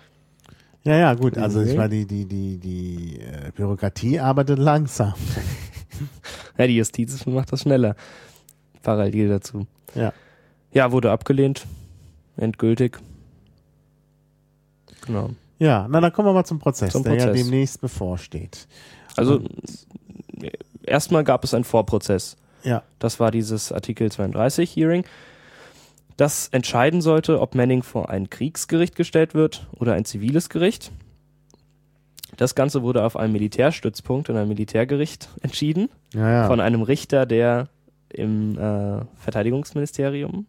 Ja, 0.85 0.97
ja, 0.97 1.15
gut. 1.15 1.37
Also 1.37 1.63
ich 1.63 1.77
meine, 1.77 1.91
die, 1.91 2.07
die, 2.07 2.25
die, 2.27 2.59
die 2.59 3.21
äh, 3.21 3.51
Bürokratie 3.55 4.21
arbeitet 4.21 4.59
langsam. 4.59 5.15
Ja, 6.59 6.67
die 6.67 6.77
Justiz 6.77 7.25
macht 7.27 7.53
das 7.53 7.63
schneller. 7.63 7.97
Parallel 8.83 9.29
dazu. 9.29 9.67
Ja. 9.95 10.13
Ja, 10.73 10.91
wurde 10.93 11.11
abgelehnt. 11.11 11.67
Endgültig. 12.39 12.99
Genau. 15.07 15.31
Ja, 15.59 15.87
na 15.89 16.01
dann 16.01 16.13
kommen 16.13 16.29
wir 16.29 16.33
mal 16.35 16.45
zum 16.45 16.59
Prozess, 16.59 16.93
Zum 16.93 17.03
der 17.03 17.15
ja 17.15 17.33
demnächst 17.33 17.81
bevorsteht. 17.81 18.69
Also 19.17 19.37
Und- 19.37 19.87
erstmal 20.85 21.25
gab 21.25 21.45
es 21.45 21.55
einen 21.55 21.65
Vorprozess. 21.65 22.37
Ja. 22.63 22.83
Das 22.99 23.21
war 23.21 23.31
dieses 23.31 23.73
Artikel 23.73 24.11
32 24.11 24.75
Hearing, 24.77 25.05
das 26.17 26.49
entscheiden 26.49 27.01
sollte, 27.03 27.41
ob 27.41 27.55
Manning 27.55 27.83
vor 27.83 28.09
ein 28.11 28.29
Kriegsgericht 28.31 28.97
gestellt 28.97 29.35
wird 29.35 29.67
oder 29.79 29.93
ein 29.95 30.05
ziviles 30.05 30.49
Gericht. 30.49 30.91
Das 32.37 32.55
Ganze 32.55 32.83
wurde 32.83 33.05
auf 33.05 33.17
einem 33.17 33.33
Militärstützpunkt 33.33 34.29
in 34.29 34.37
einem 34.37 34.49
Militärgericht 34.49 35.29
entschieden 35.43 35.89
Ja, 36.13 36.31
ja. 36.31 36.47
von 36.49 36.61
einem 36.61 36.83
Richter, 36.83 37.25
der 37.27 37.69
im 38.11 38.59
äh, 38.59 39.03
Verteidigungsministerium 39.17 40.47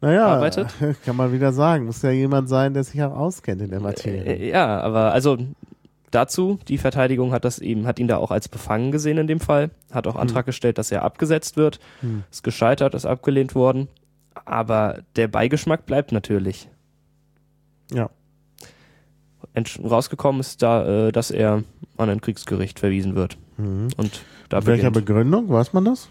naja, 0.00 0.26
arbeitet. 0.26 0.74
kann 1.04 1.16
man 1.16 1.32
wieder 1.32 1.52
sagen. 1.52 1.86
Muss 1.86 2.02
ja 2.02 2.10
jemand 2.10 2.48
sein, 2.48 2.74
der 2.74 2.84
sich 2.84 3.02
auch 3.02 3.16
auskennt 3.16 3.60
in 3.62 3.70
der 3.70 3.80
Materie. 3.80 4.22
Äh, 4.24 4.48
ja, 4.50 4.80
aber 4.80 5.12
also 5.12 5.38
dazu, 6.10 6.58
die 6.68 6.78
Verteidigung 6.78 7.32
hat 7.32 7.44
das 7.44 7.58
eben, 7.58 7.86
hat 7.86 7.98
ihn 7.98 8.08
da 8.08 8.16
auch 8.16 8.30
als 8.30 8.48
befangen 8.48 8.90
gesehen 8.92 9.18
in 9.18 9.26
dem 9.26 9.40
Fall, 9.40 9.70
hat 9.92 10.06
auch 10.06 10.16
Antrag 10.16 10.46
gestellt, 10.46 10.78
dass 10.78 10.90
er 10.90 11.02
abgesetzt 11.02 11.56
wird, 11.56 11.78
Hm. 12.00 12.24
ist 12.30 12.42
gescheitert, 12.42 12.94
ist 12.94 13.06
abgelehnt 13.06 13.54
worden, 13.54 13.88
aber 14.44 15.00
der 15.16 15.28
Beigeschmack 15.28 15.86
bleibt 15.86 16.12
natürlich. 16.12 16.68
Ja. 17.92 18.10
Entsch 19.54 19.80
rausgekommen 19.80 20.40
ist 20.40 20.62
da, 20.62 21.08
äh, 21.08 21.12
dass 21.12 21.30
er 21.30 21.62
an 21.96 22.08
ein 22.08 22.20
Kriegsgericht 22.20 22.78
verwiesen 22.78 23.14
wird 23.16 23.36
Mhm. 23.56 23.88
und 23.96 24.22
da 24.48 24.58
Mit 24.58 24.66
welcher 24.66 24.90
beginnt. 24.90 25.06
Begründung? 25.06 25.48
Weiß 25.50 25.72
man 25.72 25.84
das? 25.84 26.08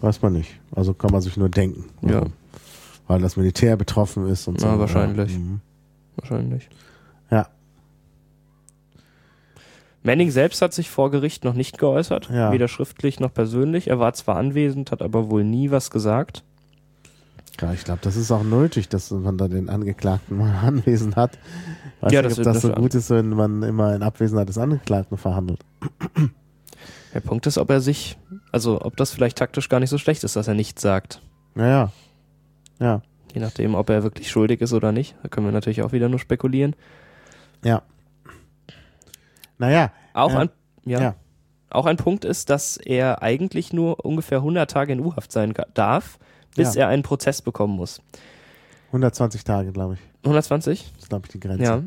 Weiß 0.00 0.22
man 0.22 0.34
nicht. 0.34 0.60
Also 0.74 0.94
kann 0.94 1.10
man 1.10 1.20
sich 1.22 1.36
nur 1.36 1.48
denken. 1.48 1.84
Ja. 2.02 2.22
Weil 3.06 3.20
das 3.20 3.36
Militär 3.36 3.76
betroffen 3.76 4.26
ist 4.28 4.46
und 4.48 4.60
so. 4.60 4.66
Ja, 4.66 4.78
wahrscheinlich. 4.78 5.32
Ja. 5.32 5.38
Mhm. 5.38 5.60
wahrscheinlich. 6.16 6.68
Ja. 7.30 7.48
Manning 10.02 10.30
selbst 10.30 10.62
hat 10.62 10.72
sich 10.72 10.88
vor 10.90 11.10
Gericht 11.10 11.44
noch 11.44 11.54
nicht 11.54 11.78
geäußert, 11.78 12.30
Ja. 12.30 12.52
weder 12.52 12.68
schriftlich 12.68 13.18
noch 13.18 13.32
persönlich. 13.34 13.88
Er 13.88 13.98
war 13.98 14.12
zwar 14.12 14.36
anwesend, 14.36 14.92
hat 14.92 15.02
aber 15.02 15.30
wohl 15.30 15.42
nie 15.44 15.70
was 15.70 15.90
gesagt. 15.90 16.44
Ja, 17.60 17.72
ich 17.72 17.84
glaube, 17.84 18.00
das 18.02 18.16
ist 18.16 18.30
auch 18.30 18.44
nötig, 18.44 18.88
dass 18.88 19.10
man 19.10 19.38
da 19.38 19.48
den 19.48 19.68
Angeklagten 19.70 20.36
mal 20.36 20.54
anwesend 20.62 21.16
hat. 21.16 21.38
Weiß 22.02 22.12
Ja, 22.12 22.22
nicht, 22.22 22.32
das 22.32 22.38
ob 22.38 22.44
das 22.52 22.62
so 22.62 22.72
gut 22.72 22.94
ist, 22.94 23.10
wenn 23.10 23.30
man 23.30 23.62
immer 23.62 23.94
in 23.94 24.02
Abwesenheit 24.02 24.48
des 24.48 24.58
Angeklagten 24.58 25.16
verhandelt. 25.16 25.60
Der 27.16 27.22
Punkt 27.22 27.46
ist, 27.46 27.56
ob 27.56 27.70
er 27.70 27.80
sich, 27.80 28.18
also 28.52 28.78
ob 28.82 28.94
das 28.98 29.10
vielleicht 29.10 29.38
taktisch 29.38 29.70
gar 29.70 29.80
nicht 29.80 29.88
so 29.88 29.96
schlecht 29.96 30.22
ist, 30.22 30.36
dass 30.36 30.48
er 30.48 30.52
nichts 30.52 30.82
sagt. 30.82 31.22
Naja. 31.54 31.90
Ja. 32.78 33.00
Je 33.32 33.40
nachdem, 33.40 33.74
ob 33.74 33.88
er 33.88 34.02
wirklich 34.02 34.30
schuldig 34.30 34.60
ist 34.60 34.74
oder 34.74 34.92
nicht. 34.92 35.16
Da 35.22 35.30
können 35.30 35.46
wir 35.46 35.52
natürlich 35.52 35.80
auch 35.80 35.92
wieder 35.92 36.10
nur 36.10 36.18
spekulieren. 36.18 36.76
Ja. 37.64 37.80
Naja. 39.56 39.92
Auch, 40.12 40.30
Ja. 40.32 40.38
ein, 40.40 40.50
ja, 40.84 41.00
Ja. 41.00 41.14
auch 41.70 41.86
ein 41.86 41.96
Punkt 41.96 42.26
ist, 42.26 42.50
dass 42.50 42.76
er 42.76 43.22
eigentlich 43.22 43.72
nur 43.72 44.04
ungefähr 44.04 44.42
100 44.42 44.70
Tage 44.70 44.92
in 44.92 45.00
U-Haft 45.00 45.32
sein 45.32 45.54
darf, 45.72 46.18
bis 46.54 46.74
Ja. 46.74 46.82
er 46.82 46.88
einen 46.88 47.02
Prozess 47.02 47.40
bekommen 47.40 47.76
muss. 47.76 48.02
120 48.92 49.42
Tage, 49.42 49.72
glaube 49.72 49.94
ich. 49.94 50.00
120? 50.22 50.92
Das 50.94 51.04
ist, 51.04 51.08
glaube 51.08 51.24
ich, 51.26 51.32
die 51.32 51.40
Grenze. 51.40 51.62
Ja. 51.64 51.82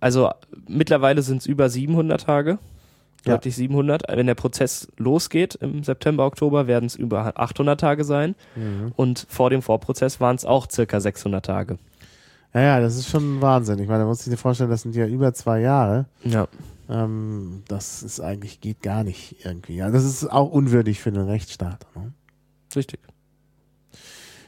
Also 0.00 0.30
mittlerweile 0.68 1.22
sind 1.22 1.38
es 1.38 1.46
über 1.46 1.70
700 1.70 2.20
Tage. 2.24 2.58
Ja. 3.24 3.34
Deutlich 3.34 3.56
700. 3.56 4.02
Wenn 4.08 4.26
der 4.26 4.34
Prozess 4.34 4.88
losgeht 4.98 5.54
im 5.56 5.82
September, 5.82 6.26
Oktober, 6.26 6.66
werden 6.66 6.86
es 6.86 6.94
über 6.94 7.32
800 7.38 7.80
Tage 7.80 8.04
sein. 8.04 8.34
Mhm. 8.54 8.92
Und 8.96 9.26
vor 9.28 9.50
dem 9.50 9.62
Vorprozess 9.62 10.20
waren 10.20 10.36
es 10.36 10.44
auch 10.44 10.68
circa 10.70 11.00
600 11.00 11.44
Tage. 11.44 11.78
Ja, 12.52 12.60
ja, 12.60 12.80
das 12.80 12.96
ist 12.96 13.08
schon 13.08 13.40
Wahnsinn. 13.42 13.78
Ich 13.80 13.88
meine, 13.88 14.00
da 14.00 14.06
muss 14.06 14.24
ich 14.26 14.30
dir 14.30 14.36
vorstellen, 14.36 14.70
das 14.70 14.82
sind 14.82 14.94
ja 14.94 15.06
über 15.06 15.32
zwei 15.34 15.60
Jahre. 15.60 16.06
Ja. 16.22 16.46
Ähm, 16.88 17.62
das 17.66 18.02
ist 18.02 18.20
eigentlich, 18.20 18.60
geht 18.60 18.82
gar 18.82 19.04
nicht 19.04 19.44
irgendwie. 19.44 19.76
Ja, 19.76 19.90
das 19.90 20.04
ist 20.04 20.30
auch 20.30 20.50
unwürdig 20.50 21.00
für 21.00 21.10
einen 21.10 21.26
Rechtsstaat. 21.26 21.86
Ne? 21.96 22.12
Richtig. 22.76 23.00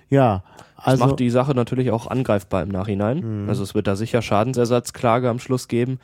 Ja, 0.08 0.44
Das 0.76 0.84
also. 0.86 1.06
macht 1.06 1.20
die 1.20 1.30
Sache 1.30 1.54
natürlich 1.54 1.90
auch 1.90 2.06
angreifbar 2.06 2.62
im 2.62 2.68
Nachhinein. 2.68 3.42
Mhm. 3.44 3.48
Also 3.48 3.62
es 3.62 3.74
wird 3.74 3.86
da 3.86 3.96
sicher 3.96 4.22
Schadensersatzklage 4.22 5.28
am 5.28 5.38
Schluss 5.38 5.66
geben. 5.66 5.98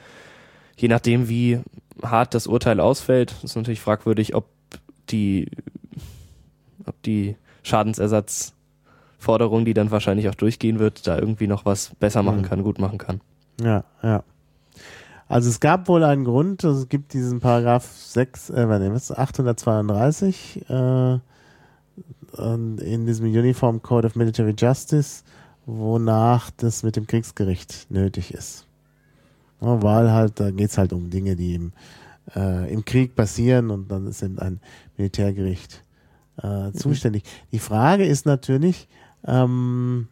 Je 0.76 0.88
nachdem, 0.88 1.28
wie 1.28 1.60
hart 2.02 2.34
das 2.34 2.46
Urteil 2.46 2.80
ausfällt, 2.80 3.34
ist 3.42 3.56
natürlich 3.56 3.80
fragwürdig, 3.80 4.34
ob 4.34 4.46
die, 5.10 5.48
ob 6.86 7.00
die 7.02 7.36
Schadensersatzforderung, 7.62 9.64
die 9.64 9.74
dann 9.74 9.90
wahrscheinlich 9.90 10.28
auch 10.28 10.34
durchgehen 10.34 10.78
wird, 10.78 11.06
da 11.06 11.18
irgendwie 11.18 11.46
noch 11.46 11.64
was 11.64 11.92
besser 12.00 12.22
machen 12.22 12.40
Mhm. 12.40 12.44
kann, 12.46 12.62
gut 12.62 12.78
machen 12.78 12.98
kann. 12.98 13.20
Ja, 13.60 13.84
ja. 14.02 14.22
Also 15.28 15.48
es 15.48 15.60
gab 15.60 15.88
wohl 15.88 16.04
einen 16.04 16.24
Grund, 16.24 16.64
also 16.64 16.82
es 16.82 16.88
gibt 16.88 17.14
diesen 17.14 17.40
Paragraph 17.40 17.86
6, 17.86 18.50
äh, 18.50 18.68
was, 18.92 19.12
832 19.12 20.68
äh, 20.68 21.18
in 22.38 23.06
diesem 23.06 23.26
Uniform 23.26 23.82
Code 23.82 24.06
of 24.06 24.16
Military 24.16 24.54
Justice, 24.58 25.22
wonach 25.66 26.50
das 26.56 26.82
mit 26.82 26.96
dem 26.96 27.06
Kriegsgericht 27.06 27.86
nötig 27.90 28.34
ist. 28.34 28.66
Weil 29.62 30.10
halt, 30.10 30.40
da 30.40 30.50
geht's 30.50 30.76
halt 30.76 30.92
um 30.92 31.08
Dinge, 31.08 31.36
die 31.36 31.54
im, 31.54 31.72
äh, 32.34 32.72
im 32.72 32.84
Krieg 32.84 33.14
passieren 33.14 33.70
und 33.70 33.88
dann 33.90 34.08
ist 34.08 34.22
eben 34.22 34.38
ein 34.40 34.60
Militärgericht 34.96 35.84
äh, 36.42 36.72
zuständig. 36.72 37.22
Die 37.52 37.60
Frage 37.60 38.04
ist 38.04 38.26
natürlich, 38.26 38.88
ähm, 39.24 40.08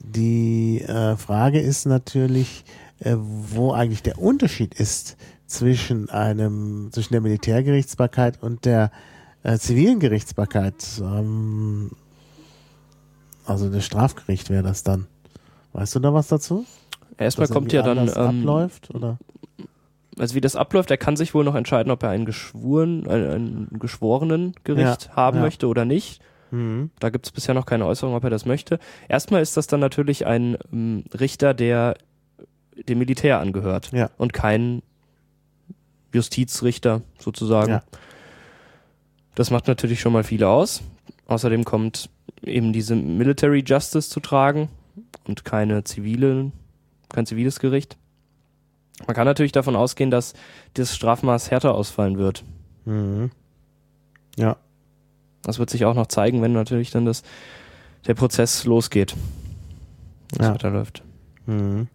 die 0.00 0.80
äh, 0.80 1.16
Frage 1.16 1.60
ist 1.60 1.86
natürlich, 1.86 2.64
äh, 2.98 3.14
wo 3.16 3.72
eigentlich 3.72 4.02
der 4.02 4.18
Unterschied 4.18 4.74
ist 4.74 5.16
zwischen 5.46 6.10
einem, 6.10 6.90
zwischen 6.92 7.12
der 7.12 7.20
Militärgerichtsbarkeit 7.20 8.42
und 8.42 8.64
der 8.64 8.90
äh, 9.44 9.58
zivilen 9.58 10.00
Gerichtsbarkeit. 10.00 10.84
Ähm, 11.00 11.92
also 13.44 13.70
das 13.70 13.84
Strafgericht 13.84 14.50
wäre 14.50 14.64
das 14.64 14.82
dann. 14.82 15.06
Weißt 15.72 15.94
du 15.94 16.00
da 16.00 16.12
was 16.12 16.28
dazu? 16.28 16.66
Erstmal 17.20 17.48
kommt 17.48 17.72
ja 17.72 17.82
dann, 17.82 18.08
ähm, 18.08 18.40
abläuft 18.40 18.90
oder? 18.94 19.18
also 20.18 20.34
wie 20.34 20.40
das 20.40 20.56
abläuft, 20.56 20.90
er 20.90 20.96
kann 20.96 21.16
sich 21.16 21.34
wohl 21.34 21.44
noch 21.44 21.54
entscheiden, 21.54 21.90
ob 21.90 22.02
er 22.02 22.10
einen 22.10 22.24
geschworen, 22.24 23.06
ein, 23.08 23.68
ein 23.72 23.78
geschworenen 23.78 24.54
Gericht 24.64 25.06
Ja, 25.10 25.16
haben 25.16 25.36
ja. 25.38 25.42
möchte 25.44 25.66
oder 25.68 25.84
nicht. 25.84 26.20
Mhm. 26.50 26.90
Da 26.98 27.10
gibt 27.10 27.26
es 27.26 27.32
bisher 27.32 27.54
noch 27.54 27.64
keine 27.66 27.86
Äußerung, 27.86 28.14
ob 28.14 28.24
er 28.24 28.30
das 28.30 28.44
möchte. 28.44 28.78
Erstmal 29.08 29.40
ist 29.40 29.56
das 29.56 29.66
dann 29.66 29.80
natürlich 29.80 30.26
ein 30.26 30.58
ähm, 30.72 31.04
Richter, 31.18 31.54
der 31.54 31.94
dem 32.88 32.98
Militär 32.98 33.40
angehört 33.40 33.92
Ja. 33.92 34.10
und 34.18 34.32
kein 34.32 34.82
Justizrichter 36.12 37.02
sozusagen. 37.18 37.80
Das 39.34 39.50
macht 39.50 39.68
natürlich 39.68 40.00
schon 40.00 40.12
mal 40.12 40.24
viele 40.24 40.48
aus. 40.48 40.82
Außerdem 41.26 41.64
kommt 41.64 42.10
eben 42.42 42.72
diese 42.72 42.96
Military 42.96 43.62
Justice 43.64 44.10
zu 44.10 44.20
tragen 44.20 44.68
und 45.26 45.44
keine 45.44 45.84
zivile, 45.84 46.50
kein 47.10 47.26
ziviles 47.26 47.60
Gericht. 47.60 47.96
Man 49.06 49.14
kann 49.16 49.26
natürlich 49.26 49.52
davon 49.52 49.76
ausgehen, 49.76 50.10
dass 50.10 50.34
das 50.74 50.94
Strafmaß 50.94 51.50
härter 51.50 51.74
ausfallen 51.74 52.18
wird. 52.18 52.44
Mhm. 52.84 53.30
Ja. 54.36 54.56
Das 55.42 55.58
wird 55.58 55.70
sich 55.70 55.84
auch 55.86 55.94
noch 55.94 56.06
zeigen, 56.06 56.42
wenn 56.42 56.52
natürlich 56.52 56.90
dann 56.90 57.06
das 57.06 57.22
der 58.06 58.14
Prozess 58.14 58.64
losgeht. 58.64 59.16
Was 60.36 60.46
Ja. 60.48 60.54
weiterläuft. 60.54 61.02
Mhm. 61.46 61.88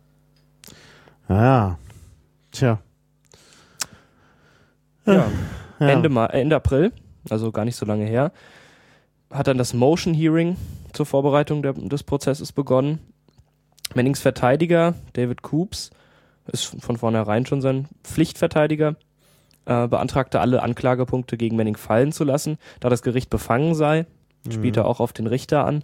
Naja. 1.28 1.78
Tja. 2.52 2.80
Ja. 5.06 5.28
Ja. 5.80 5.88
Ende, 5.90 6.10
Ma 6.10 6.26
Ende 6.28 6.56
April, 6.56 6.92
also 7.30 7.52
gar 7.52 7.66
nicht 7.66 7.76
so 7.76 7.86
lange 7.86 8.06
her, 8.06 8.32
hat 9.32 9.48
dann 9.48 9.58
das 9.58 9.74
Motion 9.74 10.14
Hearing 10.14 10.56
zur 10.94 11.06
Vorbereitung 11.06 11.62
der, 11.62 11.74
des 11.74 12.04
Prozesses 12.04 12.52
begonnen. 12.52 13.00
Mannings 13.94 14.20
Verteidiger, 14.22 14.96
David 15.14 15.42
Coops, 15.42 15.92
ist 16.52 16.64
von 16.82 16.98
vornherein 16.98 17.46
schon 17.46 17.62
sein 17.62 17.88
Pflichtverteidiger, 18.04 18.96
äh, 19.66 19.88
beantragte 19.88 20.40
alle 20.40 20.62
Anklagepunkte 20.64 21.38
gegen 21.38 21.56
Manning 21.56 21.78
fallen 21.78 22.12
zu 22.12 22.24
lassen, 22.24 22.58
da 22.80 22.90
das 22.90 23.02
Gericht 23.02 23.30
befangen 23.30 23.74
sei, 23.76 24.06
spielt 24.52 24.78
er 24.78 24.86
auch 24.86 25.00
auf 25.00 25.12
den 25.12 25.26
Richter 25.28 25.66
an 25.66 25.84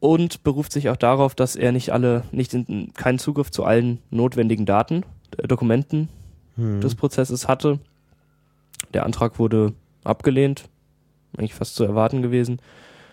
und 0.00 0.42
beruft 0.44 0.72
sich 0.72 0.90
auch 0.90 0.96
darauf, 0.96 1.34
dass 1.34 1.56
er 1.56 1.72
nicht 1.72 1.90
alle, 1.90 2.24
nicht 2.30 2.52
in, 2.54 2.92
keinen 2.94 3.18
Zugriff 3.18 3.50
zu 3.50 3.64
allen 3.64 3.98
notwendigen 4.10 4.66
Daten, 4.66 5.04
äh, 5.38 5.46
Dokumenten 5.48 6.08
Mhm. 6.56 6.80
des 6.80 6.94
Prozesses 6.94 7.48
hatte. 7.48 7.78
Der 8.94 9.04
Antrag 9.04 9.38
wurde 9.38 9.74
abgelehnt, 10.04 10.64
eigentlich 11.36 11.52
fast 11.54 11.74
zu 11.74 11.84
erwarten 11.84 12.22
gewesen. 12.22 12.60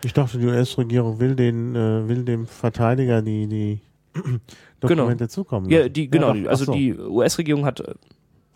Ich 0.04 0.14
dachte, 0.14 0.38
die 0.38 0.46
US-Regierung 0.48 1.20
will 1.20 1.36
den, 1.36 1.76
äh, 1.76 2.08
will 2.08 2.26
dem 2.26 2.46
Verteidiger 2.46 3.22
die, 3.22 3.48
die 3.48 3.82
Dokumente 4.80 5.30
zukommen. 5.30 5.70
Ja, 5.70 5.80
lassen. 5.80 5.94
die, 5.94 6.10
genau, 6.10 6.28
doch, 6.28 6.34
die, 6.34 6.48
ach 6.48 6.52
also 6.52 6.66
so. 6.66 6.74
die 6.74 6.98
US-Regierung 6.98 7.66
hat 7.66 7.80
äh, 7.80 7.94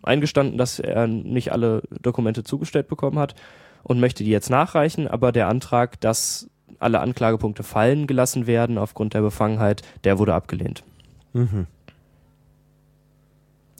eingestanden, 0.04 0.58
dass 0.58 0.80
er 0.80 1.08
nicht 1.08 1.52
alle 1.52 1.84
Dokumente 2.02 2.44
zugestellt 2.44 2.88
bekommen 2.88 3.20
hat 3.20 3.36
und 3.84 4.00
möchte 4.00 4.24
die 4.24 4.30
jetzt 4.30 4.50
nachreichen, 4.50 5.08
aber 5.08 5.32
der 5.32 5.48
Antrag, 5.48 6.00
dass 6.02 6.50
alle 6.80 7.00
Anklagepunkte 7.00 7.64
fallen 7.64 8.08
gelassen 8.08 8.46
werden 8.48 8.78
aufgrund 8.78 9.14
der 9.14 9.22
Befangenheit, 9.22 9.82
der 10.04 10.20
wurde 10.20 10.34
abgelehnt. 10.34 10.84
Mhm. 11.34 11.66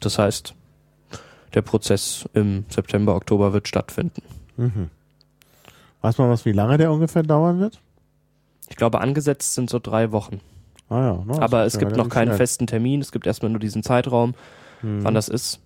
Das 0.00 0.18
heißt, 0.18 0.54
der 1.54 1.62
Prozess 1.62 2.28
im 2.34 2.64
September, 2.68 3.14
Oktober 3.14 3.52
wird 3.52 3.68
stattfinden. 3.68 4.22
Mhm. 4.56 4.90
Weiß 6.00 6.18
man 6.18 6.30
was, 6.30 6.44
wie 6.44 6.52
lange 6.52 6.78
der 6.78 6.92
ungefähr 6.92 7.22
dauern 7.22 7.58
wird? 7.60 7.80
Ich 8.68 8.76
glaube, 8.76 9.00
angesetzt 9.00 9.54
sind 9.54 9.68
so 9.70 9.78
drei 9.78 10.12
Wochen. 10.12 10.40
Ah 10.88 11.00
ja, 11.00 11.24
das 11.26 11.38
aber 11.38 11.64
ist 11.66 11.74
es 11.74 11.78
gibt 11.80 11.96
noch 11.96 12.08
keinen 12.08 12.28
schnell. 12.28 12.36
festen 12.38 12.66
Termin, 12.66 13.00
es 13.00 13.12
gibt 13.12 13.26
erstmal 13.26 13.50
nur 13.50 13.60
diesen 13.60 13.82
Zeitraum, 13.82 14.34
Mhm. 14.82 15.04
wann 15.04 15.14
das 15.14 15.28
ist. 15.28 15.60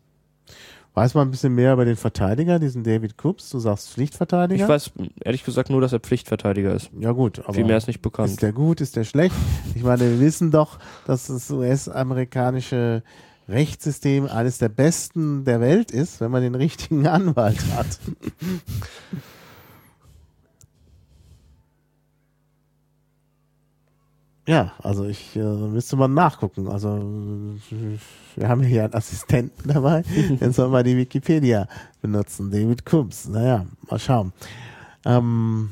Weiß 0.95 1.15
man 1.15 1.29
ein 1.29 1.31
bisschen 1.31 1.55
mehr 1.55 1.73
über 1.73 1.85
den 1.87 1.97
Verteidiger, 1.97 2.59
diesen 2.59 2.83
David 2.85 3.17
Coops? 3.17 3.49
Du 3.51 3.59
sagst 3.59 3.91
Pflichtverteidiger? 3.91 4.63
Ich 4.65 4.69
weiß 4.69 4.91
ehrlich 5.25 5.43
gesagt 5.45 5.71
nur, 5.71 5.81
dass 5.81 5.93
er 5.93 6.01
Pflichtverteidiger 6.01 6.75
ist. 6.75 6.91
Ja 6.99 7.13
gut, 7.13 7.39
aber 7.41 7.55
Viel 7.55 7.65
mehr 7.65 7.79
ist 7.79 7.87
nicht 7.87 7.99
ist 7.99 8.03
bekannt. 8.03 8.43
der 8.43 8.53
gut, 8.53 8.81
ist 8.83 8.97
der 8.97 9.05
schlecht? 9.05 9.35
Ich 9.75 9.83
meine, 9.83 10.01
wir 10.03 10.21
wissen 10.21 10.51
doch, 10.51 10.79
dass 11.07 11.29
das 11.29 11.51
US-amerikanische 11.51 13.03
Rechtssystem 13.49 14.27
eines 14.27 14.59
der 14.59 14.69
besten 14.69 15.45
der 15.45 15.61
Welt 15.61 15.91
ist, 15.93 16.21
wenn 16.21 16.31
man 16.31 16.43
den 16.43 16.55
richtigen 16.55 17.07
Anwalt 17.07 17.59
hat. 17.75 17.99
Ja, 24.47 24.73
also 24.83 25.05
ich 25.05 25.37
äh, 25.37 25.41
müsste 25.41 25.97
mal 25.97 26.09
nachgucken. 26.09 26.67
Also 26.67 27.57
wir 28.35 28.49
haben 28.49 28.63
hier 28.63 28.85
einen 28.85 28.95
Assistenten 28.95 29.69
dabei, 29.69 30.03
den 30.41 30.53
soll 30.53 30.69
mal 30.69 30.83
die 30.83 30.97
Wikipedia 30.97 31.69
benutzen, 32.01 32.51
David 32.51 32.85
Coombs. 32.85 33.29
Naja, 33.29 33.67
mal 33.89 34.01
schauen. 34.01 34.33
Ähm, 35.05 35.71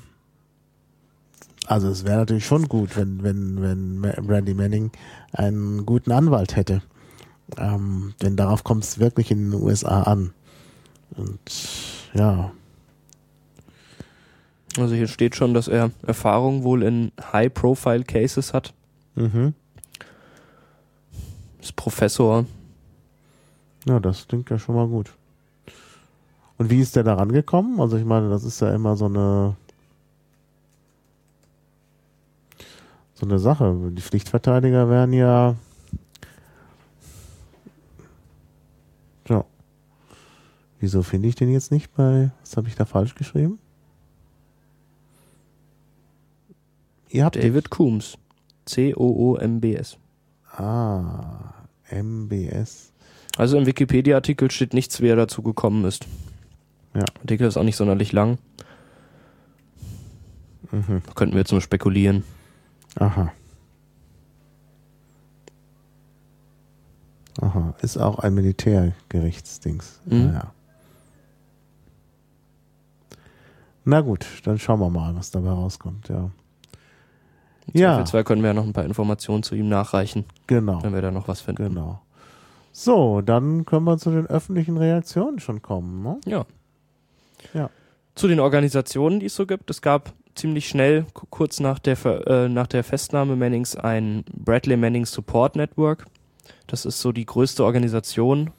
also 1.66 1.88
es 1.88 2.04
wäre 2.04 2.18
natürlich 2.18 2.46
schon 2.46 2.68
gut, 2.68 2.96
wenn, 2.96 3.22
wenn, 3.22 3.62
wenn 3.62 4.04
Randy 4.04 4.54
Manning 4.54 4.92
einen 5.32 5.84
guten 5.84 6.12
Anwalt 6.12 6.54
hätte. 6.54 6.82
Ähm, 7.58 8.14
denn 8.22 8.36
darauf 8.36 8.62
kommt 8.62 8.84
es 8.84 9.00
wirklich 9.00 9.32
in 9.32 9.50
den 9.50 9.60
USA 9.60 10.02
an. 10.02 10.32
Und 11.16 11.40
ja, 12.14 12.52
Also 14.76 14.94
hier 14.94 15.08
steht 15.08 15.34
schon, 15.34 15.52
dass 15.54 15.68
er 15.68 15.90
Erfahrung 16.06 16.62
wohl 16.62 16.82
in 16.82 17.12
High-Profile-Cases 17.32 18.54
hat. 18.54 18.72
mhm. 19.14 19.54
Ist 21.60 21.76
Professor. 21.76 22.46
ja, 23.86 24.00
das 24.00 24.26
klingt 24.26 24.48
ja 24.48 24.58
schon 24.58 24.76
mal 24.76 24.88
gut. 24.88 25.12
Und 26.56 26.70
wie 26.70 26.80
ist 26.80 26.96
der 26.96 27.04
da 27.04 27.14
rangekommen? 27.14 27.80
Also 27.80 27.96
ich 27.96 28.04
meine, 28.04 28.30
das 28.30 28.44
ist 28.44 28.60
ja 28.60 28.74
immer 28.74 28.96
so 28.96 29.06
eine 29.06 29.56
so 33.14 33.26
eine 33.26 33.38
Sache. 33.38 33.76
Die 33.90 34.00
Pflichtverteidiger 34.00 34.88
werden 34.88 35.12
ja 35.12 35.54
ja. 39.28 39.44
Wieso 40.80 41.02
finde 41.02 41.28
ich 41.28 41.34
den 41.34 41.52
jetzt 41.52 41.70
nicht 41.72 41.94
bei, 41.94 42.30
was 42.40 42.56
habe 42.56 42.68
ich 42.68 42.74
da 42.74 42.86
falsch 42.86 43.14
geschrieben? 43.14 43.58
Ihr 47.10 47.24
habt 47.24 47.36
David 47.36 47.70
Coombs. 47.70 48.16
C-O-O-M-B-S. 48.66 49.98
Ah, 50.56 51.54
MBS. 51.90 52.92
Also 53.36 53.58
im 53.58 53.66
Wikipedia-Artikel 53.66 54.50
steht 54.50 54.74
nichts, 54.74 55.00
wie 55.00 55.08
er 55.08 55.16
dazu 55.16 55.42
gekommen 55.42 55.84
ist. 55.84 56.06
Ja. 56.94 57.00
Der 57.00 57.20
Artikel 57.22 57.48
ist 57.48 57.56
auch 57.56 57.64
nicht 57.64 57.76
sonderlich 57.76 58.12
lang. 58.12 58.38
Mhm. 60.70 61.02
Da 61.04 61.12
könnten 61.14 61.34
wir 61.34 61.40
jetzt 61.40 61.52
nur 61.52 61.60
spekulieren. 61.60 62.24
Aha. 62.96 63.32
Aha. 67.40 67.74
Ist 67.82 67.96
auch 67.96 68.18
ein 68.18 68.34
Militärgerichtsdings. 68.34 70.00
Mhm. 70.04 70.26
Naja. 70.26 70.54
Na 73.84 74.00
gut, 74.02 74.26
dann 74.44 74.58
schauen 74.58 74.78
wir 74.78 74.90
mal, 74.90 75.16
was 75.16 75.30
dabei 75.30 75.50
rauskommt, 75.50 76.08
ja. 76.08 76.30
Im 77.72 77.80
Ja, 77.80 77.92
Zweifelsfall 77.94 78.24
können 78.24 78.42
wir 78.42 78.48
ja 78.48 78.54
noch 78.54 78.64
ein 78.64 78.72
paar 78.72 78.84
Informationen 78.84 79.42
zu 79.42 79.54
ihm 79.54 79.68
nachreichen, 79.68 80.24
genau, 80.46 80.82
wenn 80.82 80.92
wir 80.94 81.02
da 81.02 81.10
noch 81.10 81.28
was 81.28 81.40
finden. 81.40 81.64
genau. 81.68 82.00
So, 82.72 83.20
dann 83.20 83.66
können 83.66 83.84
wir 83.84 83.98
zu 83.98 84.10
den 84.10 84.26
öffentlichen 84.26 84.76
Reaktionen 84.76 85.40
schon 85.40 85.60
kommen, 85.62 86.02
ne? 86.02 86.18
Ja. 86.26 86.46
Ja. 87.52 87.70
Zu 88.14 88.28
den 88.28 88.38
Organisationen, 88.40 89.18
die 89.20 89.26
es 89.26 89.34
so 89.34 89.46
gibt. 89.46 89.70
Es 89.70 89.82
gab 89.82 90.12
ziemlich 90.34 90.68
schnell, 90.68 91.04
ku- 91.12 91.26
kurz 91.30 91.58
nach 91.60 91.78
der, 91.78 91.96
äh, 92.26 92.48
nach 92.48 92.66
der 92.68 92.84
Festnahme 92.84 93.34
Mannings, 93.36 93.76
ein 93.76 94.24
Bradley 94.32 94.76
Manning 94.76 95.04
Support 95.04 95.56
Network. 95.56 96.06
Das 96.68 96.84
ist 96.84 97.00
so 97.00 97.10
die 97.12 97.26
größte 97.26 97.64
Organisation, 97.64 98.50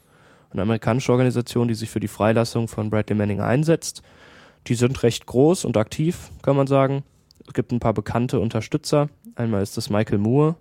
eine 0.52 0.62
amerikanische 0.62 1.12
Organisation, 1.12 1.68
die 1.68 1.74
sich 1.74 1.88
für 1.90 2.00
die 2.00 2.08
Freilassung 2.08 2.68
von 2.68 2.90
Bradley 2.90 3.16
Manning 3.16 3.40
einsetzt. 3.40 4.02
Die 4.66 4.74
sind 4.74 5.02
recht 5.02 5.24
groß 5.26 5.64
und 5.64 5.76
aktiv, 5.78 6.30
kann 6.42 6.56
man 6.56 6.66
sagen. 6.66 7.02
Es 7.46 7.54
gibt 7.54 7.72
ein 7.72 7.80
paar 7.80 7.94
bekannte 7.94 8.40
Unterstützer. 8.40 9.08
Einmal 9.34 9.62
ist 9.62 9.76
das 9.76 9.90
Michael 9.90 10.18
Moore, 10.18 10.56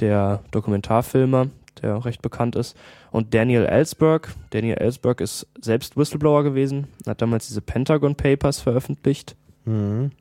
der 0.00 0.42
Dokumentarfilmer, 0.50 1.48
der 1.82 2.04
recht 2.04 2.22
bekannt 2.22 2.56
ist. 2.56 2.76
Und 3.10 3.34
Daniel 3.34 3.64
Ellsberg. 3.64 4.34
Daniel 4.50 4.76
Ellsberg 4.76 5.20
ist 5.20 5.46
selbst 5.60 5.96
Whistleblower 5.96 6.42
gewesen, 6.42 6.88
hat 7.06 7.22
damals 7.22 7.48
diese 7.48 7.60
Pentagon 7.60 8.14
Papers 8.14 8.60
veröffentlicht. 8.60 9.36
Mhm. 9.64 10.12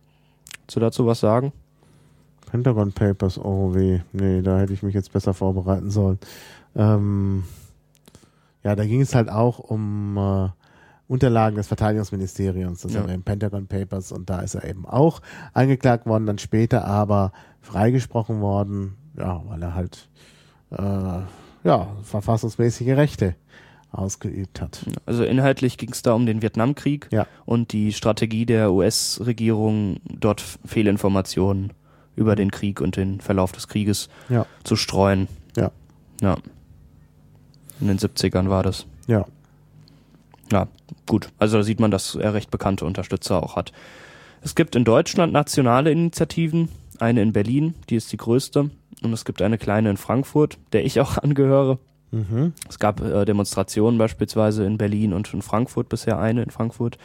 Willst 0.61 0.75
du 0.75 0.79
dazu 0.79 1.05
was 1.05 1.19
sagen? 1.19 1.53
Pentagon 2.49 2.93
Papers, 2.93 3.37
oh 3.37 3.73
weh. 3.73 3.99
Nee, 4.13 4.41
da 4.41 4.59
hätte 4.59 4.73
ich 4.73 4.83
mich 4.83 4.93
jetzt 4.93 5.13
besser 5.13 5.33
vorbereiten 5.33 5.91
sollen. 5.91 6.19
Ähm, 6.75 7.43
ja, 8.63 8.75
da 8.75 8.85
ging 8.85 9.01
es 9.01 9.13
halt 9.13 9.29
auch 9.29 9.59
um 9.59 10.17
äh, 10.17 10.49
Unterlagen 11.07 11.55
des 11.55 11.67
Verteidigungsministeriums, 11.67 12.81
das 12.81 12.93
Ja. 12.93 13.01
sind 13.01 13.11
eben 13.11 13.23
Pentagon 13.23 13.67
Papers 13.67 14.11
und 14.11 14.29
da 14.29 14.39
ist 14.39 14.55
er 14.55 14.63
eben 14.67 14.85
auch 14.87 15.21
angeklagt 15.53 16.05
worden, 16.07 16.25
dann 16.25 16.39
später 16.39 16.85
aber 16.85 17.31
freigesprochen 17.61 18.41
worden, 18.41 18.95
ja, 19.17 19.41
weil 19.47 19.61
er 19.61 19.75
halt 19.75 20.09
äh, 20.71 21.21
ja, 21.63 21.87
verfassungsmäßige 22.03 22.89
Rechte 22.97 23.35
ausgeübt 23.91 24.61
hat. 24.61 24.85
Also 25.05 25.23
inhaltlich 25.23 25.77
ging 25.77 25.91
es 25.91 26.01
da 26.01 26.13
um 26.13 26.25
den 26.25 26.41
Vietnamkrieg 26.41 27.07
Ja. 27.11 27.27
und 27.45 27.71
die 27.71 27.93
Strategie 27.93 28.45
der 28.45 28.73
US-Regierung, 28.73 29.97
dort 30.03 30.41
Fehlinformationen 30.65 31.71
über 32.15 32.35
den 32.35 32.51
Krieg 32.51 32.81
und 32.81 32.97
den 32.97 33.21
Verlauf 33.21 33.51
des 33.51 33.67
Krieges 33.67 34.09
Ja. 34.27 34.45
zu 34.63 34.75
streuen. 34.75 35.27
Ja. 35.55 35.71
Ja. 36.21 36.37
In 37.79 37.87
den 37.87 37.97
70ern 37.99 38.49
war 38.49 38.63
das. 38.63 38.85
Ja. 39.07 39.25
Ja, 40.51 40.67
gut. 41.05 41.29
Also 41.39 41.57
da 41.57 41.63
sieht 41.63 41.79
man, 41.79 41.91
dass 41.91 42.15
er 42.15 42.33
recht 42.33 42.51
bekannte 42.51 42.85
Unterstützer 42.85 43.41
auch 43.41 43.55
hat. 43.55 43.71
Es 44.41 44.55
gibt 44.55 44.75
in 44.75 44.85
Deutschland 44.85 45.33
nationale 45.33 45.91
Initiativen, 45.91 46.69
eine 46.99 47.21
in 47.21 47.33
Berlin, 47.33 47.73
die 47.89 47.95
ist 47.95 48.11
die 48.11 48.17
größte, 48.17 48.69
und 49.01 49.13
es 49.13 49.25
gibt 49.25 49.41
eine 49.41 49.57
kleine 49.57 49.89
in 49.89 49.97
Frankfurt, 49.97 50.57
der 50.71 50.85
ich 50.85 51.01
auch 51.01 51.17
angehöre. 51.21 51.79
Mhm. 52.11 52.53
Es 52.69 52.79
gab 52.79 53.01
äh, 53.01 53.25
Demonstrationen 53.25 53.97
beispielsweise 53.97 54.65
in 54.65 54.77
Berlin 54.77 55.13
und 55.13 55.33
in 55.33 55.41
Frankfurt, 55.41 55.89
bisher 55.89 56.19
eine 56.19 56.43
in 56.43 56.51
Frankfurt. 56.51 56.97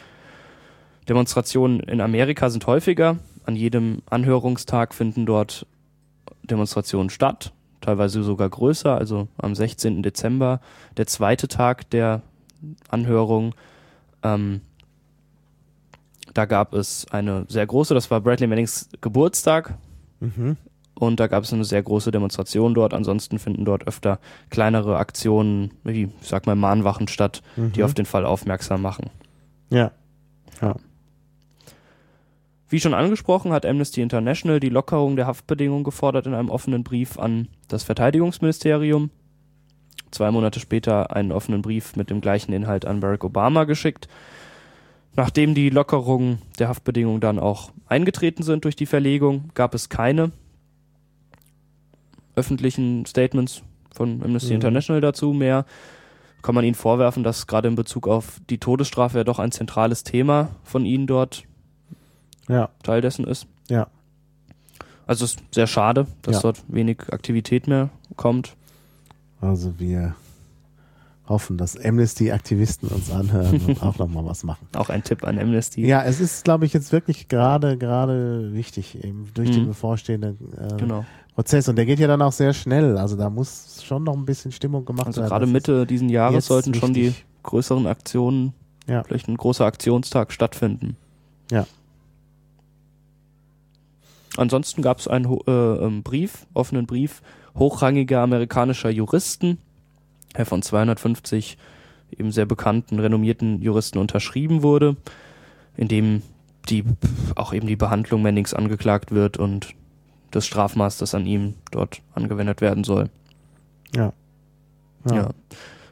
Demonstrationen 1.09 1.79
in 1.81 1.99
Amerika 1.99 2.49
sind 2.49 2.67
häufiger. 2.67 3.17
an 3.45 3.55
jedem 3.55 4.03
Anhörungstag 4.09 4.93
finden 4.93 5.25
dort 5.25 5.65
Demonstrationen 6.43 7.09
statt, 7.09 7.53
teilweise 7.81 8.23
sogar 8.23 8.49
größer, 8.49 8.95
also 8.95 9.27
am 9.37 9.55
16. 9.55 10.03
Dezember, 10.03 10.61
der 10.97 11.07
zweite 11.07 11.47
Tag 11.47 11.89
der 11.89 12.21
Anhörung. 12.89 13.55
Ähm, 14.23 14.61
da 16.33 16.45
gab 16.45 16.73
es 16.73 17.05
eine 17.11 17.45
sehr 17.49 17.65
große, 17.65 17.93
das 17.93 18.09
war 18.11 18.21
Bradley 18.21 18.47
Mannings 18.47 18.89
Geburtstag. 19.01 19.77
Mhm. 20.19 20.57
Und 20.93 21.19
da 21.19 21.27
gab 21.27 21.43
es 21.43 21.51
eine 21.51 21.65
sehr 21.65 21.81
große 21.81 22.11
Demonstration 22.11 22.73
dort. 22.73 22.93
Ansonsten 22.93 23.39
finden 23.39 23.65
dort 23.65 23.87
öfter 23.87 24.19
kleinere 24.49 24.97
Aktionen, 24.97 25.73
wie, 25.83 26.09
ich 26.21 26.27
sag 26.27 26.45
mal, 26.45 26.55
Mahnwachen 26.55 27.07
statt, 27.07 27.41
Mhm. 27.55 27.71
die 27.73 27.83
auf 27.83 27.93
den 27.93 28.05
Fall 28.05 28.25
aufmerksam 28.25 28.81
machen. 28.81 29.09
Ja. 29.71 29.91
Ja. 30.61 30.75
Wie 32.69 32.79
schon 32.79 32.93
angesprochen, 32.93 33.51
hat 33.51 33.65
Amnesty 33.65 34.01
International 34.01 34.59
die 34.59 34.69
Lockerung 34.69 35.15
der 35.15 35.27
Haftbedingungen 35.27 35.83
gefordert 35.83 36.27
in 36.27 36.33
einem 36.33 36.49
offenen 36.49 36.83
Brief 36.83 37.17
an 37.19 37.47
das 37.67 37.83
Verteidigungsministerium. 37.83 39.09
Zwei 40.11 40.29
Monate 40.31 40.59
später 40.59 41.15
einen 41.15 41.31
offenen 41.31 41.61
Brief 41.61 41.95
mit 41.95 42.09
dem 42.09 42.21
gleichen 42.21 42.53
Inhalt 42.53 42.85
an 42.85 42.99
Barack 42.99 43.23
Obama 43.23 43.63
geschickt. 43.63 44.07
Nachdem 45.15 45.55
die 45.55 45.69
Lockerungen 45.69 46.39
der 46.59 46.69
Haftbedingungen 46.69 47.19
dann 47.21 47.39
auch 47.39 47.71
eingetreten 47.87 48.43
sind 48.43 48.63
durch 48.63 48.75
die 48.75 48.85
Verlegung, 48.85 49.49
gab 49.53 49.73
es 49.73 49.89
keine 49.89 50.31
öffentlichen 52.35 53.05
Statements 53.05 53.61
von 53.93 54.23
Amnesty 54.23 54.49
Mhm. 54.49 54.55
International 54.55 55.01
dazu 55.01 55.33
mehr. 55.33 55.65
Kann 56.41 56.55
man 56.55 56.63
ihnen 56.63 56.75
vorwerfen, 56.75 57.23
dass 57.23 57.45
gerade 57.45 57.67
in 57.67 57.75
Bezug 57.75 58.07
auf 58.07 58.39
die 58.49 58.57
Todesstrafe 58.57 59.19
ja 59.19 59.23
doch 59.23 59.37
ein 59.37 59.51
zentrales 59.51 60.03
Thema 60.03 60.49
von 60.63 60.85
ihnen 60.85 61.07
dort 61.07 61.43
Ja. 62.47 62.69
Teil 62.83 63.01
dessen 63.01 63.25
ist. 63.25 63.47
Ja. 63.69 63.87
Also 65.05 65.25
es 65.25 65.35
ist 65.35 65.43
sehr 65.53 65.67
schade, 65.67 66.07
dass 66.21 66.37
Ja. 66.37 66.41
dort 66.43 66.63
wenig 66.67 66.97
Aktivität 67.11 67.67
mehr 67.67 67.89
kommt. 68.15 68.55
Also 69.41 69.79
wir 69.79 70.15
hoffen, 71.27 71.57
dass 71.57 71.77
Amnesty-Aktivisten 71.77 72.89
uns 72.89 73.09
anhören 73.11 73.61
und 73.65 73.81
auch 73.83 73.97
nochmal 73.97 74.25
was 74.25 74.43
machen. 74.43 74.67
Auch 74.75 74.89
ein 74.89 75.03
Tipp 75.03 75.23
an 75.23 75.39
Amnesty. 75.39 75.85
Ja, 75.85 76.03
es 76.03 76.19
ist, 76.19 76.43
glaube 76.43 76.65
ich, 76.65 76.73
jetzt 76.73 76.91
wirklich 76.91 77.27
gerade 77.29 77.77
gerade 77.77 78.53
wichtig, 78.53 79.03
eben 79.03 79.29
durch 79.33 79.51
den 79.51 79.63
Mhm. 79.63 79.67
bevorstehenden 79.67 80.37
äh, 80.57 80.75
Genau. 80.77 81.05
Prozess. 81.35 81.69
Und 81.69 81.77
der 81.77 81.85
geht 81.85 81.99
ja 81.99 82.07
dann 82.07 82.21
auch 82.21 82.33
sehr 82.33 82.53
schnell. 82.53 82.97
Also 82.97 83.15
da 83.15 83.29
muss 83.29 83.81
schon 83.83 84.03
noch 84.03 84.13
ein 84.15 84.25
bisschen 84.25 84.51
Stimmung 84.51 84.83
gemacht 84.83 85.07
Also 85.07 85.21
werden. 85.21 85.29
gerade 85.29 85.45
Das 85.45 85.53
Mitte 85.53 85.85
diesen 85.85 86.09
Jahres 86.09 86.47
sollten 86.47 86.73
schon 86.73 86.93
die 86.93 87.13
größeren 87.43 87.87
Aktionen, 87.87 88.53
Ja. 88.87 89.03
vielleicht 89.03 89.29
ein 89.29 89.37
großer 89.37 89.65
Aktionstag 89.65 90.33
stattfinden. 90.33 90.97
Ja. 91.49 91.65
Ansonsten 94.37 94.81
gab 94.81 94.99
es 94.99 95.07
einen 95.07 95.25
äh, 95.25 95.51
ähm, 95.51 96.03
Brief, 96.03 96.45
offenen 96.53 96.85
Brief 96.87 97.21
hochrangiger 97.55 98.21
amerikanischer 98.21 98.89
Juristen, 98.89 99.57
der 100.37 100.45
von 100.45 100.61
250 100.61 101.57
eben 102.17 102.31
sehr 102.31 102.45
bekannten, 102.45 102.99
renommierten 102.99 103.61
Juristen 103.61 103.97
unterschrieben 103.97 104.63
wurde, 104.63 104.97
in 105.77 105.87
dem 105.87 106.21
die 106.69 106.83
auch 107.35 107.53
eben 107.53 107.67
die 107.67 107.75
Behandlung 107.75 108.21
Mannings 108.21 108.53
angeklagt 108.53 109.11
wird 109.11 109.37
und 109.37 109.73
das 110.29 110.45
Strafmaß, 110.45 110.97
das 110.97 111.15
an 111.15 111.25
ihm 111.25 111.55
dort 111.71 112.01
angewendet 112.13 112.61
werden 112.61 112.83
soll. 112.83 113.09
Ja. 113.95 114.13
Ja. 115.09 115.31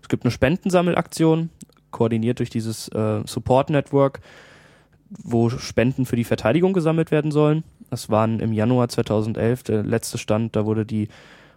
Es 0.02 0.08
gibt 0.08 0.24
eine 0.24 0.32
Spendensammelaktion, 0.32 1.50
koordiniert 1.92 2.40
durch 2.40 2.50
dieses 2.50 2.88
äh, 2.90 3.22
Support 3.26 3.70
Network, 3.72 4.22
wo 5.10 5.50
Spenden 5.50 6.06
für 6.06 6.16
die 6.16 6.24
Verteidigung 6.24 6.74
gesammelt 6.74 7.12
werden 7.12 7.32
sollen. 7.32 7.64
Das 7.90 8.10
waren 8.10 8.40
im 8.40 8.54
Januar 8.54 8.90
2011 8.90 9.64
der 9.64 9.84
letzte 9.84 10.20
Stand, 10.20 10.56
da 10.56 10.66
wurde 10.66 10.86
die 10.86 11.10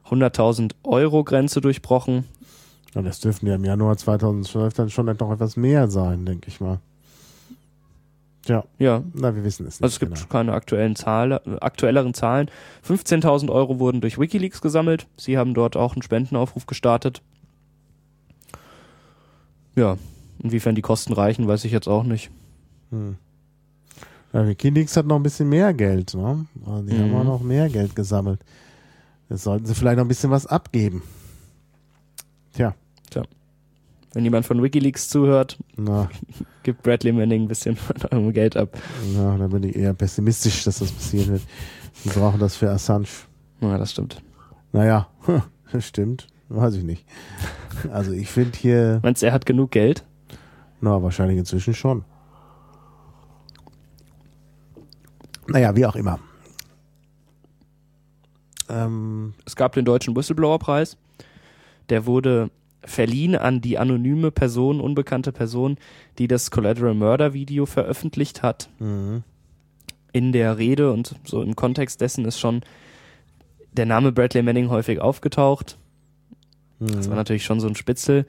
100.000 0.08 0.72
Euro 0.84 1.24
Grenze 1.24 1.60
durchbrochen. 1.60 2.24
Ja, 2.94 3.02
das 3.02 3.20
dürften 3.20 3.46
ja 3.46 3.54
im 3.54 3.64
Januar 3.64 3.96
2012 3.96 4.74
dann 4.74 4.90
schon 4.90 5.06
noch 5.06 5.32
etwas 5.32 5.56
mehr 5.56 5.88
sein, 5.88 6.26
denke 6.26 6.48
ich 6.48 6.60
mal. 6.60 6.78
Ja, 8.46 8.64
Ja, 8.78 9.02
na, 9.14 9.34
wir 9.36 9.44
wissen 9.44 9.66
es 9.66 9.74
nicht. 9.78 9.84
also 9.84 9.94
es 9.94 10.00
gibt 10.00 10.14
genau. 10.14 10.26
keine 10.26 10.52
aktuellen 10.52 10.96
Zahl, 10.96 11.40
aktuelleren 11.60 12.12
Zahlen. 12.12 12.50
15.000 12.86 13.50
Euro 13.50 13.78
wurden 13.78 14.00
durch 14.00 14.18
WikiLeaks 14.18 14.60
gesammelt. 14.60 15.06
Sie 15.16 15.38
haben 15.38 15.54
dort 15.54 15.76
auch 15.76 15.92
einen 15.94 16.02
Spendenaufruf 16.02 16.66
gestartet. 16.66 17.22
Ja, 19.76 19.96
inwiefern 20.42 20.74
die 20.74 20.82
Kosten 20.82 21.12
reichen, 21.12 21.46
weiß 21.48 21.64
ich 21.64 21.72
jetzt 21.72 21.88
auch 21.88 22.02
nicht. 22.04 22.30
Hm. 22.90 23.16
Ja, 24.32 24.46
Wikileaks 24.46 24.96
hat 24.96 25.06
noch 25.06 25.16
ein 25.16 25.22
bisschen 25.22 25.48
mehr 25.48 25.72
Geld, 25.72 26.14
ne? 26.14 26.46
Also 26.66 26.82
die 26.82 26.98
haben 26.98 27.10
Mhm. 27.10 27.16
auch 27.16 27.24
noch 27.24 27.40
mehr 27.42 27.68
Geld 27.68 27.94
gesammelt. 27.94 28.40
Jetzt 29.32 29.44
sollten 29.44 29.64
sie 29.64 29.74
vielleicht 29.74 29.96
noch 29.96 30.04
ein 30.04 30.08
bisschen 30.08 30.30
was 30.30 30.46
abgeben. 30.46 31.02
Tja, 32.52 32.74
Wenn 34.12 34.24
jemand 34.24 34.44
von 34.44 34.62
WikiLeaks 34.62 35.08
zuhört, 35.08 35.56
na, 35.74 36.10
gibt 36.64 36.82
Bradley 36.82 37.12
Manning 37.12 37.44
ein 37.44 37.48
bisschen 37.48 37.76
von 37.76 37.96
eurem 38.10 38.30
Geld 38.34 38.58
ab. 38.58 38.76
na, 39.14 39.38
da 39.38 39.46
bin 39.46 39.62
ich 39.62 39.74
eher 39.74 39.94
pessimistisch, 39.94 40.64
dass 40.64 40.80
das 40.80 40.92
passieren 40.92 41.28
wird. 41.32 41.42
Die 42.04 42.10
brauchen 42.10 42.38
das 42.40 42.56
für 42.56 42.70
Assange. 42.70 43.06
Ja, 43.62 43.78
das 43.78 43.92
stimmt. 43.92 44.20
Naja, 44.72 45.08
das 45.72 45.86
stimmt. 45.86 46.26
Weiß 46.50 46.74
ich 46.74 46.84
nicht. 46.84 47.06
Also 47.90 48.12
ich 48.12 48.28
finde 48.28 48.58
hier, 48.58 49.00
Meinst 49.02 49.22
du, 49.22 49.26
er 49.28 49.32
hat 49.32 49.46
genug 49.46 49.70
Geld? 49.70 50.04
na, 50.82 51.02
wahrscheinlich 51.02 51.38
inzwischen 51.38 51.72
schon. 51.72 52.04
Naja, 55.46 55.74
wie 55.74 55.86
auch 55.86 55.96
immer. 55.96 56.18
Ähm, 58.72 59.34
Es 59.44 59.54
gab 59.56 59.72
den 59.74 59.84
deutschen 59.84 60.16
Whistleblower-Preis. 60.16 60.96
Der 61.90 62.06
wurde 62.06 62.50
verliehen 62.84 63.36
an 63.36 63.60
die 63.60 63.78
anonyme 63.78 64.30
Person, 64.32 64.80
unbekannte 64.80 65.30
Person, 65.30 65.76
die 66.18 66.26
das 66.26 66.50
Collateral 66.50 66.94
Murder 66.94 67.32
Video 67.34 67.66
veröffentlicht 67.66 68.42
hat. 68.42 68.68
mhm. 68.78 69.22
In 70.14 70.32
der 70.32 70.58
Rede 70.58 70.92
und 70.92 71.14
so 71.24 71.40
im 71.40 71.56
Kontext 71.56 72.02
dessen 72.02 72.26
ist 72.26 72.38
schon 72.38 72.60
der 73.72 73.86
Name 73.86 74.12
Bradley 74.12 74.42
Manning 74.42 74.68
häufig 74.68 75.00
aufgetaucht. 75.00 75.78
Das 76.80 77.06
war 77.06 77.12
Mhm. 77.12 77.16
natürlich 77.16 77.44
schon 77.44 77.60
so 77.60 77.66
ein 77.66 77.74
Spitzel. 77.76 78.26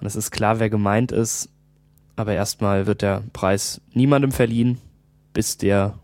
Und 0.00 0.06
es 0.06 0.16
ist 0.16 0.30
klar, 0.30 0.60
wer 0.60 0.70
gemeint 0.70 1.12
ist. 1.12 1.50
Aber 2.16 2.32
erstmal 2.32 2.86
wird 2.86 3.02
der 3.02 3.22
Preis 3.34 3.82
niemandem 3.92 4.32
verliehen, 4.32 4.78
bis 5.34 5.58
der, 5.58 5.98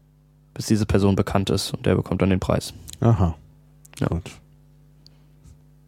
bis 0.52 0.66
diese 0.66 0.84
Person 0.84 1.16
bekannt 1.16 1.48
ist 1.48 1.72
und 1.72 1.86
der 1.86 1.94
bekommt 1.94 2.20
dann 2.20 2.28
den 2.30 2.40
Preis. 2.40 2.74
Aha. 3.00 3.36
Ja. 4.00 4.08
Gut. 4.08 4.30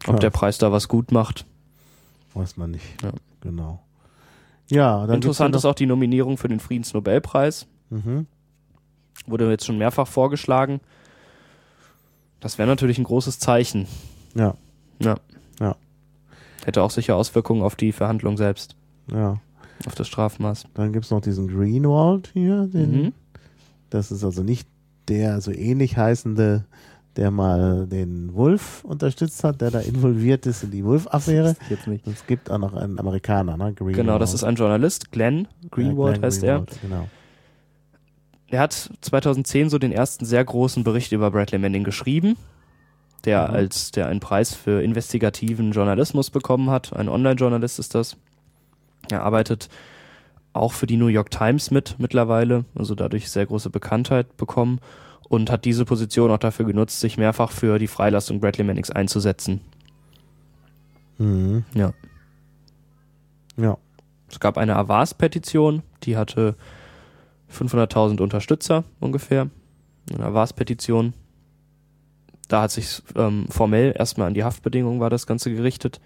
Ob 0.07 0.13
Ja. 0.15 0.19
der 0.19 0.29
Preis 0.29 0.57
da 0.57 0.71
was 0.71 0.87
gut 0.87 1.11
macht. 1.11 1.45
Weiß 2.33 2.57
man 2.57 2.71
nicht. 2.71 2.85
Ja. 3.03 3.11
Genau. 3.41 3.81
Ja, 4.69 5.05
dann 5.07 5.15
Interessant 5.15 5.55
ist 5.55 5.65
auch 5.65 5.73
die 5.75 5.85
Nominierung 5.87 6.37
für 6.37 6.47
den 6.47 6.59
Friedensnobelpreis. 6.59 7.65
Mhm. 7.89 8.27
Wurde 9.25 9.49
jetzt 9.49 9.65
schon 9.65 9.77
mehrfach 9.77 10.07
vorgeschlagen. 10.07 10.79
Das 12.39 12.57
wäre 12.57 12.67
natürlich 12.67 12.97
ein 12.97 13.03
großes 13.03 13.39
Zeichen. 13.39 13.87
Ja, 14.35 14.55
Ja. 14.99 15.15
Ja. 15.59 15.75
Hätte 16.63 16.83
auch 16.83 16.91
sicher 16.91 17.15
Auswirkungen 17.15 17.63
auf 17.63 17.75
die 17.75 17.91
Verhandlung 17.91 18.37
selbst, 18.37 18.75
ja. 19.11 19.39
auf 19.85 19.95
das 19.95 20.07
Strafmaß. 20.07 20.65
Dann 20.73 20.93
gibt's 20.93 21.09
noch 21.09 21.21
diesen 21.21 21.47
Greenwald 21.47 22.29
hier. 22.33 22.67
Den, 22.67 22.91
Mhm. 22.91 23.13
Das 23.89 24.11
ist 24.11 24.23
also 24.23 24.43
nicht 24.43 24.67
der 25.07 25.41
so 25.41 25.51
ähnlich 25.51 25.97
heißende, 25.97 26.65
der 27.19 27.31
mal 27.31 27.85
den 27.85 28.33
Wolf 28.33 28.81
unterstützt 28.85 29.43
hat, 29.43 29.59
der 29.59 29.71
da 29.71 29.79
involviert 29.81 30.45
ist 30.45 30.63
in 30.63 30.71
die 30.71 30.85
Wolf-Affäre. 30.85 31.57
Es 32.05 32.25
gibt 32.25 32.49
auch 32.49 32.57
noch 32.57 32.73
einen 32.73 32.97
Amerikaner, 32.97 33.57
ne? 33.57 33.73
Greenwald. 33.73 33.97
Genau, 33.97 34.17
das 34.17 34.33
ist 34.33 34.45
ein 34.45 34.55
Journalist, 34.55 35.11
Glenn 35.11 35.49
Greenwald 35.69 36.15
Ja, 36.15 36.19
Glenn 36.19 36.25
heißt 36.25 36.41
Greenwald, 36.41 36.81
Genau. 36.81 37.07
er. 38.49 38.55
Er 38.55 38.59
hat 38.61 38.89
2010 39.01 39.69
so 39.69 39.77
den 39.79 39.91
ersten 39.91 40.23
sehr 40.23 40.43
großen 40.45 40.85
Bericht 40.85 41.11
über 41.11 41.29
Bradley 41.29 41.59
Manning 41.59 41.83
geschrieben, 41.83 42.37
der 43.25 43.49
Mhm. 43.49 43.53
als 43.53 43.91
der 43.91 44.07
einen 44.07 44.21
Preis 44.21 44.55
für 44.55 44.81
investigativen 44.81 45.73
Journalismus 45.73 46.29
bekommen 46.29 46.69
hat. 46.69 46.93
Ein 46.93 47.09
Online-Journalist 47.09 47.79
ist 47.79 47.95
das. 47.95 48.15
Er 49.11 49.23
arbeitet 49.23 49.67
auch 50.53 50.71
für 50.71 50.87
die 50.87 50.95
New 50.97 51.07
York 51.07 51.31
Times 51.31 51.69
mit 51.69 51.97
mittlerweile, 51.99 52.63
also 52.75 52.95
dadurch 52.95 53.29
sehr 53.29 53.45
große 53.45 53.69
Bekanntheit 53.69 54.37
bekommen 54.37 54.79
und 55.29 55.51
hat 55.51 55.63
diese 55.63 55.85
Position 55.85 56.31
auch 56.31 56.39
dafür 56.39 56.65
genutzt, 56.65 56.99
sich 56.99 57.17
mehrfach 57.17 57.51
für 57.51 57.79
die 57.79 57.87
Freilassung 57.87 58.39
Bradley 58.39 58.65
Mannings 58.65 58.91
einzusetzen. 58.91 59.61
Mhm. 61.19 61.63
Ja. 61.75 61.93
Ja. 63.55 63.77
Es 64.29 64.39
gab 64.39 64.57
eine 64.57 64.75
Avas-Petition, 64.75 65.83
die 66.03 66.17
hatte 66.17 66.55
500.000 67.51 68.21
Unterstützer 68.21 68.83
ungefähr. 68.99 69.49
Eine 70.13 70.25
Avas-Petition. 70.25 71.13
Da 72.47 72.63
hat 72.63 72.71
sich 72.71 73.03
ähm, 73.15 73.47
formell 73.49 73.93
erstmal 73.97 74.27
an 74.27 74.33
die 74.33 74.43
Haftbedingungen 74.43 74.99
war 74.99 75.11
das 75.11 75.27
Ganze 75.27 75.53
gerichtet. 75.53 76.01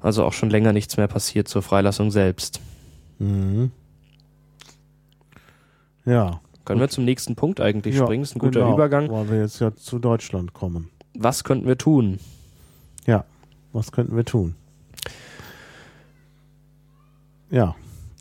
Also 0.00 0.24
auch 0.24 0.32
schon 0.32 0.48
länger 0.48 0.72
nichts 0.72 0.96
mehr 0.96 1.08
passiert 1.08 1.48
zur 1.48 1.62
Freilassung 1.62 2.10
selbst. 2.10 2.60
Mhm. 3.18 3.70
Ja. 6.06 6.40
Können 6.70 6.82
wir 6.82 6.88
zum 6.88 7.04
nächsten 7.04 7.34
Punkt 7.34 7.60
eigentlich 7.60 7.96
Ja, 7.96 8.04
springen? 8.04 8.22
Ist 8.22 8.36
ein 8.36 8.38
guter 8.38 8.60
genau, 8.60 8.74
Übergang. 8.74 9.10
Weil 9.10 9.28
wir 9.28 9.40
jetzt 9.40 9.60
ja 9.60 9.74
zu 9.74 9.98
Deutschland 9.98 10.52
kommen. 10.52 10.88
Was 11.18 11.42
könnten 11.42 11.66
wir 11.66 11.76
tun? 11.76 12.20
Ja, 13.06 13.24
was 13.72 13.90
könnten 13.90 14.14
wir 14.14 14.24
tun? 14.24 14.54
Ja, 17.50 17.74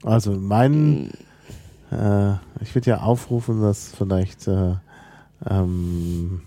also 0.03 0.31
mein, 0.31 1.11
äh, 1.91 2.31
ich 2.61 2.73
würde 2.73 2.89
ja 2.89 3.01
aufrufen, 3.01 3.61
dass 3.61 3.93
vielleicht 3.95 4.47
äh, 4.47 4.73
ähm, 5.47 6.41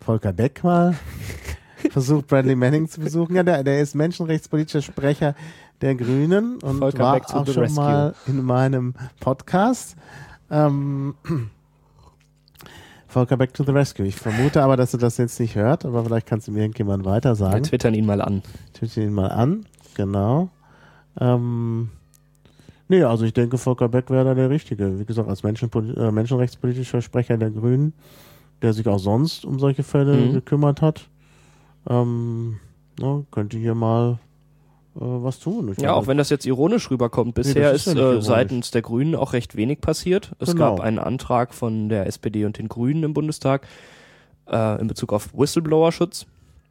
Volker 0.00 0.32
Beck 0.32 0.62
mal 0.62 0.94
versucht, 1.90 2.28
Bradley 2.28 2.54
Manning 2.54 2.88
zu 2.88 3.00
besuchen. 3.00 3.34
Ja, 3.34 3.42
der, 3.42 3.64
der 3.64 3.80
ist 3.80 3.96
menschenrechtspolitischer 3.96 4.82
Sprecher 4.82 5.34
der 5.80 5.96
Grünen 5.96 6.58
und 6.60 6.78
Volker 6.78 6.98
war 7.00 7.16
auch 7.16 7.46
schon 7.48 7.64
rescue. 7.64 7.82
mal 7.82 8.14
in 8.28 8.42
meinem 8.42 8.94
Podcast. 9.18 9.96
Ähm, 10.52 11.14
Volker 13.08 13.36
Back 13.36 13.52
to 13.54 13.64
the 13.64 13.72
Rescue. 13.72 14.06
Ich 14.06 14.16
vermute 14.16 14.62
aber, 14.62 14.76
dass 14.76 14.92
er 14.94 14.98
das 15.00 15.16
jetzt 15.18 15.38
nicht 15.40 15.54
hört, 15.54 15.84
aber 15.84 16.04
vielleicht 16.04 16.26
kannst 16.26 16.48
du 16.48 16.52
mir 16.52 16.60
irgendjemand 16.60 17.04
weiter 17.04 17.30
Wir 17.30 17.36
sagen. 17.36 17.62
twittern 17.64 17.94
ihn 17.94 18.06
mal 18.06 18.20
an. 18.20 18.42
Twitter 18.74 19.02
ihn 19.02 19.12
mal 19.12 19.28
an, 19.30 19.66
genau. 19.94 20.48
Ähm, 21.20 21.90
nee, 22.88 23.02
also 23.02 23.24
ich 23.24 23.32
denke, 23.34 23.58
Volker 23.58 23.88
Beck 23.88 24.08
wäre 24.10 24.24
da 24.24 24.34
der 24.34 24.48
Richtige. 24.50 24.98
Wie 24.98 25.04
gesagt, 25.04 25.28
als 25.28 25.42
Menschenpoli 25.42 25.92
äh, 25.92 26.10
menschenrechtspolitischer 26.10 27.02
Sprecher 27.02 27.36
der 27.36 27.50
Grünen, 27.50 27.92
der 28.62 28.72
sich 28.72 28.86
auch 28.88 28.98
sonst 28.98 29.44
um 29.44 29.58
solche 29.58 29.82
Fälle 29.82 30.16
Mhm. 30.16 30.32
gekümmert 30.34 30.80
hat, 30.80 31.08
ähm, 31.88 32.60
ne, 32.98 33.26
könnte 33.30 33.58
hier 33.58 33.74
mal 33.74 34.18
was 34.94 35.38
tun. 35.38 35.72
Ich 35.72 35.78
Ja, 35.82 35.94
auch 35.94 36.06
wenn 36.06 36.18
das 36.18 36.28
jetzt 36.30 36.44
ironisch 36.46 36.90
rüberkommt. 36.90 37.34
Bisher 37.34 37.72
ist 37.72 37.86
ist, 37.86 37.96
ja 37.96 38.12
äh, 38.14 38.22
seitens 38.22 38.70
der 38.70 38.82
Grünen 38.82 39.14
auch 39.14 39.32
recht 39.32 39.56
wenig 39.56 39.80
passiert. 39.80 40.32
Es 40.38 40.52
Genau. 40.52 40.76
gab 40.76 40.80
einen 40.84 40.98
Antrag 40.98 41.54
von 41.54 41.88
der 41.88 42.06
SPD 42.06 42.44
und 42.44 42.58
den 42.58 42.68
Grünen 42.68 43.02
im 43.02 43.14
Bundestag 43.14 43.66
äh, 44.50 44.80
in 44.80 44.86
Bezug 44.88 45.12
auf 45.12 45.30
Whistleblower-Schutz. 45.34 46.26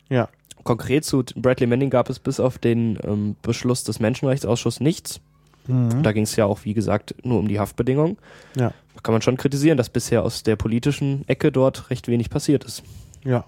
Ja, 0.10 0.30
Konkret 0.64 1.04
zu 1.06 1.24
Bradley 1.36 1.66
Manning 1.66 1.90
gab 1.90 2.10
es 2.10 2.20
bis 2.20 2.40
auf 2.40 2.60
den 2.60 3.00
ähm, 3.04 3.36
Beschluss 3.42 3.84
des 3.84 4.00
Menschenrechtsausschusses 4.00 4.80
nichts. 4.80 5.20
mhm. 5.66 6.04
Da 6.04 6.12
ging 6.12 6.24
es 6.24 6.36
ja 6.36 6.46
auch, 6.46 6.60
wie 6.66 6.76
gesagt, 6.76 7.16
nur 7.24 7.40
um 7.40 7.48
die 7.48 7.60
Haftbedingungen. 7.60 8.18
ja, 8.56 8.72
Da 8.94 9.02
kann 9.02 9.14
man 9.14 9.24
schon 9.24 9.38
kritisieren, 9.38 9.78
dass 9.78 9.90
bisher 9.90 10.24
aus 10.24 10.44
der 10.44 10.56
politischen 10.58 11.28
Ecke 11.28 11.52
dort 11.52 11.90
recht 11.90 12.08
wenig 12.08 12.30
passiert 12.30 12.64
ist. 12.66 12.84
ja, 13.24 13.46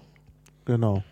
genau. 0.64 1.04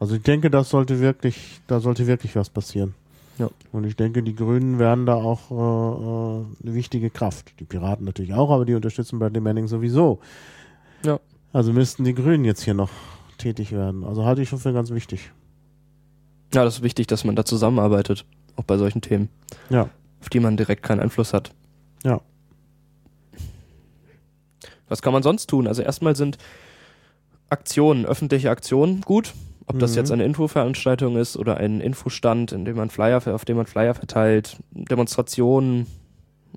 Also 0.00 0.16
ich 0.16 0.22
denke, 0.22 0.50
das 0.50 0.70
sollte 0.70 0.98
wirklich, 1.00 1.60
da 1.68 1.78
sollte 1.78 2.06
wirklich 2.06 2.34
was 2.34 2.48
passieren. 2.50 2.94
Ja. 3.38 3.48
Und 3.72 3.84
ich 3.84 3.96
denke, 3.96 4.22
die 4.22 4.34
Grünen 4.34 4.78
werden 4.78 5.06
da 5.06 5.14
auch 5.14 5.50
äh, 5.50 5.54
äh, 5.54 6.44
eine 6.64 6.74
wichtige 6.74 7.10
Kraft. 7.10 7.52
Die 7.60 7.64
Piraten 7.64 8.04
natürlich 8.04 8.34
auch, 8.34 8.50
aber 8.50 8.64
die 8.64 8.74
unterstützen 8.74 9.18
Bradley 9.18 9.40
Manning 9.40 9.68
sowieso. 9.68 10.18
Ja. 11.04 11.20
Also 11.52 11.72
müssten 11.72 12.04
die 12.04 12.14
Grünen 12.14 12.44
jetzt 12.44 12.62
hier 12.62 12.74
noch 12.74 12.90
tätig 13.38 13.72
werden. 13.72 14.04
Also 14.04 14.24
halte 14.24 14.42
ich 14.42 14.48
schon 14.48 14.58
für 14.58 14.72
ganz 14.72 14.90
wichtig. 14.90 15.30
Ja, 16.54 16.64
das 16.64 16.76
ist 16.78 16.82
wichtig, 16.82 17.06
dass 17.06 17.24
man 17.24 17.36
da 17.36 17.44
zusammenarbeitet, 17.44 18.24
auch 18.56 18.64
bei 18.64 18.76
solchen 18.76 19.00
Themen, 19.02 19.28
Ja, 19.68 19.88
auf 20.20 20.28
die 20.30 20.40
man 20.40 20.56
direkt 20.56 20.82
keinen 20.82 21.00
Einfluss 21.00 21.32
hat. 21.32 21.52
ja, 22.04 22.20
Was 24.88 25.00
kann 25.02 25.12
man 25.12 25.22
sonst 25.22 25.46
tun? 25.48 25.66
Also 25.66 25.82
erstmal 25.82 26.16
sind 26.16 26.38
Aktionen, 27.48 28.04
öffentliche 28.06 28.50
Aktionen 28.50 29.00
gut. 29.02 29.32
Ob 29.70 29.78
das 29.78 29.92
Mhm. 29.92 29.96
jetzt 29.96 30.12
eine 30.12 30.24
Infoveranstaltung 30.24 31.16
ist 31.16 31.36
oder 31.36 31.56
ein 31.56 31.80
Infostand, 31.80 32.52
in 32.52 32.64
dem 32.64 32.76
man 32.76 32.90
Flyer, 32.90 33.22
auf 33.34 33.44
dem 33.44 33.56
man 33.56 33.66
Flyer 33.66 33.94
verteilt, 33.94 34.56
Demonstrationen 34.72 35.86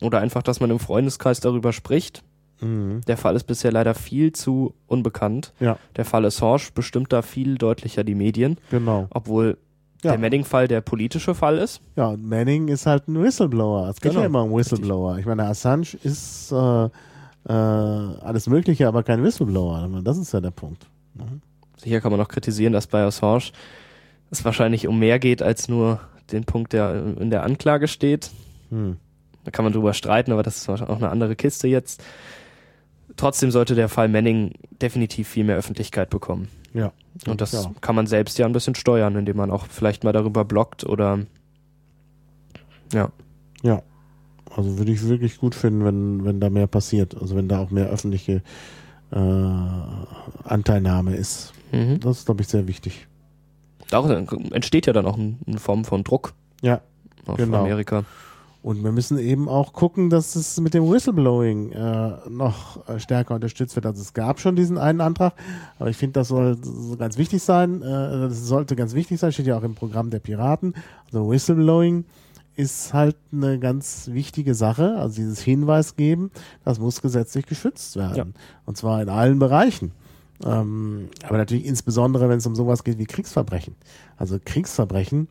oder 0.01 0.19
einfach, 0.19 0.43
dass 0.43 0.59
man 0.59 0.69
im 0.71 0.79
Freundeskreis 0.79 1.39
darüber 1.39 1.71
spricht. 1.73 2.23
mhm. 2.61 3.01
Der 3.07 3.17
Fall 3.17 3.35
ist 3.35 3.43
bisher 3.45 3.71
leider 3.71 3.93
viel 3.93 4.31
zu 4.31 4.73
unbekannt. 4.87 5.53
ja, 5.59 5.77
Der 5.95 6.05
Fall 6.05 6.25
Assange 6.25 6.71
bestimmt 6.73 7.11
da 7.13 7.21
viel 7.21 7.57
deutlicher 7.57 8.03
die 8.03 8.15
Medien, 8.15 8.57
genau. 8.71 9.07
obwohl 9.11 9.57
Ja. 10.03 10.11
der 10.11 10.19
Manning-Fall 10.19 10.67
der 10.67 10.81
politische 10.81 11.33
Fall 11.35 11.57
ist. 11.57 11.81
Ja, 11.95 12.07
und 12.07 12.25
Manning 12.27 12.67
ist 12.67 12.85
halt 12.85 13.07
ein 13.07 13.21
Whistleblower. 13.21 13.87
Es 13.89 14.01
geht 14.01 14.11
Genau. 14.11 14.21
ja 14.21 14.25
immer 14.27 14.43
um 14.43 14.51
Whistleblower. 14.55 15.17
Ich 15.19 15.25
meine, 15.25 15.43
Assange 15.45 15.87
ist 16.03 16.51
äh, 16.51 16.85
äh, 17.47 17.51
alles 17.51 18.47
Mögliche, 18.47 18.87
aber 18.87 19.03
kein 19.03 19.23
Whistleblower. 19.23 19.89
Das 20.03 20.17
ist 20.17 20.33
ja 20.33 20.41
der 20.41 20.51
Punkt. 20.51 20.87
Sicher 21.83 22.01
kann 22.01 22.11
man 22.11 22.21
auch 22.21 22.27
kritisieren, 22.27 22.73
dass 22.73 22.87
bei 22.87 23.03
Assange 23.03 23.51
es 24.31 24.43
wahrscheinlich 24.45 24.87
um 24.87 24.99
mehr 24.99 25.19
geht 25.19 25.41
als 25.41 25.67
nur 25.67 25.99
den 26.31 26.45
Punkt, 26.45 26.73
der 26.73 27.15
in 27.19 27.29
der 27.29 27.43
Anklage 27.43 27.87
steht. 27.87 28.31
Hm. 28.69 28.97
Da 29.43 29.51
kann 29.51 29.65
man 29.65 29.73
drüber 29.73 29.93
streiten, 29.93 30.31
aber 30.31 30.43
das 30.43 30.57
ist 30.57 30.69
auch 30.69 30.81
eine 30.97 31.09
andere 31.09 31.35
Kiste 31.35 31.67
jetzt. 31.67 32.01
Trotzdem 33.17 33.51
sollte 33.51 33.75
der 33.75 33.89
Fall 33.89 34.07
Manning 34.07 34.53
definitiv 34.81 35.27
viel 35.27 35.43
mehr 35.43 35.57
Öffentlichkeit 35.57 36.09
bekommen. 36.09 36.47
Ja. 36.73 36.91
Und 37.27 37.41
das 37.41 37.51
Ja. 37.51 37.71
kann 37.81 37.95
man 37.95 38.07
selbst 38.07 38.39
ja 38.39 38.45
ein 38.45 38.53
bisschen 38.53 38.73
steuern, 38.75 39.15
indem 39.15 39.37
man 39.37 39.51
auch 39.51 39.67
vielleicht 39.67 40.03
mal 40.03 40.13
darüber 40.13 40.45
bloggt 40.45 40.83
oder 40.85 41.19
ja. 42.93 43.11
Ja. 43.61 43.81
Also 44.55 44.77
würde 44.77 44.91
ich 44.91 45.07
wirklich 45.07 45.37
gut 45.37 45.55
finden, 45.55 45.83
wenn, 45.83 46.25
wenn 46.25 46.39
da 46.39 46.49
mehr 46.49 46.67
passiert. 46.67 47.15
Also 47.19 47.35
wenn 47.35 47.47
da 47.47 47.59
auch 47.59 47.71
mehr 47.71 47.87
öffentliche 47.89 48.41
äh, 49.11 49.17
Anteilnahme 50.43 51.15
ist. 51.15 51.53
Mhm. 51.73 51.99
Das 51.99 52.19
ist, 52.19 52.25
glaube 52.25 52.41
ich, 52.41 52.47
sehr 52.47 52.67
wichtig. 52.67 53.07
Daraus 53.89 54.09
entsteht 54.51 54.85
ja 54.87 54.93
dann 54.93 55.05
auch 55.05 55.17
ein- 55.17 55.39
eine 55.45 55.59
Form 55.59 55.83
von 55.85 56.03
Druck 56.03 56.33
Ja. 56.61 56.81
auf 57.25 57.37
Genau. 57.37 57.59
Amerika. 57.61 58.05
Und 58.61 58.81
wir 58.81 58.93
müssen 58.93 59.17
eben 59.19 59.49
auch 59.49 59.73
gucken, 59.73 60.09
dass 60.09 60.37
es 60.37 60.57
mit 60.61 60.73
dem 60.73 60.89
Whistleblowing 60.89 61.73
äh, 61.73 62.11
noch 62.29 62.87
äh, 62.87 62.97
stärker 62.97 63.35
unterstützt 63.35 63.75
wird. 63.75 63.85
Also 63.85 64.01
es 64.01 64.13
gab 64.13 64.39
schon 64.39 64.55
diesen 64.55 64.77
einen 64.77 65.01
Antrag, 65.01 65.33
aber 65.79 65.89
ich 65.89 65.97
finde, 65.97 66.13
das 66.21 66.29
soll 66.29 66.57
so 66.63 66.95
ganz 66.95 67.17
wichtig 67.17 67.43
sein. 67.43 67.81
Äh, 67.81 67.85
das 68.29 68.45
sollte 68.47 68.77
ganz 68.77 68.93
wichtig 68.93 69.19
sein, 69.19 69.33
steht 69.33 69.47
ja 69.47 69.57
auch 69.57 69.63
im 69.63 69.75
Programm 69.75 70.11
der 70.11 70.19
Piraten. 70.19 70.75
Also 71.07 71.29
Whistleblowing 71.29 72.05
ist 72.55 72.93
halt 72.93 73.17
eine 73.33 73.59
ganz 73.59 74.07
wichtige 74.13 74.55
Sache. 74.55 74.95
Also 74.97 75.15
dieses 75.17 75.41
Hinweis 75.41 75.97
geben, 75.97 76.31
das 76.63 76.79
muss 76.79 77.01
gesetzlich 77.01 77.45
geschützt 77.45 77.97
werden. 77.97 78.15
Ja. 78.15 78.25
Und 78.65 78.77
zwar 78.77 79.01
in 79.01 79.09
allen 79.09 79.39
Bereichen. 79.39 79.91
Ähm, 80.45 81.09
aber 81.23 81.37
natürlich 81.37 81.65
insbesondere, 81.65 82.29
wenn 82.29 82.37
es 82.37 82.45
um 82.45 82.55
sowas 82.55 82.83
geht 82.83 82.97
wie 82.97 83.05
Kriegsverbrechen. 83.05 83.75
Also 84.17 84.39
Kriegsverbrechen 84.43 85.27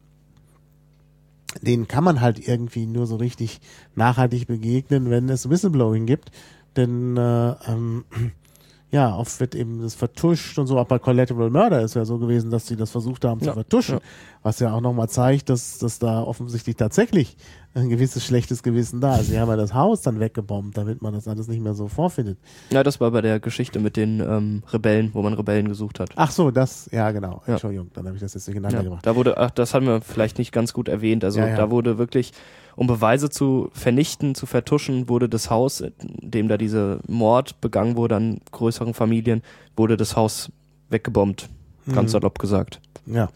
denen 1.61 1.89
kann 1.89 2.05
man 2.05 2.21
halt 2.21 2.47
irgendwie 2.47 2.87
nur 2.87 3.07
so 3.07 3.17
richtig 3.17 3.61
nachhaltig 3.95 4.47
begegnen, 4.47 5.11
wenn 5.11 5.29
es 5.29 5.49
Whistleblowing 5.51 6.07
gibt. 6.07 6.31
Denn 6.77 7.17
äh, 7.17 7.51
ähm, 7.67 8.05
ja, 8.91 9.15
oft 9.17 9.39
wird 9.41 9.55
eben 9.55 9.83
das 9.83 9.95
vertuscht 9.95 10.59
und 10.59 10.67
so. 10.67 10.79
Auch 10.79 10.87
bei 10.87 10.99
Collateral 10.99 11.51
Murder 11.51 11.83
ist 11.83 11.95
ja 11.95 12.05
so 12.05 12.19
gewesen, 12.19 12.51
dass 12.51 12.67
sie 12.67 12.77
das 12.77 12.91
versucht 12.91 13.25
haben 13.25 13.41
zu 13.41 13.47
Ja, 13.49 13.53
vertuschen. 13.53 13.97
ja. 13.97 14.01
Was 14.43 14.61
ja 14.61 14.73
auch 14.73 14.81
nochmal 14.81 15.09
zeigt, 15.09 15.51
dass, 15.51 15.79
dass 15.79 15.99
da 15.99 16.23
offensichtlich 16.23 16.77
tatsächlich 16.77 17.37
ein 17.75 17.89
gewisses 17.89 18.25
schlechtes 18.25 18.63
Gewissen 18.63 19.01
da 19.01 19.17
ist. 19.17 19.29
Sie 19.29 19.39
haben 19.41 19.49
ja 19.49 19.57
das 19.57 19.73
Haus 19.73 20.03
dann 20.03 20.21
weggebombt, 20.21 20.77
damit 20.77 21.01
man 21.01 21.15
das 21.15 21.27
alles 21.27 21.49
nicht 21.49 21.63
mehr 21.63 21.73
so 21.75 21.89
vorfindet. 21.89 22.39
Ja, 22.71 22.83
das 22.83 23.01
war 23.01 23.11
bei 23.11 23.23
der 23.23 23.41
Geschichte 23.41 23.79
mit 23.81 23.97
den 23.97 24.21
ähm, 24.21 24.63
Rebellen, 24.73 25.11
wo 25.15 25.23
man 25.23 25.33
Rebellen 25.33 25.69
gesucht 25.69 25.99
hat. 25.99 26.11
Ach 26.17 26.31
so, 26.31 26.51
das, 26.51 26.89
ja 26.93 27.11
genau. 27.13 27.43
Ja. 27.47 27.55
Entschuldigung, 27.55 27.91
dann 27.95 28.05
habe 28.07 28.17
ich 28.17 28.21
das 28.23 28.35
jetzt 28.35 28.47
durcheinander 28.47 28.79
Ja, 28.79 28.83
gemacht. 28.85 29.07
da 29.07 29.17
wurde, 29.17 29.39
ach, 29.39 29.51
das 29.51 29.73
haben 29.73 29.87
wir 29.87 30.03
vielleicht 30.03 30.39
nicht 30.39 30.53
ganz 30.53 30.73
gut 30.75 30.89
erwähnt. 30.89 31.25
Also 31.25 31.41
ja. 31.41 31.57
da 31.57 31.71
wurde 31.71 31.97
wirklich, 31.97 32.33
um 32.77 32.87
Beweise 32.87 33.31
zu 33.31 33.71
vernichten, 33.73 34.35
zu 34.35 34.45
vertuschen, 34.47 35.09
wurde 35.09 35.29
das 35.31 35.49
Haus, 35.49 35.81
in 35.81 35.93
dem 36.21 36.49
da 36.49 36.59
dieser 36.59 36.99
Mord 37.07 37.61
begangen 37.63 37.97
wurde 37.97 38.17
an 38.17 38.41
größeren 38.51 38.93
Familien, 38.93 39.43
wurde 39.77 39.97
das 39.97 40.15
Haus 40.17 40.51
weggebombt. 40.91 41.49
Ganz 41.87 42.11
Mhm. 42.11 42.13
salopp 42.13 42.39
gesagt. 42.39 42.81
Ja, 43.07 43.31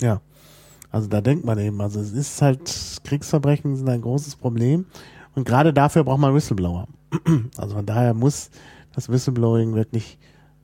ja. 0.00 0.20
Also 0.94 1.08
da 1.08 1.20
denkt 1.20 1.44
man 1.44 1.58
eben, 1.58 1.80
also 1.80 1.98
es 1.98 2.12
ist 2.12 2.40
halt, 2.40 3.00
Kriegsverbrechen 3.02 3.74
sind 3.74 3.88
ein 3.88 4.00
großes 4.00 4.36
Problem 4.36 4.86
und 5.34 5.44
gerade 5.44 5.72
dafür 5.72 6.04
braucht 6.04 6.20
man 6.20 6.32
Whistleblower. 6.34 6.86
Also 7.56 7.74
von 7.74 7.84
daher 7.84 8.14
muss 8.14 8.50
das 8.94 9.08
Whistleblowing 9.08 9.74
wirklich 9.74 10.18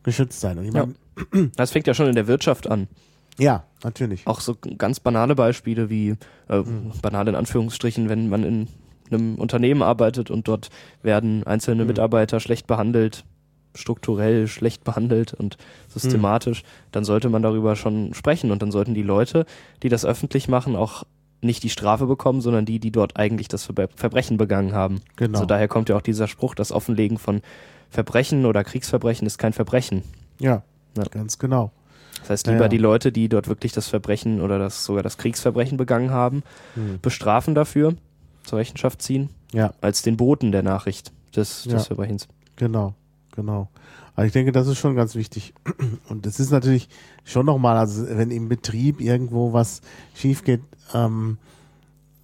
geschützt 0.04 0.40
sein. 0.40 0.56
Und 0.58 0.66
ich 0.66 0.72
Ja. 0.72 0.86
meine, 0.86 1.50
Das 1.56 1.72
fängt 1.72 1.88
ja 1.88 1.94
schon 1.94 2.06
in 2.06 2.14
der 2.14 2.28
Wirtschaft 2.28 2.70
an. 2.70 2.86
ja, 3.38 3.64
natürlich. 3.82 4.24
Auch 4.28 4.38
so 4.40 4.54
ganz 4.78 5.00
banale 5.00 5.34
Beispiele 5.34 5.90
wie, 5.90 6.14
äh, 6.48 6.58
Mhm. 6.58 6.92
banal 7.02 7.26
in 7.26 7.34
Anführungsstrichen, 7.34 8.08
wenn 8.08 8.28
man 8.28 8.44
in 8.44 8.68
einem 9.10 9.34
Unternehmen 9.34 9.82
arbeitet 9.82 10.30
und 10.30 10.46
dort 10.46 10.70
werden 11.02 11.42
einzelne 11.44 11.82
Mhm. 11.82 11.88
Mitarbeiter 11.88 12.38
schlecht 12.38 12.68
behandelt, 12.68 13.24
strukturell 13.74 14.46
schlecht 14.48 14.84
behandelt 14.84 15.34
und 15.34 15.56
systematisch, 15.88 16.62
dann 16.92 17.04
sollte 17.04 17.28
man 17.28 17.42
darüber 17.42 17.76
schon 17.76 18.14
sprechen 18.14 18.50
und 18.50 18.62
dann 18.62 18.70
sollten 18.72 18.94
die 18.94 19.02
Leute, 19.02 19.46
die 19.82 19.88
das 19.88 20.04
öffentlich 20.04 20.48
machen, 20.48 20.76
auch 20.76 21.04
nicht 21.42 21.62
die 21.62 21.70
Strafe 21.70 22.06
bekommen, 22.06 22.40
sondern 22.40 22.66
die, 22.66 22.80
die 22.80 22.90
dort 22.90 23.16
eigentlich 23.16 23.48
das 23.48 23.64
Verbrechen 23.64 24.36
begangen 24.36 24.72
haben. 24.74 25.00
Genau. 25.16 25.38
Also 25.38 25.46
daher 25.46 25.68
kommt 25.68 25.88
ja 25.88 25.96
auch 25.96 26.02
dieser 26.02 26.28
Spruch, 26.28 26.54
das 26.54 26.70
Offenlegen 26.72 27.16
von 27.18 27.40
Verbrechen 27.88 28.44
oder 28.46 28.62
Kriegsverbrechen 28.62 29.26
ist 29.26 29.38
kein 29.38 29.52
Verbrechen. 29.52 30.02
Ja, 30.38 30.62
Ja. 30.96 31.04
ganz 31.10 31.38
genau. 31.38 31.72
Das 32.20 32.30
heißt, 32.30 32.46
lieber 32.48 32.62
ja. 32.62 32.68
die 32.68 32.76
Leute, 32.78 33.12
die 33.12 33.28
dort 33.30 33.48
wirklich 33.48 33.72
das 33.72 33.88
Verbrechen 33.88 34.42
oder 34.42 34.58
das 34.58 34.84
sogar 34.84 35.02
das 35.02 35.16
Kriegsverbrechen 35.16 35.78
begangen 35.78 36.10
haben, 36.10 36.42
Hm. 36.74 36.98
bestrafen 37.00 37.54
dafür, 37.54 37.94
zur 38.44 38.58
Rechenschaft 38.58 39.00
ziehen, 39.00 39.30
Ja, 39.52 39.72
als 39.80 40.02
den 40.02 40.16
Boten 40.18 40.52
der 40.52 40.62
Nachricht 40.62 41.12
des, 41.34 41.64
des 41.64 41.86
Verbrechens. 41.86 42.28
Genau, 42.56 42.94
genau. 43.34 43.68
Aber 44.14 44.26
ich 44.26 44.32
denke, 44.32 44.52
das 44.52 44.66
ist 44.66 44.78
schon 44.78 44.96
ganz 44.96 45.14
wichtig. 45.14 45.54
Und 46.08 46.26
es 46.26 46.40
ist 46.40 46.50
natürlich 46.50 46.88
schon 47.24 47.46
nochmal, 47.46 47.76
also 47.76 48.06
wenn 48.08 48.30
im 48.30 48.48
Betrieb 48.48 49.00
irgendwo 49.00 49.52
was 49.52 49.80
schief 50.14 50.44
geht, 50.44 50.60
ähm, 50.94 51.38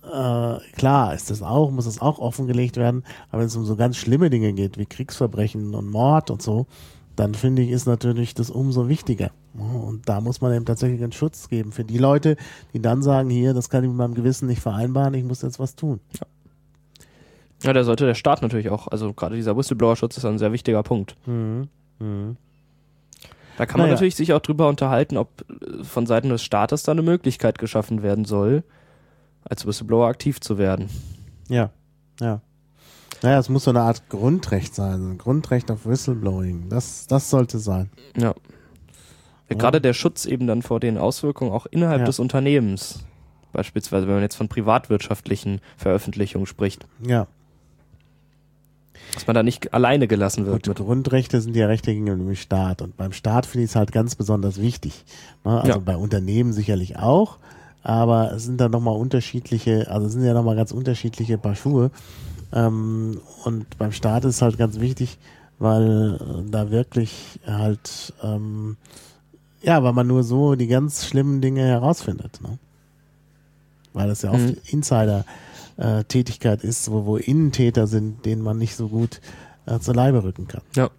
äh, 0.02 0.58
klar 0.76 1.14
ist 1.14 1.30
das 1.30 1.42
auch, 1.42 1.70
muss 1.70 1.86
das 1.86 2.00
auch 2.00 2.18
offengelegt 2.18 2.76
werden. 2.76 3.04
Aber 3.30 3.40
wenn 3.40 3.48
es 3.48 3.56
um 3.56 3.64
so 3.64 3.76
ganz 3.76 3.96
schlimme 3.96 4.30
Dinge 4.30 4.52
geht, 4.52 4.78
wie 4.78 4.86
Kriegsverbrechen 4.86 5.74
und 5.74 5.90
Mord 5.90 6.30
und 6.30 6.42
so, 6.42 6.66
dann 7.16 7.34
finde 7.34 7.62
ich, 7.62 7.70
ist 7.70 7.86
natürlich 7.86 8.34
das 8.34 8.50
umso 8.50 8.88
wichtiger. 8.88 9.30
Und 9.54 10.02
da 10.06 10.20
muss 10.20 10.42
man 10.42 10.52
eben 10.52 10.66
tatsächlich 10.66 11.02
einen 11.02 11.12
Schutz 11.12 11.48
geben 11.48 11.72
für 11.72 11.84
die 11.84 11.98
Leute, 11.98 12.36
die 12.74 12.80
dann 12.80 13.02
sagen, 13.02 13.30
hier, 13.30 13.54
das 13.54 13.70
kann 13.70 13.84
ich 13.84 13.88
mit 13.88 13.96
meinem 13.96 14.14
Gewissen 14.14 14.46
nicht 14.48 14.60
vereinbaren, 14.60 15.14
ich 15.14 15.24
muss 15.24 15.42
jetzt 15.42 15.58
was 15.58 15.76
tun. 15.76 16.00
Ja. 16.12 16.26
Ja, 17.62 17.72
da 17.72 17.84
sollte 17.84 18.06
der 18.06 18.14
Staat 18.14 18.42
natürlich 18.42 18.70
auch, 18.70 18.88
also 18.88 19.12
gerade 19.12 19.36
dieser 19.36 19.56
Whistleblower-Schutz 19.56 20.16
ist 20.16 20.24
ein 20.24 20.38
sehr 20.38 20.52
wichtiger 20.52 20.82
Punkt. 20.82 21.16
Mhm. 21.26 21.68
Mhm. 21.98 22.36
Da 23.56 23.64
kann 23.64 23.78
man 23.78 23.86
naja. 23.86 23.94
natürlich 23.94 24.16
sich 24.16 24.34
auch 24.34 24.40
drüber 24.40 24.68
unterhalten, 24.68 25.16
ob 25.16 25.44
von 25.82 26.06
Seiten 26.06 26.28
des 26.28 26.42
Staates 26.42 26.82
da 26.82 26.92
eine 26.92 27.02
Möglichkeit 27.02 27.58
geschaffen 27.58 28.02
werden 28.02 28.26
soll, 28.26 28.62
als 29.44 29.66
Whistleblower 29.66 30.08
aktiv 30.08 30.40
zu 30.40 30.58
werden. 30.58 30.90
Ja, 31.48 31.70
ja. 32.20 32.40
Naja, 33.22 33.38
es 33.38 33.48
muss 33.48 33.64
so 33.64 33.70
eine 33.70 33.80
Art 33.80 34.08
Grundrecht 34.10 34.74
sein, 34.74 35.12
ein 35.12 35.18
Grundrecht 35.18 35.70
auf 35.70 35.86
Whistleblowing. 35.86 36.68
Das, 36.68 37.06
das 37.06 37.30
sollte 37.30 37.58
sein. 37.58 37.90
Ja. 38.16 38.34
ja. 39.48 39.56
Gerade 39.56 39.80
der 39.80 39.94
Schutz 39.94 40.26
eben 40.26 40.46
dann 40.46 40.60
vor 40.60 40.80
den 40.80 40.98
Auswirkungen 40.98 41.52
auch 41.52 41.66
innerhalb 41.66 42.00
ja. 42.00 42.06
des 42.06 42.18
Unternehmens. 42.18 43.04
Beispielsweise, 43.52 44.06
wenn 44.06 44.14
man 44.14 44.22
jetzt 44.22 44.36
von 44.36 44.48
privatwirtschaftlichen 44.48 45.60
Veröffentlichungen 45.78 46.46
spricht. 46.46 46.86
Ja. 47.00 47.26
Dass 49.16 49.26
man 49.26 49.34
da 49.34 49.42
nicht 49.42 49.72
alleine 49.72 50.06
gelassen 50.06 50.44
wird. 50.44 50.66
Gut, 50.66 50.76
Grundrechte 50.76 51.40
sind 51.40 51.56
ja 51.56 51.66
Rechte 51.66 51.92
gegenüber 51.92 52.16
dem 52.16 52.36
Staat. 52.36 52.82
Und 52.82 52.98
beim 52.98 53.12
Staat 53.12 53.46
finde 53.46 53.64
ich 53.64 53.70
es 53.70 53.76
halt 53.76 53.90
ganz 53.90 54.14
besonders 54.14 54.60
wichtig. 54.60 55.06
Ne? 55.42 55.58
Also 55.58 55.68
ja. 55.70 55.78
bei 55.78 55.96
Unternehmen 55.96 56.52
sicherlich 56.52 56.98
auch. 56.98 57.38
Aber 57.82 58.32
es 58.32 58.44
sind 58.44 58.60
dann 58.60 58.72
nochmal 58.72 58.94
unterschiedliche, 58.94 59.90
also 59.90 60.08
es 60.08 60.12
sind 60.12 60.22
ja 60.22 60.34
nochmal 60.34 60.54
ganz 60.54 60.70
unterschiedliche 60.70 61.38
Paar 61.38 61.54
Schuhe. 61.54 61.90
Ähm, 62.52 63.22
und 63.44 63.78
beim 63.78 63.92
Staat 63.92 64.26
ist 64.26 64.42
halt 64.42 64.58
ganz 64.58 64.80
wichtig, 64.80 65.16
weil 65.58 66.18
äh, 66.20 66.50
da 66.50 66.70
wirklich 66.70 67.40
halt, 67.46 68.12
ähm, 68.22 68.76
ja, 69.62 69.82
weil 69.82 69.94
man 69.94 70.06
nur 70.06 70.24
so 70.24 70.56
die 70.56 70.66
ganz 70.66 71.06
schlimmen 71.06 71.40
Dinge 71.40 71.62
herausfindet. 71.62 72.40
Ne? 72.42 72.58
Weil 73.94 74.08
das 74.08 74.20
ja 74.20 74.30
oft 74.30 74.40
mhm. 74.40 74.56
Insider-Tätigkeit 74.66 75.45
äh, 75.76 76.04
ist, 76.62 76.90
wo, 76.90 77.06
wo 77.06 77.16
Innentäter 77.16 77.86
sind, 77.86 78.24
denen 78.24 78.42
man 78.42 78.58
nicht 78.58 78.76
so 78.76 78.88
gut 78.88 79.20
äh, 79.66 79.78
zur 79.78 79.94
Leibe 79.94 80.22
rücken 80.22 80.48
kann. 80.48 80.62
Ja. 80.74 80.90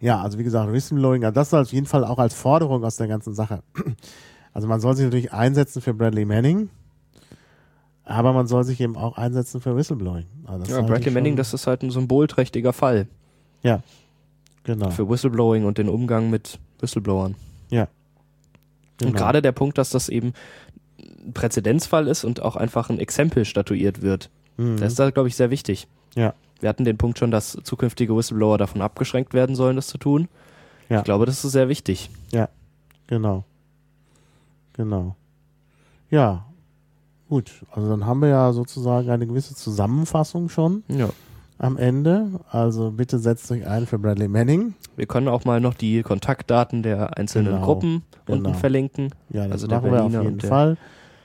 Ja, 0.00 0.22
also 0.22 0.38
wie 0.38 0.44
gesagt, 0.44 0.72
Whistleblowing, 0.72 1.20
das 1.32 1.52
auf 1.52 1.72
jeden 1.72 1.86
Fall 1.86 2.04
auch 2.04 2.18
als 2.18 2.34
Forderung 2.34 2.84
aus 2.84 2.96
der 2.96 3.08
ganzen 3.08 3.34
Sache. 3.34 3.62
Also 4.52 4.66
man 4.66 4.80
soll 4.80 4.96
sich 4.96 5.04
natürlich 5.04 5.32
einsetzen 5.32 5.80
für 5.80 5.94
Bradley 5.94 6.24
Manning. 6.24 6.70
Aber 8.02 8.32
man 8.32 8.48
soll 8.48 8.64
sich 8.64 8.80
eben 8.80 8.96
auch 8.96 9.16
einsetzen 9.16 9.60
für 9.60 9.76
Whistleblowing. 9.76 10.26
Also 10.44 10.72
ja, 10.72 10.80
Bradley 10.80 11.12
Manning, 11.12 11.36
das 11.36 11.54
ist 11.54 11.68
halt 11.68 11.84
ein 11.84 11.92
symbolträchtiger 11.92 12.72
Fall. 12.72 13.06
Ja, 13.62 13.84
genau. 14.64 14.90
Für 14.90 15.08
Whistleblowing 15.08 15.64
und 15.64 15.78
den 15.78 15.88
Umgang 15.88 16.30
mit 16.30 16.58
Whistleblowern. 16.80 17.36
Ja. 17.70 17.86
Genau. 18.98 19.10
Und 19.10 19.16
gerade 19.16 19.40
der 19.40 19.52
Punkt, 19.52 19.78
dass 19.78 19.90
das 19.90 20.08
eben 20.08 20.32
ein 21.24 21.32
Präzedenzfall 21.32 22.08
ist 22.08 22.24
und 22.24 22.42
auch 22.42 22.56
einfach 22.56 22.90
ein 22.90 22.98
Exempel 22.98 23.44
statuiert 23.44 24.02
wird. 24.02 24.30
Mhm. 24.56 24.76
Das 24.78 24.92
ist 24.92 24.98
da, 24.98 25.10
glaube 25.10 25.28
ich, 25.28 25.36
sehr 25.36 25.50
wichtig. 25.50 25.86
Ja. 26.14 26.34
Wir 26.60 26.68
hatten 26.68 26.84
den 26.84 26.98
Punkt 26.98 27.18
schon, 27.18 27.30
dass 27.30 27.58
zukünftige 27.62 28.14
Whistleblower 28.16 28.58
davon 28.58 28.82
abgeschränkt 28.82 29.32
werden 29.32 29.56
sollen, 29.56 29.76
das 29.76 29.86
zu 29.86 29.98
tun. 29.98 30.28
Ja. 30.88 30.98
Ich 30.98 31.04
glaube, 31.04 31.26
das 31.26 31.44
ist 31.44 31.52
sehr 31.52 31.68
wichtig. 31.68 32.10
Ja, 32.32 32.48
genau. 33.06 33.44
Genau. 34.74 35.16
Ja, 36.10 36.44
Gut, 37.30 37.64
also 37.70 37.88
dann 37.88 38.06
haben 38.06 38.22
wir 38.22 38.28
ja 38.28 38.52
sozusagen 38.52 39.08
eine 39.08 39.24
gewisse 39.24 39.54
Zusammenfassung 39.54 40.48
schon 40.48 40.82
ja. 40.88 41.10
am 41.58 41.76
Ende. 41.76 42.26
Also 42.50 42.90
bitte 42.90 43.20
setzt 43.20 43.52
euch 43.52 43.68
ein 43.68 43.86
für 43.86 44.00
Bradley 44.00 44.26
Manning. 44.26 44.74
Wir 44.96 45.06
können 45.06 45.28
auch 45.28 45.44
mal 45.44 45.60
noch 45.60 45.74
die 45.74 46.02
Kontaktdaten 46.02 46.82
der 46.82 47.16
einzelnen 47.16 47.52
genau, 47.52 47.64
Gruppen 47.64 48.02
unten 48.26 48.44
genau. 48.46 48.56
verlinken. 48.56 49.14
Ja, 49.28 49.44
das 49.44 49.62
also 49.62 49.68
machen 49.68 49.92
wir 49.92 50.02
auf 50.02 50.12
jeden 50.12 50.40
Fall. 50.40 50.76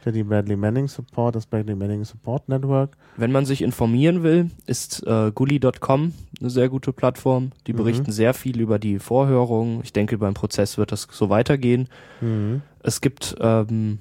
Der, 0.06 0.11
die 0.11 0.23
Bradley 0.23 0.56
Manning 0.56 0.88
Support, 0.88 1.36
das 1.36 1.48
Bradley 1.48 1.76
Manning 1.76 2.03
Support 2.03 2.48
Network. 2.48 2.95
Wenn 3.18 3.32
man 3.32 3.45
sich 3.45 3.64
informieren 3.64 4.22
will, 4.22 4.52
ist 4.68 5.06
äh, 5.07 5.32
gully.com 5.34 6.14
eine 6.40 6.49
sehr 6.49 6.69
gute 6.69 6.94
Plattform. 6.94 7.52
Die 7.65 7.73
mhm. 7.73 7.77
berichten 7.77 8.11
sehr 8.11 8.34
viel 8.34 8.60
über 8.60 8.77
die 8.77 8.99
Vorhörungen. 8.99 9.82
Ich 9.84 9.94
denke, 9.94 10.18
beim 10.18 10.36
Prozess 10.36 10.77
wird 10.77 10.91
das 10.91 11.07
so 11.11 11.30
weitergehen. 11.30 11.90
Mhm. 12.22 12.61
Es 12.84 13.02
gibt 13.02 13.36
ähm, 13.40 13.99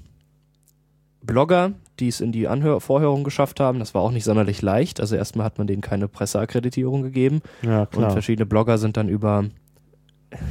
Blogger, 1.23 1.73
die 2.01 2.09
es 2.09 2.21
in 2.21 2.33
die 2.33 2.49
Anhör 2.49 2.81
Vorhörung 2.81 3.25
geschafft 3.25 3.61
haben. 3.61 3.79
Das 3.79 3.95
war 3.95 4.03
auch 4.03 4.11
nicht 4.11 4.25
sonderlich 4.25 4.63
leicht. 4.63 5.01
Also 5.01 5.17
erstmal 5.17 5.47
hat 5.47 5.59
man 5.59 5.67
denen 5.67 5.81
keine 5.81 6.09
Presseakkreditierung 6.09 7.03
gegeben. 7.03 7.41
Ja, 7.63 7.87
klar. 7.87 8.07
Und 8.07 8.13
verschiedene 8.13 8.47
Blogger 8.47 8.79
sind 8.79 8.97
dann 8.97 9.09
über 9.09 9.45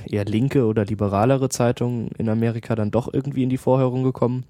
eher 0.10 0.26
linke 0.26 0.66
oder 0.66 0.86
liberalere 0.86 1.50
Zeitungen 1.50 2.10
in 2.18 2.30
Amerika 2.30 2.76
dann 2.76 2.92
doch 2.92 3.14
irgendwie 3.14 3.44
in 3.44 3.50
die 3.50 3.58
Vorhörung 3.58 4.04
gekommen. 4.04 4.46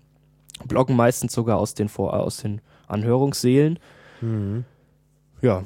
Bloggen 0.68 0.96
meistens 0.96 1.34
sogar 1.34 1.58
aus 1.58 1.74
den, 1.74 1.90
Vor 1.90 2.14
aus 2.14 2.38
den 2.38 2.62
Anhörungssälen. 2.88 3.80
Mhm. 4.22 4.66
Ja, 5.42 5.64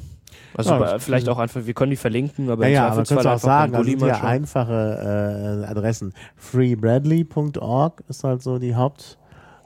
also 0.56 0.72
ja, 0.72 0.80
bei, 0.80 1.00
vielleicht 1.00 1.30
auch 1.30 1.38
einfach, 1.38 1.66
wir 1.66 1.74
können 1.74 1.92
die 1.92 1.98
verlinken, 1.98 2.50
aber 2.50 2.68
ja, 2.68 2.74
ja, 2.74 2.88
aber 2.88 3.04
kannst 3.04 3.12
du 3.12 3.18
auch 3.18 3.38
sagen, 3.38 3.74
das 3.74 3.86
sind 3.86 4.02
ja 4.02 4.24
einfache 4.24 5.64
äh, 5.64 5.70
Adressen. 5.70 6.14
freebradley.org 6.36 8.04
ist 8.08 8.24
halt 8.24 8.42
so 8.42 8.58
die 8.58 8.76
Haupt 8.76 9.20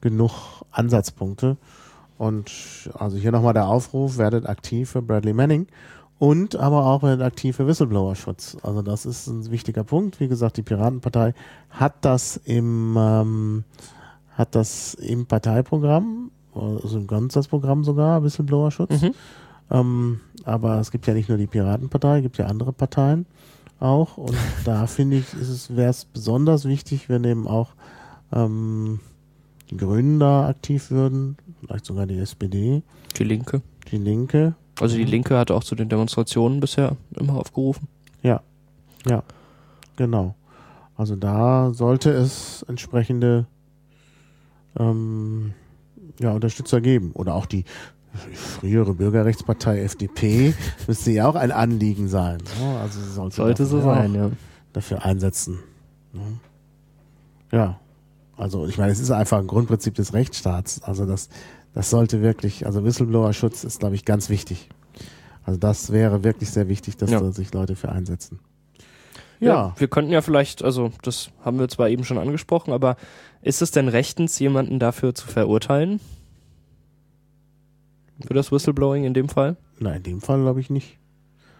genug 0.00 0.32
Ansatzpunkte. 0.70 1.56
Und 2.18 2.50
also 2.94 3.16
hier 3.16 3.32
nochmal 3.32 3.54
der 3.54 3.68
Aufruf, 3.68 4.18
werdet 4.18 4.46
aktiv 4.48 4.90
für 4.90 5.02
Bradley 5.02 5.32
Manning 5.32 5.66
und 6.18 6.56
aber 6.56 6.86
auch 6.86 7.02
werdet 7.02 7.22
aktiv 7.24 7.56
für 7.56 7.66
Whistleblower-Schutz. 7.66 8.56
Also 8.62 8.82
das 8.82 9.04
ist 9.04 9.26
ein 9.26 9.50
wichtiger 9.50 9.84
Punkt. 9.84 10.18
Wie 10.20 10.28
gesagt, 10.28 10.56
die 10.56 10.62
Piratenpartei 10.62 11.34
hat 11.68 11.94
das 12.02 12.38
im 12.38 12.96
ähm, 12.98 13.64
hat 14.32 14.54
das 14.54 14.94
im 14.94 15.26
Parteiprogramm, 15.26 16.30
also 16.54 16.98
im 16.98 17.06
Grundsatzprogramm 17.06 17.84
sogar, 17.84 18.22
Whistleblower-Schutz. 18.22 19.02
Mhm. 19.02 19.14
Ähm, 19.70 20.20
aber 20.44 20.78
es 20.80 20.90
gibt 20.90 21.06
ja 21.06 21.14
nicht 21.14 21.28
nur 21.28 21.38
die 21.38 21.46
Piratenpartei, 21.46 22.18
es 22.18 22.22
gibt 22.22 22.38
ja 22.38 22.46
andere 22.46 22.72
Parteien 22.72 23.26
auch. 23.80 24.16
Und 24.16 24.36
da 24.64 24.86
finde 24.86 25.18
ich, 25.18 25.26
wäre 25.68 25.90
es 25.90 26.04
besonders 26.04 26.64
wichtig, 26.64 27.08
wenn 27.08 27.24
eben 27.24 27.46
auch 27.46 27.70
ähm, 28.32 29.00
die 29.70 29.76
Grünen 29.76 30.20
da 30.20 30.48
aktiv 30.48 30.90
würden, 30.90 31.36
vielleicht 31.60 31.86
sogar 31.86 32.06
die 32.06 32.18
SPD. 32.18 32.82
Die 33.16 33.24
Linke. 33.24 33.62
Die 33.90 33.98
Linke. 33.98 34.54
Also 34.80 34.96
die 34.96 35.04
Linke 35.04 35.38
hat 35.38 35.50
auch 35.50 35.64
zu 35.64 35.74
den 35.74 35.88
Demonstrationen 35.88 36.60
bisher 36.60 36.96
immer 37.18 37.34
aufgerufen. 37.34 37.88
Ja, 38.22 38.42
ja, 39.08 39.22
genau. 39.96 40.34
Also 40.96 41.16
da 41.16 41.72
sollte 41.72 42.10
es 42.10 42.62
entsprechende 42.68 43.46
ähm, 44.78 45.54
ja, 46.20 46.32
Unterstützer 46.32 46.80
geben. 46.80 47.12
Oder 47.12 47.34
auch 47.34 47.46
die 47.46 47.64
frühere 48.34 48.94
Bürgerrechtspartei 48.94 49.82
FDP 49.82 50.54
müsste 50.86 51.10
ja 51.10 51.28
auch 51.28 51.34
ein 51.34 51.52
Anliegen 51.52 52.08
sein. 52.08 52.38
Also 52.80 53.00
sollte, 53.00 53.36
sollte 53.36 53.66
so 53.66 53.80
sein, 53.80 54.14
ja. 54.14 54.30
Dafür 54.72 55.04
einsetzen. 55.04 55.60
Ja, 57.50 57.78
also 58.36 58.66
ich 58.66 58.78
meine, 58.78 58.92
es 58.92 59.00
ist 59.00 59.10
einfach 59.10 59.38
ein 59.38 59.46
Grundprinzip 59.46 59.94
des 59.94 60.12
Rechtsstaats. 60.12 60.82
Also 60.82 61.06
das, 61.06 61.28
das 61.74 61.90
sollte 61.90 62.20
wirklich, 62.20 62.66
also 62.66 62.84
Whistleblower-Schutz 62.84 63.64
ist, 63.64 63.80
glaube 63.80 63.94
ich, 63.94 64.04
ganz 64.04 64.28
wichtig. 64.28 64.68
Also 65.44 65.58
das 65.58 65.92
wäre 65.92 66.24
wirklich 66.24 66.50
sehr 66.50 66.68
wichtig, 66.68 66.96
dass 66.96 67.10
ja. 67.10 67.20
da 67.20 67.30
sich 67.30 67.54
Leute 67.54 67.76
für 67.76 67.90
einsetzen. 67.90 68.40
Ja. 69.40 69.48
ja. 69.48 69.74
wir 69.76 69.88
könnten 69.88 70.12
ja 70.12 70.22
vielleicht, 70.22 70.62
also 70.62 70.90
das 71.02 71.30
haben 71.44 71.58
wir 71.58 71.68
zwar 71.68 71.88
eben 71.88 72.04
schon 72.04 72.18
angesprochen, 72.18 72.72
aber 72.72 72.96
ist 73.42 73.62
es 73.62 73.70
denn 73.70 73.88
rechtens, 73.88 74.38
jemanden 74.38 74.78
dafür 74.78 75.14
zu 75.14 75.26
verurteilen? 75.26 76.00
Für 78.26 78.34
das 78.34 78.52
Whistleblowing 78.52 79.04
in 79.04 79.14
dem 79.14 79.28
Fall? 79.28 79.56
Nein, 79.78 79.98
in 79.98 80.02
dem 80.04 80.20
Fall 80.20 80.40
glaube 80.40 80.60
ich 80.60 80.70
nicht. 80.70 80.98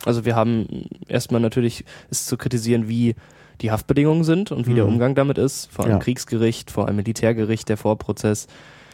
Also 0.04 0.24
wir 0.24 0.36
haben 0.36 0.86
erstmal 1.08 1.40
natürlich 1.40 1.84
ist 2.10 2.26
zu 2.26 2.36
kritisieren, 2.36 2.88
wie 2.88 3.14
die 3.60 3.70
Haftbedingungen 3.70 4.24
sind 4.24 4.52
und 4.52 4.66
wie 4.66 4.70
Mhm. 4.72 4.76
der 4.76 4.86
Umgang 4.86 5.14
damit 5.14 5.38
ist, 5.38 5.66
vor 5.72 5.84
einem 5.84 5.94
Ja. 5.94 5.98
Kriegsgericht, 6.00 6.70
vor 6.70 6.86
einem 6.86 6.96
Militärgericht, 6.96 7.68
der 7.68 7.76
Vorprozess. 7.76 8.46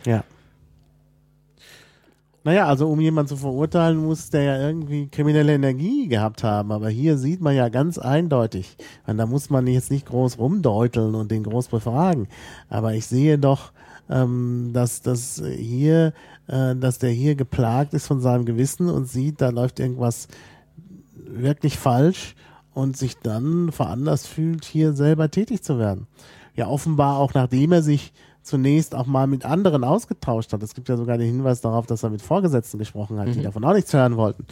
Ja. 0.06 0.24
Naja, 2.44 2.66
also 2.66 2.88
um 2.88 3.00
jemanden 3.00 3.28
zu 3.28 3.36
verurteilen, 3.36 3.98
muss 3.98 4.30
der 4.30 4.42
ja 4.42 4.58
irgendwie 4.66 5.06
kriminelle 5.08 5.54
Energie 5.54 6.08
gehabt 6.08 6.42
haben. 6.42 6.72
Aber 6.72 6.88
hier 6.88 7.16
sieht 7.16 7.40
man 7.40 7.54
ja 7.54 7.68
ganz 7.68 7.98
eindeutig, 7.98 8.76
und 9.06 9.18
da 9.18 9.26
muss 9.26 9.48
man 9.48 9.66
jetzt 9.68 9.92
nicht 9.92 10.06
groß 10.06 10.38
rumdeuteln 10.38 11.14
und 11.14 11.30
den 11.30 11.44
groß 11.44 11.68
befragen. 11.68 12.26
Aber 12.68 12.94
ich 12.94 13.06
sehe 13.06 13.38
doch, 13.38 13.70
ähm, 14.10 14.70
dass 14.72 15.02
das 15.02 15.42
hier, 15.56 16.12
äh, 16.46 16.74
dass 16.76 16.98
der 16.98 17.10
hier 17.10 17.34
geplagt 17.34 17.94
ist 17.94 18.06
von 18.06 18.20
seinem 18.20 18.44
Gewissen 18.44 18.88
und 18.88 19.08
sieht, 19.08 19.40
da 19.40 19.50
läuft 19.50 19.80
irgendwas 19.80 20.28
wirklich 21.14 21.78
falsch 21.78 22.34
und 22.74 22.96
sich 22.96 23.18
dann 23.18 23.72
veranlasst 23.72 24.28
fühlt, 24.28 24.64
hier 24.64 24.92
selber 24.92 25.30
tätig 25.30 25.62
zu 25.62 25.78
werden. 25.78 26.06
Ja, 26.54 26.68
offenbar 26.68 27.18
auch 27.18 27.34
nachdem 27.34 27.72
er 27.72 27.82
sich 27.82 28.12
zunächst 28.42 28.94
auch 28.94 29.06
mal 29.06 29.26
mit 29.26 29.44
anderen 29.44 29.84
ausgetauscht 29.84 30.52
hat. 30.52 30.62
Es 30.62 30.74
gibt 30.74 30.88
ja 30.88 30.96
sogar 30.96 31.16
den 31.16 31.28
Hinweis 31.28 31.60
darauf, 31.60 31.86
dass 31.86 32.02
er 32.02 32.10
mit 32.10 32.22
Vorgesetzten 32.22 32.78
gesprochen 32.78 33.18
hat, 33.18 33.34
die 33.34 33.42
davon 33.42 33.64
auch 33.64 33.72
nichts 33.72 33.92
hören 33.92 34.16
wollten. 34.16 34.46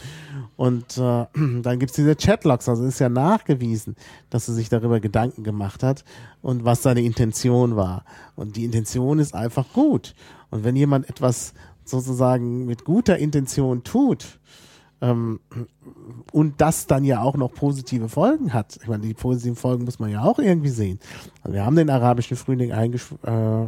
Und 0.55 0.97
äh, 0.97 1.25
dann 1.61 1.79
gibt's 1.79 1.95
diese 1.95 2.15
Chatlogs, 2.15 2.69
also 2.69 2.83
ist 2.85 2.99
ja 2.99 3.09
nachgewiesen, 3.09 3.95
dass 4.29 4.47
er 4.47 4.53
sich 4.53 4.69
darüber 4.69 4.99
Gedanken 4.99 5.43
gemacht 5.43 5.83
hat 5.83 6.05
und 6.41 6.63
was 6.63 6.83
seine 6.83 7.01
Intention 7.01 7.75
war. 7.75 8.05
Und 8.35 8.55
die 8.55 8.65
Intention 8.65 9.19
ist 9.19 9.35
einfach 9.35 9.73
gut. 9.73 10.15
Und 10.49 10.63
wenn 10.63 10.75
jemand 10.75 11.09
etwas 11.09 11.53
sozusagen 11.83 12.65
mit 12.65 12.85
guter 12.85 13.17
Intention 13.17 13.83
tut, 13.83 14.39
ähm, 15.01 15.39
und 16.31 16.61
das 16.61 16.87
dann 16.87 17.03
ja 17.03 17.21
auch 17.21 17.35
noch 17.35 17.53
positive 17.53 18.07
Folgen 18.07 18.53
hat. 18.53 18.77
Ich 18.81 18.87
meine, 18.87 19.03
die 19.03 19.13
positiven 19.13 19.55
Folgen 19.55 19.83
muss 19.85 19.99
man 19.99 20.09
ja 20.09 20.23
auch 20.23 20.39
irgendwie 20.39 20.69
sehen. 20.69 20.99
Also 21.41 21.55
wir 21.55 21.65
haben 21.65 21.75
den 21.75 21.89
arabischen 21.89 22.37
Frühling 22.37 22.71
äh, 22.71 23.67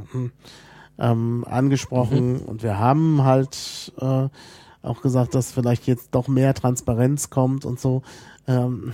ähm, 1.00 1.46
angesprochen 1.50 2.38
und 2.40 2.64
wir 2.64 2.78
haben 2.78 3.24
halt 3.24 3.94
äh, 4.00 4.28
auch 4.84 5.02
gesagt, 5.02 5.34
dass 5.34 5.52
vielleicht 5.52 5.88
jetzt 5.88 6.10
doch 6.12 6.28
mehr 6.28 6.54
Transparenz 6.54 7.30
kommt 7.30 7.66
und 7.66 7.80
so. 7.80 8.04
Ähm, 8.48 8.94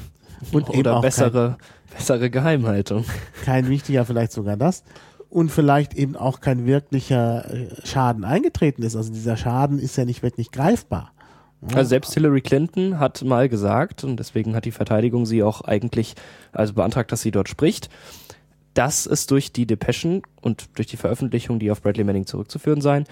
und 0.53 0.69
eben 0.69 0.79
Oder 0.79 0.97
auch 0.97 1.01
bessere, 1.01 1.57
bessere 1.93 2.29
Geheimhaltung. 2.29 3.03
kein, 3.43 3.63
kein 3.63 3.69
wichtiger, 3.69 4.05
vielleicht 4.05 4.31
sogar 4.31 4.55
das. 4.55 4.83
Und 5.29 5.51
vielleicht 5.51 5.93
eben 5.93 6.15
auch 6.15 6.39
kein 6.39 6.65
wirklicher 6.65 7.53
äh, 7.53 7.67
Schaden 7.85 8.23
eingetreten 8.23 8.81
ist. 8.81 8.95
Also 8.95 9.11
dieser 9.11 9.35
Schaden 9.35 9.77
ist 9.77 9.97
ja 9.97 10.05
nicht 10.05 10.23
wirklich 10.23 10.51
greifbar. 10.51 11.11
Also 11.61 11.89
selbst 11.89 12.13
Hillary 12.13 12.41
Clinton 12.41 12.99
hat 12.99 13.23
mal 13.23 13.49
gesagt, 13.49 14.03
und 14.03 14.17
deswegen 14.17 14.55
hat 14.55 14.65
die 14.65 14.71
Verteidigung 14.71 15.25
sie 15.25 15.43
auch 15.43 15.61
eigentlich, 15.61 16.15
also 16.53 16.73
beantragt, 16.73 17.11
dass 17.11 17.21
sie 17.21 17.31
dort 17.31 17.49
spricht, 17.49 17.89
dass 18.73 19.05
es 19.05 19.27
durch 19.27 19.51
die 19.51 19.65
Depeschen 19.65 20.21
und 20.41 20.69
durch 20.75 20.87
die 20.87 20.95
Veröffentlichung, 20.97 21.59
die 21.59 21.69
auf 21.71 21.81
Bradley 21.81 22.05
Manning 22.05 22.25
zurückzuführen 22.25 22.81
seien, 22.81 23.03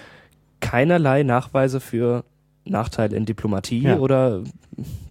keinerlei 0.61 1.23
Nachweise 1.23 1.79
für 1.79 2.23
Nachteile 2.63 3.15
in 3.15 3.25
Diplomatie 3.25 3.81
Ja. 3.81 3.97
oder 3.97 4.43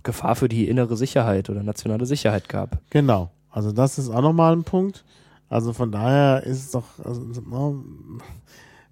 Gefahr 0.02 0.36
für 0.36 0.48
die 0.48 0.68
innere 0.68 0.96
Sicherheit 0.96 1.50
oder 1.50 1.62
nationale 1.62 2.06
Sicherheit 2.06 2.48
gab. 2.48 2.78
Genau. 2.90 3.30
Also 3.50 3.72
das 3.72 3.98
ist 3.98 4.08
auch 4.10 4.22
nochmal 4.22 4.54
ein 4.54 4.64
Punkt. 4.64 5.04
Also 5.48 5.72
von 5.72 5.92
daher 5.92 6.42
ist 6.44 6.58
es 6.64 6.70
doch, 6.72 6.84
also, 7.04 7.20
ne, 7.20 7.80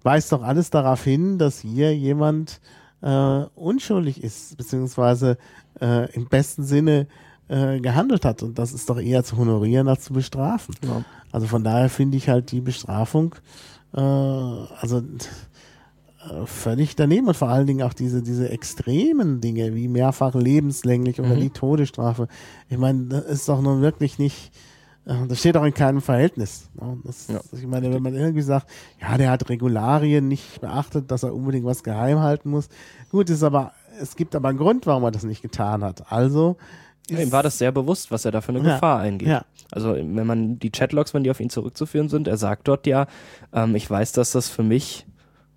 weist 0.03 0.31
doch 0.31 0.43
alles 0.43 0.69
darauf 0.69 1.03
hin, 1.03 1.37
dass 1.37 1.59
hier 1.59 1.95
jemand 1.95 2.59
äh, 3.05 3.45
unschuldig 3.55 4.23
ist, 4.23 4.57
beziehungsweise 4.57 5.37
äh, 5.79 6.11
im 6.13 6.25
besten 6.27 6.63
Sinne 6.63 7.07
äh, 7.47 7.79
gehandelt 7.79 8.25
hat. 8.25 8.41
Und 8.43 8.57
das 8.57 8.73
ist 8.73 8.89
doch 8.89 8.99
eher 8.99 9.23
zu 9.23 9.37
honorieren 9.37 9.87
als 9.87 10.05
zu 10.05 10.13
bestrafen. 10.13 10.75
Ja. 10.83 11.03
Also 11.31 11.45
von 11.47 11.63
daher 11.63 11.89
finde 11.89 12.17
ich 12.17 12.27
halt 12.29 12.51
die 12.51 12.61
Bestrafung, 12.61 13.35
äh, 13.93 13.99
also 13.99 14.97
äh, 14.99 16.45
völlig 16.45 16.95
daneben 16.95 17.27
und 17.27 17.37
vor 17.37 17.49
allen 17.49 17.67
Dingen 17.67 17.83
auch 17.83 17.93
diese, 17.93 18.23
diese 18.23 18.49
extremen 18.49 19.41
Dinge 19.41 19.75
wie 19.75 19.87
mehrfach 19.87 20.33
lebenslänglich 20.33 21.19
oder 21.19 21.35
Mhm. 21.35 21.41
die 21.41 21.49
Todesstrafe. 21.51 22.27
Ich 22.69 22.77
meine, 22.77 23.03
das 23.05 23.25
ist 23.25 23.47
doch 23.49 23.61
nun 23.61 23.81
wirklich 23.81 24.17
nicht, 24.17 24.51
das 25.05 25.39
steht 25.39 25.55
auch 25.57 25.63
in 25.63 25.73
keinem 25.73 26.01
Verhältnis. 26.01 26.69
ne? 26.73 26.97
Das, 27.03 27.27
Ja. 27.27 27.39
Ich 27.51 27.65
meine, 27.67 27.93
wenn 27.93 28.01
man 28.01 28.15
irgendwie 28.15 28.41
sagt, 28.41 28.67
ja, 29.01 29.17
der 29.17 29.29
hat 29.31 29.49
Regularien 29.49 30.27
nicht 30.27 30.61
beachtet, 30.61 31.11
dass 31.11 31.23
er 31.23 31.33
unbedingt 31.33 31.65
was 31.65 31.83
geheim 31.83 32.19
halten 32.19 32.49
muss. 32.49 32.69
Gut, 33.11 33.29
ist 33.29 33.43
aber, 33.43 33.73
es 34.01 34.15
gibt 34.15 34.35
aber 34.35 34.49
einen 34.49 34.57
Grund, 34.57 34.85
warum 34.87 35.03
er 35.03 35.11
das 35.11 35.23
nicht 35.23 35.41
getan 35.41 35.83
hat. 35.83 36.11
Also, 36.11 36.57
ist, 37.07 37.19
Ihm 37.19 37.31
war 37.31 37.43
das 37.43 37.59
sehr 37.59 37.71
bewusst, 37.71 38.09
was 38.09 38.25
er 38.25 38.31
da 38.31 38.41
für 38.41 38.49
eine 38.49 38.67
Ja. 38.67 38.73
Gefahr 38.75 38.99
eingeht. 38.99 39.27
Ja. 39.27 39.45
Also 39.71 39.93
wenn 39.93 40.25
man 40.25 40.57
die 40.57 40.71
Chatlogs, 40.71 41.13
wenn 41.13 41.23
die 41.23 41.29
auf 41.31 41.39
ihn 41.39 41.49
zurückzuführen 41.51 42.09
sind, 42.09 42.27
er 42.27 42.37
sagt 42.37 42.67
dort 42.67 42.87
ja, 42.87 43.05
ähm, 43.53 43.75
ich 43.75 43.87
weiß, 43.89 44.11
dass 44.13 44.31
das 44.31 44.49
für 44.49 44.63
mich 44.63 45.05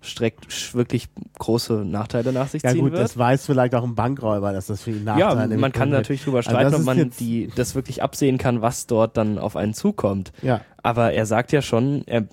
streckt 0.01 0.73
wirklich 0.73 1.09
große 1.37 1.73
Nachteile 1.85 2.31
nach 2.31 2.47
sich 2.47 2.63
ja 2.63 2.71
ziehen 2.71 2.81
gut, 2.81 2.93
wird. 2.93 3.03
das 3.03 3.17
weiß 3.17 3.45
vielleicht 3.45 3.75
auch 3.75 3.83
ein 3.83 3.95
Bankräuber, 3.95 4.53
dass 4.53 4.67
das 4.67 4.81
für 4.81 4.91
ihn 4.91 5.03
Nachteile 5.03 5.53
ja, 5.53 5.59
man 5.59 5.71
kann 5.71 5.89
natürlich 5.89 6.23
drüber 6.23 6.41
streiten, 6.41 6.73
ob 6.73 6.83
man 6.83 7.11
die, 7.19 7.49
das 7.55 7.75
wirklich 7.75 8.01
absehen 8.01 8.37
kann, 8.37 8.61
was 8.61 8.87
dort 8.87 9.17
dann 9.17 9.37
auf 9.37 9.55
einen 9.55 9.73
zukommt. 9.73 10.31
Ja, 10.41 10.61
Aber 10.83 11.11
er 11.13 11.25
sagt 11.25 11.51
ja 11.51 11.61
schon, 11.61 12.03
er 12.07 12.27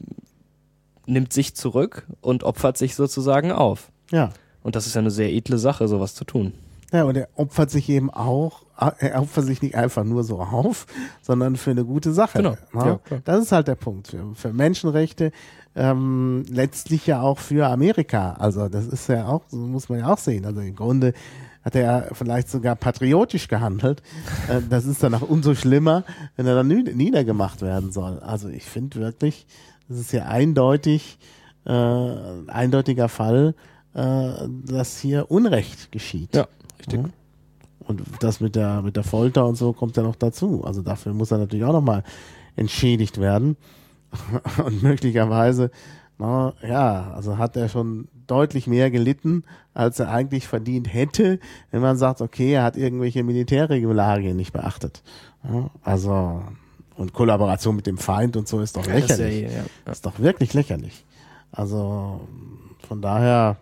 nimmt 1.07 1.33
sich 1.33 1.55
zurück 1.55 2.07
und 2.21 2.45
opfert 2.45 2.79
sich 2.79 2.95
sozusagen 2.95 3.53
auf. 3.53 3.91
ja. 4.11 4.31
Und 4.63 4.75
das 4.75 4.89
ist 4.89 4.97
ja 4.97 5.01
eine 5.01 5.13
sehr 5.13 5.33
edle 5.33 5.59
Sache, 5.59 5.87
sowas 5.87 6.17
zu 6.17 6.25
tun. 6.25 6.53
Ja, 6.93 7.05
und 7.05 7.17
er 7.17 7.29
opfert 7.37 7.71
sich 7.71 7.89
eben 7.89 8.11
auch, 8.11 8.65
er 8.99 9.21
opfert 9.23 9.45
sich 9.47 9.63
nicht 9.63 9.75
einfach 9.75 10.05
nur 10.05 10.23
so 10.25 10.41
auf, 10.41 10.87
sondern 11.23 11.57
für 11.57 11.71
eine 11.71 11.85
gute 11.85 12.13
Sache. 12.13 12.39
Genau. 12.39 12.57
Ne? 12.73 13.01
Ja, 13.11 13.19
das 13.25 13.43
ist 13.45 13.53
halt 13.53 13.69
der 13.69 13.75
Punkt. 13.77 14.09
Für, 14.09 14.35
für 14.35 14.53
Menschenrechte, 14.53 15.33
ähm, 15.75 16.45
letztlich 16.51 17.07
ja 17.07 17.21
auch 17.21 17.39
für 17.39 17.67
Amerika. 17.69 18.33
Also 18.39 18.69
das 18.69 18.87
ist 18.87 19.09
ja 19.09 19.27
auch, 19.27 19.43
so 19.49 19.57
muss 19.57 19.89
man 19.89 19.99
ja 20.01 20.13
auch 20.13 20.19
sehen. 20.19 20.45
Also 20.47 20.61
im 20.61 20.75
Grunde 20.75 21.13
hat 21.63 21.75
er 21.75 22.11
vielleicht 22.13 22.49
sogar 22.49 22.77
patriotisch 22.77 23.49
gehandelt. 23.49 24.03
Äh, 24.49 24.61
das 24.71 24.85
ist 24.87 25.03
dann 25.03 25.15
auch 25.15 25.23
umso 25.23 25.55
schlimmer, 25.55 26.05
wenn 26.37 26.47
er 26.47 26.55
dann 26.55 26.69
nied- 26.69 26.95
niedergemacht 26.95 27.63
werden 27.63 27.93
soll. 27.93 28.21
Also 28.21 28.49
ich 28.49 28.65
finde 28.65 29.01
wirklich, 29.01 29.47
das 29.89 29.99
ist 29.99 30.13
ja 30.13 30.27
eindeutig, 30.27 31.19
äh, 31.67 31.73
ein 31.73 32.49
eindeutiger 32.49 33.09
Fall, 33.09 33.55
äh, 33.95 34.33
dass 34.67 34.99
hier 34.99 35.31
Unrecht 35.31 35.91
geschieht. 35.93 36.35
Ja, 36.37 36.47
richtig. 36.79 37.03
Mhm. 37.03 37.13
Und 37.87 38.03
das 38.21 38.41
mit 38.41 38.57
der, 38.57 38.83
mit 38.83 38.97
der 38.97 39.05
Folter 39.05 39.47
und 39.47 39.55
so 39.57 39.73
kommt 39.73 39.97
ja 39.97 40.03
noch 40.03 40.17
dazu. 40.17 40.65
Also 40.65 40.83
dafür 40.83 41.15
muss 41.15 41.31
er 41.31 41.39
natürlich 41.39 41.65
auch 41.65 41.73
nochmal 41.73 42.03
entschädigt 42.57 43.21
werden. 43.21 43.57
Und 44.65 44.83
möglicherweise, 44.83 45.71
na, 46.19 46.55
ja, 46.67 47.13
also 47.13 47.39
hat 47.39 47.57
er 47.57 47.69
schon 47.69 48.09
deutlich 48.27 48.67
mehr 48.67 48.91
gelitten, 48.91 49.45
als 49.75 50.01
er 50.01 50.11
eigentlich 50.11 50.49
verdient 50.49 50.93
hätte, 50.93 51.39
wenn 51.71 51.83
man 51.83 51.97
sagt, 51.97 52.21
okay, 52.23 52.55
er 52.55 52.65
hat 52.65 52.77
irgendwelche 52.77 53.23
Militärregularien 53.23 54.37
nicht 54.37 54.53
beachtet. 54.53 55.03
Ja, 55.45 55.71
also, 55.83 56.43
und 56.97 57.13
Kollaboration 57.13 57.77
mit 57.77 57.87
dem 57.87 57.99
Feind 57.99 58.37
und 58.37 58.49
so 58.49 58.61
ist 58.61 58.77
doch 58.77 58.87
Das 58.87 58.95
ist 58.97 59.11
ja 59.11 59.17
lächerlich. 59.17 59.39
hier, 59.39 59.59
ja. 59.59 59.65
Ja. 59.85 59.93
Ist 59.93 60.07
doch 60.07 60.19
wirklich 60.19 60.55
lächerlich. 60.55 61.05
Also, 61.53 62.21
von 62.89 63.03
daher, 63.03 63.59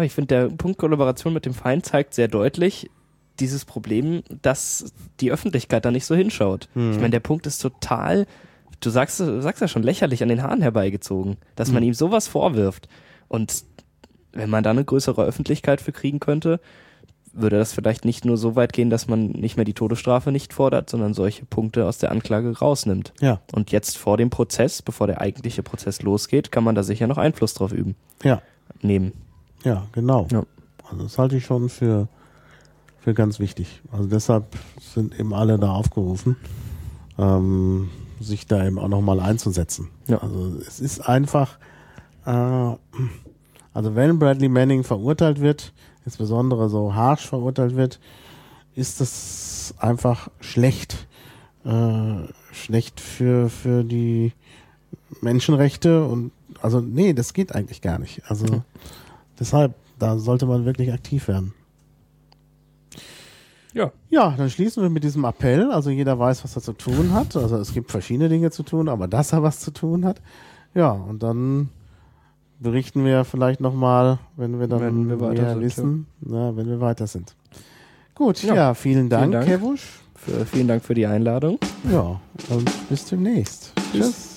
Aber 0.00 0.06
ich 0.06 0.14
finde, 0.14 0.28
der 0.28 0.48
Punkt 0.48 0.78
Kollaboration 0.78 1.34
mit 1.34 1.44
dem 1.44 1.52
Feind 1.52 1.84
zeigt 1.84 2.14
sehr 2.14 2.26
deutlich 2.26 2.88
dieses 3.38 3.66
Problem, 3.66 4.22
dass 4.40 4.94
die 5.20 5.30
Öffentlichkeit 5.30 5.84
da 5.84 5.90
nicht 5.90 6.06
so 6.06 6.14
hinschaut. 6.14 6.70
Hm. 6.72 6.92
Ich 6.92 6.96
meine, 6.96 7.10
der 7.10 7.20
Punkt 7.20 7.46
ist 7.46 7.58
total, 7.58 8.26
du 8.80 8.88
sagst, 8.88 9.20
du 9.20 9.42
sagst 9.42 9.60
ja 9.60 9.68
schon 9.68 9.82
lächerlich 9.82 10.22
an 10.22 10.30
den 10.30 10.42
Haaren 10.42 10.62
herbeigezogen, 10.62 11.36
dass 11.54 11.68
Hm. 11.68 11.74
man 11.74 11.82
ihm 11.82 11.92
sowas 11.92 12.28
vorwirft. 12.28 12.88
Und 13.28 13.62
wenn 14.32 14.48
man 14.48 14.64
da 14.64 14.70
eine 14.70 14.86
größere 14.86 15.22
Öffentlichkeit 15.22 15.82
für 15.82 15.92
kriegen 15.92 16.18
könnte, 16.18 16.60
würde 17.34 17.58
das 17.58 17.74
vielleicht 17.74 18.06
nicht 18.06 18.24
nur 18.24 18.38
so 18.38 18.56
weit 18.56 18.72
gehen, 18.72 18.88
dass 18.88 19.06
man 19.06 19.26
nicht 19.26 19.56
mehr 19.56 19.66
die 19.66 19.74
Todesstrafe 19.74 20.32
nicht 20.32 20.54
fordert, 20.54 20.88
sondern 20.88 21.12
solche 21.12 21.44
Punkte 21.44 21.84
aus 21.84 21.98
der 21.98 22.10
Anklage 22.10 22.58
rausnimmt. 22.58 23.12
ja, 23.20 23.42
Und 23.52 23.70
jetzt 23.70 23.98
vor 23.98 24.16
dem 24.16 24.30
Prozess, 24.30 24.80
bevor 24.80 25.08
der 25.08 25.20
eigentliche 25.20 25.62
Prozess 25.62 26.00
losgeht, 26.00 26.50
kann 26.50 26.64
man 26.64 26.74
da 26.74 26.82
sicher 26.84 27.06
noch 27.06 27.18
Einfluss 27.18 27.52
drauf 27.52 27.72
üben. 27.72 27.96
ja, 28.22 28.40
Nehmen. 28.80 29.12
Ja, 29.64 29.86
genau. 29.92 30.26
Ja. 30.30 30.44
Also 30.90 31.04
das 31.04 31.18
halte 31.18 31.36
ich 31.36 31.44
schon 31.44 31.68
für, 31.68 32.08
für 32.98 33.14
ganz 33.14 33.38
wichtig. 33.38 33.82
Also 33.92 34.08
deshalb 34.08 34.46
sind 34.80 35.18
eben 35.18 35.34
alle 35.34 35.58
da 35.58 35.72
aufgerufen, 35.72 36.36
ähm, 37.18 37.90
sich 38.20 38.46
da 38.46 38.66
eben 38.66 38.78
auch 38.78 38.88
nochmal 38.88 39.20
einzusetzen. 39.20 39.88
Ja. 40.06 40.18
Also 40.18 40.56
es 40.66 40.80
ist 40.80 41.00
einfach, 41.00 41.58
äh, 42.26 42.30
also 42.30 43.94
wenn 43.94 44.18
Bradley 44.18 44.48
Manning 44.48 44.82
verurteilt 44.82 45.40
wird, 45.40 45.72
insbesondere 46.04 46.68
so 46.68 46.94
harsch 46.94 47.26
verurteilt 47.26 47.76
wird, 47.76 48.00
ist 48.74 49.00
das 49.00 49.74
einfach 49.78 50.28
schlecht. 50.40 51.06
Äh, 51.64 52.32
schlecht 52.52 53.00
für, 53.00 53.50
für 53.50 53.84
die 53.84 54.32
Menschenrechte 55.20 56.04
und 56.04 56.32
also 56.62 56.80
nee, 56.80 57.12
das 57.12 57.34
geht 57.34 57.54
eigentlich 57.54 57.80
gar 57.80 57.98
nicht. 57.98 58.22
Also. 58.26 58.62
Deshalb, 59.40 59.74
da 59.98 60.18
sollte 60.18 60.46
man 60.46 60.64
wirklich 60.64 60.92
aktiv 60.92 61.26
werden. 61.28 61.54
Ja. 63.72 63.92
Ja, 64.08 64.34
dann 64.36 64.50
schließen 64.50 64.82
wir 64.82 64.90
mit 64.90 65.04
diesem 65.04 65.24
Appell. 65.24 65.70
Also 65.70 65.90
jeder 65.90 66.18
weiß, 66.18 66.42
was 66.44 66.56
er 66.56 66.62
zu 66.62 66.72
tun 66.72 67.12
hat. 67.14 67.36
Also 67.36 67.56
es 67.56 67.72
gibt 67.72 67.90
verschiedene 67.90 68.28
Dinge 68.28 68.50
zu 68.50 68.62
tun, 68.62 68.88
aber 68.88 69.06
dass 69.08 69.32
er 69.32 69.42
was 69.42 69.60
zu 69.60 69.70
tun 69.70 70.04
hat. 70.04 70.20
Ja, 70.74 70.90
und 70.90 71.22
dann 71.22 71.68
berichten 72.58 73.04
wir 73.04 73.24
vielleicht 73.24 73.60
nochmal, 73.60 74.18
wenn 74.36 74.58
wir 74.60 74.66
dann 74.68 74.80
Wenn 74.80 75.08
wir 75.08 75.20
weiter 75.20 75.42
mehr 75.42 75.52
sind, 75.52 75.60
wissen, 75.62 76.06
na, 76.20 76.56
wenn 76.56 76.68
wir 76.68 76.80
weiter 76.80 77.06
sind. 77.06 77.34
Gut, 78.14 78.42
ja, 78.42 78.54
Ja. 78.54 78.74
vielen 78.74 79.08
Dank, 79.08 79.32
Dank. 79.32 79.46
Kevusch. 79.46 80.00
Für, 80.14 80.44
vielen 80.44 80.68
Dank 80.68 80.84
für 80.84 80.94
die 80.94 81.06
Einladung. 81.06 81.58
Ja, 81.90 82.20
und 82.50 82.70
bis 82.90 83.06
demnächst. 83.06 83.72
Tschüss. 83.92 84.06
Tschüss. 84.06 84.29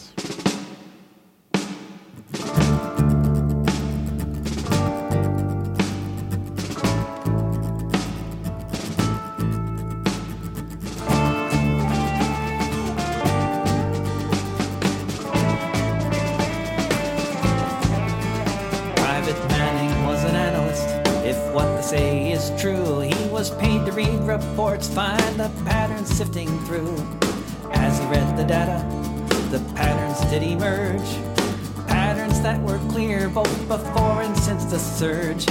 Surge. 35.04 35.46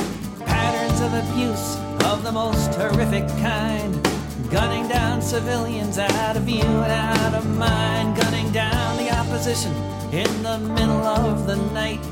Patterns 0.47 1.01
of 1.03 1.13
abuse 1.13 1.77
of 2.11 2.23
the 2.23 2.33
most 2.33 2.75
horrific 2.75 3.29
kind. 3.45 3.93
Gunning 4.51 4.89
down 4.89 5.21
civilians 5.21 5.99
out 5.99 6.39
of 6.39 6.45
view 6.45 6.63
and 6.63 6.91
out 6.91 7.35
of 7.35 7.45
mind. 7.59 8.17
Gunning 8.17 8.51
down 8.53 8.97
the 8.97 9.11
opposition 9.11 9.75
in 10.11 10.31
the 10.43 10.57
middle 10.59 11.05
of 11.05 11.47
the 11.47 11.57
night. 11.75 12.03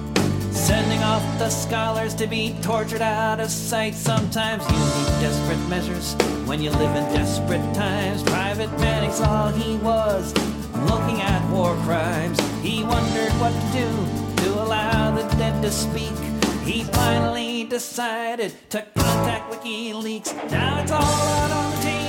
Sending 0.52 1.02
off 1.02 1.24
the 1.38 1.48
scholars 1.48 2.14
to 2.16 2.26
be 2.26 2.54
tortured 2.60 3.00
out 3.00 3.40
of 3.40 3.48
sight. 3.48 3.94
Sometimes 3.94 4.62
you 4.70 4.78
need 4.78 5.10
desperate 5.24 5.66
measures 5.66 6.12
when 6.46 6.60
you 6.60 6.70
live 6.72 6.94
in 6.94 7.04
desperate 7.14 7.74
times. 7.74 8.22
Private 8.22 8.70
Manning 8.80 9.14
all 9.24 9.48
he 9.48 9.78
was 9.78 10.34
looking 10.90 11.22
at 11.22 11.40
war 11.50 11.74
crimes. 11.86 12.38
He 12.60 12.84
wondered 12.84 13.32
what 13.40 13.54
to 13.54 13.66
do 13.80 13.88
to 14.44 14.62
allow 14.62 15.10
the 15.12 15.22
dead 15.36 15.62
to 15.62 15.70
speak. 15.70 16.30
He 16.70 16.84
finally 16.84 17.64
decided 17.64 18.55
to 18.70 18.86
contact 18.94 19.52
WikiLeaks. 19.52 20.32
Now 20.52 20.80
it's 20.80 20.92
all 20.92 21.02
out 21.02 21.51
on 21.51 21.70
the 21.72 21.82
table 21.82 21.99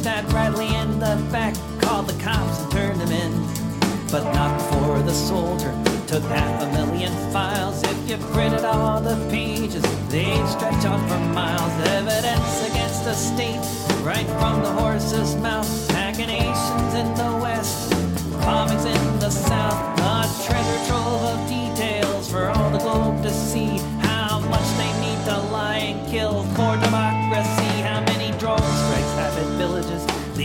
stabbed 0.00 0.30
Bradley 0.30 0.74
in 0.76 0.98
the 0.98 1.14
back, 1.30 1.54
called 1.82 2.06
the 2.06 2.18
cops 2.22 2.62
and 2.62 2.72
turned 2.72 3.02
him 3.02 3.12
in. 3.12 3.32
But 4.10 4.24
not 4.32 4.56
before 4.56 4.98
the 5.02 5.12
soldier 5.12 5.72
took 6.06 6.22
half 6.22 6.62
a 6.62 6.66
million 6.72 7.12
files. 7.30 7.82
If 7.82 8.08
you 8.08 8.16
printed 8.32 8.64
all 8.64 9.02
the 9.02 9.16
pages, 9.28 9.82
they'd 10.08 10.46
stretch 10.48 10.86
on 10.86 11.06
for 11.06 11.18
miles. 11.34 11.72
Evidence 11.88 12.66
against 12.70 13.04
the 13.04 13.12
state, 13.12 13.60
right 14.02 14.26
from 14.40 14.62
the 14.62 14.72
horse's 14.80 15.36
mouth. 15.36 15.68
Machinations 15.92 16.94
in 16.94 17.08
the 17.20 17.38
west, 17.42 17.92
comics 18.40 18.86
in 18.86 19.18
the 19.18 19.28
south. 19.28 20.00
A 20.00 20.24
treasure 20.46 20.86
trove 20.86 21.22
of 21.32 21.38
details 21.46 22.30
for 22.30 22.48
all 22.48 22.70
the 22.70 22.78
globe 22.78 23.22
to 23.22 23.30
see. 23.30 23.76
How 24.00 24.40
much 24.48 24.68
they 24.80 24.92
need 25.04 25.22
to 25.26 25.36
lie 25.52 25.82
and 25.92 26.10
kill 26.10 26.44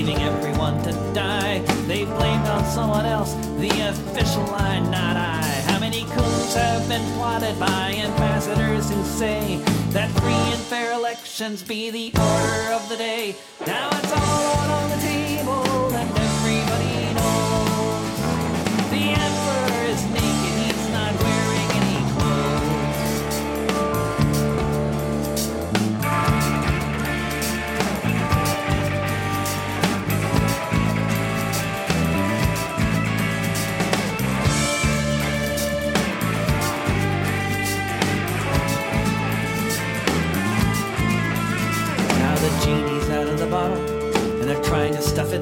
leaving 0.06 0.24
everyone 0.24 0.82
to 0.84 0.92
die. 1.14 1.60
They 1.88 2.06
blamed 2.06 2.48
on 2.48 2.64
someone 2.66 3.06
else, 3.06 3.34
the 3.58 3.70
official 3.90 4.44
lie, 4.44 4.80
not 4.80 5.18
I. 5.18 5.42
How 5.66 5.80
many 5.80 6.04
coups 6.04 6.54
have 6.54 6.88
been 6.88 7.04
plotted 7.14 7.60
by 7.60 7.96
ambassadors 7.98 8.90
who 8.90 9.04
say 9.04 9.58
that 9.90 10.12
free 10.20 10.34
and 10.54 10.62
fair 10.62 10.94
elections 10.94 11.64
be 11.64 11.90
the 11.90 12.12
order 12.20 12.74
of 12.74 12.88
the 12.88 12.98
day? 12.98 13.36
Now 13.66 13.90
it's 13.94 14.12
all 14.12 14.72
on 14.72 14.90
the 14.92 14.98
table 14.98 16.25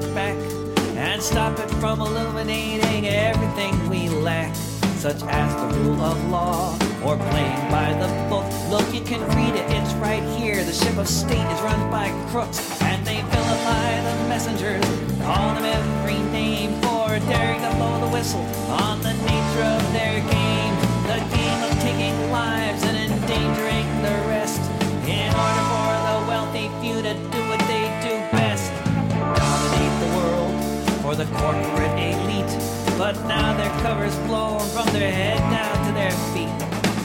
to 0.00 0.10
stuff 0.10 0.10
it 0.10 0.14
back 0.14 0.36
and 0.96 1.22
stop 1.22 1.58
it 1.58 1.70
from 1.80 2.00
illuminating 2.00 3.06
everything 3.06 3.88
we 3.88 4.08
lack, 4.08 4.54
such 4.96 5.22
as 5.22 5.72
the 5.72 5.78
rule 5.80 6.00
of 6.00 6.30
law 6.30 6.74
or 7.04 7.16
playing 7.16 7.70
by 7.70 7.92
the 8.00 8.08
book. 8.28 8.46
Look, 8.70 8.94
you 8.94 9.00
can 9.02 9.20
read 9.36 9.54
it, 9.54 9.70
it's 9.70 9.92
right 9.94 10.22
here. 10.38 10.64
The 10.64 10.72
ship 10.72 10.96
of 10.96 11.08
state 11.08 11.46
is 11.52 11.60
run 11.62 11.90
by 11.90 12.08
crooks, 12.30 12.80
and 12.82 13.06
they 13.06 13.20
vilify 13.22 14.00
the 14.02 14.28
messengers, 14.28 14.84
call 15.22 15.54
them 15.54 15.64
every 15.64 16.18
name 16.32 16.80
for 16.82 17.08
daring 17.30 17.60
to 17.60 17.76
blow 17.76 18.00
the 18.00 18.12
whistle 18.12 18.44
on 18.70 19.00
the 19.02 19.12
nature 19.12 19.66
of 19.78 19.92
their 19.92 20.20
game. 20.20 20.74
The 21.06 21.20
game 21.36 21.62
of 21.62 21.72
taking 21.82 22.32
lives 22.32 22.82
and 22.84 22.96
endangering 22.96 23.86
the 24.02 24.16
rest 24.28 24.60
in 25.06 25.28
order 25.28 25.64
for 25.70 25.92
the 26.08 26.16
wealthy 26.28 26.70
few 26.80 27.02
to 27.02 27.14
do 27.30 27.48
what 27.48 27.63
the 31.14 31.26
corporate 31.36 31.96
elite. 31.98 32.52
But 32.98 33.14
now 33.26 33.56
their 33.56 33.70
cover's 33.82 34.16
blown 34.26 34.60
from 34.70 34.86
their 34.92 35.12
head 35.12 35.38
down 35.38 35.86
to 35.86 35.92
their 35.92 36.10
feet. 36.32 36.48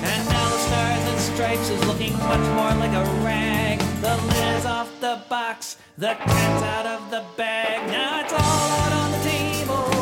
And 0.03 0.21
now 0.29 0.49
the 0.49 0.57
stars 0.67 1.03
and 1.11 1.19
stripes 1.19 1.69
is 1.69 1.85
looking 1.85 2.13
much 2.13 2.45
more 2.57 2.73
like 2.81 2.93
a 2.93 3.05
rag. 3.23 3.79
The 4.01 4.15
lid 4.17 4.55
is 4.57 4.65
off 4.65 4.89
the 4.99 5.21
box, 5.29 5.77
the 5.97 6.15
cat's 6.15 6.63
out 6.63 6.85
of 6.85 7.11
the 7.11 7.23
bag. 7.37 7.87
Now 7.91 8.21
it's 8.21 8.33
all 8.33 8.39
out 8.39 8.93
on 8.93 9.11
the 9.11 9.21
table, 9.29 9.98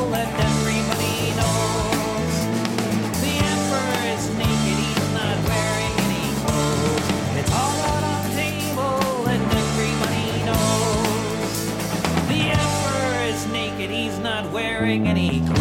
wearing 14.58 15.08
any 15.08 15.40
clothes. 15.42 15.57